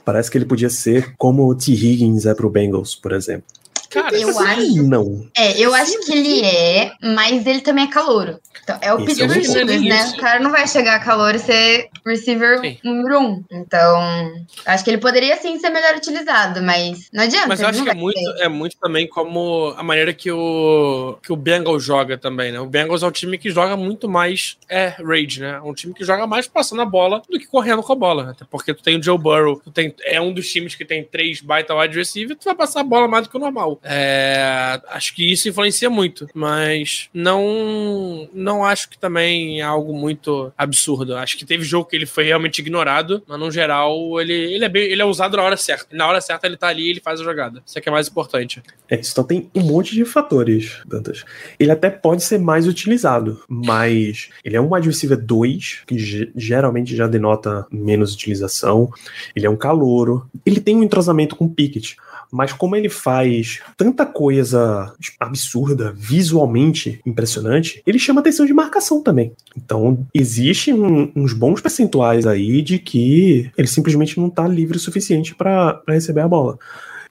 Parece 0.05 0.31
que 0.31 0.39
ele 0.39 0.45
podia 0.45 0.71
ser 0.71 1.15
como 1.17 1.49
o 1.49 1.55
T. 1.55 1.73
Higgins 1.73 2.27
é 2.27 2.35
pro 2.35 2.51
Bengals, 2.51 2.95
por 2.95 3.13
exemplo. 3.13 3.45
Cara, 3.93 4.17
Eu 4.17 4.33
Sim, 4.33 4.45
acho. 4.45 4.83
não. 4.85 5.27
É, 5.37 5.59
eu 5.59 5.75
acho 5.75 6.01
que 6.01 6.13
ele 6.13 6.45
é, 6.45 6.93
mas 7.03 7.47
ele 7.47 7.61
também 7.61 7.85
é 7.85 7.91
calouro. 7.91 8.41
Então, 8.63 8.79
é 8.81 8.93
o 8.95 9.05
pedido 9.05 9.35
dos. 9.35 9.47
Steelers, 9.47 9.83
né? 9.83 10.13
O 10.17 10.17
cara 10.17 10.41
não 10.41 10.51
vai 10.51 10.67
chegar 10.69 10.97
a 10.97 11.01
calor 11.01 11.35
e 11.35 11.39
ser 11.39 11.89
receiver 12.07 12.61
Sim. 12.61 12.79
número 12.85 13.19
um. 13.21 13.45
Então, 13.51 14.33
acho 14.65 14.85
que 14.85 14.91
ele 14.91 14.99
poderia 14.99 15.37
sim 15.37 15.59
ser 15.59 15.71
melhor 15.71 15.97
utilizado, 15.97 16.63
mas 16.63 17.09
não 17.13 17.25
adianta. 17.25 17.49
Mas 17.49 17.61
eu 17.61 17.69
acho 17.69 17.83
que 17.83 17.91
é 17.91 17.95
muito, 17.95 18.21
é 18.39 18.49
muito 18.49 18.77
também 18.79 19.07
como 19.07 19.75
a 19.77 19.83
maneira 19.83 20.15
que 20.15 20.31
o, 20.31 21.19
que 21.23 21.33
o 21.33 21.37
Bengals 21.37 21.83
joga 21.83 22.17
também, 22.17 22.53
né? 22.53 22.61
O 22.61 22.67
Bengals 22.67 23.03
é 23.03 23.07
um 23.07 23.11
time 23.11 23.37
que 23.37 23.51
joga 23.51 23.77
muito 23.77 24.09
mais 24.09 24.57
é, 24.69 24.89
rage, 24.89 25.41
né? 25.41 25.57
É 25.57 25.61
um 25.61 25.75
time 25.75 25.93
que 25.93 26.05
joga 26.05 26.27
mais 26.27 26.47
passando 26.47 26.83
a 26.83 26.87
bola 26.87 27.21
do 27.29 27.39
que 27.39 27.47
correndo 27.47 27.83
com 27.83 27.93
a 27.93 27.97
bola. 27.97 28.31
Até 28.31 28.45
porque 28.49 28.73
tu 28.73 28.83
tem 28.83 28.99
o 28.99 29.03
Joe 29.03 29.19
Burrow, 29.19 29.61
tu 29.63 29.71
tem, 29.71 29.95
é 30.05 30.21
um 30.21 30.33
dos 30.33 30.51
times 30.51 30.75
que 30.75 30.85
tem 30.85 31.03
três 31.03 31.41
baita 31.41 31.75
wide 31.75 31.97
receiver, 31.97 32.37
tu 32.37 32.45
vai 32.45 32.55
passar 32.55 32.81
a 32.81 32.85
bola 32.85 33.09
mais 33.09 33.27
do 33.27 33.31
que 33.31 33.37
o 33.37 33.41
normal. 33.41 33.81
É, 33.85 34.81
acho 34.89 35.15
que 35.15 35.31
isso 35.31 35.49
influencia 35.49 35.91
muito, 35.91 36.29
mas 36.35 37.09
não 37.13 38.29
não 38.33 38.65
acho 38.65 38.89
que 38.89 38.99
também 38.99 39.61
é 39.61 39.65
algo 39.65 39.93
muito 39.93 40.53
absurdo. 40.57 41.17
Acho 41.17 41.37
que 41.37 41.45
teve 41.45 41.65
jogo 41.65 41.89
que 41.89 41.97
ele 41.97 42.07
foi 42.07 42.25
realmente 42.25 42.61
ignorado, 42.61 43.23
mas 43.27 43.39
no 43.39 43.51
geral 43.51 44.21
ele, 44.21 44.33
ele, 44.33 44.65
é, 44.65 44.69
bem, 44.69 44.85
ele 44.85 45.03
é 45.03 45.05
usado 45.05 45.37
na 45.37 45.43
hora 45.43 45.57
certa. 45.57 45.87
Na 45.95 46.07
hora 46.07 46.21
certa 46.21 46.47
ele 46.47 46.57
tá 46.57 46.69
ali 46.69 46.83
e 46.87 46.91
ele 46.91 47.01
faz 47.01 47.21
a 47.21 47.25
jogada. 47.25 47.63
Isso 47.67 47.79
é 47.79 47.81
que 47.83 47.89
é 47.89 47.93
mais 47.93 48.09
importante. 48.09 48.63
É, 48.89 48.97
então 49.01 49.25
tem 49.25 49.51
um 49.55 49.63
monte 49.63 49.95
de 49.95 50.05
fatores, 50.05 50.81
Dantas. 50.87 51.25
Ele 51.59 51.71
até 51.73 51.91
pode 51.91 52.23
ser 52.23 52.39
mais 52.39 52.67
utilizado, 52.67 53.43
mas 53.49 54.29
ele 54.45 54.57
é 54.57 54.61
um 54.61 54.73
wide 54.73 54.89
receiver 54.89 55.19
2, 55.19 55.83
que 55.87 55.99
ge- 55.99 56.31
geralmente 56.37 56.95
já 56.95 57.07
denota 57.07 57.67
menos 57.71 58.15
utilização. 58.15 58.91
Ele 59.35 59.47
é 59.47 59.51
um 59.51 59.57
calouro. 59.57 60.27
Ele 60.47 60.61
tem 60.61 60.77
um 60.77 60.83
entrosamento 60.83 61.35
com 61.37 61.47
o 61.47 61.51
Pickett. 61.51 61.97
Mas 62.33 62.53
como 62.53 62.75
ele 62.75 62.89
faz 62.89 63.61
tanta 63.77 64.07
coisa 64.07 64.91
absurda, 65.21 65.93
visualmente 65.95 66.99
impressionante, 67.05 67.83
ele 67.87 67.99
chama 67.99 68.21
atenção 68.21 68.47
de 68.47 68.55
marcação 68.55 69.03
também. 69.03 69.33
Então, 69.55 70.07
existe 70.15 70.73
um- 70.73 71.13
uns 71.15 71.35
bons 71.35 71.61
percentuais 71.61 72.27
aí 72.27 72.63
de 72.63 72.79
que 72.79 73.51
ele 73.57 73.69
simplesmente 73.69 74.19
não 74.19 74.31
tá 74.31 74.49
livre 74.49 74.79
o 74.79 74.81
suficiente 74.81 75.35
para 75.35 75.83
receber 75.87 76.23
a 76.23 76.29
bola. 76.29 76.59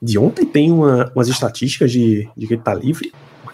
De 0.02 0.18
ontem 0.18 0.44
tem 0.44 0.72
uma- 0.72 1.12
umas 1.14 1.28
estatísticas 1.28 1.92
de, 1.92 2.28
de 2.36 2.46
que 2.48 2.54
ele 2.54 2.62
tá 2.62 2.74
livre 2.74 3.12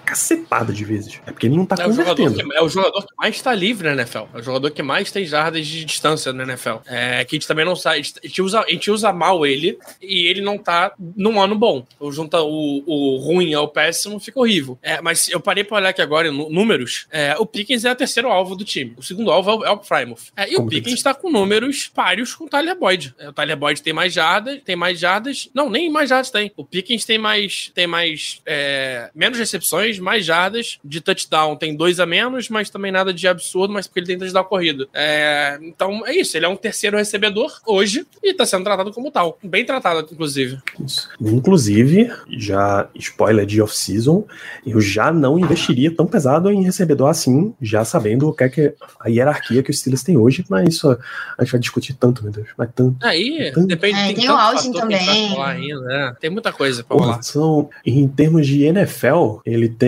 cacetada 0.09 0.73
de 0.73 0.85
vezes. 0.85 1.21
É 1.27 1.31
porque 1.31 1.47
ele 1.47 1.57
não 1.57 1.67
tá 1.67 1.77
É 1.79 1.87
o, 1.87 1.91
convertendo. 1.91 2.35
que, 2.35 2.57
é 2.57 2.63
o 2.63 2.69
jogador 2.69 3.03
que 3.03 3.15
mais 3.19 3.43
tá 3.43 3.55
livre 3.55 3.89
na 3.89 3.95
NFL. 3.95 4.25
É 4.35 4.39
o 4.39 4.43
jogador 4.43 4.71
que 4.71 4.83
mais 4.83 5.13
tem 5.13 5.27
jardas 5.27 5.67
de 5.67 5.85
distância 5.85 6.33
na 6.33 6.45
NFL. 6.45 6.77
É, 6.87 7.25
que 7.27 7.37
a 7.37 7.39
gente 7.39 7.47
também 7.47 7.65
não 7.65 7.77
sabe. 7.77 7.99
A 7.99 8.27
gente, 8.27 8.41
usa, 8.41 8.61
a 8.61 8.71
gente 8.71 8.91
usa 8.91 9.13
mal 9.13 9.45
ele 9.45 9.79
e 10.01 10.27
ele 10.27 10.41
não 10.41 10.57
tá 10.57 10.93
num 11.15 11.39
ano 11.39 11.55
bom. 11.55 11.87
Ou 12.01 12.11
junta 12.11 12.41
o, 12.41 12.83
o 12.87 13.17
ruim 13.19 13.53
ao 13.53 13.69
péssimo, 13.69 14.19
fica 14.19 14.41
horrível. 14.41 14.79
É, 14.83 15.01
mas 15.03 15.29
eu 15.29 15.41
parei 15.41 15.63
pra 15.63 15.77
olhar 15.77 15.91
aqui 15.91 16.01
agora 16.01 16.33
números. 16.33 17.07
É, 17.11 17.37
o 17.39 17.45
Pickens 17.45 17.85
é 17.85 17.93
o 17.93 17.97
terceiro 17.97 18.29
alvo 18.29 18.57
do 18.57 18.65
time. 18.65 18.95
O 18.97 19.03
segundo 19.03 19.31
alvo 19.31 19.51
é 19.51 19.55
o, 19.55 19.65
é 19.67 19.71
o 19.73 19.83
Frymouth. 19.83 20.33
É, 20.35 20.49
e 20.49 20.55
Como 20.55 20.69
o 20.69 20.71
Pickens 20.71 21.03
tá 21.03 21.13
com 21.13 21.31
números 21.31 21.91
páreos 21.95 22.35
com 22.35 22.45
o 22.45 22.49
Tyler 22.49 22.79
Boyd. 22.79 23.15
É, 23.19 23.29
o 23.29 23.33
Tyler 23.33 23.57
Boyd 23.57 23.83
tem 23.83 23.93
mais 23.93 24.13
jardas, 24.15 24.59
tem 24.65 24.75
mais 24.75 24.99
jardas. 24.99 25.51
Não, 25.53 25.69
nem 25.69 25.91
mais 25.91 26.09
jardas 26.09 26.31
tem. 26.31 26.51
O 26.57 26.65
Pickens 26.65 27.05
tem 27.05 27.19
mais. 27.19 27.71
Tem 27.75 27.87
mais. 27.87 28.41
é, 28.47 29.11
menos 29.15 29.39
recepções, 29.39 29.98
mais 29.99 30.25
jardas. 30.25 30.79
De 30.85 31.01
touchdown 31.01 31.57
tem 31.57 31.77
dois 31.77 32.01
a 32.01 32.07
menos, 32.07 32.49
mas 32.49 32.71
também 32.71 32.91
nada 32.93 33.13
de 33.13 33.27
absurdo, 33.29 33.73
mas 33.73 33.87
porque 33.87 34.01
ele 34.01 34.07
tem 34.07 34.19
touchdown 34.19 34.45
corrido. 34.45 34.89
É, 34.95 35.59
então 35.63 36.07
é 36.07 36.15
isso. 36.15 36.37
Ele 36.37 36.47
é 36.47 36.49
um 36.49 36.57
terceiro 36.57 36.97
recebedor 36.97 37.61
hoje 37.67 38.07
e 38.23 38.33
tá 38.35 38.45
sendo 38.47 38.65
tratado 38.65 38.93
como 38.93 39.11
tal. 39.11 39.39
Bem 39.43 39.65
tratado, 39.65 40.09
inclusive. 40.11 40.59
Isso. 40.85 41.09
Inclusive, 41.21 42.11
já 42.31 42.89
spoiler 42.95 43.47
de 43.47 43.61
off-season, 43.63 44.25
eu 44.67 44.81
já 44.81 45.13
não 45.13 45.39
investiria 45.39 45.91
tão 45.95 46.07
pesado 46.07 46.51
em 46.51 46.63
recebedor 46.63 47.09
assim, 47.09 47.55
já 47.61 47.85
sabendo 47.85 48.29
o 48.29 48.33
que 48.33 48.45
é 48.45 48.49
que 48.49 48.75
a 49.01 49.09
hierarquia 49.09 49.63
que 49.63 49.71
os 49.71 49.79
Steelers 49.79 50.03
têm 50.03 50.17
hoje, 50.17 50.45
mas 50.49 50.69
isso 50.75 50.91
a 50.91 51.43
gente 51.45 51.53
vai 51.53 51.61
discutir 51.61 51.95
tanto, 51.95 52.23
meu 52.23 52.33
Deus. 52.33 52.49
Mas 52.57 52.69
tanto. 52.75 52.97
Aí, 53.05 53.51
Tanto. 53.55 53.67
depende. 53.67 53.99
É, 53.99 54.07
tem 54.07 54.15
tem 54.17 54.31
o 54.31 54.37
Austin 54.37 54.73
também. 54.73 54.99
ainda, 55.43 55.81
né? 55.81 56.17
Tem 56.21 56.31
muita 56.31 56.53
coisa 56.53 56.83
pra 56.85 56.97
Porra, 56.97 57.11
falar. 57.13 57.23
são, 57.23 57.71
em 57.85 58.07
termos 58.09 58.47
de 58.47 58.63
NFL, 58.65 59.39
ele 59.45 59.69
tem 59.69 59.88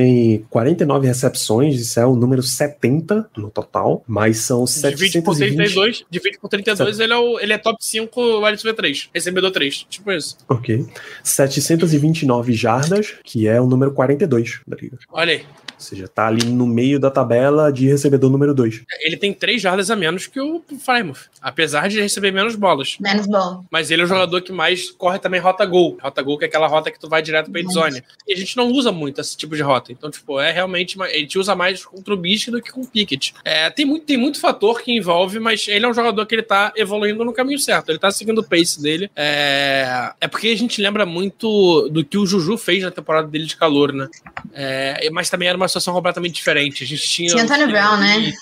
49 0.51 1.07
recepções, 1.07 1.81
isso 1.81 1.99
é 1.99 2.07
o 2.07 2.15
número 2.15 2.43
70 2.43 3.31
no 3.37 3.51
total, 3.51 4.03
mas 4.07 4.39
são 4.39 4.65
Divide 4.65 5.23
por 5.23 5.35
720. 5.35 5.57
32, 5.57 6.05
divide 6.11 6.39
por 6.39 6.49
32, 6.49 7.01
ele 7.01 7.13
é, 7.13 7.17
o, 7.17 7.41
ele 7.41 7.53
é 7.53 7.59
top 7.59 7.77
5 7.85 8.39
wide 8.39 8.51
receiver 8.53 8.75
3, 8.75 9.11
recebedor 9.15 9.51
3, 9.51 9.87
tipo 9.89 10.13
isso. 10.13 10.37
Ok. 10.49 10.87
729 11.23 12.53
jardas, 12.53 13.15
que 13.25 13.47
é 13.47 13.61
o 13.61 13.67
número 13.67 13.93
42 13.93 14.61
da 14.67 14.77
liga. 14.77 14.99
Olha 15.13 15.33
aí, 15.33 15.45
Ou 15.81 15.85
seja, 15.85 16.07
tá 16.07 16.27
ali 16.27 16.45
no 16.45 16.67
meio 16.67 17.01
da 17.01 17.11
tabela 17.11 17.73
de 17.73 17.87
recebedor 17.89 18.29
número 18.31 18.55
2. 18.55 18.83
ele 19.01 19.17
tem 19.17 19.33
3 19.33 19.61
jardas 19.63 19.91
a 19.91 19.97
menos 19.97 20.27
que 20.27 20.39
o 20.39 20.63
Frymouth, 20.79 21.31
apesar 21.41 21.89
de 21.89 21.99
receber 22.01 22.31
menos 22.31 22.55
bolas. 22.55 22.97
Menos 23.01 23.27
bom. 23.27 23.65
Mas 23.71 23.91
ele 23.91 24.03
é 24.03 24.05
o 24.05 24.09
jogador 24.09 24.43
que 24.43 24.53
mais 24.53 24.91
corre 24.91 25.19
também 25.19 25.41
rota 25.41 25.65
gol. 25.65 25.97
Rota 26.03 26.21
gol 26.23 26.37
que 26.37 26.45
é 26.45 26.49
aquela 26.49 26.67
rota 26.67 26.91
que 26.91 27.01
tu 27.01 27.09
vai 27.09 27.23
direto 27.23 27.51
pra 27.51 27.63
endzone. 27.63 28.03
E 28.29 28.35
a 28.35 28.37
gente 28.37 28.59
não 28.59 28.69
usa 28.71 28.93
muito 28.93 29.23
esse 29.23 29.35
tipo 29.35 29.57
de 29.57 29.63
rota. 29.63 29.91
Então, 29.91 30.11
tipo, 30.11 30.39
é 30.39 30.53
realmente. 30.53 30.99
mais- 30.99 31.15
A 31.15 31.17
gente 31.17 31.39
usa 31.39 31.55
mais 31.55 31.83
contra 31.85 32.13
o 32.13 32.17
Bisk 32.17 32.51
do 32.51 32.61
que 32.61 32.71
com 32.71 32.83
o 32.83 32.87
Pickett. 32.87 33.35
É, 33.43 33.71
tem, 33.71 33.87
muito, 33.87 34.05
tem 34.05 34.19
muito 34.19 34.39
fator 34.39 34.83
que 34.83 34.93
envolve, 34.93 35.39
mas 35.41 35.67
ele 35.67 35.87
é 35.87 35.89
um 35.89 35.95
jogador 35.95 36.27
que 36.27 36.35
ele 36.35 36.43
tá 36.43 36.73
evoluindo 36.77 37.25
no 37.25 37.33
caminho 37.33 37.59
certo. 37.59 37.89
Ele 37.89 37.99
tá 37.99 38.11
seguindo 38.11 38.39
o 38.41 38.45
pace 38.45 38.83
dele. 38.83 39.11
É, 39.17 40.13
é 40.21 40.29
porque 40.29 40.49
a 40.49 40.57
gente 40.57 40.81
lembra 40.83 41.07
muito 41.07 41.89
do 41.89 42.05
que 42.05 42.19
o 42.19 42.27
Juju 42.27 42.59
fez 42.59 42.83
na 42.83 42.91
temporada 42.91 43.27
dele 43.29 43.47
de 43.47 43.57
calor, 43.57 43.93
né? 43.95 44.09
É, 44.53 45.09
mas 45.11 45.31
também 45.31 45.49
era 45.49 45.57
uma 45.57 45.70
situação 45.71 45.95
completamente 45.95 46.35
diferente. 46.35 46.85
A 46.85 46.87
gente 46.87 47.09
tinha. 47.09 47.31
Tinha 47.31 47.45
Antônio 47.45 47.69
Brown, 47.69 47.97
né? 47.97 48.33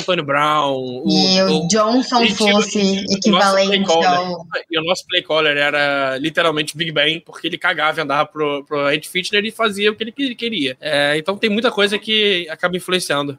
Antônio 0.00 0.24
Brown. 0.24 1.02
E 1.08 1.42
o, 1.42 1.66
Johnson 1.66 2.22
e 2.22 2.32
tinha- 2.32 2.52
fosse 2.52 2.78
o 2.78 3.12
equivalente 3.16 3.90
ao. 3.90 4.46
E 4.70 4.78
o 4.78 4.84
nosso 4.84 5.04
play 5.08 5.22
caller 5.22 5.56
era 5.56 6.16
literalmente 6.18 6.76
Big 6.76 6.92
Ben, 6.92 7.18
porque 7.20 7.48
ele 7.48 7.58
cagava 7.58 7.98
e 8.00 8.02
andava 8.04 8.24
pro, 8.26 8.64
pro 8.64 8.88
Ed 8.92 9.08
Fitner 9.08 9.44
e 9.44 9.50
fazia 9.50 9.90
o 9.90 9.96
que 9.96 10.04
ele 10.04 10.12
que- 10.12 10.34
queria. 10.36 10.76
É, 10.80 11.16
então 11.18 11.36
tem 11.36 11.50
muita 11.50 11.70
coisa 11.72 11.98
que 11.98 12.46
acaba 12.48 12.76
influenciando. 12.76 13.36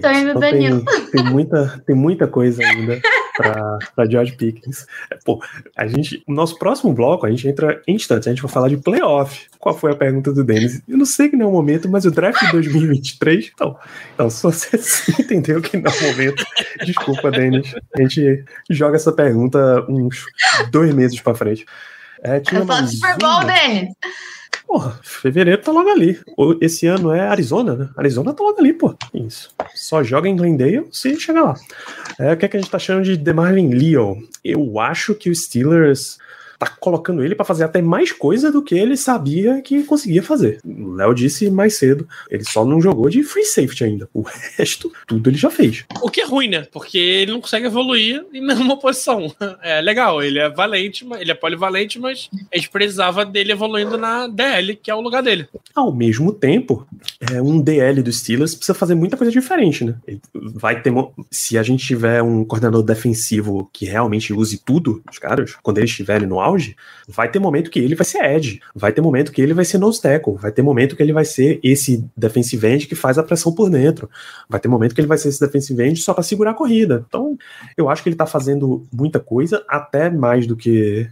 Tô 0.00 0.10
indo, 0.10 0.30
Então 0.30 0.40
Danilo. 0.40 0.84
tem, 0.84 1.06
tem, 1.06 1.24
muita, 1.24 1.82
tem 1.86 1.94
muita 1.94 2.26
coisa 2.26 2.62
ainda 2.64 3.00
pra 3.36 4.06
George 4.08 4.32
Pickens. 4.32 4.86
É, 5.10 5.16
Pô, 5.24 5.42
a 5.76 5.86
gente, 5.86 6.22
no 6.26 6.34
nosso 6.34 6.58
próximo 6.58 6.92
bloco, 6.92 7.26
a 7.26 7.30
gente 7.30 7.48
entra 7.48 7.80
em 7.86 7.94
instantes, 7.94 8.28
a 8.28 8.30
gente 8.30 8.42
vai 8.42 8.50
falar 8.50 8.68
de 8.68 8.76
playoff. 8.76 9.46
Qual 9.58 9.76
foi 9.76 9.92
a 9.92 9.96
pergunta 9.96 10.32
do 10.32 10.44
Denis? 10.44 10.82
Eu 10.88 10.98
não 10.98 11.06
sei 11.06 11.28
que 11.28 11.36
não 11.36 11.46
é 11.46 11.48
o 11.48 11.52
momento, 11.52 11.88
mas 11.88 12.04
o 12.04 12.10
draft 12.10 12.44
de 12.44 12.52
2023, 12.52 13.52
então, 13.54 13.76
então 14.14 14.30
se 14.30 14.42
você 14.42 14.76
entendeu 15.20 15.60
que 15.60 15.76
não 15.76 15.90
é 15.90 15.94
o 15.94 16.02
momento, 16.10 16.44
desculpa, 16.84 17.30
Denis. 17.30 17.74
A 17.96 18.02
gente 18.02 18.44
joga 18.70 18.96
essa 18.96 19.12
pergunta 19.12 19.84
uns 19.88 20.24
dois 20.70 20.94
meses 20.94 21.20
pra 21.20 21.34
frente. 21.34 21.64
É, 22.22 22.40
tinha 22.40 22.64
falo 22.64 22.80
mais 22.80 22.92
Super 22.92 23.16
Bowl, 23.18 23.44
Denis. 23.44 23.94
Porra, 24.72 24.98
fevereiro 25.02 25.60
tá 25.60 25.70
logo 25.70 25.90
ali. 25.90 26.18
Esse 26.58 26.86
ano 26.86 27.12
é 27.12 27.20
Arizona, 27.20 27.76
né? 27.76 27.90
Arizona 27.94 28.32
tá 28.32 28.42
logo 28.42 28.58
ali, 28.58 28.72
pô. 28.72 28.96
Isso. 29.12 29.54
Só 29.74 30.02
joga 30.02 30.30
em 30.30 30.34
Glendale 30.34 30.86
se 30.90 31.14
chegar 31.20 31.42
lá. 31.42 31.54
É, 32.18 32.32
o 32.32 32.36
que, 32.38 32.46
é 32.46 32.48
que 32.48 32.56
a 32.56 32.60
gente 32.60 32.70
tá 32.70 32.78
achando 32.78 33.04
de 33.04 33.18
DeMarvin 33.18 33.68
Leo? 33.68 34.16
Eu 34.42 34.80
acho 34.80 35.14
que 35.14 35.28
o 35.28 35.36
Steelers 35.36 36.16
tá 36.64 36.76
colocando 36.78 37.24
ele 37.24 37.34
pra 37.34 37.44
fazer 37.44 37.64
até 37.64 37.82
mais 37.82 38.12
coisa 38.12 38.52
do 38.52 38.62
que 38.62 38.74
ele 38.74 38.96
sabia 38.96 39.60
que 39.62 39.82
conseguia 39.82 40.22
fazer. 40.22 40.60
O 40.64 40.92
Léo 40.92 41.12
disse 41.12 41.50
mais 41.50 41.76
cedo, 41.76 42.06
ele 42.30 42.44
só 42.44 42.64
não 42.64 42.80
jogou 42.80 43.08
de 43.08 43.24
free 43.24 43.44
safety 43.44 43.82
ainda. 43.84 44.08
O 44.14 44.22
resto, 44.22 44.92
tudo 45.06 45.28
ele 45.28 45.36
já 45.36 45.50
fez. 45.50 45.84
O 46.00 46.08
que 46.08 46.20
é 46.20 46.24
ruim, 46.24 46.48
né? 46.48 46.66
Porque 46.70 46.98
ele 46.98 47.32
não 47.32 47.40
consegue 47.40 47.66
evoluir 47.66 48.24
em 48.32 48.46
nenhuma 48.46 48.78
posição. 48.78 49.32
É 49.62 49.80
legal, 49.80 50.22
ele 50.22 50.38
é 50.38 50.48
valente, 50.48 51.06
ele 51.18 51.30
é 51.30 51.34
polivalente, 51.34 51.98
mas 51.98 52.28
a 52.52 52.56
gente 52.56 52.68
precisava 52.68 53.24
dele 53.24 53.52
evoluindo 53.52 53.96
na 53.96 54.26
DL, 54.26 54.74
que 54.76 54.90
é 54.90 54.94
o 54.94 55.00
lugar 55.00 55.22
dele. 55.22 55.46
Ao 55.74 55.92
mesmo 55.92 56.32
tempo, 56.32 56.86
é, 57.20 57.40
um 57.40 57.60
DL 57.60 58.02
do 58.02 58.12
Steelers 58.12 58.54
precisa 58.54 58.74
fazer 58.74 58.94
muita 58.94 59.16
coisa 59.16 59.30
diferente, 59.30 59.84
né? 59.84 59.94
Ele 60.06 60.20
vai 60.34 60.80
ter. 60.80 60.92
Se 61.30 61.56
a 61.56 61.62
gente 61.62 61.86
tiver 61.86 62.22
um 62.22 62.44
coordenador 62.44 62.82
defensivo 62.82 63.70
que 63.72 63.84
realmente 63.84 64.32
use 64.32 64.58
tudo, 64.58 65.02
os 65.10 65.18
caras, 65.18 65.54
quando 65.62 65.78
eles 65.78 65.90
estiverem 65.90 66.26
no 66.26 66.40
auge, 66.52 66.76
vai 67.08 67.30
ter 67.30 67.38
momento 67.38 67.70
que 67.70 67.78
ele 67.78 67.94
vai 67.94 68.04
ser 68.04 68.24
edge, 68.24 68.60
vai 68.74 68.92
ter 68.92 69.00
momento 69.00 69.32
que 69.32 69.40
ele 69.40 69.54
vai 69.54 69.64
ser 69.64 69.78
nose 69.78 70.00
tackle, 70.00 70.36
vai 70.36 70.52
ter 70.52 70.62
momento 70.62 70.94
que 70.96 71.02
ele 71.02 71.12
vai 71.12 71.24
ser 71.24 71.58
esse 71.62 72.04
defensive 72.16 72.66
end 72.66 72.86
que 72.86 72.94
faz 72.94 73.18
a 73.18 73.22
pressão 73.22 73.52
por 73.54 73.70
dentro, 73.70 74.08
vai 74.48 74.60
ter 74.60 74.68
momento 74.68 74.94
que 74.94 75.00
ele 75.00 75.08
vai 75.08 75.18
ser 75.18 75.28
esse 75.28 75.40
defensive 75.40 75.82
end 75.82 76.00
só 76.00 76.12
para 76.14 76.22
segurar 76.22 76.50
a 76.52 76.54
corrida. 76.54 77.04
Então, 77.08 77.36
eu 77.76 77.88
acho 77.88 78.02
que 78.02 78.08
ele 78.08 78.16
tá 78.16 78.26
fazendo 78.26 78.86
muita 78.92 79.18
coisa, 79.18 79.64
até 79.68 80.10
mais 80.10 80.46
do 80.46 80.56
que 80.56 81.08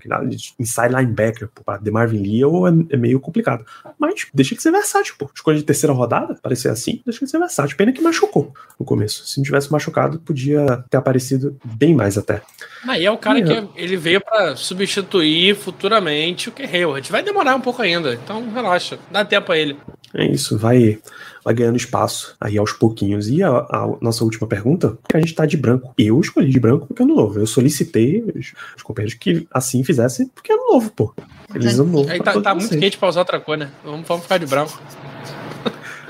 inside 0.58 0.94
linebacker. 0.94 1.48
Para 1.64 1.78
DeMarvin 1.78 2.22
Leo 2.22 2.66
é, 2.66 2.72
é 2.90 2.96
meio 2.96 3.20
complicado. 3.20 3.64
Mas 3.98 4.26
deixa 4.32 4.54
de 4.54 4.62
ser 4.62 4.70
versátil, 4.72 5.14
pô. 5.18 5.30
Escolha 5.34 5.56
de 5.58 5.64
terceira 5.64 5.92
rodada, 5.92 6.36
parecer 6.42 6.68
assim, 6.68 7.00
deixa 7.04 7.24
de 7.24 7.30
ser 7.30 7.38
versátil. 7.38 7.76
Pena 7.76 7.92
que 7.92 8.02
machucou 8.02 8.52
no 8.78 8.84
começo. 8.84 9.26
Se 9.26 9.38
não 9.38 9.44
tivesse 9.44 9.70
machucado, 9.70 10.18
podia 10.20 10.84
ter 10.90 10.96
aparecido 10.96 11.56
bem 11.64 11.94
mais 11.94 12.18
até. 12.18 12.42
Aí 12.88 13.04
é 13.04 13.10
o 13.10 13.18
cara 13.18 13.38
É. 13.38 13.42
que 13.42 13.68
ele 13.80 13.96
veio 13.96 14.20
pra 14.20 14.56
substituir 14.56 15.29
futuramente 15.54 16.48
o 16.48 16.52
que 16.52 16.62
Hayward. 16.62 17.10
Vai 17.10 17.22
demorar 17.22 17.54
um 17.54 17.60
pouco 17.60 17.82
ainda, 17.82 18.14
então 18.14 18.50
relaxa, 18.52 18.98
dá 19.10 19.24
tempo 19.24 19.52
a 19.52 19.58
ele. 19.58 19.76
É 20.12 20.26
isso, 20.26 20.58
vai, 20.58 20.98
vai 21.44 21.54
ganhando 21.54 21.76
espaço 21.76 22.36
aí 22.40 22.58
aos 22.58 22.72
pouquinhos. 22.72 23.28
E 23.28 23.42
a, 23.42 23.50
a 23.50 23.96
nossa 24.00 24.24
última 24.24 24.46
pergunta, 24.46 24.98
que 25.08 25.16
a 25.16 25.20
gente 25.20 25.34
tá 25.34 25.46
de 25.46 25.56
branco. 25.56 25.94
Eu 25.96 26.20
escolhi 26.20 26.50
de 26.50 26.58
branco 26.58 26.86
porque 26.86 27.02
é 27.02 27.04
ano 27.04 27.14
novo. 27.14 27.38
Eu 27.38 27.46
solicitei 27.46 28.22
os, 28.34 28.52
os 28.76 28.82
companheiros 28.82 29.14
que 29.14 29.46
assim 29.52 29.84
fizessem 29.84 30.26
porque 30.34 30.52
é 30.52 30.54
ano 30.54 30.72
novo, 30.72 30.90
pô. 30.90 31.14
Feliz 31.52 31.78
ano 31.78 31.92
novo. 31.92 32.10
Aí 32.10 32.20
tá, 32.20 32.40
tá 32.40 32.54
muito 32.54 32.76
quente 32.76 32.98
pra 32.98 33.08
usar 33.08 33.20
outra 33.20 33.38
cor, 33.38 33.56
né? 33.56 33.70
Vamos, 33.84 34.06
vamos 34.06 34.24
ficar 34.24 34.38
de 34.38 34.46
branco. 34.46 34.80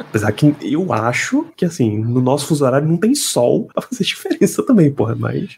Apesar 0.01 0.33
que 0.33 0.55
eu 0.63 0.93
acho 0.93 1.47
que, 1.57 1.65
assim, 1.65 1.99
no 1.99 2.21
nosso 2.21 2.47
fuso 2.47 2.65
horário 2.65 2.89
não 2.89 2.97
tem 2.97 3.15
sol 3.15 3.69
pra 3.73 3.83
fazer 3.83 4.05
diferença 4.05 4.63
também, 4.65 4.91
porra. 4.91 5.15
Mas. 5.15 5.57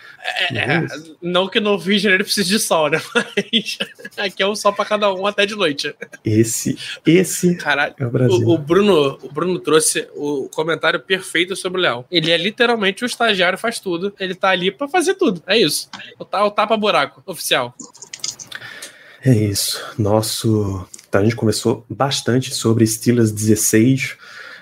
É, 0.50 0.86
não 1.20 1.48
que 1.48 1.60
no 1.60 1.76
Rio 1.76 1.96
de 1.96 1.98
Janeiro 2.00 2.24
precise 2.24 2.48
de 2.48 2.58
sol, 2.58 2.90
né? 2.90 3.00
Mas 3.14 3.78
aqui 4.18 4.42
é 4.42 4.46
um 4.46 4.56
sol 4.56 4.72
pra 4.72 4.84
cada 4.84 5.12
um 5.12 5.26
até 5.26 5.46
de 5.46 5.54
noite. 5.54 5.94
Esse, 6.24 6.76
esse 7.06 7.54
Caralho. 7.56 7.94
é 7.98 8.06
o 8.06 8.10
Brasil. 8.10 8.46
O, 8.46 8.54
o 8.54 8.58
Bruno, 8.58 9.18
o 9.22 9.32
Bruno 9.32 9.58
trouxe 9.58 10.08
o 10.14 10.48
comentário 10.48 11.00
perfeito 11.00 11.54
sobre 11.54 11.80
o 11.80 11.82
Léo. 11.82 12.04
Ele 12.10 12.30
é 12.30 12.36
literalmente 12.36 13.04
o 13.04 13.06
estagiário 13.06 13.58
faz 13.58 13.78
tudo. 13.78 14.12
Ele 14.18 14.34
tá 14.34 14.50
ali 14.50 14.70
pra 14.70 14.88
fazer 14.88 15.14
tudo. 15.14 15.42
É 15.46 15.56
isso. 15.56 15.88
O, 16.18 16.24
o 16.24 16.50
tapa-buraco 16.50 17.22
oficial. 17.26 17.74
É 19.24 19.32
isso. 19.32 19.80
Nosso. 19.96 20.86
Tá, 21.12 21.18
a 21.18 21.24
gente 21.24 21.36
conversou 21.36 21.84
bastante 21.90 22.54
sobre 22.54 22.86
Steelers 22.86 23.30
16, 23.30 24.16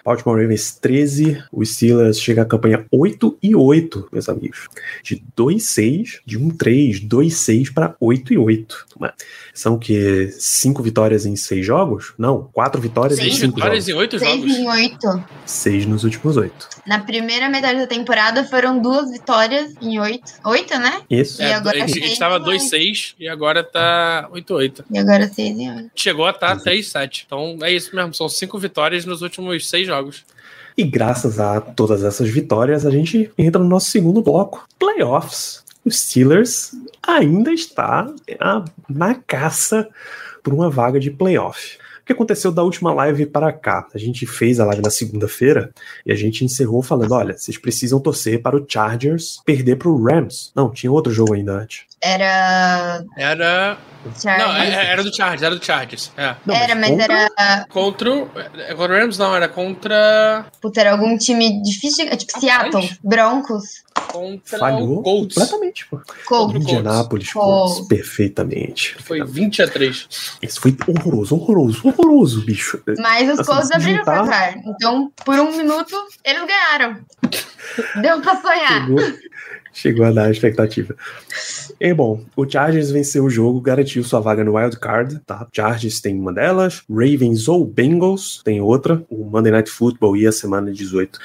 Baltimore 0.05 0.41
Ravens 0.43 0.73
13. 0.81 1.41
O 1.53 1.65
Steelers 1.65 2.19
chega 2.21 2.43
à 2.43 2.45
campanha 2.45 2.85
8 2.91 3.39
e 3.41 3.55
8, 3.55 4.09
meus 4.13 4.29
amigos. 4.29 4.67
De 5.01 5.23
2-6, 5.39 6.19
de 6.27 6.41
1-3, 6.41 7.07
2-6 7.07 7.73
para 7.73 7.95
8 8.01 8.33
e 8.33 8.39
8. 8.39 8.87
Mas 8.99 9.13
São 9.55 9.79
que 9.79 10.29
cinco 10.33 10.83
vitórias 10.83 11.25
em 11.25 11.37
seis 11.37 11.65
jogos? 11.65 12.15
Não, 12.19 12.51
quatro 12.53 12.81
vitórias 12.81 13.21
em 13.21 13.23
Seis 13.23 13.37
cinco 13.37 13.55
Vitórias 13.55 13.87
jogos. 13.87 13.89
em 13.89 13.99
oito 14.01 14.19
Seis 14.19 14.41
jogos. 14.41 14.57
em 14.57 14.69
oito. 14.69 15.25
Seis 15.47 15.87
nos 15.87 16.03
últimos 16.03 16.37
oito. 16.37 16.69
Na 16.87 17.01
primeira 17.01 17.49
metade 17.49 17.79
da 17.79 17.87
temporada 17.87 18.45
foram 18.45 18.81
duas 18.81 19.11
vitórias 19.11 19.75
em 19.81 19.99
oito. 20.01 20.33
Oito, 20.45 20.79
né? 20.79 21.03
Isso. 21.11 21.43
E 21.43 21.45
É, 21.45 21.55
agora 21.55 21.77
a 21.77 21.81
gente, 21.81 21.91
a 21.91 21.95
seis 21.95 22.07
gente 22.09 22.19
tava 22.19 22.37
em 22.39 22.49
oito. 22.53 22.65
2-6 22.65 23.15
e 23.19 23.29
agora 23.29 23.63
tá 23.63 24.29
8-8. 24.33 24.85
E 24.91 24.99
agora 24.99 25.29
seis 25.29 25.59
em 25.59 25.71
oito. 25.71 25.91
Chegou 25.95 26.27
a 26.27 26.31
estar 26.31 26.57
3-7. 26.57 27.25
Então 27.27 27.59
é 27.63 27.73
isso 27.73 27.95
mesmo. 27.95 28.15
São 28.15 28.29
cinco 28.29 28.59
vitórias 28.59 29.05
nos 29.05 29.23
últimos 29.23 29.69
seis 29.69 29.87
jogos. 29.87 30.25
E 30.77 30.85
graças 30.85 31.39
a 31.39 31.61
todas 31.61 32.03
essas 32.03 32.29
vitórias, 32.29 32.87
a 32.87 32.91
gente 32.91 33.31
entra 33.37 33.63
no 33.63 33.69
nosso 33.69 33.91
segundo 33.91 34.23
bloco: 34.23 34.67
playoffs. 34.79 35.63
O 35.85 35.91
Steelers 35.91 36.73
ainda 37.03 37.53
está 37.53 38.13
ah, 38.39 38.65
na 38.89 39.15
caça 39.15 39.89
por 40.43 40.53
uma 40.53 40.71
vaga 40.71 41.01
de 41.01 41.11
playoff. 41.11 41.79
O 42.11 42.13
que 42.13 42.15
aconteceu 42.15 42.51
da 42.51 42.65
última 42.65 42.93
live 42.93 43.25
para 43.25 43.53
cá? 43.53 43.87
A 43.95 43.99
gente 43.99 44.27
fez 44.27 44.59
a 44.59 44.65
live 44.65 44.83
na 44.83 44.91
segunda-feira 44.91 45.71
e 46.05 46.11
a 46.11 46.17
gente 46.17 46.45
encerrou 46.45 46.83
falando: 46.83 47.13
olha, 47.13 47.39
vocês 47.39 47.57
precisam 47.57 48.01
torcer 48.01 48.43
para 48.43 48.57
o 48.57 48.67
Chargers 48.69 49.41
perder 49.47 49.77
para 49.77 49.89
o 49.89 50.03
Rams. 50.05 50.51
Não, 50.57 50.73
tinha 50.73 50.91
outro 50.91 51.13
jogo 51.13 51.35
ainda 51.35 51.53
antes. 51.53 51.85
Era. 52.03 53.05
Era. 53.17 53.79
Chargers. 54.21 54.49
Não, 54.49 54.57
é- 54.57 54.87
era 54.93 55.05
do 55.05 55.15
Chargers, 55.15 55.43
era 55.43 55.55
do 55.55 55.65
Chargers. 55.65 56.11
É. 56.17 56.35
Não, 56.45 56.55
era, 56.57 56.75
mas 56.75 56.91
contra- 56.91 57.15
era. 57.39 57.67
Contra. 57.69 58.11
o- 58.13 58.31
é 58.59 58.75
Contra 58.75 58.95
o 58.95 58.99
Rams, 58.99 59.19
não, 59.19 59.37
era 59.37 59.49
contra. 59.49 60.47
Puta, 60.61 60.81
era 60.81 60.91
algum 60.93 61.17
time 61.17 61.63
difícil. 61.63 62.09
de- 62.11 62.17
Tipo, 62.17 62.41
Seattle. 62.41 62.91
Broncos, 63.05 63.85
Contra 64.09 64.59
Falhou 64.59 64.99
o 64.99 65.03
Colts. 65.03 65.35
completamente. 65.37 65.87
Pô. 65.87 65.97
Colts. 65.99 66.25
Colts. 66.27 66.57
Indianapolis 66.57 67.33
Colts. 67.33 67.75
Colts, 67.75 67.89
perfeitamente. 67.89 68.97
Foi 69.03 69.25
20 69.25 69.63
a 69.63 69.69
3. 69.69 70.09
Esse 70.43 70.59
foi 70.61 70.77
horroroso, 70.89 71.35
horroroso, 71.37 71.87
horroroso, 71.89 72.45
bicho. 72.45 72.81
Mas 72.99 73.29
os 73.33 73.41
Assim, 73.41 73.53
Colts 73.53 73.71
abriram 73.71 73.95
o 73.95 73.99
juntar- 73.99 74.25
placar. 74.25 74.55
Então, 74.67 75.13
por 75.25 75.39
um 75.39 75.57
minuto, 75.57 75.95
eles 76.25 76.43
ganharam. 76.47 76.97
Deu 78.03 78.21
pra 78.21 78.41
sonhar. 78.41 78.87
Chegou, 78.87 78.99
chegou 79.73 80.05
a 80.05 80.11
dar 80.11 80.27
a 80.27 80.31
expectativa. 80.31 80.95
E 81.81 81.95
bom, 81.95 82.23
o 82.37 82.49
Chargers 82.49 82.91
venceu 82.91 83.25
o 83.25 83.31
jogo, 83.31 83.61
garantiu 83.61 84.05
sua 84.05 84.21
vaga 84.21 84.45
no 84.45 84.57
Wild 84.57 84.79
Card, 84.79 85.19
tá? 85.21 85.47
Chargers 85.53 86.01
tem 86.01 86.19
uma 86.19 86.33
delas, 86.33 86.83
Ravens 86.91 87.49
ou 87.49 87.65
Bengals 87.65 88.43
tem 88.45 88.61
outra, 88.61 89.03
o 89.09 89.25
Monday 89.25 89.53
Night 89.53 89.71
Football 89.71 90.17
e 90.17 90.27
a 90.27 90.33
semana 90.33 90.73
18 90.73 91.19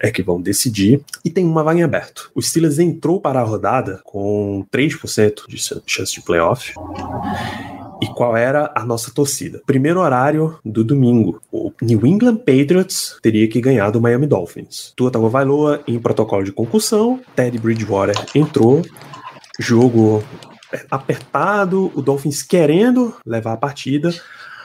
é 0.00 0.10
que 0.10 0.22
vão 0.22 0.40
decidir, 0.40 1.00
e 1.24 1.30
tem 1.30 1.44
uma 1.44 1.64
vaga 1.64 1.80
em 1.80 1.82
aberto. 1.82 2.30
O 2.34 2.42
Steelers 2.42 2.78
entrou 2.78 3.20
para 3.20 3.40
a 3.40 3.44
rodada 3.44 4.00
com 4.04 4.64
3% 4.70 5.48
de 5.48 5.58
chan- 5.58 5.82
chance 5.86 6.12
de 6.12 6.22
playoff. 6.22 6.74
E 8.00 8.06
qual 8.06 8.36
era 8.36 8.70
a 8.74 8.84
nossa 8.84 9.10
torcida? 9.10 9.62
Primeiro 9.64 10.00
horário 10.00 10.58
do 10.64 10.84
domingo. 10.84 11.40
O 11.50 11.72
New 11.80 12.06
England 12.06 12.36
Patriots 12.36 13.18
teria 13.22 13.48
que 13.48 13.60
ganhar 13.60 13.90
do 13.90 14.00
Miami 14.00 14.26
Dolphins. 14.26 14.92
Tua 14.94 15.10
Tagovailoa 15.10 15.82
em 15.86 15.98
protocolo 15.98 16.44
de 16.44 16.52
concussão. 16.52 17.20
Teddy 17.34 17.58
Bridgewater 17.58 18.16
entrou. 18.34 18.82
Jogo 19.58 20.22
apertado. 20.90 21.90
O 21.94 22.02
Dolphins 22.02 22.42
querendo 22.42 23.14
levar 23.24 23.54
a 23.54 23.58
partida. 23.58 24.12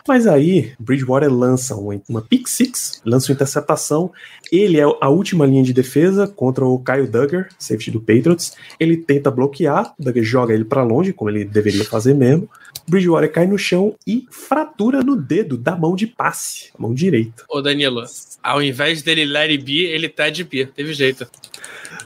Mas 0.08 0.26
aí, 0.26 0.74
Bridgewater 0.80 1.32
lança 1.32 1.76
uma, 1.76 2.22
pick 2.22 2.48
six, 2.48 3.02
lança 3.06 3.32
uma 3.32 3.36
interceptação. 3.36 4.12
Ele 4.52 4.80
é 4.80 4.84
a 4.84 5.10
última 5.10 5.46
linha 5.46 5.64
de 5.64 5.74
defesa 5.74 6.28
contra 6.28 6.66
o 6.66 6.80
Kyle 6.80 7.08
Duggar, 7.08 7.50
safety 7.58 7.92
do 7.92 8.00
Patriots. 8.00 8.54
Ele 8.80 8.98
tenta 8.98 9.30
bloquear, 9.30 9.94
Duggar 10.00 10.24
joga 10.24 10.54
ele 10.54 10.66
para 10.66 10.84
longe, 10.84 11.14
como 11.14 11.30
ele 11.30 11.46
deveria 11.46 11.86
fazer 11.86 12.16
mesmo. 12.16 12.50
Bridgewater 12.92 13.32
cai 13.32 13.48
no 13.48 13.58
chão 13.58 13.96
e 14.06 14.28
fratura 14.30 15.02
no 15.02 15.16
dedo 15.16 15.58
da 15.58 15.78
mão 15.78 15.96
de 15.96 16.06
passe, 16.06 16.72
mão 16.78 16.94
direita. 16.94 17.46
Ô, 17.48 17.62
Danilo, 17.62 18.04
ao 18.44 18.62
invés 18.62 19.02
dele 19.02 19.24
let 19.24 19.50
it 19.50 19.64
be, 19.64 19.86
ele 19.86 20.10
tá 20.10 20.30
de 20.30 20.44
be. 20.44 20.66
Teve 20.66 20.94
jeito. 20.94 21.26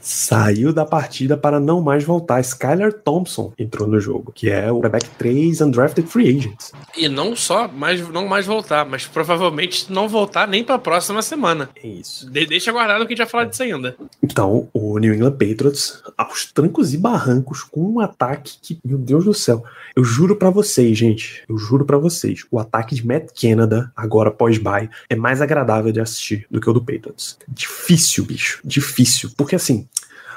Saiu 0.08 0.72
da 0.72 0.84
partida 0.84 1.36
para 1.36 1.58
não 1.58 1.80
mais 1.80 2.04
voltar. 2.04 2.40
Skylar 2.40 2.92
Thompson 2.92 3.52
entrou 3.58 3.88
no 3.88 3.98
jogo, 3.98 4.30
que 4.32 4.48
é 4.48 4.70
o 4.70 4.76
quarterback 4.76 5.08
3 5.18 5.60
undrafted 5.60 6.06
free 6.08 6.28
agent. 6.38 6.56
E 6.96 7.08
não 7.08 7.34
só 7.34 7.66
mais, 7.66 8.08
não 8.10 8.24
mais 8.28 8.46
voltar, 8.46 8.86
mas 8.86 9.04
provavelmente 9.04 9.92
não 9.92 10.08
voltar 10.08 10.46
nem 10.46 10.62
pra 10.62 10.78
próxima 10.78 11.22
semana. 11.22 11.68
É 11.82 11.88
isso. 11.88 12.30
De- 12.30 12.46
deixa 12.46 12.70
guardado 12.70 13.00
que 13.04 13.14
a 13.14 13.16
gente 13.16 13.18
vai 13.18 13.26
falar 13.26 13.44
disso 13.46 13.64
ainda. 13.64 13.96
Então, 14.22 14.68
o 14.72 14.96
New 15.00 15.12
England 15.12 15.32
Patriots, 15.32 16.00
aos 16.16 16.52
trancos 16.52 16.94
e 16.94 16.98
barrancos, 16.98 17.64
com 17.64 17.80
um 17.80 17.98
ataque 17.98 18.58
que, 18.62 18.78
meu 18.84 18.98
Deus 18.98 19.24
do 19.24 19.34
céu, 19.34 19.64
eu 19.96 20.04
juro 20.04 20.36
pra 20.36 20.50
vocês, 20.50 20.96
gente, 20.96 21.42
eu 21.48 21.58
juro 21.58 21.84
pra 21.84 21.98
vocês, 21.98 22.44
o 22.48 22.60
ataque 22.60 22.94
de 22.94 23.04
Matt 23.04 23.30
Canada, 23.40 23.90
agora 23.96 24.30
pós-bye, 24.30 24.88
é 25.10 25.16
mais 25.16 25.42
agradável 25.42 25.90
de 25.90 26.00
assistir 26.00 26.46
do 26.48 26.60
que 26.60 26.70
o 26.70 26.72
do 26.72 26.80
Patriots. 26.80 27.36
Difícil, 27.48 28.24
bicho, 28.24 28.60
difícil. 28.64 29.30
Porque 29.36 29.56
assim, 29.56 29.88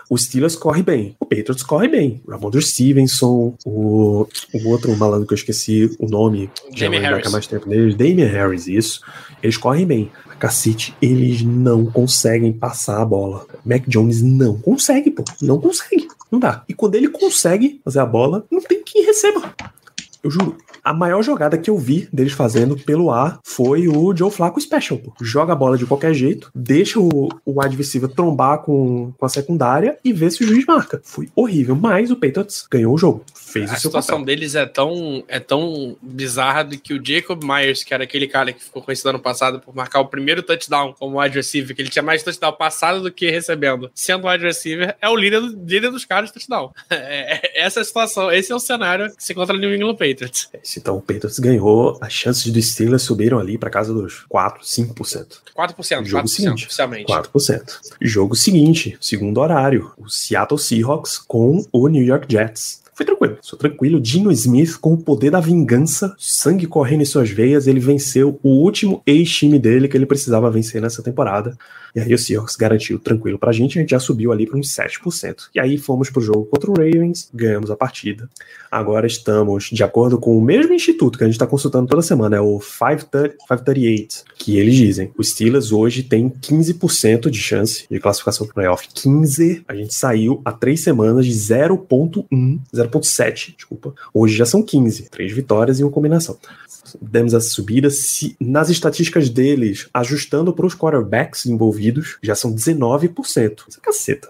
o 0.10 0.18
Steelers 0.18 0.56
corre 0.56 0.82
bem, 0.82 1.16
o 1.20 1.26
Patriots 1.26 1.62
corre 1.62 1.88
bem. 1.88 2.22
Ramondre 2.28 2.62
Stevenson, 2.62 3.54
o, 3.64 4.28
o 4.54 4.70
outro 4.70 4.96
malandro 4.98 5.28
que 5.28 5.34
eu 5.34 5.38
esqueci 5.38 5.96
o 6.00 6.08
nome, 6.08 6.50
Damien 6.78 7.02
Harris. 7.02 7.32
mais 7.32 7.46
tempo 7.46 7.70
deles, 7.70 7.96
Damian 7.96 8.28
Harris, 8.28 8.68
isso. 8.68 9.02
Eles 9.42 9.56
correm 9.56 9.86
bem. 9.86 10.12
Cacete, 10.40 10.96
eles 11.02 11.42
não 11.42 11.86
conseguem 11.86 12.52
passar 12.54 13.02
a 13.02 13.06
bola. 13.06 13.46
Mac 13.64 13.84
Jones 13.88 14.22
não 14.22 14.58
consegue, 14.58 15.12
pô. 15.12 15.24
Não 15.42 15.60
consegue. 15.60 16.08
Não 16.32 16.40
dá. 16.40 16.64
E 16.68 16.74
quando 16.74 16.96
ele 16.96 17.10
consegue 17.10 17.82
fazer 17.84 18.00
a 18.00 18.06
bola, 18.06 18.46
não 18.50 18.62
tem 18.62 18.82
quem 18.84 19.06
receba. 19.06 19.54
Eu 20.24 20.32
juro. 20.32 20.58
A 20.84 20.94
maior 20.94 21.22
jogada 21.22 21.58
que 21.58 21.70
eu 21.70 21.78
vi 21.78 22.08
deles 22.12 22.34
fazendo 22.34 22.78
pelo 22.78 23.12
ar 23.12 23.40
foi 23.44 23.88
o 23.88 24.16
Joe 24.16 24.32
Flacco 24.32 24.60
Special, 24.62 25.00
pô. 25.00 25.14
Joga 25.22 25.54
a 25.54 25.56
bola 25.56 25.78
de 25.78 25.86
qualquer 25.86 26.14
jeito, 26.14 26.52
deixa 26.54 27.00
o, 27.00 27.30
o 27.46 27.60
receiver 27.62 28.10
trombar 28.10 28.60
com, 28.60 29.12
com 29.18 29.26
a 29.26 29.30
secundária 29.30 29.98
e 30.04 30.12
vê 30.14 30.30
se 30.30 30.44
o 30.44 30.48
juiz 30.48 30.66
marca. 30.66 31.02
Foi 31.04 31.30
horrível, 31.36 31.76
mas 31.76 32.12
o 32.12 32.16
Patriots 32.16 32.66
ganhou 32.70 32.94
o 32.94 32.98
jogo. 32.98 33.24
Fez 33.34 33.70
A 33.72 33.74
o 33.74 33.80
seu 33.80 33.90
situação 33.90 34.18
papel. 34.20 34.26
deles 34.26 34.56
é 34.56 34.66
tão, 34.66 35.24
é 35.28 35.40
tão 35.40 35.96
bizarra 36.02 36.64
do 36.64 36.78
que 36.78 36.94
o 36.94 37.04
Jacob 37.06 37.44
Myers, 37.44 37.84
que 37.84 37.94
era 37.94 38.04
aquele 38.04 38.28
cara 38.28 38.54
que 38.54 38.64
ficou 38.64 38.82
conhecido 38.82 39.10
ano 39.10 39.20
passado 39.20 39.60
por 39.60 39.76
marcar 39.76 40.00
o 40.00 40.06
primeiro 40.08 40.44
touchdown 40.44 40.94
como 41.00 41.20
wide 41.22 41.36
receiver, 41.36 41.76
que 41.76 41.82
ele 41.82 41.90
tinha 41.90 42.04
mais 42.04 42.24
touchdown 42.24 42.54
passado 42.54 43.02
do 43.02 43.12
que 43.12 43.30
recebendo, 43.30 43.90
sendo 43.96 44.28
wide 44.28 44.44
receiver, 44.44 44.96
é 45.02 45.10
o 45.10 45.16
líder, 45.16 45.42
do- 45.42 45.64
líder 45.66 45.92
dos 45.92 46.06
caras 46.06 46.30
de 46.30 46.34
touchdown. 46.34 46.72
É, 46.92 47.36
é- 47.36 47.49
essa 47.60 47.80
é 47.80 47.82
a 47.82 47.86
situação, 47.86 48.32
esse 48.32 48.52
é 48.52 48.56
o 48.56 48.60
cenário 48.60 49.14
que 49.16 49.24
se 49.24 49.34
encontra 49.34 49.54
no 49.54 49.60
New 49.60 49.76
England 49.76 49.96
Patriots. 49.96 50.50
Então 50.78 50.98
o 50.98 51.02
Patriots 51.02 51.40
ganhou, 51.40 51.98
as 52.02 52.14
chances 52.14 52.52
do 52.52 52.62
Steelers 52.62 53.04
subiram 53.04 53.40
ali 53.40 53.58
para 53.58 53.70
casa 53.70 53.94
dos 53.94 54.26
4, 54.28 54.64
5%. 54.64 55.40
4%, 55.56 56.06
Jogo 56.06 56.24
4% 56.24 56.28
seguinte. 56.28 56.66
oficialmente. 56.66 57.12
4%. 57.12 57.80
Jogo 58.02 58.36
seguinte, 58.36 58.98
segundo 59.02 59.40
horário, 59.40 59.92
o 59.98 60.10
Seattle 60.10 60.60
Seahawks 60.60 61.18
com 61.18 61.66
o 61.72 61.88
New 61.88 62.04
York 62.04 62.28
Jets. 62.30 62.82
Foi 63.00 63.06
tranquilo. 63.06 63.38
Sou 63.42 63.58
tranquilo. 63.58 64.02
Dino 64.02 64.30
Smith, 64.30 64.78
com 64.78 64.94
o 64.94 64.98
poder 64.98 65.32
da 65.32 65.40
vingança, 65.40 66.14
sangue 66.18 66.68
correndo 66.68 67.02
em 67.02 67.06
suas 67.06 67.30
veias, 67.30 67.66
ele 67.66 67.80
venceu 67.80 68.38
o 68.44 68.50
último 68.50 69.02
ex-time 69.06 69.58
dele 69.58 69.88
que 69.88 69.96
ele 69.96 70.06
precisava 70.06 70.52
vencer 70.52 70.82
nessa 70.82 71.02
temporada. 71.02 71.58
E 71.96 72.00
aí 72.00 72.14
o 72.14 72.18
Seahawks 72.18 72.56
garantiu 72.56 73.00
tranquilo 73.00 73.40
pra 73.40 73.52
gente, 73.52 73.78
a 73.78 73.82
gente 73.82 73.92
já 73.92 74.00
subiu 74.00 74.32
ali 74.32 74.46
para 74.46 74.58
uns 74.58 74.68
7%. 74.68 75.50
E 75.56 75.60
aí 75.60 75.78
fomos 75.78 76.10
pro 76.10 76.22
jogo 76.22 76.46
contra 76.46 76.70
o 76.70 76.74
Ravens, 76.74 77.30
ganhamos 77.34 77.72
a 77.72 77.76
partida. 77.76 78.30
Agora 78.70 79.08
estamos, 79.08 79.70
de 79.72 79.84
acordo 79.84 80.20
com 80.20 80.38
o 80.38 80.42
mesmo 80.42 80.74
instituto 80.74 81.18
que 81.18 81.24
a 81.24 81.28
gente 81.28 81.36
está 81.36 81.48
consultando 81.48 81.88
toda 81.88 82.02
semana, 82.02 82.36
é 82.36 82.42
o 82.42 82.60
538, 82.60 84.24
que 84.38 84.58
eles 84.58 84.76
dizem, 84.76 85.12
o 85.18 85.24
Steelers 85.24 85.72
hoje 85.72 86.04
tem 86.04 86.30
15% 86.30 87.30
de 87.30 87.40
chance 87.40 87.86
de 87.90 88.00
classificação 88.00 88.46
pro 88.46 88.56
playoff. 88.56 88.88
15, 88.94 89.64
a 89.68 89.74
gente 89.74 89.94
saiu 89.94 90.42
há 90.46 90.52
três 90.52 90.82
semanas 90.82 91.26
de 91.26 91.32
0.1, 91.32 92.60
0.7, 92.90 93.56
desculpa. 93.56 93.94
Hoje 94.14 94.36
já 94.36 94.46
são 94.46 94.64
15, 94.64 95.10
três 95.10 95.32
vitórias 95.32 95.80
e 95.80 95.84
uma 95.84 95.92
combinação 95.92 96.38
demos 97.02 97.34
essa 97.34 97.50
subida. 97.50 97.90
Se, 97.90 98.36
nas 98.40 98.70
estatísticas 98.70 99.30
deles, 99.30 99.88
ajustando 99.94 100.54
para 100.54 100.66
os 100.66 100.76
quarterbacks 100.76 101.46
envolvidos, 101.46 102.18
já 102.22 102.36
são 102.36 102.54
19%. 102.54 103.64
Isso 103.68 103.78
é 103.78 103.82
caceta. 103.82 104.30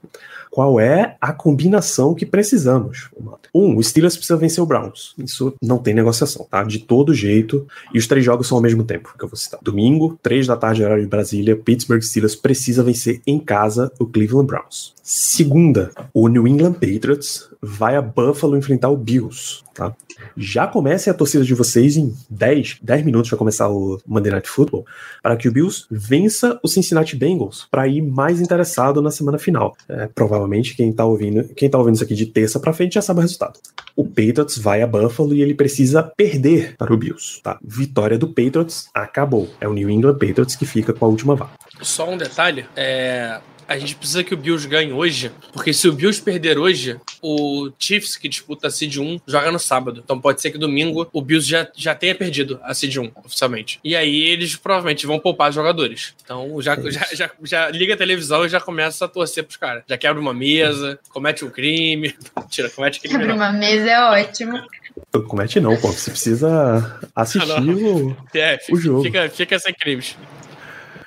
Qual 0.51 0.80
é 0.80 1.16
a 1.22 1.32
combinação 1.32 2.16
que 2.16 2.26
precisamos? 2.26 3.10
Um, 3.53 3.78
o 3.78 3.84
Steelers 3.84 4.16
precisa 4.18 4.38
vencer 4.38 4.64
o 4.64 4.66
Browns. 4.66 5.14
Isso 5.18 5.53
não 5.62 5.78
tem 5.78 5.93
negociação, 5.93 6.47
tá? 6.49 6.64
De 6.64 6.80
todo 6.80 7.14
jeito. 7.14 7.68
E 7.93 7.99
os 7.99 8.07
três 8.07 8.26
jogos 8.26 8.47
são 8.47 8.57
ao 8.57 8.62
mesmo 8.62 8.84
tempo, 8.84 9.14
que 9.18 9.24
eu 9.24 9.30
vou 9.30 9.38
citar. 9.38 9.60
Domingo, 9.62 10.18
três 10.24 10.47
da 10.47 10.57
tarde, 10.57 10.84
horário 10.84 11.03
de 11.03 11.10
Brasília, 11.10 11.55
Pittsburgh 11.55 12.01
Steelers 12.01 12.36
precisa 12.36 12.84
vencer 12.84 13.22
em 13.28 13.39
casa 13.39 13.91
o 13.99 14.07
Cleveland 14.07 14.47
Browns. 14.47 14.95
Segunda, 15.12 15.89
o 16.14 16.28
New 16.28 16.47
England 16.47 16.74
Patriots 16.74 17.49
vai 17.60 17.95
a 17.95 18.01
Buffalo 18.01 18.55
enfrentar 18.55 18.89
o 18.89 18.95
Bills, 18.95 19.64
tá? 19.74 19.95
Já 20.38 20.68
comece 20.68 21.10
a 21.10 21.16
torcida 21.16 21.43
de 21.43 21.55
vocês 21.55 21.97
em 21.97 22.16
10, 22.30 22.78
10 22.84 23.05
minutos 23.05 23.28
para 23.28 23.39
começar 23.39 23.70
o 23.70 23.99
Monday 24.05 24.32
Night 24.32 24.47
Football, 24.47 24.86
para 25.24 25.36
que 25.36 25.47
o 25.47 25.51
Bills 25.51 25.88
vença 25.89 26.60
o 26.62 26.68
Cincinnati 26.68 27.16
Bengals, 27.16 27.68
para 27.72 27.88
ir 27.88 28.03
mais 28.03 28.39
interessado 28.39 29.01
na 29.01 29.10
semana 29.10 29.39
final. 29.39 29.76
É, 29.90 30.07
provavelmente 30.14 30.76
quem 30.76 30.94
tá 30.94 31.06
ouvindo, 31.06 31.44
quem 31.56 31.68
tá 31.68 31.80
ouvindo 31.80 31.95
isso 31.95 32.03
aqui 32.03 32.14
de 32.14 32.27
terça 32.27 32.60
para 32.60 32.72
frente 32.72 32.94
já 32.94 33.02
sabe 33.02 33.18
o 33.18 33.23
resultado. 33.23 33.60
O 33.95 34.06
Patriots 34.06 34.60
vai 34.60 34.84
a 34.84 34.88
Buffalo 34.88 35.34
e 35.34 35.41
ele 35.41 35.56
precisa 35.56 36.03
perder 36.03 36.76
para 36.77 36.94
o 36.94 36.98
Bills, 36.98 37.41
tá? 37.41 37.57
Vitória 37.64 38.19
do 38.19 38.27
Patriots 38.27 38.90
acabou. 38.94 39.49
É 39.60 39.68
o 39.68 39.73
New 39.73 39.90
England 39.90 40.19
Patriots 40.19 40.56
que 40.56 40.68
fica 40.68 40.94
com 40.94 41.03
a 41.03 41.10
última 41.10 41.36
vaga. 41.36 41.53
Só 41.81 42.07
um 42.07 42.15
detalhe, 42.15 42.68
é, 42.76 43.40
a 43.70 43.78
gente 43.78 43.96
precisa 43.96 44.24
que 44.24 44.34
o 44.34 44.38
Bills 44.38 44.68
ganhe 44.68 44.91
hoje, 44.91 45.32
porque 45.54 45.72
se 45.72 45.88
o 45.88 45.94
Bills 45.94 46.20
perder 46.20 46.58
hoje, 46.58 47.00
o 47.22 47.70
Chiefs, 47.78 48.18
que 48.18 48.28
disputa 48.28 48.68
a 48.68 48.72
Seed 48.72 48.98
1, 48.98 49.22
joga 49.28 49.52
no 49.52 49.60
sábado. 49.60 50.02
Então 50.04 50.20
pode 50.20 50.41
ser 50.41 50.50
que 50.50 50.58
domingo 50.58 51.08
o 51.14 51.22
Bills 51.22 51.48
já, 51.48 51.68
já 51.76 51.94
tenha 51.94 52.16
perdido 52.16 52.60
a 52.64 52.74
Seed 52.74 52.98
1, 52.98 53.12
oficialmente. 53.24 53.80
E 53.84 53.96
aí 53.96 54.24
eles 54.24 54.56
provavelmente 54.56 55.06
vão 55.06 55.20
poupar 55.20 55.54
jogadores. 55.54 56.16
Então 56.24 56.60
já, 56.60 56.76
já, 56.90 57.08
já, 57.14 57.32
já, 57.44 57.70
liga 57.70 57.94
a 57.94 57.98
televisão 57.98 58.44
e 58.44 58.50
já 58.50 58.60
começa 58.60 59.06
a 59.06 59.08
torcer 59.08 59.44
pros 59.44 59.58
caras. 59.58 59.84
Já 59.88 59.98
quebra 59.98 60.20
uma 60.20 60.34
mesa, 60.34 60.98
comete 61.10 61.46
um 61.46 61.52
crime. 61.52 62.16
Tira, 62.50 62.72
comete 62.72 63.00
crime. 63.00 63.20
Quebra 63.20 63.36
uma 63.36 63.52
mesa 63.52 63.88
é 63.88 64.04
ótimo. 64.22 64.60
Comete 65.28 65.60
não, 65.60 65.78
pô. 65.78 65.91
Você 65.91 66.10
precisa 66.10 67.00
assistir 67.16 67.52
ah, 67.52 67.62
o, 67.62 68.18
é, 68.34 68.58
fica, 68.58 68.74
o 68.74 68.82
jogo. 68.82 69.04
Fica, 69.04 69.30
fica 69.30 69.60
sem 69.60 69.74
crimes. 69.74 70.16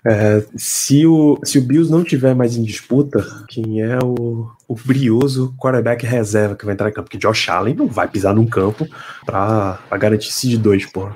É, 0.05 0.45
se, 0.57 1.07
o, 1.07 1.39
se 1.45 1.59
o 1.59 1.63
Bills 1.63 1.91
não 1.91 2.03
tiver 2.03 2.35
mais 2.35 2.57
em 2.57 2.63
disputa, 2.63 3.25
quem 3.49 3.83
é 3.83 3.99
o, 4.03 4.51
o 4.67 4.75
brioso 4.75 5.55
quarterback 5.57 6.05
reserva 6.05 6.57
que 6.57 6.65
vai 6.65 6.75
entrar 6.75 6.89
em 6.89 6.93
campo? 6.93 7.09
Porque 7.09 7.19
Josh 7.19 7.49
Allen 7.49 7.75
não 7.75 7.87
vai 7.87 8.09
pisar 8.09 8.35
num 8.35 8.47
campo 8.47 8.87
pra 9.25 9.79
garantir 9.93 10.33
seed 10.33 10.61
2, 10.61 10.87
porra. 10.87 11.15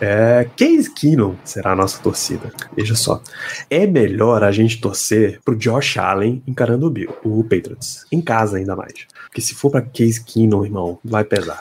É, 0.00 0.48
Case 0.56 0.92
Keenum 0.92 1.34
será 1.42 1.72
a 1.72 1.76
nossa 1.76 2.00
torcida. 2.00 2.52
Veja 2.76 2.94
só. 2.94 3.20
É 3.68 3.86
melhor 3.86 4.44
a 4.44 4.52
gente 4.52 4.80
torcer 4.80 5.40
pro 5.44 5.56
Josh 5.56 5.96
Allen 5.96 6.42
encarando 6.46 6.86
o 6.86 6.90
Bill, 6.90 7.16
o 7.24 7.42
Patriots. 7.42 8.04
Em 8.12 8.20
casa 8.20 8.58
ainda 8.58 8.76
mais. 8.76 9.06
Porque 9.26 9.40
se 9.40 9.54
for 9.54 9.70
pra 9.70 9.82
Case 9.82 10.22
Keenum, 10.22 10.64
irmão, 10.64 10.98
vai 11.04 11.24
pesar. 11.24 11.60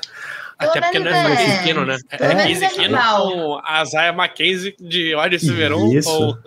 Até 0.57 0.81
porque 0.81 0.99
não 0.99 1.11
é 1.11 1.23
Francis 1.23 1.61
Kino, 1.61 1.85
né? 1.85 1.97
É 2.09 2.17
Case 2.17 2.69
Kino 2.69 2.97
com 2.97 3.61
a 3.63 3.85
Zaya 3.85 4.11
Mackenzie 4.11 4.75
de 4.79 5.15
wide 5.15 5.35
receiver 5.35 5.73
1 5.73 5.99
ou 6.05 6.37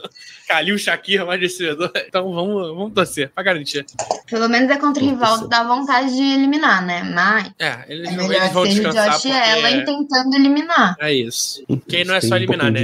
Kalil 0.49 0.77
Shakir 0.77 1.27
wide 1.29 1.45
receiver 1.45 1.91
Então 2.09 2.33
vamos, 2.33 2.75
vamos 2.75 2.93
torcer 2.93 3.31
pra 3.31 3.45
garantir. 3.45 3.87
Pelo 4.29 4.49
menos 4.49 4.69
é 4.69 4.77
contra 4.77 5.03
o 5.03 5.07
rival 5.07 5.47
dá 5.47 5.63
vontade 5.63 6.15
de 6.15 6.23
eliminar, 6.23 6.85
né? 6.85 7.05
Mas 7.05 7.53
é, 7.59 7.85
eles, 7.89 8.09
é 8.09 8.17
melhor 8.17 8.33
eles 8.33 8.53
vão 8.53 8.65
descansar 8.65 9.11
Josh 9.13 9.27
Allen 9.27 9.85
tentando 9.85 10.35
eliminar. 10.35 10.97
É 10.99 11.13
isso. 11.13 11.65
Quem 11.89 12.05
não 12.05 12.15
é 12.15 12.21
só 12.21 12.35
eliminar, 12.35 12.67
um 12.67 12.73
né? 12.73 12.81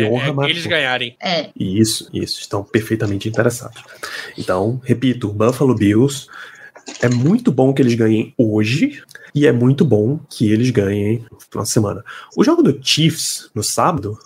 É 0.46 0.50
eles 0.50 0.66
ganharem. 0.66 1.16
É. 1.20 1.50
Isso, 1.58 2.08
isso. 2.12 2.40
Estão 2.40 2.62
perfeitamente 2.62 3.28
interessados. 3.28 3.82
Então, 4.38 4.80
repito, 4.84 5.32
Buffalo 5.32 5.74
Bills 5.74 6.28
é 7.00 7.08
muito 7.08 7.52
bom 7.52 7.72
que 7.72 7.82
eles 7.82 7.94
ganhem 7.94 8.32
hoje 8.36 9.02
e 9.34 9.46
é 9.46 9.52
muito 9.52 9.84
bom 9.84 10.18
que 10.30 10.50
eles 10.50 10.70
ganhem 10.70 11.24
na 11.54 11.64
semana. 11.64 12.04
O 12.36 12.42
jogo 12.42 12.62
do 12.62 12.78
Chiefs 12.82 13.50
no 13.54 13.62
sábado 13.62 14.18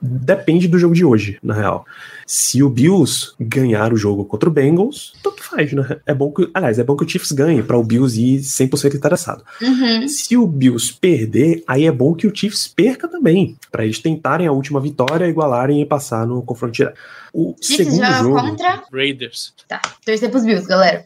depende 0.00 0.66
do 0.66 0.78
jogo 0.78 0.94
de 0.94 1.04
hoje, 1.04 1.38
na 1.42 1.54
real. 1.54 1.86
Se 2.26 2.62
o 2.62 2.68
Bills 2.68 3.32
ganhar 3.38 3.92
o 3.92 3.96
jogo 3.96 4.24
contra 4.24 4.48
o 4.48 4.52
Bengals, 4.52 5.12
tanto 5.22 5.42
faz, 5.42 5.72
né? 5.72 6.00
É 6.04 6.12
bom 6.12 6.32
que, 6.32 6.50
aliás, 6.52 6.78
é 6.78 6.84
bom 6.84 6.96
que 6.96 7.04
o 7.04 7.08
Chiefs 7.08 7.32
ganhe 7.32 7.62
para 7.62 7.76
o 7.76 7.84
Bills 7.84 8.20
ir 8.20 8.40
100% 8.40 8.94
interessado. 8.94 9.44
Uhum. 9.62 10.08
Se 10.08 10.36
o 10.36 10.46
Bills 10.46 10.92
perder, 10.92 11.62
aí 11.66 11.86
é 11.86 11.92
bom 11.92 12.14
que 12.14 12.26
o 12.26 12.34
Chiefs 12.34 12.66
perca 12.66 13.06
também, 13.06 13.56
para 13.70 13.84
eles 13.84 14.00
tentarem 14.00 14.46
a 14.46 14.52
última 14.52 14.80
vitória, 14.80 15.28
igualarem 15.28 15.80
e 15.80 15.86
passar 15.86 16.26
no 16.26 16.42
confronto 16.42 16.74
direto. 16.74 16.98
O 17.32 17.54
Chiefs 17.60 17.94
segundo 17.94 18.12
jogo 18.14 18.40
contra 18.40 18.82
Raiders. 18.92 19.54
Tá, 19.68 19.80
torcer 20.04 20.30
pros 20.30 20.44
Bills, 20.44 20.66
galera. 20.66 21.04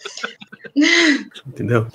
Entendeu? 1.47 1.87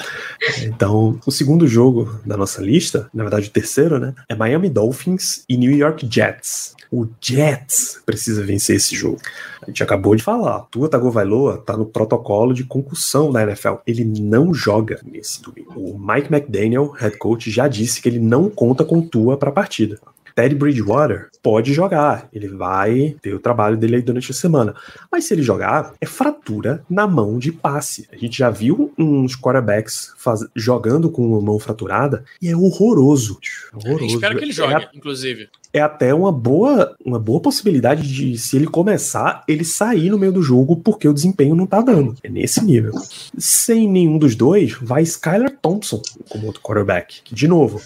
Então, 0.63 1.19
o 1.25 1.31
segundo 1.31 1.67
jogo 1.67 2.19
da 2.25 2.37
nossa 2.37 2.61
lista, 2.61 3.09
na 3.13 3.23
verdade 3.23 3.47
o 3.47 3.51
terceiro, 3.51 3.99
né? 3.99 4.13
É 4.27 4.35
Miami 4.35 4.69
Dolphins 4.69 5.43
e 5.47 5.57
New 5.57 5.71
York 5.71 6.07
Jets. 6.09 6.75
O 6.91 7.07
Jets 7.19 8.01
precisa 8.05 8.43
vencer 8.43 8.77
esse 8.77 8.95
jogo. 8.95 9.19
A 9.61 9.65
gente 9.67 9.83
acabou 9.83 10.15
de 10.15 10.23
falar. 10.23 10.61
Tua 10.71 10.87
Tagovailoa 10.87 11.57
tá 11.57 11.75
no 11.75 11.85
protocolo 11.85 12.53
de 12.53 12.63
concussão 12.63 13.31
da 13.31 13.43
NFL. 13.43 13.75
Ele 13.85 14.05
não 14.05 14.53
joga 14.53 15.01
nesse 15.03 15.41
domingo. 15.41 15.73
O 15.75 15.99
Mike 15.99 16.33
McDaniel, 16.33 16.91
head 16.91 17.17
coach, 17.17 17.49
já 17.49 17.67
disse 17.67 18.01
que 18.01 18.07
ele 18.07 18.19
não 18.19 18.49
conta 18.49 18.85
com 18.85 19.01
Tua 19.01 19.37
para 19.37 19.49
a 19.49 19.53
partida. 19.53 19.99
Teddy 20.35 20.55
Bridgewater 20.55 21.29
pode 21.41 21.73
jogar, 21.73 22.27
ele 22.33 22.49
vai 22.49 23.15
ter 23.21 23.33
o 23.33 23.39
trabalho 23.39 23.77
dele 23.77 23.95
aí 23.95 24.01
durante 24.01 24.31
a 24.31 24.33
semana. 24.33 24.75
Mas 25.09 25.23
se 25.23 25.33
ele 25.33 25.41
jogar, 25.41 25.93
é 26.01 26.05
fratura 26.05 26.83
na 26.89 27.07
mão 27.07 27.39
de 27.39 27.53
passe. 27.53 28.07
A 28.11 28.17
gente 28.17 28.37
já 28.37 28.49
viu 28.49 28.91
uns 28.97 29.35
quarterbacks 29.35 30.13
faz... 30.17 30.41
jogando 30.53 31.09
com 31.09 31.37
a 31.37 31.41
mão 31.41 31.57
fraturada 31.57 32.25
e 32.41 32.49
é 32.49 32.55
horroroso. 32.55 33.39
horroroso. 33.73 34.15
Espero 34.15 34.37
que 34.37 34.43
ele 34.43 34.51
jogue, 34.51 34.73
é, 34.73 34.89
inclusive. 34.93 35.47
É 35.71 35.79
até 35.79 36.13
uma 36.13 36.31
boa, 36.31 36.95
uma 37.05 37.19
boa 37.19 37.39
possibilidade 37.39 38.01
de, 38.11 38.37
se 38.37 38.57
ele 38.57 38.67
começar, 38.67 39.43
ele 39.47 39.63
sair 39.63 40.09
no 40.09 40.17
meio 40.17 40.33
do 40.33 40.41
jogo 40.41 40.75
porque 40.77 41.07
o 41.07 41.13
desempenho 41.13 41.55
não 41.55 41.65
tá 41.65 41.79
dando. 41.79 42.15
É 42.23 42.29
nesse 42.29 42.63
nível. 42.63 42.93
Sem 43.37 43.87
nenhum 43.87 44.17
dos 44.17 44.35
dois, 44.35 44.73
vai 44.81 45.03
Skylar 45.03 45.55
Thompson 45.61 46.01
como 46.27 46.47
outro 46.47 46.61
quarterback. 46.61 47.21
Que, 47.23 47.35
de 47.35 47.47
novo, 47.47 47.81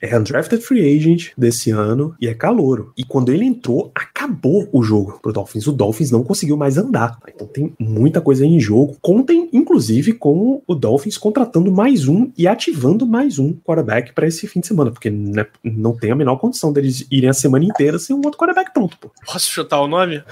é 0.00 0.16
undrafted 0.16 0.62
free 0.62 0.96
agent 0.96 1.30
desse 1.36 1.70
ano 1.70 2.14
e 2.20 2.28
é 2.28 2.34
calouro. 2.34 2.92
E 2.96 3.04
quando 3.04 3.32
ele 3.32 3.44
entrou, 3.44 3.90
acabou 3.94 4.68
o 4.72 4.82
jogo 4.82 5.18
pro 5.22 5.32
Dolphins. 5.32 5.66
O 5.66 5.72
Dolphins 5.72 6.10
não 6.10 6.22
conseguiu 6.22 6.56
mais 6.56 6.76
andar. 6.78 7.18
Então 7.28 7.46
tem 7.46 7.74
muita 7.78 8.20
coisa 8.20 8.44
em 8.44 8.58
jogo. 8.58 8.96
Contem, 9.00 9.48
inclusive, 9.52 10.12
com 10.12 10.62
o 10.66 10.74
Dolphins 10.74 11.18
contratando 11.18 11.70
mais 11.70 12.08
um 12.08 12.30
e 12.36 12.46
ativando 12.46 13.06
mais 13.06 13.38
um 13.38 13.54
quarterback 13.54 14.12
para 14.12 14.26
esse 14.26 14.46
fim 14.46 14.60
de 14.60 14.66
semana, 14.66 14.90
porque 14.90 15.10
né, 15.10 15.46
não 15.62 15.96
tem 15.96 16.10
a 16.10 16.16
menor 16.16 16.36
condição 16.36 16.72
deles 16.72 17.06
irem 17.10 17.30
a 17.30 17.34
semana 17.34 17.64
inteira 17.64 17.98
sem 17.98 18.14
um 18.14 18.20
outro 18.24 18.38
quarterback 18.38 18.72
pronto, 18.72 18.96
pô. 18.98 19.10
Posso 19.24 19.50
chutar 19.50 19.80
o 19.80 19.88
nome? 19.88 20.22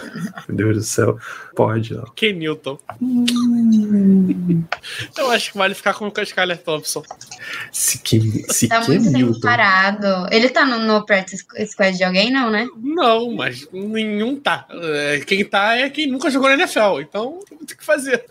Meu 0.49 0.57
Deus 0.57 0.77
do 0.77 0.83
céu. 0.83 1.19
Pode, 1.55 1.95
ó. 1.97 2.05
Ken 2.15 2.33
Newton. 2.33 2.79
Hum. 3.01 4.65
Eu 5.17 5.31
acho 5.31 5.53
que 5.53 5.59
vale 5.59 5.75
ficar 5.75 5.95
com 5.95 6.07
o 6.07 6.23
Skyler 6.23 6.59
Thompson. 6.59 7.03
Se 7.71 7.99
Ken, 7.99 8.21
se 8.49 8.69
tá 8.69 8.81
muito 8.87 9.11
Newton 9.11 9.41
parado. 9.57 10.27
Ele 10.31 10.49
tá 10.49 10.65
no, 10.65 10.79
no 10.79 11.05
practice 11.05 11.45
squad 11.67 11.97
de 11.97 12.05
alguém, 12.05 12.31
não, 12.31 12.51
né? 12.51 12.67
Não, 12.77 13.33
mas 13.33 13.69
nenhum 13.73 14.39
tá. 14.39 14.67
É, 14.71 15.21
quem 15.27 15.45
tá 15.45 15.77
é 15.77 15.91
quem 15.91 16.07
nunca 16.07 16.31
jogou 16.31 16.49
na 16.49 16.55
NFL, 16.55 17.01
então 17.01 17.39
tem 17.67 17.77
que 17.77 17.85
fazer. 17.85 18.25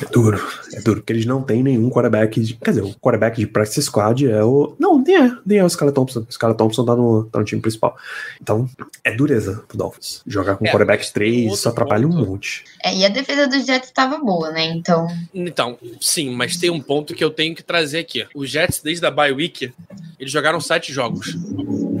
É 0.00 0.04
duro, 0.12 0.40
é 0.72 0.80
duro, 0.80 1.00
porque 1.00 1.12
eles 1.12 1.26
não 1.26 1.42
têm 1.42 1.62
nenhum 1.62 1.90
quarterback. 1.90 2.40
De, 2.40 2.54
quer 2.54 2.70
dizer, 2.70 2.82
o 2.82 2.94
quarterback 2.94 3.36
de 3.36 3.46
practice 3.46 3.82
squad 3.82 4.26
é 4.30 4.44
o. 4.44 4.76
Não, 4.78 4.98
nem 5.02 5.16
é, 5.16 5.32
nem 5.44 5.58
é 5.58 5.64
o 5.64 5.68
Scarlett 5.68 5.94
Thompson. 5.94 6.20
O 6.20 6.32
Scarlett 6.32 6.58
Thompson 6.58 6.84
tá 6.84 6.94
no, 6.94 7.24
tá 7.24 7.38
no 7.38 7.44
time 7.44 7.60
principal. 7.60 7.96
Então, 8.40 8.68
é 9.02 9.14
dureza 9.14 9.64
pro 9.66 9.76
Dolphins. 9.76 10.22
Jogar 10.26 10.56
com 10.56 10.64
É, 10.66 10.70
quarterback 10.70 11.12
3 11.12 11.36
outro 11.42 11.54
isso 11.54 11.68
atrapalha 11.68 12.06
um 12.06 12.10
ponto. 12.10 12.26
monte. 12.30 12.64
É, 12.84 12.94
e 12.94 13.04
a 13.04 13.08
defesa 13.08 13.48
dos 13.48 13.66
Jets 13.66 13.88
estava 13.88 14.18
boa, 14.18 14.50
né? 14.50 14.66
Então. 14.66 15.08
Então, 15.34 15.76
sim, 16.00 16.30
mas 16.30 16.56
tem 16.56 16.70
um 16.70 16.80
ponto 16.80 17.14
que 17.14 17.24
eu 17.24 17.30
tenho 17.30 17.54
que 17.54 17.62
trazer 17.62 17.98
aqui. 17.98 18.26
Os 18.34 18.50
Jets, 18.50 18.80
desde 18.82 19.04
a 19.04 19.10
bye 19.10 19.32
week, 19.32 19.72
eles 20.18 20.32
jogaram 20.32 20.60
sete 20.60 20.92
jogos. 20.92 21.36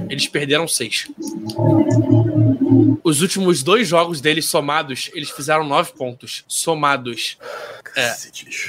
Eles 0.08 0.26
perderam 0.26 0.66
seis. 0.68 1.06
Os 3.02 3.22
últimos 3.22 3.62
dois 3.62 3.88
jogos 3.88 4.20
deles 4.20 4.46
somados, 4.46 5.10
eles 5.14 5.30
fizeram 5.30 5.64
nove 5.64 5.92
pontos. 5.92 6.44
Somados. 6.46 7.38
É. 7.96 8.14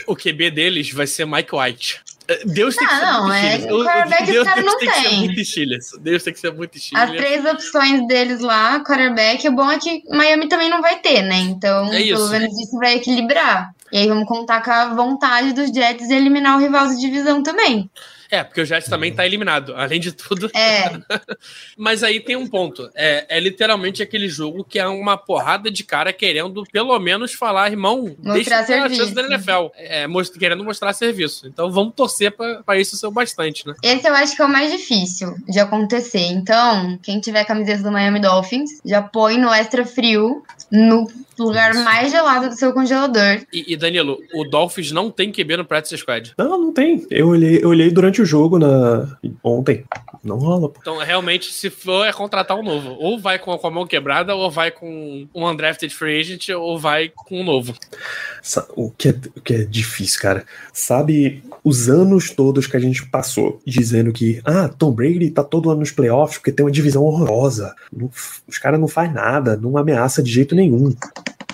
O 0.08 0.16
QB 0.16 0.52
deles 0.52 0.92
vai 0.92 1.06
ser 1.08 1.26
Mike 1.26 1.56
White. 1.56 2.02
É, 2.28 2.46
Deus 2.46 2.76
tem 2.76 2.88
que 2.88 2.94
Ah, 2.94 3.00
ser 3.00 3.06
não, 3.06 3.24
muito 3.24 3.36
é 3.36 3.58
que 3.58 3.68
quarterback 3.68 4.26
Deus, 4.26 4.36
esse 4.38 4.46
cara 4.46 4.62
Deus 4.62 4.72
não 4.72 4.80
tem 4.80 4.90
que 4.92 5.02
ser 5.02 5.16
muito 5.16 5.46
Steelers. 5.46 5.86
Deus 6.00 6.24
tem 6.24 6.34
que 6.34 6.40
ser 6.40 6.54
muito 6.54 6.78
As 6.78 6.84
Steelers. 6.84 7.18
três 7.18 7.46
opções 7.46 8.08
deles 8.08 8.40
lá, 8.42 8.84
quarterback, 8.84 9.48
o 9.48 9.52
bom 9.52 9.72
é 9.72 9.80
que 9.80 10.04
Miami 10.10 10.48
também 10.48 10.70
não 10.70 10.80
vai 10.80 11.00
ter, 11.00 11.24
né? 11.24 11.38
Então, 11.40 11.92
É 11.92 12.02
isso. 12.02 12.16
pelo 12.16 12.30
menos 12.30 12.60
isso 12.60 12.78
vai 12.78 12.96
equilibrar. 12.98 13.72
E 13.92 13.98
aí 13.98 14.08
vamos 14.08 14.28
contar 14.28 14.62
com 14.64 14.70
a 14.70 14.94
vontade 14.94 15.54
dos 15.54 15.72
Jets 15.72 16.08
de 16.08 16.14
eliminar 16.14 16.58
o 16.58 16.60
rival 16.62 16.88
de 16.88 17.00
divisão 17.00 17.42
também. 17.42 17.90
É, 18.32 18.44
porque 18.44 18.62
o 18.62 18.66
Jets 18.66 18.88
também 18.90 19.14
tá 19.14 19.26
eliminado, 19.26 19.74
além 19.76 20.00
de 20.00 20.12
tudo. 20.12 20.50
É, 20.54 20.92
Mas 21.78 22.04
aí 22.04 22.20
tem 22.20 22.36
um 22.36 22.48
ponto. 22.48 22.90
É, 22.96 23.26
é 23.38 23.40
literalmente 23.40 24.04
aquele 24.04 24.28
jogo 24.28 24.64
que 24.64 24.78
é 24.80 24.88
uma 24.88 25.18
porrada 25.18 25.72
de 25.72 25.84
cara 25.84 26.14
querendo, 26.14 26.64
pelo 26.72 26.98
menos, 27.00 27.34
falar, 27.34 27.70
irmão, 27.72 28.16
deixa 28.20 28.40
eu 28.40 28.44
ter 28.44 28.54
a 28.54 28.66
serviço. 28.66 29.02
chance 29.02 29.14
da 29.14 29.24
NFL. 29.24 29.68
É, 29.76 30.08
most- 30.08 30.38
querendo 30.38 30.64
mostrar 30.64 30.94
serviço. 30.94 31.48
Então 31.48 31.72
vamos 31.72 31.94
torcer 31.96 32.32
pra 32.66 32.78
isso 32.78 32.96
ser 32.98 33.08
o 33.08 33.12
bastante, 33.12 33.66
né? 33.68 33.74
esse 33.84 34.08
eu 34.08 34.14
acho 34.14 34.36
que 34.36 34.42
é 34.42 34.46
o 34.46 34.50
mais 34.50 34.72
difícil 34.72 35.36
de 35.48 35.60
acontecer. 35.60 36.20
Então, 36.28 36.98
quem 37.02 37.20
tiver 37.20 37.44
camiseta 37.46 37.84
do 37.84 37.92
Miami 37.92 38.20
Dolphins, 38.20 38.80
já 38.86 39.02
põe 39.02 39.38
no 39.38 39.52
extra 39.54 39.86
frio, 39.86 40.44
no 40.72 41.08
lugar 41.44 41.74
mais 41.74 42.12
gelado 42.12 42.50
do 42.50 42.56
seu 42.56 42.74
congelador. 42.74 43.42
E, 43.54 43.74
e, 43.74 43.78
Danilo, 43.78 44.18
o 44.34 44.44
Dolphins 44.44 44.92
não 44.92 45.10
tem 45.12 45.32
QB 45.32 45.58
no 45.58 45.66
Practice 45.66 45.98
Squad. 45.98 46.34
Não, 46.38 46.50
não 46.58 46.74
tem. 46.74 47.06
Eu 47.10 47.28
olhei, 47.30 47.60
eu 47.64 47.70
olhei 47.70 47.90
durante 47.92 48.22
o 48.22 48.26
jogo 48.26 48.58
na 48.60 49.18
ontem. 49.44 49.84
Não 50.24 50.38
rola, 50.38 50.70
pô. 50.70 50.80
Então, 50.82 50.98
realmente, 50.98 51.54
se 51.54 51.70
for, 51.70 52.06
é 52.06 52.12
contratar 52.12 52.58
um 52.58 52.64
novo. 52.64 52.96
Ou 53.00 53.18
vai 53.20 53.40
com, 53.40 53.58
com 53.58 53.68
a 53.68 53.72
mão 53.72 53.88
quebrada, 53.88 54.36
ou 54.36 54.52
vai 54.52 54.70
com 54.72 55.28
um 55.34 55.48
undrafted 55.48 55.94
free 55.96 56.20
agent, 56.20 56.50
ou 56.50 56.78
vai 56.78 57.10
com 57.16 57.40
um 57.42 57.44
novo. 57.44 57.74
Sa- 58.42 58.68
O 58.76 58.92
que, 58.92 59.10
é, 59.10 59.16
o 59.36 59.42
que 59.42 59.54
é 59.54 59.64
difícil, 59.64 60.20
cara. 60.22 60.46
Sabe, 60.74 61.42
os 61.64 61.90
anos 61.90 62.30
todos 62.32 62.68
que 62.68 62.76
a 62.76 62.80
gente 62.80 63.06
passou 63.08 63.62
dizendo 63.66 64.12
que, 64.12 64.42
ah, 64.44 64.68
Tom 64.68 64.92
Brady 64.92 65.30
tá 65.32 65.44
todo 65.44 65.70
ano 65.70 65.80
nos 65.82 65.92
playoffs 65.92 66.38
porque 66.38 66.52
tem 66.52 66.66
uma 66.66 66.72
divisão 66.72 67.04
horrorosa. 67.04 67.74
Não 67.92 68.10
os 68.48 68.58
caras 68.58 68.80
não 68.80 68.88
faz 68.88 69.14
nada, 69.14 69.56
não 69.56 69.78
ameaça 69.78 70.22
de 70.24 70.32
jeito 70.32 70.56
nenhum. 70.56 70.94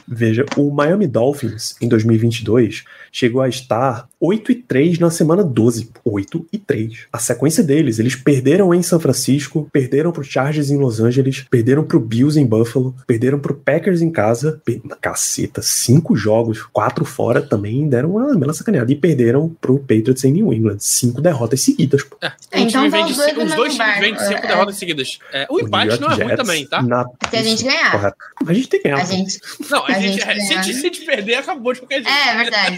Veja, 0.08 0.46
o 0.58 0.70
Miami 0.72 1.08
Dolphins 1.08 1.76
em 1.82 1.88
2022 1.88 2.84
chegou 3.12 3.42
a 3.42 3.50
estar 3.50 4.08
8 4.20 4.52
e 4.52 4.56
3 4.56 5.00
na 5.00 5.10
semana 5.10 5.44
12. 5.44 5.90
8 6.04 6.48
e 6.52 6.58
3. 6.58 7.06
A 7.12 7.18
sequência 7.20 7.64
deles, 7.64 8.00
eles 8.00 8.16
perderam 8.16 8.74
em 8.74 8.82
São 8.84 9.00
Francisco, 9.00 9.68
perderam 9.72 10.12
pro 10.12 10.24
Chargers 10.24 10.70
em 10.70 10.78
Los 10.78 11.00
Angeles, 11.00 11.46
perderam 11.50 11.84
pro 11.84 12.00
Bills 12.00 12.40
em 12.40 12.46
Buffalo, 12.46 12.96
perderam 13.08 13.40
pro 13.40 13.54
Packers 13.56 14.02
em 14.02 14.12
casa. 14.12 14.62
Per... 14.64 14.82
Caceta, 15.02 15.62
cinco 15.62 16.16
jogos, 16.16 16.64
quatro 16.64 17.06
fora 17.06 17.42
também 17.42 17.88
deram 17.88 18.16
uma 18.16 18.36
bela 18.38 18.54
sacaneada. 18.54 18.92
E 18.92 18.96
perderam 18.96 19.50
pro 19.62 19.80
Patriots 19.80 20.24
em 20.24 20.32
New 20.32 20.54
England. 20.54 20.78
Cinco 20.80 21.22
derrotas 21.22 21.62
seguidas. 21.62 22.04
pô. 22.04 22.18
É, 22.22 22.32
É, 22.52 22.60
um 22.60 22.68
então 22.68 22.82
time 22.82 22.92
tá 22.92 22.98
vem 22.98 23.06
de 23.06 23.12
os 23.12 23.18
dois 23.18 23.38
os 23.50 23.56
dois 23.56 23.76
times 23.76 24.00
vêm 24.00 24.14
de 24.14 24.20
cinco 24.28 24.40
é. 24.46 24.48
derrotas 24.48 24.76
seguidas. 24.78 25.20
É, 25.32 25.48
o 25.50 25.58
New 25.58 25.68
empate 25.68 26.00
não 26.02 26.10
é 26.10 26.14
ruim 26.16 26.24
Jets 26.28 26.36
também, 26.38 26.68
tá? 26.68 26.82
na- 26.82 27.06
Se 27.30 27.38
a 27.38 27.44
gente 27.44 27.64
ganhar. 27.64 27.92
Correto. 27.92 28.18
A 28.48 28.54
gente 28.54 28.68
tem 28.70 28.82
que 28.82 28.90
ganhar. 28.90 29.02
A 29.02 29.06
gente. 29.06 29.40
Não, 29.70 29.86
a, 29.86 29.95
A 29.96 30.00
gente, 30.00 30.14
gente 30.20 30.30
é, 30.30 30.36
se, 30.40 30.54
gente, 30.54 30.74
se 30.74 30.82
gente 30.82 31.06
perder, 31.06 31.36
acabou 31.36 31.74
de 31.74 31.80
qualquer 31.82 32.04
jeito. 32.04 32.10
É, 32.10 32.36
verdade. 32.38 32.78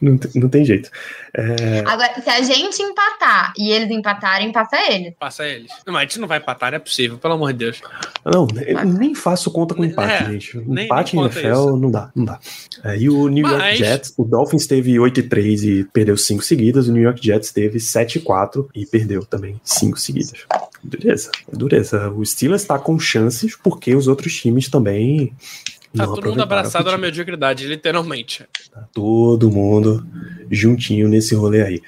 Não, 0.00 0.16
tem- 0.18 0.40
não 0.40 0.48
tem 0.48 0.64
jeito. 0.64 0.90
É, 1.36 1.80
Agora, 1.86 2.20
se 2.22 2.30
a 2.30 2.40
gente 2.42 2.80
empatar 2.80 3.52
e 3.58 3.70
eles 3.70 3.90
empatarem, 3.90 4.52
passa 4.52 4.76
eles. 4.90 5.14
Passa 5.18 5.46
eles. 5.46 5.70
Não, 5.86 5.92
mas 5.92 6.02
a 6.02 6.04
gente 6.04 6.20
não 6.20 6.28
vai 6.28 6.38
empatar, 6.38 6.70
não 6.70 6.76
é 6.76 6.78
possível, 6.78 7.18
pelo 7.18 7.34
amor 7.34 7.52
de 7.52 7.58
Deus. 7.60 7.80
Não, 8.24 8.46
eu 8.66 8.84
nem 8.86 9.14
faço 9.14 9.50
conta 9.50 9.74
com 9.74 9.84
empate, 9.84 10.24
É, 10.24 10.30
gente. 10.32 10.58
nem- 10.66 10.84
Empate 10.84 11.16
nem 11.16 11.24
em 11.24 11.28
NFL 11.28 11.52
isso. 11.52 11.76
não 11.76 11.90
dá, 11.90 12.10
não 12.14 12.24
dá. 12.24 12.38
É, 12.84 12.96
e 12.98 13.08
o 13.10 13.28
New 13.28 13.46
York 13.46 13.58
Mas- 13.62 13.78
Jets, 13.78 14.14
o 14.16 14.24
Dolphins 14.24 14.66
teve 14.66 14.98
8 14.98 15.20
e 15.20 15.22
3 15.24 15.64
e 15.64 15.84
perdeu 15.92 16.16
5 16.16 16.42
seguidas, 16.44 16.88
o 16.88 16.92
New 16.92 17.02
York 17.02 17.24
Jets 17.24 17.50
teve 17.50 17.80
7 17.80 18.16
e 18.18 18.20
4 18.20 18.68
e 18.74 18.86
perdeu 18.86 19.24
também 19.24 19.60
5 19.64 19.98
seguidas. 19.98 20.32
Dureza, 20.82 21.30
dureza. 21.52 22.10
O 22.10 22.24
Steelers 22.24 22.64
tá 22.64 22.78
com 22.78 22.98
chances 22.98 23.56
porque 23.56 23.94
os 23.94 24.06
outros 24.06 24.34
times 24.38 24.68
também 24.68 25.32
Tá 25.96 26.06
todo 26.06 26.28
mundo 26.28 26.42
abraçado 26.42 26.90
na 26.90 26.98
mediocridade, 26.98 27.66
literalmente. 27.66 28.44
Tá 28.72 28.88
todo 28.92 29.50
mundo 29.50 30.04
juntinho 30.50 31.08
nesse 31.08 31.34
rolê 31.34 31.62
aí. 31.62 31.82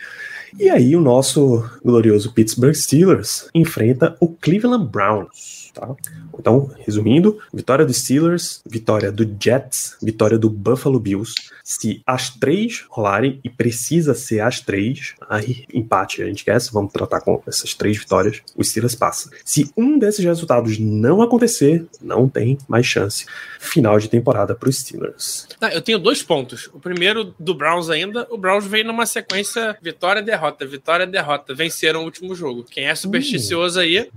E 0.58 0.70
aí 0.70 0.96
o 0.96 1.00
nosso 1.00 1.68
glorioso 1.84 2.32
Pittsburgh 2.32 2.74
Steelers 2.74 3.48
enfrenta 3.54 4.16
o 4.20 4.28
Cleveland 4.28 4.86
Browns, 4.86 5.65
tá? 5.76 5.94
Então, 6.38 6.70
resumindo, 6.78 7.38
vitória 7.52 7.84
dos 7.84 7.98
Steelers, 7.98 8.62
vitória 8.66 9.12
do 9.12 9.24
Jets, 9.38 9.96
vitória 10.02 10.38
do 10.38 10.48
Buffalo 10.48 10.98
Bills. 10.98 11.34
Se 11.62 12.02
as 12.06 12.30
três 12.30 12.84
rolarem, 12.88 13.40
e 13.44 13.50
precisa 13.50 14.14
ser 14.14 14.40
as 14.40 14.60
três, 14.60 15.14
aí 15.28 15.64
empate 15.72 16.22
a 16.22 16.26
gente 16.26 16.44
quer, 16.44 16.58
vamos 16.72 16.92
tratar 16.92 17.20
com 17.20 17.42
essas 17.46 17.74
três 17.74 17.98
vitórias, 17.98 18.40
o 18.56 18.64
Steelers 18.64 18.94
passa. 18.94 19.30
Se 19.44 19.70
um 19.76 19.98
desses 19.98 20.24
resultados 20.24 20.78
não 20.78 21.20
acontecer, 21.20 21.86
não 22.00 22.28
tem 22.28 22.56
mais 22.68 22.86
chance. 22.86 23.26
Final 23.58 23.98
de 23.98 24.08
temporada 24.08 24.54
para 24.54 24.68
os 24.68 24.78
Steelers. 24.78 25.48
Tá, 25.58 25.72
eu 25.72 25.82
tenho 25.82 25.98
dois 25.98 26.22
pontos. 26.22 26.70
O 26.72 26.78
primeiro 26.78 27.34
do 27.38 27.54
Browns 27.54 27.90
ainda. 27.90 28.26
O 28.30 28.38
Browns 28.38 28.64
veio 28.64 28.84
numa 28.84 29.06
sequência 29.06 29.76
vitória-derrota, 29.82 30.64
vitória-derrota. 30.66 31.54
Venceram 31.54 32.00
o 32.00 32.04
último 32.04 32.34
jogo. 32.34 32.64
Quem 32.64 32.86
é 32.86 32.94
supersticioso 32.94 33.80
aí. 33.80 34.08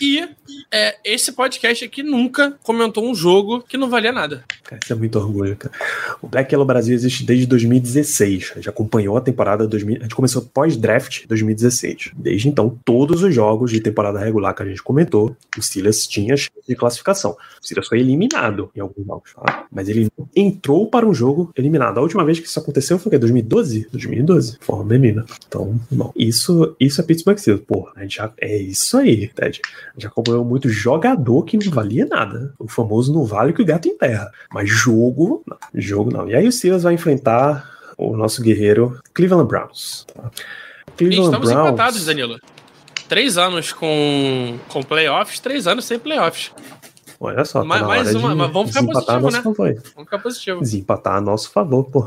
E 0.00 0.28
é, 0.72 0.98
esse 1.04 1.32
podcast 1.32 1.84
aqui 1.84 2.02
nunca 2.02 2.58
comentou 2.62 3.04
um 3.04 3.14
jogo 3.14 3.60
que 3.62 3.76
não 3.76 3.90
valia 3.90 4.12
nada. 4.12 4.44
Isso 4.82 4.92
é 4.92 4.96
muito 4.96 5.18
orgulho, 5.18 5.56
cara. 5.56 5.74
O 6.20 6.28
Black 6.28 6.52
Yellow 6.52 6.66
Brasil 6.66 6.94
existe 6.94 7.24
desde 7.24 7.46
2016. 7.46 8.52
A 8.52 8.54
gente 8.56 8.68
acompanhou 8.68 9.16
a 9.16 9.20
temporada 9.20 9.66
2000. 9.66 9.96
A 9.96 10.02
gente 10.02 10.14
começou 10.14 10.42
pós-draft 10.42 11.26
2016. 11.26 12.12
Desde 12.16 12.48
então, 12.48 12.78
todos 12.84 13.22
os 13.22 13.34
jogos 13.34 13.70
de 13.70 13.80
temporada 13.80 14.18
regular 14.18 14.54
que 14.54 14.62
a 14.62 14.66
gente 14.66 14.82
comentou, 14.82 15.36
o 15.56 15.62
Steelers 15.62 16.06
tinha 16.06 16.36
chance 16.36 16.50
de 16.68 16.76
classificação. 16.76 17.32
O 17.32 17.64
Steelers 17.64 17.88
foi 17.88 18.00
eliminado 18.00 18.70
em 18.74 18.80
alguns 18.80 19.06
jogos, 19.06 19.32
tá? 19.34 19.66
Mas 19.72 19.88
ele 19.88 20.08
entrou 20.34 20.86
para 20.86 21.06
um 21.06 21.14
jogo 21.14 21.52
eliminado. 21.56 21.98
A 21.98 22.02
última 22.02 22.24
vez 22.24 22.38
que 22.38 22.46
isso 22.46 22.58
aconteceu 22.58 22.98
foi 22.98 23.08
o 23.08 23.10
quê? 23.10 23.18
2012? 23.18 23.88
2012. 23.90 24.58
Forma 24.60 24.84
menina. 24.84 25.24
Então, 25.46 25.78
bom, 25.90 26.12
isso, 26.16 26.74
isso 26.78 27.00
é 27.00 27.04
Pittsburgh 27.04 27.38
Steelers. 27.38 27.64
Pô, 27.66 27.88
a 27.94 28.02
gente 28.02 28.16
já. 28.16 28.32
É 28.38 28.56
isso 28.56 28.96
aí, 28.96 29.28
Ted. 29.28 29.60
A 29.88 29.92
gente 29.94 30.06
acompanhou 30.06 30.44
muito 30.44 30.68
jogador 30.68 31.44
que 31.44 31.56
não 31.56 31.70
valia 31.72 32.06
nada. 32.06 32.52
O 32.58 32.68
famoso 32.68 33.12
não 33.12 33.24
vale 33.24 33.52
que 33.52 33.62
o 33.62 33.64
gato 33.64 33.88
enterra. 33.88 34.30
Mas 34.52 34.59
jogo, 34.64 35.42
não. 35.46 35.58
Jogo 35.74 36.12
não. 36.12 36.28
E 36.28 36.34
aí 36.34 36.46
o 36.46 36.52
Steelers 36.52 36.82
vai 36.82 36.94
enfrentar 36.94 37.70
o 37.96 38.16
nosso 38.16 38.42
guerreiro 38.42 38.98
Cleveland 39.14 39.48
Browns. 39.48 40.06
tá? 40.14 40.30
Cleveland 40.96 41.24
estamos 41.26 41.50
Browns. 41.50 41.68
empatados, 41.68 42.04
Danilo. 42.04 42.38
Três 43.08 43.36
anos 43.36 43.72
com, 43.72 44.58
com 44.68 44.82
playoffs, 44.82 45.40
três 45.40 45.66
anos 45.66 45.84
sem 45.84 45.98
playoffs. 45.98 46.52
Olha 47.22 47.44
só, 47.44 47.60
tá 47.60 47.66
Mais- 47.66 47.82
na 47.82 47.88
mais 47.88 48.14
uma, 48.14 48.30
de 48.30 48.34
mas 48.34 48.50
vamos 48.50 48.70
ficar 48.70 48.82
positivo, 48.86 49.20
nosso 49.20 49.36
né? 49.36 49.42
favor. 49.42 49.74
Vamos 49.74 50.04
ficar 50.04 50.18
positivo. 50.20 50.60
Desempatar 50.62 51.16
a 51.16 51.20
nosso 51.20 51.50
favor, 51.50 51.84
pô. 51.84 52.00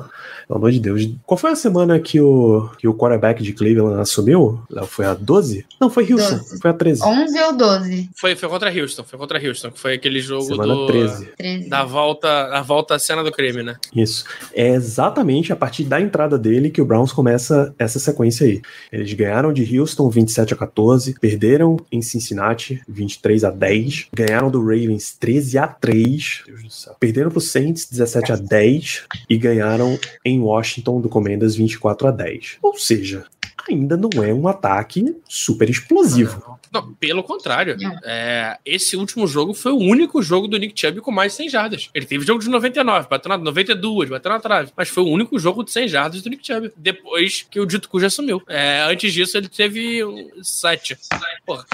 Pelo 0.48 0.58
amor 0.58 0.72
de 0.72 0.80
Deus. 0.80 1.08
Qual 1.24 1.38
foi 1.38 1.52
a 1.52 1.56
semana 1.56 2.00
que 2.00 2.20
o, 2.20 2.68
que 2.80 2.88
o 2.88 2.96
quarterback 2.96 3.44
de 3.44 3.54
Cleveland 3.54 4.02
assumiu? 4.02 4.60
Léo, 4.72 4.88
Foi 4.88 5.06
a 5.06 5.14
12? 5.14 5.66
Não, 5.80 5.88
foi 5.90 6.12
Houston. 6.12 6.38
12. 6.38 6.60
Foi 6.60 6.72
a 6.72 6.74
13. 6.74 7.04
11 7.04 7.40
ou 7.44 7.56
12? 7.56 8.10
Foi, 8.16 8.36
foi 8.36 8.50
contra 8.50 8.72
Houston, 8.82 9.04
foi 9.04 9.20
contra 9.20 9.48
Houston, 9.48 9.70
que 9.70 9.80
foi 9.80 9.94
aquele 9.94 10.20
jogo 10.20 10.46
Semana 10.46 10.74
do. 10.74 10.88
13. 10.88 11.26
13. 11.38 11.70
Da 11.70 11.84
volta, 11.84 12.50
da 12.50 12.62
volta 12.64 12.96
à 12.96 13.00
cena 13.00 13.24
do 13.24 13.32
crime, 13.32 13.62
né? 13.62 13.76
Isso. 13.96 14.26
É 14.56 14.70
exatamente 14.70 15.54
a 15.54 15.56
partir 15.56 15.84
da 15.84 16.02
entrada 16.02 16.40
dele 16.40 16.72
que 16.72 16.82
o 16.82 16.86
Browns 16.86 17.12
começa 17.14 17.72
essa 17.78 18.00
sequência 18.00 18.48
aí. 18.48 18.62
Eles 18.92 19.14
ganharam 19.14 19.54
de 19.54 19.80
Houston 19.80 20.10
27 20.10 20.56
a 20.56 20.58
14, 20.58 21.14
perderam 21.20 21.78
em 21.92 22.02
Cincinnati 22.02 22.82
23 22.88 23.44
a 23.44 23.52
10, 23.52 24.08
ganharam 24.12 24.50
do 24.50 24.60
Ravens 24.60 25.03
13 25.12 25.58
a 25.58 25.68
3, 25.68 26.44
Deus 26.46 26.64
do 26.64 26.70
céu. 26.70 26.96
perderam 27.00 27.32
pro 27.32 27.42
Saints 27.42 27.88
17 27.90 28.32
a 28.32 28.36
10 28.36 29.04
e 29.30 29.38
ganharam 29.38 30.00
em 30.24 30.40
Washington 30.40 31.02
do 31.02 31.10
Commanders 31.10 31.56
24 31.56 32.08
a 32.08 32.12
10. 32.12 32.58
Ou 32.62 32.78
seja, 32.78 33.26
ainda 33.70 33.96
não 33.96 34.24
é 34.24 34.34
um 34.34 34.48
ataque 34.48 35.16
super 35.28 35.70
explosivo. 35.70 36.60
Não, 36.72 36.94
pelo 36.96 37.24
contrário. 37.24 37.78
É, 38.04 38.58
esse 38.66 38.98
último 38.98 39.28
jogo 39.28 39.54
foi 39.54 39.72
o 39.72 39.78
único 39.78 40.22
jogo 40.22 40.48
do 40.48 40.58
Nick 40.58 40.80
Chubb 40.80 41.02
com 41.02 41.12
mais 41.12 41.34
de 41.34 41.38
100 41.38 41.50
jardas. 41.50 41.90
Ele 41.94 42.06
teve 42.06 42.26
jogo 42.26 42.42
de 42.42 42.50
99, 42.50 43.08
bateu 43.08 43.30
na 43.30 43.38
92, 43.38 44.10
bateu 44.10 44.32
na 44.32 44.40
trave. 44.40 44.72
Mas 44.76 44.90
foi 44.90 45.04
o 45.04 45.08
único 45.08 45.38
jogo 45.38 45.64
de 45.64 45.72
100 45.72 45.88
jardas 45.88 46.22
do 46.22 46.30
Nick 46.30 46.46
Chubb. 46.46 46.72
Depois 46.76 47.46
que 47.50 47.60
o 47.60 47.66
Dito 47.66 47.88
Cuja 47.90 48.08
assumiu. 48.08 48.42
É, 48.48 48.86
antes 48.90 49.14
disso, 49.14 49.38
ele 49.38 49.48
teve 49.48 50.04
um 50.04 50.44
7. 50.44 50.98
Porra 51.46 51.66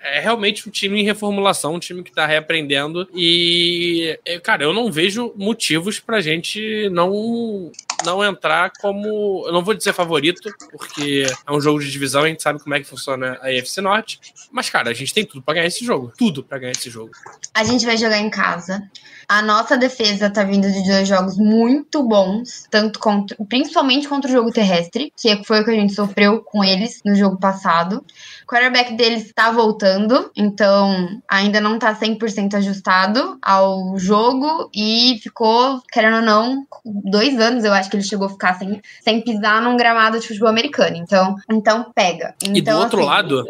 é 0.00 0.20
realmente 0.20 0.68
um 0.68 0.72
time 0.72 1.00
em 1.00 1.04
reformulação, 1.04 1.74
um 1.74 1.78
time 1.78 2.02
que 2.02 2.12
tá 2.12 2.26
reaprendendo. 2.26 3.08
E, 3.14 4.18
é, 4.24 4.38
cara, 4.40 4.64
eu 4.64 4.72
não 4.72 4.90
vejo 4.90 5.32
motivos 5.36 6.00
pra 6.00 6.20
gente 6.20 6.88
não, 6.90 7.70
não 8.04 8.24
entrar 8.24 8.72
como. 8.80 9.44
Eu 9.46 9.52
não 9.52 9.64
vou 9.64 9.74
dizer 9.74 9.92
favorito, 9.92 10.52
porque 10.70 11.26
é 11.46 11.52
um 11.52 11.60
jogo 11.60 11.80
de 11.80 11.90
divisão, 11.90 12.24
a 12.24 12.28
gente 12.28 12.42
sabe 12.42 12.60
como 12.60 12.74
é 12.74 12.80
que 12.80 12.86
funciona 12.86 13.38
a 13.40 13.52
EFC 13.52 13.80
Norte. 13.80 14.20
Mas, 14.50 14.68
cara, 14.68 14.90
a 14.90 14.94
gente 14.94 15.14
tem 15.14 15.24
tudo 15.24 15.42
pra 15.42 15.54
ganhar 15.54 15.66
esse 15.66 15.84
jogo. 15.84 16.12
Tudo 16.16 16.42
pra 16.42 16.58
ganhar 16.58 16.72
esse 16.72 16.90
jogo. 16.90 17.12
A 17.54 17.64
gente 17.64 17.86
vai 17.86 17.96
jogar 17.96 18.18
em 18.18 18.30
casa. 18.30 18.82
A 19.28 19.42
nossa 19.42 19.76
defesa 19.76 20.30
tá 20.30 20.42
vindo 20.42 20.70
de 20.72 20.82
dois 20.88 21.06
jogos 21.06 21.36
muito 21.36 22.02
bons, 22.02 22.66
tanto 22.70 22.98
contra, 22.98 23.36
principalmente 23.46 24.08
contra 24.08 24.30
o 24.30 24.32
jogo 24.32 24.50
terrestre, 24.50 25.12
que 25.14 25.44
foi 25.44 25.60
o 25.60 25.64
que 25.64 25.70
a 25.70 25.74
gente 25.74 25.92
sofreu 25.92 26.40
com 26.40 26.64
eles 26.64 27.02
no 27.04 27.14
jogo 27.14 27.38
passado. 27.38 28.02
O 28.42 28.46
quarterback 28.46 28.94
deles 28.94 29.30
tá 29.34 29.50
voltando, 29.50 30.30
então 30.34 31.20
ainda 31.28 31.60
não 31.60 31.78
tá 31.78 31.94
100% 31.94 32.54
ajustado 32.54 33.36
ao 33.42 33.98
jogo 33.98 34.70
e 34.74 35.18
ficou, 35.22 35.82
querendo 35.92 36.16
ou 36.16 36.22
não, 36.22 36.66
dois 36.84 37.38
anos 37.38 37.64
eu 37.64 37.74
acho 37.74 37.90
que 37.90 37.96
ele 37.96 38.04
chegou 38.04 38.28
a 38.28 38.30
ficar 38.30 38.54
sem, 38.54 38.80
sem 39.02 39.20
pisar 39.20 39.60
num 39.60 39.76
gramado 39.76 40.18
de 40.18 40.26
futebol 40.26 40.48
americano. 40.48 40.96
Então, 40.96 41.36
então 41.50 41.92
pega. 41.94 42.34
Então, 42.42 42.56
e 42.56 42.62
do 42.62 42.70
assim, 42.70 42.80
outro 42.80 43.04
lado, 43.04 43.44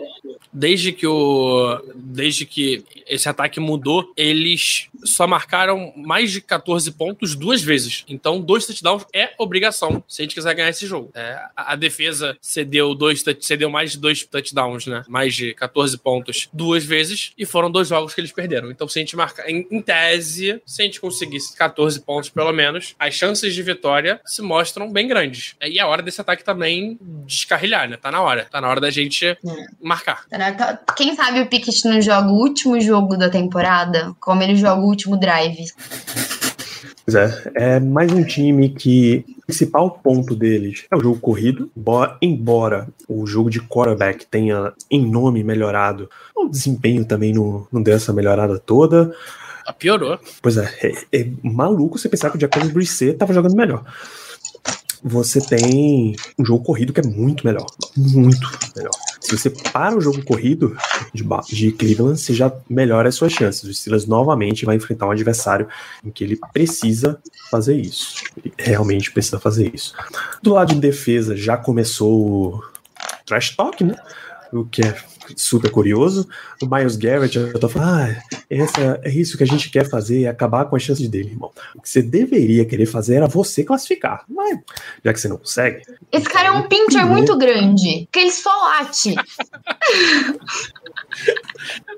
desde 0.52 0.92
que 0.92 1.06
o 1.06 1.80
desde 1.94 2.44
que 2.44 2.84
esse 3.06 3.28
ataque 3.28 3.60
mudou, 3.60 4.12
eles 4.16 4.88
só 5.04 5.26
marcaram 5.26 5.67
mais 5.96 6.30
de 6.30 6.40
14 6.40 6.90
pontos 6.92 7.34
duas 7.34 7.62
vezes. 7.62 8.04
Então, 8.08 8.40
dois 8.40 8.66
touchdowns 8.66 9.04
é 9.12 9.30
obrigação 9.38 10.02
se 10.06 10.22
a 10.22 10.24
gente 10.24 10.34
quiser 10.34 10.54
ganhar 10.54 10.70
esse 10.70 10.86
jogo. 10.86 11.10
É, 11.14 11.40
a, 11.56 11.72
a, 11.72 11.76
defesa 11.76 12.36
cedeu 12.40 12.94
dois 12.94 13.24
cedeu 13.40 13.70
mais 13.70 13.92
de 13.92 13.98
dois 13.98 14.24
touchdowns, 14.24 14.86
né? 14.86 15.04
Mais 15.08 15.34
de 15.34 15.54
14 15.54 15.96
pontos 15.98 16.48
duas 16.52 16.84
vezes 16.84 17.32
e 17.36 17.44
foram 17.44 17.70
dois 17.70 17.88
jogos 17.88 18.14
que 18.14 18.20
eles 18.20 18.32
perderam. 18.32 18.70
Então, 18.70 18.88
se 18.88 18.98
a 18.98 19.02
gente 19.02 19.16
marcar 19.16 19.48
em, 19.48 19.66
em 19.70 19.80
tese, 19.80 20.60
se 20.64 20.82
a 20.82 20.84
gente 20.84 21.00
conseguisse 21.00 21.56
14 21.56 22.00
pontos 22.00 22.30
pelo 22.30 22.52
menos, 22.52 22.94
as 22.98 23.14
chances 23.14 23.54
de 23.54 23.62
vitória 23.62 24.20
se 24.24 24.42
mostram 24.42 24.90
bem 24.90 25.08
grandes. 25.08 25.54
E 25.62 25.78
é 25.78 25.82
a 25.82 25.86
hora 25.86 26.02
desse 26.02 26.20
ataque 26.20 26.44
também 26.44 26.98
descarrilhar, 27.26 27.88
né? 27.88 27.96
Tá 27.96 28.10
na 28.10 28.20
hora. 28.20 28.46
Tá 28.50 28.60
na 28.60 28.68
hora 28.68 28.80
da 28.80 28.90
gente 28.90 29.26
é. 29.26 29.36
marcar. 29.80 30.24
Quem 30.96 31.14
sabe 31.14 31.40
o 31.40 31.46
Pickett 31.46 31.84
não 31.86 32.00
joga 32.00 32.28
o 32.28 32.38
último 32.38 32.80
jogo 32.80 33.16
da 33.16 33.28
temporada, 33.28 34.14
como 34.20 34.42
ele 34.42 34.56
joga 34.56 34.80
o 34.80 34.86
último 34.86 35.16
drive. 35.16 35.57
Pois 37.04 37.14
é, 37.14 37.52
é 37.54 37.80
mais 37.80 38.12
um 38.12 38.22
time 38.22 38.68
que 38.68 39.24
o 39.38 39.46
principal 39.46 39.90
ponto 39.90 40.36
deles 40.36 40.84
é 40.90 40.96
o 40.96 41.00
jogo 41.00 41.18
corrido, 41.18 41.70
embora 42.20 42.86
o 43.08 43.26
jogo 43.26 43.50
de 43.50 43.60
quarterback 43.60 44.26
tenha 44.26 44.72
em 44.90 45.10
nome 45.10 45.42
melhorado, 45.42 46.08
o 46.36 46.48
desempenho 46.48 47.04
também 47.04 47.32
não, 47.32 47.66
não 47.72 47.82
deu 47.82 47.94
essa 47.94 48.12
melhorada 48.12 48.58
toda. 48.58 49.14
Ah, 49.66 49.72
piorou. 49.72 50.18
Pois 50.40 50.56
é, 50.56 50.72
é, 50.82 51.20
é 51.20 51.28
maluco 51.42 51.98
você 51.98 52.08
pensar 52.08 52.30
que 52.30 52.36
o 52.36 52.40
Jacob 52.40 52.70
Brissett 52.70 53.12
estava 53.12 53.32
jogando 53.32 53.56
melhor 53.56 53.84
você 55.02 55.40
tem 55.40 56.16
um 56.38 56.44
jogo 56.44 56.64
corrido 56.64 56.92
que 56.92 57.00
é 57.00 57.02
muito 57.02 57.46
melhor. 57.46 57.66
Muito 57.96 58.48
melhor. 58.76 58.90
Se 59.20 59.36
você 59.36 59.50
para 59.50 59.96
o 59.96 60.00
jogo 60.00 60.24
corrido 60.24 60.76
de, 61.12 61.24
de 61.50 61.72
Cleveland, 61.72 62.18
você 62.18 62.32
já 62.32 62.52
melhora 62.68 63.08
as 63.08 63.14
suas 63.14 63.32
chances. 63.32 63.64
O 63.64 63.74
Steelers 63.74 64.06
novamente 64.06 64.64
vai 64.64 64.76
enfrentar 64.76 65.06
um 65.06 65.10
adversário 65.10 65.68
em 66.04 66.10
que 66.10 66.24
ele 66.24 66.38
precisa 66.52 67.20
fazer 67.50 67.76
isso. 67.76 68.24
Ele 68.36 68.52
realmente 68.56 69.10
precisa 69.10 69.38
fazer 69.38 69.70
isso. 69.74 69.94
Do 70.42 70.54
lado 70.54 70.74
de 70.74 70.80
defesa, 70.80 71.36
já 71.36 71.56
começou 71.56 72.54
o 72.54 72.62
trash 73.26 73.54
talk, 73.54 73.82
né? 73.84 73.96
O 74.52 74.64
que 74.64 74.82
é 74.82 74.96
super 75.36 75.70
curioso. 75.70 76.28
O 76.62 76.66
Miles 76.66 76.96
Garrett, 76.96 77.36
eu 77.36 77.58
tô 77.58 77.68
falando, 77.68 77.90
ah, 77.90 78.22
essa, 78.50 79.00
é 79.02 79.10
isso 79.10 79.36
que 79.36 79.44
a 79.44 79.46
gente 79.46 79.70
quer 79.70 79.88
fazer, 79.88 80.24
é 80.24 80.28
acabar 80.28 80.64
com 80.66 80.76
as 80.76 80.82
chances 80.82 81.08
dele, 81.08 81.30
irmão. 81.30 81.50
O 81.74 81.82
que 81.82 81.88
você 81.88 82.02
deveria 82.02 82.64
querer 82.64 82.86
fazer 82.86 83.16
era 83.16 83.26
você 83.26 83.64
classificar. 83.64 84.24
Mas, 84.28 84.58
já 85.04 85.12
que 85.12 85.20
você 85.20 85.28
não 85.28 85.38
consegue. 85.38 85.82
Esse 86.10 86.28
cara 86.28 86.48
é 86.48 86.50
um 86.50 86.68
pincher 86.68 87.06
muito 87.06 87.36
grande, 87.36 88.08
que 88.10 88.18
ele 88.18 88.32
só 88.32 88.50
late. 88.50 89.14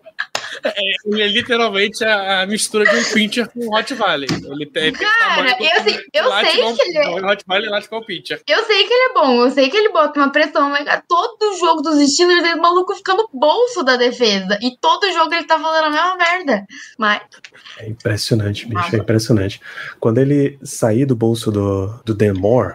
É, 0.65 0.73
ele 1.07 1.23
é 1.23 1.29
literalmente 1.29 2.05
a, 2.05 2.43
a, 2.43 2.47
mistura 2.47 2.85
de 2.85 2.97
um 2.97 3.05
pincher 3.13 3.49
com 3.49 3.61
o 3.61 3.77
Hot 3.77 3.93
Valley. 3.95 4.29
Ele 4.31 4.67
tem, 4.67 4.93
Cara, 4.93 5.57
eu, 5.61 5.81
assim, 5.81 5.99
eu 6.13 6.31
sei 6.33 6.75
que 6.75 6.83
ele 6.83 6.99
é. 6.99 7.27
Hot 7.27 7.45
Valley 7.47 7.69
late 7.69 7.89
com 7.89 7.99
o 7.99 8.05
pincher. 8.05 8.43
Eu 8.47 8.65
sei 8.65 8.87
que 8.87 8.93
ele 8.93 9.11
é 9.11 9.15
bom, 9.15 9.45
eu 9.45 9.51
sei 9.51 9.71
que 9.71 9.77
ele 9.77 9.91
bota 9.91 10.19
uma 10.21 10.31
pressão, 10.31 10.71
mas 10.71 10.87
todo 11.09 11.59
jogo 11.59 11.83
dos 11.83 12.01
Steelers 12.13 12.41
ele 12.41 12.49
é 12.49 12.57
maluco 12.57 12.95
fica 12.95 13.15
no 13.15 13.29
bolso 13.33 13.83
da 13.83 13.97
defesa. 13.97 14.59
E 14.63 14.77
todo 14.81 15.13
jogo 15.13 15.35
ele 15.35 15.45
tá 15.45 15.59
falando 15.59 15.87
a 15.87 15.91
mesma 15.91 16.17
merda. 16.17 16.67
Mas. 16.99 17.23
É 17.79 17.89
impressionante, 17.89 18.67
bicho, 18.67 18.89
ah, 18.93 18.97
é 18.97 18.99
impressionante. 18.99 19.61
Quando 19.99 20.19
ele 20.19 20.59
sair 20.63 21.05
do 21.05 21.17
bolso 21.17 21.51
do, 21.51 22.01
do 22.05 22.35
Moore, 22.35 22.75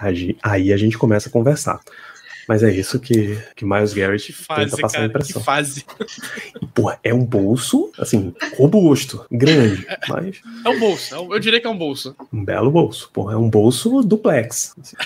aí, 0.00 0.36
aí 0.42 0.72
a 0.72 0.76
gente 0.76 0.96
começa 0.96 1.28
a 1.28 1.32
conversar. 1.32 1.80
Mas 2.48 2.62
é 2.62 2.70
isso 2.70 2.98
que, 2.98 3.38
que 3.56 3.64
Miles 3.64 3.92
Garrett 3.92 4.32
fase, 4.32 4.70
tenta 4.70 4.82
passar 4.82 4.98
cara, 4.98 5.04
a 5.04 5.08
impressão. 5.08 5.40
Que 5.40 5.46
fase. 5.46 5.84
E, 6.60 6.66
porra, 6.66 6.98
é 7.02 7.14
um 7.14 7.24
bolso, 7.24 7.90
assim, 7.98 8.34
robusto, 8.56 9.24
grande, 9.30 9.86
é, 9.88 9.98
mas... 10.08 10.40
É 10.64 10.68
um 10.68 10.78
bolso, 10.78 11.14
é 11.14 11.18
eu 11.18 11.38
diria 11.38 11.60
que 11.60 11.66
é 11.66 11.70
um 11.70 11.78
bolso. 11.78 12.14
Um 12.32 12.44
belo 12.44 12.70
bolso, 12.70 13.10
porra, 13.12 13.34
é 13.34 13.36
um 13.36 13.48
bolso 13.48 14.02
duplex. 14.02 14.74
Assim, 14.80 14.96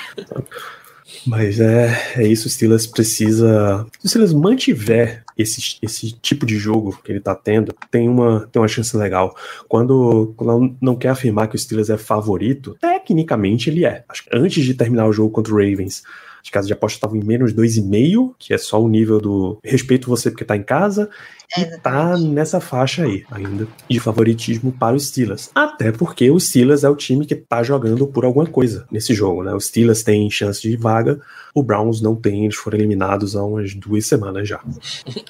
mas 1.26 1.58
é, 1.58 2.14
é 2.16 2.26
isso, 2.26 2.46
o 2.46 2.50
Steelers 2.50 2.86
precisa... 2.86 3.86
Se 3.98 4.06
o 4.06 4.08
Steelers 4.08 4.32
mantiver 4.32 5.24
esse, 5.36 5.78
esse 5.80 6.12
tipo 6.12 6.44
de 6.44 6.58
jogo 6.58 6.98
que 7.02 7.12
ele 7.12 7.20
tá 7.20 7.34
tendo, 7.34 7.74
tem 7.90 8.08
uma, 8.08 8.46
tem 8.52 8.60
uma 8.60 8.68
chance 8.68 8.96
legal. 8.96 9.34
Quando, 9.68 10.34
quando 10.36 10.76
não 10.80 10.96
quer 10.96 11.08
afirmar 11.10 11.48
que 11.48 11.56
o 11.56 11.58
Steelers 11.58 11.90
é 11.90 11.96
favorito, 11.96 12.76
tecnicamente 12.80 13.70
ele 13.70 13.84
é. 13.84 14.04
Acho 14.08 14.24
que 14.24 14.30
antes 14.32 14.64
de 14.64 14.74
terminar 14.74 15.06
o 15.06 15.12
jogo 15.12 15.30
contra 15.30 15.52
o 15.52 15.56
Ravens, 15.56 16.02
as 16.48 16.50
casas 16.50 16.66
de 16.66 16.72
aposta 16.72 16.96
estavam 16.96 17.16
em 17.16 17.24
menos 17.24 17.52
2,5, 17.52 18.34
que 18.38 18.54
é 18.54 18.58
só 18.58 18.82
o 18.82 18.88
nível 18.88 19.20
do 19.20 19.58
respeito 19.62 20.08
você 20.08 20.30
porque 20.30 20.44
tá 20.44 20.56
em 20.56 20.62
casa, 20.62 21.10
é, 21.54 21.60
e 21.60 21.78
tá 21.78 22.16
nessa 22.16 22.60
faixa 22.60 23.04
aí 23.04 23.24
ainda 23.30 23.68
de 23.88 24.00
favoritismo 24.00 24.72
para 24.72 24.96
os 24.96 25.08
Steelers. 25.08 25.50
Até 25.54 25.92
porque 25.92 26.30
o 26.30 26.40
Steelers 26.40 26.84
é 26.84 26.88
o 26.88 26.96
time 26.96 27.26
que 27.26 27.34
tá 27.34 27.62
jogando 27.62 28.06
por 28.06 28.24
alguma 28.24 28.46
coisa 28.46 28.86
nesse 28.90 29.14
jogo, 29.14 29.44
né? 29.44 29.54
Os 29.54 29.66
Steelers 29.66 30.02
têm 30.02 30.30
chance 30.30 30.60
de 30.60 30.76
vaga, 30.76 31.20
o 31.54 31.62
Browns 31.62 32.00
não 32.00 32.16
tem, 32.16 32.44
eles 32.44 32.56
foram 32.56 32.78
eliminados 32.78 33.36
há 33.36 33.44
umas 33.44 33.74
duas 33.74 34.06
semanas 34.06 34.48
já. 34.48 34.60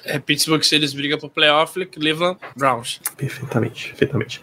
É 0.03 0.19
Pittsburgh 0.19 0.63
Steelers 0.63 0.93
briga 0.93 1.17
pro 1.17 1.29
playoff, 1.29 1.85
Cleveland 1.85 2.39
Browns. 2.55 2.99
Perfeitamente, 3.17 3.89
perfeitamente. 3.89 4.41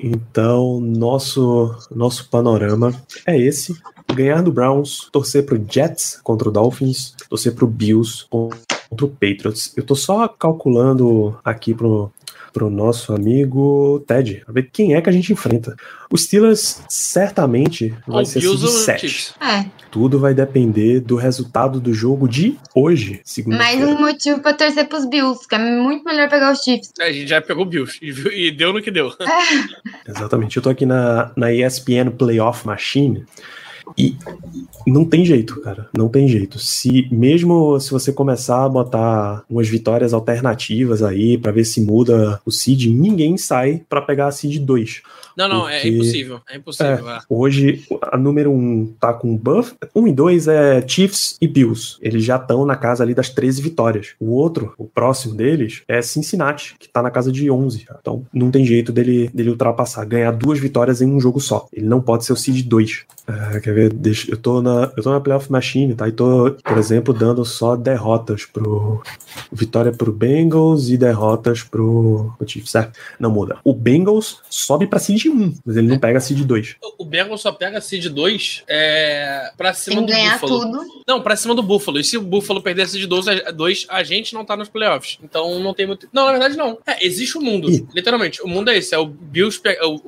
Então, 0.00 0.80
nosso 0.80 1.74
nosso 1.90 2.28
panorama 2.28 2.94
é 3.26 3.36
esse 3.36 3.76
ganhar 4.14 4.42
do 4.42 4.52
Browns, 4.52 5.08
torcer 5.12 5.44
pro 5.44 5.62
Jets 5.68 6.18
contra 6.22 6.48
o 6.48 6.52
Dolphins, 6.52 7.14
torcer 7.28 7.54
pro 7.54 7.66
Bills 7.66 8.26
contra 8.30 9.04
o 9.04 9.08
Patriots. 9.08 9.72
Eu 9.76 9.84
tô 9.84 9.94
só 9.94 10.26
calculando 10.28 11.38
aqui 11.44 11.74
pro, 11.74 12.10
pro 12.52 12.70
nosso 12.70 13.12
amigo 13.12 14.02
Ted, 14.06 14.42
pra 14.44 14.54
ver 14.54 14.70
quem 14.72 14.94
é 14.94 15.00
que 15.00 15.08
a 15.08 15.12
gente 15.12 15.32
enfrenta. 15.32 15.76
Os 16.10 16.22
Steelers 16.24 16.82
certamente 16.88 17.94
vai 18.06 18.24
ser 18.24 18.40
seed 18.40 18.58
7. 18.58 19.34
É. 19.40 19.66
Tudo 19.90 20.18
vai 20.18 20.34
depender 20.34 21.00
do 21.00 21.16
resultado 21.16 21.80
do 21.80 21.92
jogo 21.92 22.28
de 22.28 22.58
hoje, 22.74 23.20
segundo 23.24 23.56
Mais 23.56 23.82
um 23.82 23.98
motivo 23.98 24.40
pra 24.40 24.52
torcer 24.52 24.86
pros 24.88 25.08
Bills, 25.08 25.46
que 25.48 25.54
é 25.54 25.58
muito 25.58 26.04
melhor 26.04 26.28
pegar 26.28 26.52
os 26.52 26.60
Chiefs. 26.60 26.92
É, 26.98 27.08
a 27.08 27.12
gente 27.12 27.28
já 27.28 27.40
pegou 27.40 27.64
o 27.64 27.68
Bills 27.68 27.98
e, 28.02 28.48
e 28.48 28.50
deu 28.50 28.72
no 28.72 28.82
que 28.82 28.90
deu. 28.90 29.12
É. 29.20 30.10
Exatamente. 30.10 30.56
Eu 30.56 30.62
tô 30.62 30.70
aqui 30.70 30.84
na, 30.84 31.32
na 31.36 31.52
ESPN 31.52 32.10
Playoff 32.16 32.66
Machine 32.66 33.24
e 33.96 34.16
não 34.86 35.04
tem 35.04 35.24
jeito, 35.24 35.60
cara. 35.60 35.88
Não 35.96 36.08
tem 36.08 36.28
jeito. 36.28 36.58
Se 36.58 37.08
mesmo 37.10 37.78
se 37.80 37.90
você 37.90 38.12
começar 38.12 38.64
a 38.64 38.68
botar 38.68 39.44
umas 39.48 39.68
vitórias 39.68 40.12
alternativas 40.12 41.02
aí 41.02 41.38
para 41.38 41.52
ver 41.52 41.64
se 41.64 41.80
muda 41.80 42.40
o 42.44 42.50
seed, 42.50 42.86
ninguém 42.86 43.36
sai 43.36 43.82
para 43.88 44.02
pegar 44.02 44.28
a 44.28 44.32
seed 44.32 44.58
2. 44.64 45.02
Não, 45.38 45.48
não, 45.48 45.68
é 45.68 45.86
impossível. 45.86 46.40
É 46.50 46.56
impossível. 46.56 47.08
É, 47.08 47.18
é. 47.18 47.20
Hoje, 47.28 47.84
a 48.10 48.18
número 48.18 48.50
1 48.50 48.54
um 48.56 48.92
tá 48.98 49.12
com 49.12 49.36
buff. 49.36 49.72
1 49.94 50.00
um 50.00 50.08
e 50.08 50.12
2 50.12 50.48
é 50.48 50.84
Chiefs 50.84 51.36
e 51.40 51.46
Bills. 51.46 51.96
Eles 52.02 52.24
já 52.24 52.34
estão 52.34 52.66
na 52.66 52.74
casa 52.74 53.04
ali 53.04 53.14
das 53.14 53.30
13 53.30 53.62
vitórias. 53.62 54.14
O 54.18 54.32
outro, 54.32 54.74
o 54.76 54.84
próximo 54.84 55.36
deles, 55.36 55.82
é 55.86 56.02
Cincinnati, 56.02 56.74
que 56.76 56.88
tá 56.88 57.00
na 57.00 57.10
casa 57.12 57.30
de 57.30 57.48
11. 57.48 57.86
Então, 58.00 58.26
não 58.32 58.50
tem 58.50 58.64
jeito 58.64 58.90
dele, 58.90 59.30
dele 59.32 59.50
ultrapassar, 59.50 60.04
ganhar 60.04 60.32
duas 60.32 60.58
vitórias 60.58 61.00
em 61.00 61.06
um 61.06 61.20
jogo 61.20 61.38
só. 61.38 61.68
Ele 61.72 61.86
não 61.86 62.00
pode 62.00 62.24
ser 62.24 62.32
o 62.32 62.36
seed 62.36 62.66
2. 62.66 63.04
Uh, 63.28 63.60
quer 63.60 63.74
ver? 63.74 63.92
deixa, 63.92 64.28
eu 64.30 64.36
tô 64.36 64.60
na, 64.60 64.90
eu 64.96 65.02
tô 65.04 65.10
na 65.12 65.20
Playoff 65.20 65.52
Machine, 65.52 65.94
tá? 65.94 66.08
E 66.08 66.12
tô, 66.12 66.50
por 66.64 66.78
exemplo, 66.78 67.14
dando 67.14 67.44
só 67.44 67.76
derrotas 67.76 68.44
pro 68.44 69.00
vitória 69.52 69.92
pro 69.92 70.10
Bengals 70.10 70.88
e 70.88 70.96
derrotas 70.96 71.62
pro, 71.62 72.32
pro 72.36 72.48
Chiefs, 72.48 72.72
certo? 72.72 72.98
Não 73.20 73.30
muda. 73.30 73.58
O 73.62 73.72
Bengals 73.72 74.40
sobe 74.50 74.86
pra 74.86 74.98
seed 74.98 75.27
1, 75.28 75.54
mas 75.64 75.76
ele 75.76 75.86
não 75.88 75.98
pega 75.98 76.20
seed 76.20 76.44
2. 76.44 76.76
O 76.98 77.04
Bengals 77.04 77.40
só 77.40 77.52
pega 77.52 77.80
seed 77.80 78.06
2 78.06 78.64
é, 78.68 79.50
pra 79.56 79.72
cima 79.74 79.96
Tem 79.96 80.04
do 80.06 80.12
que 80.12 80.18
ganhar 80.18 80.38
Buffalo. 80.40 80.60
tudo. 80.60 80.86
Não, 81.06 81.22
pra 81.22 81.36
cima 81.36 81.54
do 81.54 81.62
Buffalo. 81.62 81.98
E 81.98 82.04
se 82.04 82.16
o 82.16 82.22
Buffalo 82.22 82.62
perder 82.62 82.88
seed 82.88 83.04
2, 83.06 83.86
a 83.88 84.02
gente 84.02 84.34
não 84.34 84.44
tá 84.44 84.56
nos 84.56 84.68
playoffs. 84.68 85.18
Então 85.22 85.58
não 85.60 85.72
tem 85.74 85.86
muito. 85.86 86.08
Não, 86.12 86.26
na 86.26 86.32
verdade 86.32 86.56
não. 86.56 86.78
É, 86.86 87.04
existe 87.06 87.36
o 87.38 87.40
mundo. 87.40 87.70
Ih. 87.70 87.86
Literalmente. 87.94 88.42
O 88.42 88.48
mundo 88.48 88.70
é 88.70 88.76
esse. 88.78 88.94
É 88.94 88.98
o 88.98 89.06
Bills 89.06 89.60
pe... 89.60 89.78
o, 89.82 90.00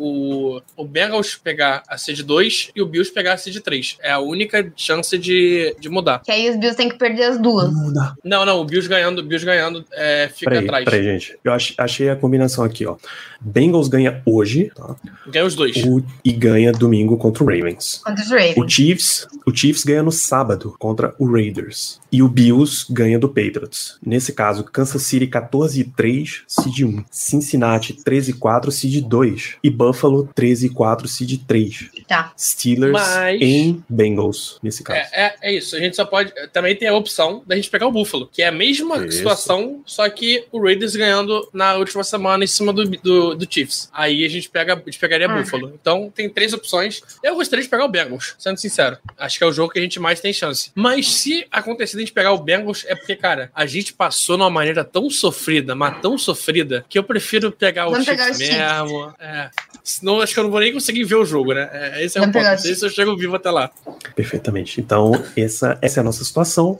o, 0.56 0.62
o 0.76 0.84
Bengals 0.84 1.34
pegar 1.36 1.82
a 1.88 1.96
seed 1.98 2.20
2 2.22 2.70
e 2.74 2.82
o 2.82 2.86
Bills 2.86 3.12
pegar 3.12 3.34
a 3.34 3.36
seed 3.36 3.56
3. 3.58 3.98
É 4.02 4.12
a 4.12 4.18
única 4.18 4.72
chance 4.76 5.16
de, 5.18 5.74
de 5.78 5.88
mudar. 5.88 6.20
Que 6.20 6.32
aí 6.32 6.48
os 6.50 6.56
Bills 6.56 6.76
têm 6.76 6.88
que 6.88 6.96
perder 6.96 7.24
as 7.24 7.38
duas. 7.40 7.72
Muda. 7.72 8.14
Não, 8.24 8.44
não, 8.44 8.60
o 8.60 8.64
Bills 8.64 8.88
ganhando, 8.88 9.18
o 9.20 9.22
Bills 9.22 9.44
ganhando 9.44 9.84
é, 9.92 10.28
fica 10.34 10.50
Peraí, 10.50 10.64
atrás. 10.64 10.84
peraí, 10.84 11.02
gente. 11.04 11.38
Eu 11.44 11.52
ach- 11.52 11.74
achei 11.78 12.08
a 12.10 12.16
combinação 12.16 12.64
aqui, 12.64 12.86
ó. 12.86 12.96
Bengals 13.40 13.88
ganha 13.88 14.22
hoje, 14.26 14.70
tá? 14.74 14.94
Ganha 15.26 15.44
os 15.46 15.54
dois. 15.54 15.76
O- 15.84 16.02
e 16.24 16.32
ganha 16.32 16.72
domingo 16.72 17.16
contra 17.16 17.42
o 17.42 17.46
Ravens. 17.46 18.00
Contra 18.04 18.22
os 18.24 18.30
O 18.30 18.34
Ravens. 18.34 18.72
Chiefs, 18.72 19.28
o 19.46 19.54
Chiefs 19.54 19.84
ganha 19.84 20.02
no 20.02 20.12
sábado 20.12 20.74
contra 20.78 21.14
o 21.18 21.30
Raiders. 21.30 22.00
E 22.12 22.22
o 22.22 22.28
Bills 22.28 22.86
ganha 22.90 23.18
do 23.18 23.28
Patriots. 23.28 23.96
Nesse 24.04 24.32
caso, 24.32 24.64
Kansas 24.64 25.02
City 25.02 25.26
14 25.26 25.80
e 25.80 25.84
3, 25.84 26.42
seed 26.46 26.80
1. 26.84 27.04
Cincinnati 27.10 27.92
13 27.94 28.32
e 28.32 28.34
4, 28.34 28.70
seed 28.72 29.04
2. 29.06 29.56
E 29.62 29.70
Buffalo 29.70 30.28
13 30.34 30.66
e 30.66 30.70
4, 30.70 31.06
seed 31.06 31.40
3. 31.46 31.88
Tá. 32.08 32.32
Steelers 32.36 32.92
Mas- 32.92 33.40
em 33.40 33.82
Bengals, 33.88 34.58
nesse 34.62 34.82
caso. 34.82 34.98
É, 35.12 35.26
é, 35.26 35.34
é 35.42 35.56
isso. 35.56 35.76
A 35.76 35.78
gente 35.78 35.94
só 35.96 36.04
pode. 36.04 36.32
Também 36.52 36.74
tem 36.74 36.88
a 36.88 36.94
opção 36.94 37.42
da 37.46 37.54
gente 37.54 37.70
pegar 37.70 37.86
o 37.86 37.92
Buffalo, 37.92 38.28
que 38.32 38.42
é 38.42 38.48
a 38.48 38.52
mesma 38.52 39.06
Isso. 39.06 39.18
situação, 39.18 39.80
só 39.86 40.08
que 40.08 40.44
o 40.50 40.60
Raiders 40.62 40.96
ganhando 40.96 41.48
na 41.52 41.74
última 41.76 42.02
semana 42.02 42.42
em 42.42 42.46
cima 42.48 42.72
do, 42.72 42.84
do, 42.84 43.34
do 43.34 43.46
Chiefs. 43.52 43.88
Aí 43.92 44.24
a 44.24 44.28
gente, 44.28 44.48
pega, 44.50 44.74
a 44.74 44.76
gente 44.76 44.98
pegaria 45.00 45.26
Ah. 45.28 45.36
Buffalo. 45.38 45.72
Então 45.80 46.12
tem 46.14 46.28
três 46.28 46.52
opções. 46.52 47.02
Eu 47.22 47.34
gostaria 47.34 47.62
de 47.62 47.68
pegar 47.68 47.84
o 47.84 47.88
Bengals, 47.88 48.34
sendo 48.38 48.58
sincero. 48.58 48.98
Acho 49.18 49.38
que 49.38 49.44
é 49.44 49.46
o 49.46 49.52
jogo 49.52 49.72
que 49.72 49.78
a 49.78 49.82
gente 49.82 49.98
mais 49.98 50.20
tem 50.20 50.32
chance. 50.32 50.70
Mas 50.74 51.12
se 51.14 51.46
acontecer 51.50 51.96
de 51.96 52.02
a 52.02 52.06
gente 52.06 52.12
pegar 52.12 52.32
o 52.32 52.38
Bengals, 52.38 52.84
é 52.86 52.94
porque, 52.94 53.16
cara, 53.16 53.50
a 53.54 53.66
gente 53.66 53.92
passou 53.92 54.36
numa 54.36 54.50
maneira 54.50 54.84
tão 54.84 55.08
sofrida, 55.10 55.74
mas 55.74 56.00
tão 56.00 56.16
sofrida, 56.18 56.84
que 56.88 56.98
eu 56.98 57.04
prefiro 57.04 57.50
pegar 57.50 57.86
o 57.88 57.90
Vamos 57.92 58.04
Chiefs 58.06 58.20
pegar 58.20 58.32
os 58.32 58.38
Chiefs. 58.38 58.56
mesmo. 58.58 59.14
É. 59.18 59.50
Senão 59.82 60.20
acho 60.20 60.34
que 60.34 60.38
eu 60.40 60.44
não 60.44 60.50
vou 60.50 60.60
nem 60.60 60.72
conseguir 60.72 61.04
ver 61.04 61.16
o 61.16 61.24
jogo, 61.24 61.54
né? 61.54 61.68
É, 61.72 62.04
esse 62.04 62.18
é 62.18 62.20
o 62.20 62.24
Vamos 62.30 62.36
ponto. 62.42 62.60
se 62.60 62.84
eu 62.84 62.90
chego 62.90 63.16
vivo 63.16 63.36
até 63.36 63.50
lá. 63.50 63.70
Perfeitamente. 64.14 64.80
Então, 64.80 65.12
essa, 65.36 65.78
essa 65.80 66.00
é 66.00 66.02
a 66.02 66.04
nossa 66.04 66.24
situação. 66.24 66.78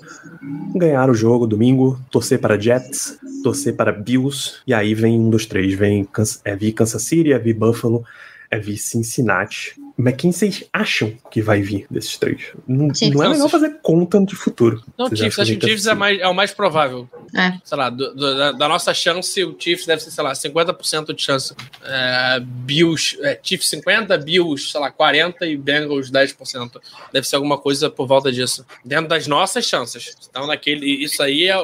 Ganhar 0.75 1.09
o 1.11 1.15
jogo 1.15 1.47
domingo, 1.47 2.01
torcer 2.11 2.39
para 2.39 2.59
Jets, 2.59 3.19
torcer 3.43 3.75
para 3.75 3.93
Bills, 3.93 4.55
e 4.67 4.75
aí 4.75 4.95
vem 4.95 5.19
um 5.19 5.31
dos 5.31 5.47
três. 5.47 5.75
Vem 5.75 6.07
é 6.45 6.57
vir 6.57 6.73
Kansas 6.73 7.03
City, 7.03 7.33
é 7.33 7.39
vir 7.39 7.55
Buffalo, 7.55 8.05
é 8.51 8.59
vir 8.59 8.77
Cincinnati. 8.77 9.80
Mas 10.03 10.15
quem 10.17 10.33
vocês 10.33 10.65
acham 10.73 11.13
que 11.31 11.43
vai 11.43 11.61
vir 11.63 11.87
desses 11.91 12.17
três? 12.17 12.41
Não, 12.67 12.95
Chiefs. 12.95 13.15
não 13.15 13.25
é 13.25 13.29
legal 13.29 13.49
fazer 13.49 13.79
conta 13.83 14.19
de 14.25 14.35
futuro. 14.35 14.83
Não, 14.99 15.07
Vocês 15.09 15.21
Chiefs, 15.21 15.39
acho 15.39 15.51
que 15.53 15.57
o 15.57 15.61
que 15.61 15.67
Chiefs 15.67 15.87
é, 15.87 15.95
mais, 15.95 16.19
é 16.21 16.27
o 16.29 16.35
mais 16.35 16.53
provável. 16.53 17.09
É. 17.37 17.55
Sei 17.65 17.77
lá, 17.79 17.91
do- 17.91 18.15
do- 18.15 18.37
da, 18.37 18.53
da 18.53 18.69
nossa 18.69 18.93
chance, 18.95 19.43
o 19.45 19.55
Chiefs 19.59 19.87
deve 19.87 20.03
ser, 20.03 20.11
sei 20.11 20.25
lá, 20.25 20.33
50% 20.35 21.13
de 21.15 21.23
chance. 21.23 21.55
É, 21.85 22.41
Bills, 22.41 23.19
é, 23.23 23.39
Chiefs 23.43 23.69
50, 23.71 24.17
Bills, 24.19 24.71
sei 24.71 24.81
lá, 24.81 24.91
40 24.91 25.47
e 25.47 25.57
Bengals 25.57 26.11
10%. 26.11 26.81
Deve 27.13 27.27
ser 27.27 27.37
alguma 27.37 27.59
coisa 27.59 27.89
por 27.91 28.07
volta 28.07 28.33
disso. 28.33 28.65
Dentro 28.85 29.09
das 29.09 29.27
nossas 29.27 29.65
chances. 29.67 30.17
Então, 30.29 30.47
naquele, 30.47 30.87
isso 31.05 31.23
aí, 31.23 31.45
é, 31.49 31.57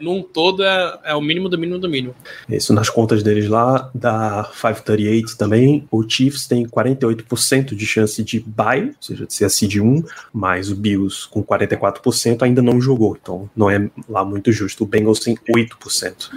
num 0.00 0.22
todo, 0.22 0.62
é, 0.64 0.98
é 1.04 1.14
o 1.14 1.20
mínimo 1.20 1.48
do 1.48 1.58
mínimo 1.58 1.78
do 1.78 1.88
mínimo. 1.88 2.14
Isso 2.48 2.72
nas 2.74 2.90
contas 2.90 3.22
deles 3.22 3.48
lá, 3.48 3.90
da 3.94 4.50
538 4.60 5.36
também, 5.36 5.86
o 5.90 6.02
Chiefs 6.08 6.46
tem 6.46 6.66
48% 6.66 7.74
de 7.74 7.83
chance 7.84 8.22
de 8.22 8.40
bye, 8.40 8.88
ou 8.88 8.94
seja, 9.00 9.26
de 9.26 9.34
ser 9.34 9.44
a 9.44 9.48
seed 9.48 9.76
1, 9.76 10.02
mas 10.32 10.70
o 10.70 10.76
Bills 10.76 11.28
com 11.28 11.42
44% 11.42 12.42
ainda 12.42 12.62
não 12.62 12.80
jogou, 12.80 13.16
então 13.20 13.48
não 13.56 13.70
é 13.70 13.90
lá 14.08 14.24
muito 14.24 14.52
justo. 14.52 14.84
O 14.84 14.86
Bengals 14.86 15.20
tem 15.20 15.36
8% 15.48 16.30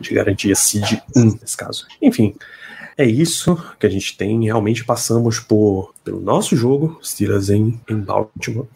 de 0.00 0.14
garantia 0.14 0.54
seed 0.54 1.00
1 1.16 1.38
nesse 1.40 1.56
caso. 1.56 1.86
Enfim, 2.00 2.34
é 2.96 3.06
isso 3.06 3.56
que 3.78 3.86
a 3.86 3.88
gente 3.90 4.16
tem. 4.16 4.44
Realmente 4.44 4.84
passamos 4.84 5.38
por 5.38 5.94
pelo 6.02 6.20
nosso 6.20 6.56
jogo, 6.56 6.98
Steelers 7.02 7.48
em, 7.48 7.80
em 7.88 7.96
Baltimore. 7.96 8.66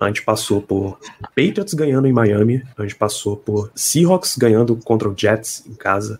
A 0.00 0.06
gente 0.06 0.22
passou 0.22 0.62
por 0.62 0.98
Patriots 1.34 1.74
ganhando 1.74 2.06
em 2.06 2.12
Miami, 2.12 2.62
a 2.76 2.82
gente 2.82 2.96
passou 2.96 3.36
por 3.36 3.70
Seahawks 3.74 4.36
ganhando 4.36 4.76
contra 4.76 5.08
o 5.08 5.14
Jets 5.16 5.64
em 5.66 5.74
casa. 5.74 6.18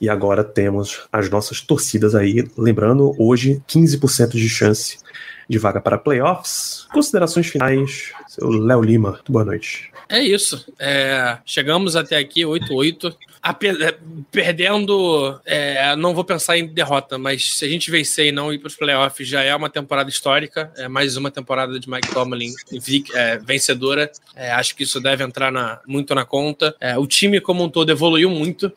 E 0.00 0.08
agora 0.08 0.44
temos 0.44 1.06
as 1.12 1.28
nossas 1.28 1.60
torcidas 1.60 2.14
aí. 2.14 2.48
Lembrando, 2.56 3.14
hoje, 3.18 3.62
15% 3.68 4.30
de 4.30 4.48
chance 4.48 4.98
de 5.48 5.58
vaga 5.58 5.80
para 5.80 5.98
playoffs. 5.98 6.86
Considerações 6.92 7.46
finais, 7.46 8.12
seu 8.28 8.48
Léo 8.48 8.82
Lima. 8.82 9.18
Boa 9.28 9.44
noite. 9.44 9.90
É 10.08 10.20
isso. 10.20 10.64
É, 10.78 11.38
chegamos 11.44 11.94
até 11.94 12.16
aqui, 12.16 12.40
8-8. 12.42 13.14
Ape- 13.42 13.82
é, 13.82 13.96
Perdendo, 14.32 15.38
é, 15.44 15.94
não 15.96 16.14
vou 16.14 16.24
pensar 16.24 16.56
em 16.58 16.66
derrota, 16.66 17.18
mas 17.18 17.54
se 17.54 17.64
a 17.64 17.68
gente 17.68 17.90
vencer 17.90 18.26
e 18.26 18.32
não 18.32 18.52
ir 18.52 18.58
para 18.58 18.68
os 18.68 18.74
playoffs, 18.74 19.28
já 19.28 19.42
é 19.42 19.54
uma 19.54 19.68
temporada 19.68 20.08
histórica. 20.08 20.72
É 20.76 20.88
mais 20.88 21.16
uma 21.16 21.30
temporada 21.30 21.78
de 21.78 21.88
Mike 21.90 22.10
Tomlin 22.12 22.52
é, 23.14 23.38
vencedora. 23.38 24.10
É, 24.34 24.50
acho 24.52 24.74
que 24.74 24.82
isso 24.82 24.98
deve 25.00 25.22
entrar 25.22 25.52
na- 25.52 25.80
muito 25.86 26.14
na 26.14 26.24
conta. 26.24 26.74
É, 26.80 26.96
o 26.98 27.06
time 27.06 27.40
como 27.40 27.62
um 27.64 27.68
todo 27.68 27.90
evoluiu 27.90 28.30
muito. 28.30 28.72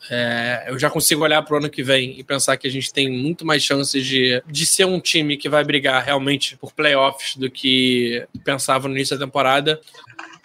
Eu 0.66 0.78
já 0.78 0.90
consigo 0.90 1.22
olhar 1.24 1.40
para 1.42 1.54
o 1.54 1.58
ano 1.58 1.70
que 1.70 1.82
vem 1.82 2.18
e 2.18 2.22
pensar 2.22 2.56
que 2.58 2.66
a 2.66 2.70
gente 2.70 2.92
tem 2.92 3.10
muito 3.10 3.44
mais 3.46 3.62
chances 3.62 4.06
de, 4.06 4.42
de 4.46 4.66
ser 4.66 4.84
um 4.84 5.00
time 5.00 5.36
que 5.38 5.48
vai 5.48 5.64
brigar 5.64 6.04
realmente 6.04 6.56
por 6.58 6.72
playoffs 6.72 7.36
do 7.36 7.50
que 7.50 8.24
pensava 8.44 8.86
no 8.86 8.94
início 8.94 9.16
da 9.18 9.24
temporada. 9.24 9.80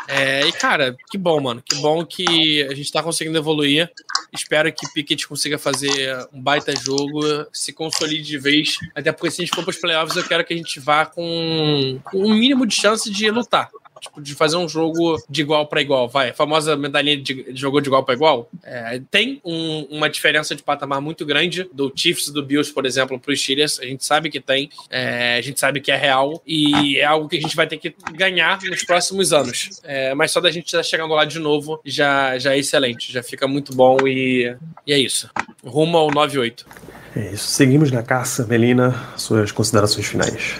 É, 0.08 0.48
e, 0.48 0.52
cara, 0.52 0.96
que 1.10 1.18
bom, 1.18 1.40
mano. 1.40 1.62
Que 1.62 1.76
bom 1.76 2.06
que 2.06 2.64
a 2.64 2.74
gente 2.74 2.92
tá 2.92 3.04
conseguindo 3.04 3.38
evoluir. 3.38 3.92
Espero 4.34 4.72
que 4.72 4.92
Pickett 4.94 5.28
consiga 5.28 5.58
fazer 5.58 6.28
um 6.34 6.42
baita 6.42 6.74
jogo, 6.76 7.22
se 7.52 7.74
consolide 7.74 8.24
de 8.24 8.38
vez. 8.38 8.78
Até 8.96 9.12
porque 9.12 9.32
se 9.32 9.42
a 9.42 9.46
gente 9.46 9.56
for 9.56 9.64
pros 9.64 9.78
playoffs, 9.78 10.16
eu 10.16 10.24
quero 10.24 10.46
que 10.46 10.54
a 10.54 10.58
gente 10.58 10.80
vá 10.80 11.06
com 11.06 12.00
com 12.04 12.20
um 12.20 12.34
mínimo 12.34 12.66
de 12.66 12.76
chance 12.76 13.10
de 13.12 13.30
lutar. 13.30 13.70
Tipo, 14.00 14.22
de 14.22 14.34
fazer 14.36 14.58
um 14.58 14.68
jogo 14.68 15.18
de 15.30 15.42
igual 15.42 15.68
para 15.68 15.82
igual, 15.82 16.08
vai. 16.08 16.30
A 16.30 16.34
famosa 16.34 16.76
medalhinha 16.76 17.18
de, 17.18 17.52
de 17.52 17.60
jogou 17.60 17.82
de 17.82 17.88
igual 17.90 18.04
para 18.04 18.14
igual. 18.14 18.50
É, 18.64 19.02
tem 19.12 19.42
um- 19.44 19.88
uma 19.90 20.10
diferença 20.10 20.56
de 20.56 20.64
patamar 20.64 21.02
muito 21.02 21.26
grande 21.26 21.68
do 21.74 21.92
Chiefs 21.96 22.28
e 22.28 22.34
do 22.34 22.44
Bills, 22.44 22.74
por 22.74 22.86
exemplo, 22.86 23.20
para 23.20 23.32
os 23.32 23.42
Steelers. 23.42 23.80
A 23.80 23.86
gente 23.86 24.06
sabe 24.06 24.30
que 24.30 24.40
tem, 24.40 24.70
é, 24.90 25.36
a 25.38 25.42
gente 25.42 25.60
sabe 25.60 25.80
que 25.82 25.92
é 25.92 25.96
real 25.96 26.42
e 26.46 26.98
é 26.98 27.06
algo 27.06 27.28
que 27.28 27.38
a 27.38 27.42
gente 27.42 27.56
vai 27.56 27.68
ter 27.68 27.78
que 27.78 27.94
ganhar 28.14 28.60
nos 28.64 28.84
próximos 28.84 29.34
anos. 29.34 29.80
É, 29.84 30.14
mas 30.14 30.32
só 30.32 30.40
da 30.42 30.52
gente 30.52 30.66
estar 30.68 30.84
chegando 30.84 31.14
lá 31.14 31.26
de 31.26 31.40
novo 31.40 31.80
já, 31.86 32.38
já 32.38 32.54
é 32.54 32.60
excelente, 32.60 33.12
já 33.12 33.24
fica 33.24 33.48
muito 33.48 33.74
bom 33.76 33.98
e, 34.08 34.56
e 34.86 34.94
é 34.94 34.98
isso. 35.00 35.30
Rumo 35.64 35.98
ao 35.98 36.10
9-8. 36.10 36.66
É 37.16 37.32
isso. 37.34 37.48
Seguimos 37.48 37.92
na 37.92 38.04
caça. 38.04 38.46
Melina, 38.46 38.94
suas 39.18 39.52
considerações 39.52 40.06
finais. 40.06 40.56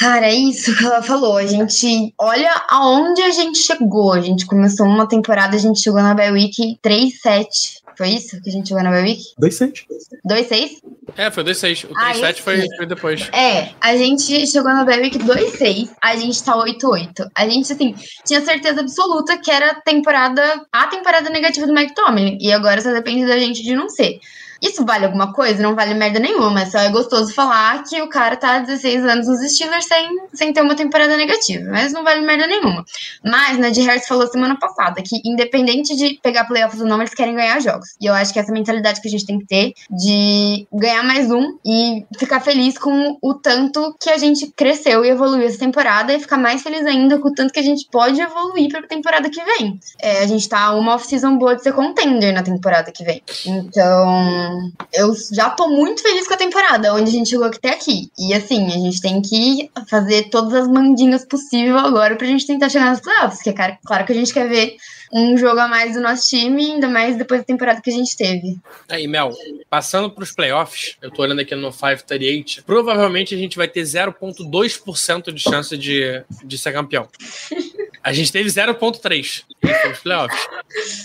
Cara, 0.00 0.26
é 0.26 0.34
isso 0.34 0.74
que 0.78 0.82
ela 0.84 1.02
falou. 1.02 1.36
A 1.36 1.44
gente 1.44 2.14
olha 2.18 2.50
aonde 2.70 3.20
a 3.20 3.30
gente 3.30 3.58
chegou. 3.58 4.14
A 4.14 4.20
gente 4.22 4.46
começou 4.46 4.86
uma 4.86 5.06
temporada, 5.06 5.54
a 5.54 5.58
gente 5.58 5.78
chegou 5.78 6.00
na 6.00 6.14
Bell 6.14 6.32
Week 6.32 6.78
3-7. 6.82 7.80
Foi 7.98 8.08
isso 8.08 8.40
que 8.40 8.48
a 8.48 8.52
gente 8.52 8.68
chegou 8.68 8.82
na 8.82 8.90
Bell 8.90 9.02
Week? 9.02 9.22
2-7. 9.38 9.84
2-6? 10.26 10.70
É, 11.18 11.30
foi 11.30 11.44
2-6. 11.44 11.84
O 11.84 11.92
Ah, 11.94 12.12
3-7 12.14 12.36
foi, 12.40 12.58
esse. 12.60 12.76
foi 12.78 12.86
depois. 12.86 13.28
É, 13.30 13.72
a 13.78 13.94
gente 13.94 14.46
chegou 14.46 14.72
na 14.72 14.84
Bell 14.84 15.02
Week 15.02 15.18
2-6, 15.18 15.90
a 16.02 16.16
gente 16.16 16.42
tá 16.42 16.56
8-8. 16.56 17.28
A 17.34 17.46
gente, 17.46 17.70
assim, 17.70 17.94
tinha 18.24 18.40
certeza 18.40 18.80
absoluta 18.80 19.36
que 19.36 19.50
era 19.50 19.72
a 19.72 19.80
temporada, 19.82 20.64
a 20.72 20.86
temporada 20.86 21.28
negativa 21.28 21.66
do 21.66 21.74
Mike 21.74 21.94
Tomlin. 21.94 22.38
E 22.40 22.50
agora 22.50 22.80
só 22.80 22.90
depende 22.90 23.26
da 23.26 23.38
gente 23.38 23.62
de 23.62 23.74
não 23.76 23.90
ser. 23.90 24.18
Isso 24.62 24.84
vale 24.84 25.06
alguma 25.06 25.32
coisa? 25.32 25.62
Não 25.62 25.74
vale 25.74 25.94
merda 25.94 26.18
nenhuma, 26.18 26.50
mas 26.50 26.70
só 26.70 26.78
é 26.78 26.90
gostoso 26.90 27.32
falar 27.32 27.82
que 27.84 28.00
o 28.02 28.08
cara 28.08 28.36
tá 28.36 28.56
há 28.56 28.58
16 28.60 29.04
anos 29.04 29.26
nos 29.26 29.52
Steelers 29.52 29.86
sem, 29.86 30.08
sem 30.34 30.52
ter 30.52 30.60
uma 30.60 30.74
temporada 30.74 31.16
negativa. 31.16 31.64
Mas 31.70 31.92
não 31.92 32.04
vale 32.04 32.20
merda 32.20 32.46
nenhuma. 32.46 32.84
Mas, 33.24 33.58
né, 33.58 33.70
de 33.70 33.80
Harris 33.80 34.06
falou 34.06 34.26
semana 34.26 34.58
passada 34.58 35.02
que, 35.02 35.20
independente 35.24 35.96
de 35.96 36.18
pegar 36.22 36.44
playoffs 36.44 36.80
ou 36.80 36.86
não, 36.86 36.98
eles 36.98 37.14
querem 37.14 37.34
ganhar 37.34 37.60
jogos. 37.60 37.88
E 38.00 38.06
eu 38.06 38.14
acho 38.14 38.32
que 38.32 38.38
essa 38.38 38.52
mentalidade 38.52 39.00
que 39.00 39.08
a 39.08 39.10
gente 39.10 39.26
tem 39.26 39.38
que 39.38 39.46
ter 39.46 39.72
de 39.90 40.66
ganhar 40.72 41.02
mais 41.02 41.30
um 41.30 41.58
e 41.64 42.04
ficar 42.18 42.40
feliz 42.40 42.76
com 42.76 43.16
o 43.22 43.34
tanto 43.34 43.94
que 44.00 44.10
a 44.10 44.18
gente 44.18 44.48
cresceu 44.48 45.04
e 45.04 45.08
evoluiu 45.08 45.46
essa 45.46 45.58
temporada 45.58 46.12
e 46.12 46.20
ficar 46.20 46.36
mais 46.36 46.62
feliz 46.62 46.84
ainda 46.84 47.18
com 47.18 47.28
o 47.28 47.34
tanto 47.34 47.52
que 47.52 47.60
a 47.60 47.62
gente 47.62 47.86
pode 47.90 48.20
evoluir 48.20 48.68
pra 48.70 48.82
temporada 48.82 49.30
que 49.30 49.42
vem. 49.42 49.78
É, 50.00 50.22
a 50.22 50.26
gente 50.26 50.48
tá 50.48 50.74
uma 50.74 50.94
off-season 50.94 51.38
boa 51.38 51.56
de 51.56 51.62
ser 51.62 51.72
contender 51.72 52.32
na 52.32 52.42
temporada 52.42 52.92
que 52.92 53.04
vem. 53.04 53.22
Então, 53.46 54.49
Então, 54.50 54.72
eu 54.92 55.14
já 55.32 55.50
tô 55.50 55.68
muito 55.68 56.02
feliz 56.02 56.26
com 56.26 56.34
a 56.34 56.38
temporada, 56.38 56.94
onde 56.94 57.10
a 57.10 57.12
gente 57.12 57.30
chegou 57.30 57.46
até 57.46 57.70
aqui. 57.70 58.10
E 58.18 58.34
assim, 58.34 58.66
a 58.66 58.78
gente 58.78 59.00
tem 59.00 59.22
que 59.22 59.70
fazer 59.88 60.28
todas 60.30 60.54
as 60.54 60.68
mandingas 60.68 61.24
possível 61.24 61.78
agora 61.78 62.16
pra 62.16 62.26
gente 62.26 62.46
tentar 62.46 62.68
chegar 62.68 62.90
nos 62.90 63.00
playoffs, 63.00 63.42
que 63.42 63.50
é 63.50 63.78
claro 63.84 64.04
que 64.04 64.12
a 64.12 64.14
gente 64.14 64.32
quer 64.32 64.48
ver 64.48 64.76
um 65.12 65.36
jogo 65.36 65.58
a 65.58 65.66
mais 65.66 65.94
do 65.94 66.00
nosso 66.00 66.28
time, 66.28 66.72
ainda 66.72 66.88
mais 66.88 67.16
depois 67.16 67.40
da 67.40 67.44
temporada 67.44 67.80
que 67.80 67.90
a 67.90 67.92
gente 67.92 68.16
teve. 68.16 68.58
Aí, 68.88 69.08
Mel, 69.08 69.32
passando 69.68 70.10
para 70.10 70.22
os 70.22 70.32
playoffs, 70.32 70.96
eu 71.02 71.10
tô 71.10 71.22
olhando 71.22 71.40
aqui 71.40 71.54
no 71.54 71.72
538, 71.72 72.62
provavelmente 72.64 73.34
a 73.34 73.38
gente 73.38 73.56
vai 73.56 73.66
ter 73.66 73.82
0,2% 73.82 75.32
de 75.32 75.40
chance 75.40 75.76
de, 75.76 76.22
de 76.44 76.58
ser 76.58 76.72
campeão. 76.72 77.08
A 78.02 78.14
gente 78.14 78.32
teve 78.32 78.48
0,3% 78.48 79.44
nos 79.90 79.98
playoffs. 79.98 80.48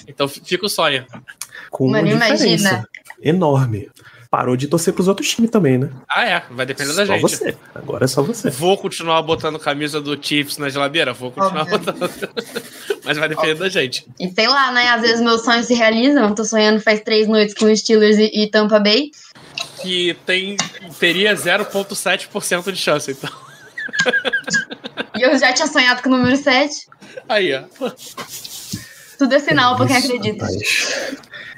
Então 0.08 0.30
fica 0.30 0.66
o 0.66 0.70
sonho. 0.70 1.06
Com 1.70 1.88
uma 1.88 2.02
Mano, 2.02 2.12
imagina. 2.12 2.88
Enorme 3.26 3.90
parou 4.36 4.58
de 4.58 4.68
torcer 4.68 4.94
pros 4.94 5.08
outros 5.08 5.30
times 5.30 5.50
também, 5.50 5.78
né? 5.78 5.90
Ah, 6.10 6.26
é. 6.26 6.44
Vai 6.52 6.66
depender 6.66 6.92
da 6.92 7.06
só 7.06 7.14
gente. 7.14 7.22
você. 7.22 7.58
Agora 7.74 8.04
é 8.04 8.08
só 8.08 8.22
você. 8.22 8.50
Vou 8.50 8.78
continuar 8.78 9.22
botando 9.22 9.58
camisa 9.58 10.02
do 10.02 10.22
Chiefs 10.22 10.58
na 10.58 10.68
geladeira? 10.68 11.14
Vou 11.14 11.32
continuar 11.32 11.62
Óbvio. 11.62 11.80
botando. 11.80 12.10
Mas 13.06 13.18
vai 13.18 13.30
depender 13.30 13.52
Óbvio. 13.52 13.64
da 13.64 13.70
gente. 13.70 14.06
E 14.20 14.30
sei 14.30 14.50
lá, 14.50 14.74
né? 14.74 14.90
Às 14.90 15.04
vezes 15.04 15.22
meus 15.22 15.42
sonhos 15.42 15.68
se 15.68 15.74
realizam. 15.74 16.28
Eu 16.28 16.36
tô 16.36 16.44
sonhando 16.44 16.82
faz 16.82 17.00
três 17.00 17.30
noites 17.30 17.56
com 17.56 17.74
Steelers 17.74 18.18
e, 18.18 18.44
e 18.44 18.48
Tampa 18.48 18.78
Bay. 18.78 19.12
Que 19.82 20.18
tem, 20.26 20.58
teria 21.00 21.34
0,7% 21.34 22.72
de 22.74 22.78
chance, 22.78 23.12
então. 23.12 23.32
E 25.18 25.22
eu 25.22 25.38
já 25.40 25.54
tinha 25.54 25.68
sonhado 25.68 26.04
com 26.04 26.10
o 26.10 26.18
número 26.18 26.36
7. 26.36 26.88
Aí, 27.30 27.54
ó. 27.54 27.64
Tudo 29.18 29.34
é 29.34 29.40
sinal 29.40 29.76
é 29.76 29.78
pra 29.78 29.88
quem 29.88 29.96
acredita. 29.96 30.46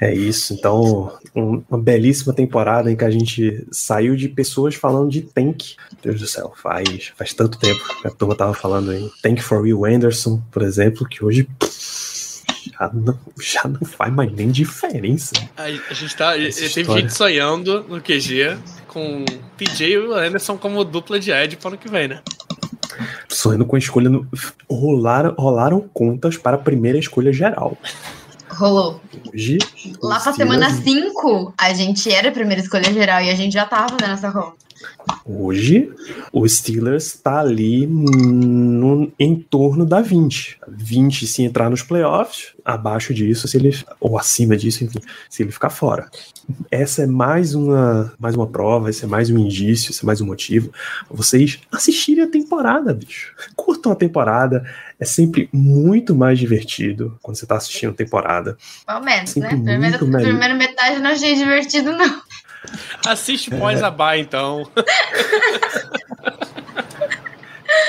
É 0.00 0.14
isso. 0.14 0.54
Então, 0.54 1.18
uma 1.34 1.78
belíssima 1.78 2.32
temporada 2.32 2.90
em 2.90 2.96
que 2.96 3.04
a 3.04 3.10
gente 3.10 3.66
saiu 3.70 4.16
de 4.16 4.28
pessoas 4.28 4.74
falando 4.74 5.10
de 5.10 5.22
Tank. 5.22 5.74
Deus 6.02 6.20
do 6.20 6.26
céu, 6.26 6.52
faz, 6.56 7.12
faz 7.16 7.32
tanto 7.32 7.58
tempo 7.58 7.80
que 8.00 8.08
a 8.08 8.10
turma 8.10 8.34
tava 8.34 8.54
falando 8.54 8.92
em 8.92 9.10
Tank 9.22 9.40
for 9.40 9.60
Will 9.60 9.84
Anderson, 9.84 10.42
por 10.50 10.62
exemplo, 10.62 11.08
que 11.08 11.24
hoje 11.24 11.48
já 12.78 12.90
não, 12.92 13.18
já 13.40 13.62
não 13.64 13.80
faz 13.86 14.12
mais 14.12 14.32
nem 14.32 14.50
diferença. 14.50 15.32
A, 15.56 15.64
a 15.64 15.94
gente 15.94 16.16
tá. 16.16 16.34
Tem 16.34 16.84
gente 16.84 17.12
sonhando 17.12 17.84
no 17.88 18.00
QG 18.00 18.56
com 18.86 19.24
PJ 19.56 19.84
e 19.84 19.98
o 19.98 20.14
Anderson 20.14 20.56
como 20.56 20.84
dupla 20.84 21.18
de 21.18 21.30
Ed 21.30 21.56
para 21.56 21.66
o 21.66 21.68
ano 21.72 21.78
que 21.78 21.88
vem, 21.88 22.08
né? 22.08 22.22
Sonhando 23.28 23.64
com 23.64 23.76
a 23.76 23.78
escolha. 23.78 24.08
No, 24.08 24.26
rolaram, 24.70 25.34
rolaram 25.38 25.80
contas 25.92 26.36
para 26.36 26.56
a 26.56 26.60
primeira 26.60 26.98
escolha 26.98 27.32
geral. 27.32 27.76
Rolou. 28.58 29.00
Lá 30.02 30.18
pra 30.18 30.32
semana 30.32 30.68
5, 30.68 31.54
a 31.56 31.72
gente 31.72 32.10
era 32.12 32.28
a 32.28 32.32
primeira 32.32 32.60
escolha 32.60 32.92
geral 32.92 33.22
e 33.22 33.30
a 33.30 33.34
gente 33.34 33.52
já 33.52 33.64
tava 33.64 33.96
fazendo 33.96 34.14
essa. 34.14 34.52
Hoje, 35.24 35.90
o 36.32 36.48
Steelers 36.48 37.06
está 37.06 37.40
ali 37.40 37.86
no, 37.86 39.12
em 39.18 39.36
torno 39.36 39.84
da 39.84 40.00
20. 40.00 40.58
20 40.68 41.26
se 41.26 41.42
entrar 41.42 41.70
nos 41.70 41.82
playoffs, 41.82 42.54
abaixo 42.64 43.12
disso, 43.12 43.46
se 43.46 43.56
ele 43.56 43.76
ou 44.00 44.18
acima 44.18 44.56
disso, 44.56 44.84
enfim, 44.84 45.00
se 45.28 45.42
ele 45.42 45.52
ficar 45.52 45.70
fora. 45.70 46.08
Essa 46.70 47.02
é 47.02 47.06
mais 47.06 47.54
uma, 47.54 48.12
mais 48.18 48.34
uma 48.34 48.46
prova, 48.46 48.88
esse 48.88 49.04
é 49.04 49.08
mais 49.08 49.30
um 49.30 49.38
indício, 49.38 49.90
esse 49.90 50.02
é 50.02 50.06
mais 50.06 50.20
um 50.20 50.26
motivo 50.26 50.70
vocês 51.10 51.60
assistirem 51.70 52.24
a 52.24 52.30
temporada, 52.30 52.94
bicho. 52.94 53.34
Curtam 53.56 53.92
a 53.92 53.96
temporada, 53.96 54.64
é 54.98 55.04
sempre 55.04 55.48
muito 55.52 56.14
mais 56.14 56.38
divertido 56.38 57.18
quando 57.22 57.36
você 57.36 57.44
está 57.44 57.56
assistindo 57.56 57.90
a 57.90 57.94
temporada. 57.94 58.56
Pelo 58.86 59.00
menos, 59.00 59.34
né? 59.36 59.48
Primeira, 59.48 59.98
primeira 59.98 60.54
metade 60.54 61.00
não 61.00 61.10
achei 61.10 61.34
divertido, 61.34 61.92
não. 61.92 62.22
Assiste 63.06 63.50
pós 63.50 63.82
a 63.82 63.90
bar, 63.90 64.18
então. 64.18 64.68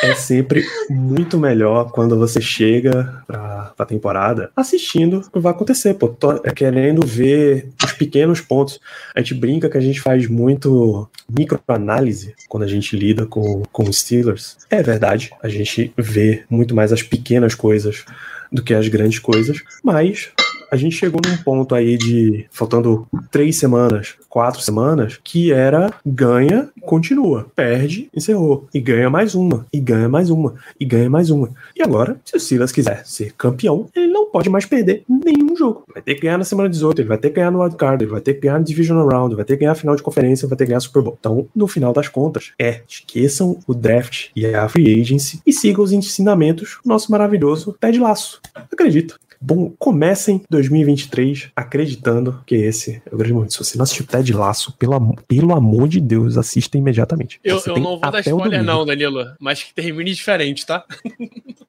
É 0.01 0.15
sempre 0.15 0.65
muito 0.89 1.37
melhor 1.37 1.91
quando 1.91 2.17
você 2.17 2.39
chega 2.39 3.21
pra, 3.27 3.73
pra 3.75 3.85
temporada 3.85 4.49
assistindo 4.55 5.19
o 5.19 5.31
que 5.31 5.39
vai 5.39 5.51
acontecer, 5.51 5.93
pô. 5.93 6.07
Tô 6.07 6.31
é 6.43 6.51
querendo 6.51 7.05
ver 7.05 7.69
os 7.83 7.91
pequenos 7.93 8.39
pontos. 8.39 8.79
A 9.13 9.19
gente 9.19 9.33
brinca 9.33 9.69
que 9.69 9.77
a 9.77 9.81
gente 9.81 9.99
faz 9.99 10.27
muito 10.27 11.09
microanálise 11.29 12.33
quando 12.47 12.63
a 12.63 12.67
gente 12.67 12.95
lida 12.95 13.25
com, 13.25 13.63
com 13.71 13.83
os 13.83 13.99
Steelers. 13.99 14.57
É 14.69 14.81
verdade, 14.81 15.31
a 15.43 15.49
gente 15.49 15.93
vê 15.97 16.43
muito 16.49 16.73
mais 16.73 16.93
as 16.93 17.03
pequenas 17.03 17.53
coisas 17.53 18.05
do 18.51 18.63
que 18.63 18.73
as 18.73 18.87
grandes 18.87 19.19
coisas, 19.19 19.61
mas 19.83 20.31
a 20.71 20.75
gente 20.75 20.95
chegou 20.95 21.21
num 21.25 21.37
ponto 21.37 21.75
aí 21.75 21.97
de 21.97 22.45
faltando 22.51 23.07
três 23.31 23.57
semanas, 23.57 24.15
quatro 24.27 24.61
semanas, 24.61 25.19
que 25.23 25.51
era 25.51 25.93
ganha, 26.05 26.69
continua, 26.81 27.47
perde, 27.55 28.09
encerrou, 28.15 28.67
e 28.73 28.79
ganha 28.79 29.09
mais 29.09 29.35
uma, 29.35 29.65
e 29.73 29.79
ganha 29.79 30.07
mais 30.07 30.29
uma, 30.29 30.55
e 30.79 30.85
ganha 30.85 31.09
mais 31.09 31.29
uma. 31.29 31.49
E 31.75 31.81
agora, 31.81 32.19
se 32.23 32.37
o 32.37 32.39
Silas 32.39 32.71
quiser 32.71 33.05
ser 33.05 33.33
campeão, 33.37 33.87
ele 33.95 34.07
não 34.07 34.29
pode 34.29 34.49
mais 34.49 34.65
perder 34.65 35.03
nenhum 35.07 35.55
jogo. 35.55 35.83
Vai 35.91 36.01
ter 36.01 36.15
que 36.15 36.21
ganhar 36.21 36.37
na 36.37 36.43
semana 36.43 36.69
18, 36.69 37.01
ele 37.01 37.07
vai 37.07 37.17
ter 37.17 37.29
que 37.29 37.35
ganhar 37.35 37.51
no 37.51 37.61
wildcard, 37.61 38.03
ele 38.03 38.11
vai 38.11 38.21
ter 38.21 38.35
que 38.35 38.41
ganhar 38.41 38.59
no 38.59 38.65
Divisional 38.65 39.07
Round, 39.07 39.35
vai 39.35 39.45
ter 39.45 39.53
que 39.53 39.61
ganhar 39.61 39.75
final 39.75 39.95
de 39.95 40.03
conferência, 40.03 40.47
vai 40.47 40.57
ter 40.57 40.65
que 40.65 40.69
ganhar 40.69 40.79
Super 40.79 41.01
Bowl. 41.01 41.17
Então, 41.19 41.47
no 41.55 41.67
final 41.67 41.93
das 41.93 42.07
contas, 42.07 42.51
é, 42.59 42.81
esqueçam 42.87 43.59
o 43.67 43.73
draft 43.73 44.29
e 44.35 44.45
a 44.45 44.67
free 44.69 45.01
agency 45.01 45.41
e 45.45 45.51
sigam 45.51 45.83
os 45.83 45.91
ensinamentos 45.91 46.77
do 46.83 46.89
nosso 46.89 47.11
maravilhoso 47.11 47.75
Ted 47.79 47.99
Laço. 47.99 48.41
Acredito. 48.71 49.19
Bom, 49.41 49.73
comecem 49.77 50.41
2023 50.49 51.51
acreditando 51.55 52.43
que 52.45 52.55
esse 52.55 53.01
é 53.05 53.13
o 53.15 53.17
grande 53.17 53.33
momento. 53.33 53.53
Se 53.53 53.59
você 53.59 53.77
não 53.77 53.83
assistiu 53.83 54.05
Ted 54.05 54.33
Laço, 54.33 54.75
pelo, 54.77 55.15
pelo 55.27 55.55
amor 55.55 55.87
de 55.87 56.01
Deus, 56.01 56.37
assista 56.37 56.77
imediatamente. 56.77 57.39
Eu, 57.43 57.61
eu 57.65 57.79
não 57.79 57.99
vou 57.99 58.11
dar 58.11 58.19
spoiler, 58.19 58.63
não, 58.63 58.85
Danilo, 58.85 59.25
mas 59.39 59.63
que 59.63 59.73
termine 59.73 60.13
diferente, 60.13 60.65
tá? 60.65 60.83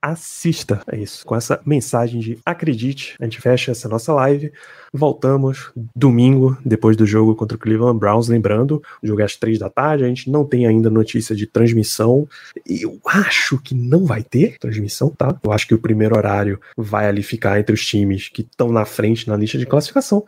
assista, 0.03 0.83
é 0.91 0.99
isso. 0.99 1.25
Com 1.25 1.37
essa 1.37 1.61
mensagem 1.65 2.21
de 2.21 2.39
acredite, 2.45 3.15
a 3.21 3.25
gente 3.25 3.41
fecha 3.41 3.71
essa 3.71 3.89
nossa 3.89 4.13
live. 4.15 4.53
Voltamos 4.93 5.71
domingo, 5.95 6.57
depois 6.65 6.97
do 6.97 7.07
jogo 7.07 7.37
contra 7.37 7.57
o 7.57 7.61
Cleveland 7.61 7.99
Browns. 7.99 8.29
Lembrando, 8.29 8.83
o 9.03 9.07
jogo 9.07 9.21
é 9.21 9.25
às 9.25 9.37
três 9.37 9.59
da 9.59 9.71
tarde. 9.71 10.05
A 10.05 10.09
gente 10.09 10.31
não 10.31 10.45
tem 10.45 10.67
ainda 10.67 10.91
notícia 10.91 11.35
de 11.35 11.47
transmissão. 11.47 12.29
Eu 12.67 12.99
acho 13.07 13.59
que 13.59 13.75
não 13.75 14.05
vai 14.05 14.23
ter 14.23 14.59
transmissão, 14.59 15.11
tá? 15.11 15.39
Eu 15.43 15.53
acho 15.53 15.67
que 15.67 15.75
o 15.75 15.79
primeiro 15.79 16.17
horário 16.17 16.61
vai 16.77 17.07
ali 17.07 17.23
ficar 17.23 17.61
entre 17.61 17.75
os 17.75 17.87
times 17.87 18.29
que 18.29 18.43
estão 18.43 18.73
na 18.73 18.85
frente 18.85 19.29
na 19.29 19.37
lista 19.37 19.59
de 19.59 19.67
classificação. 19.67 20.25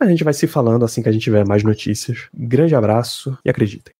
A 0.00 0.06
gente 0.06 0.24
vai 0.24 0.32
se 0.32 0.46
falando 0.46 0.84
assim 0.84 1.02
que 1.02 1.08
a 1.08 1.12
gente 1.12 1.22
tiver 1.22 1.46
mais 1.46 1.62
notícias. 1.62 2.28
Grande 2.32 2.74
abraço 2.74 3.36
e 3.44 3.50
acreditem. 3.50 3.95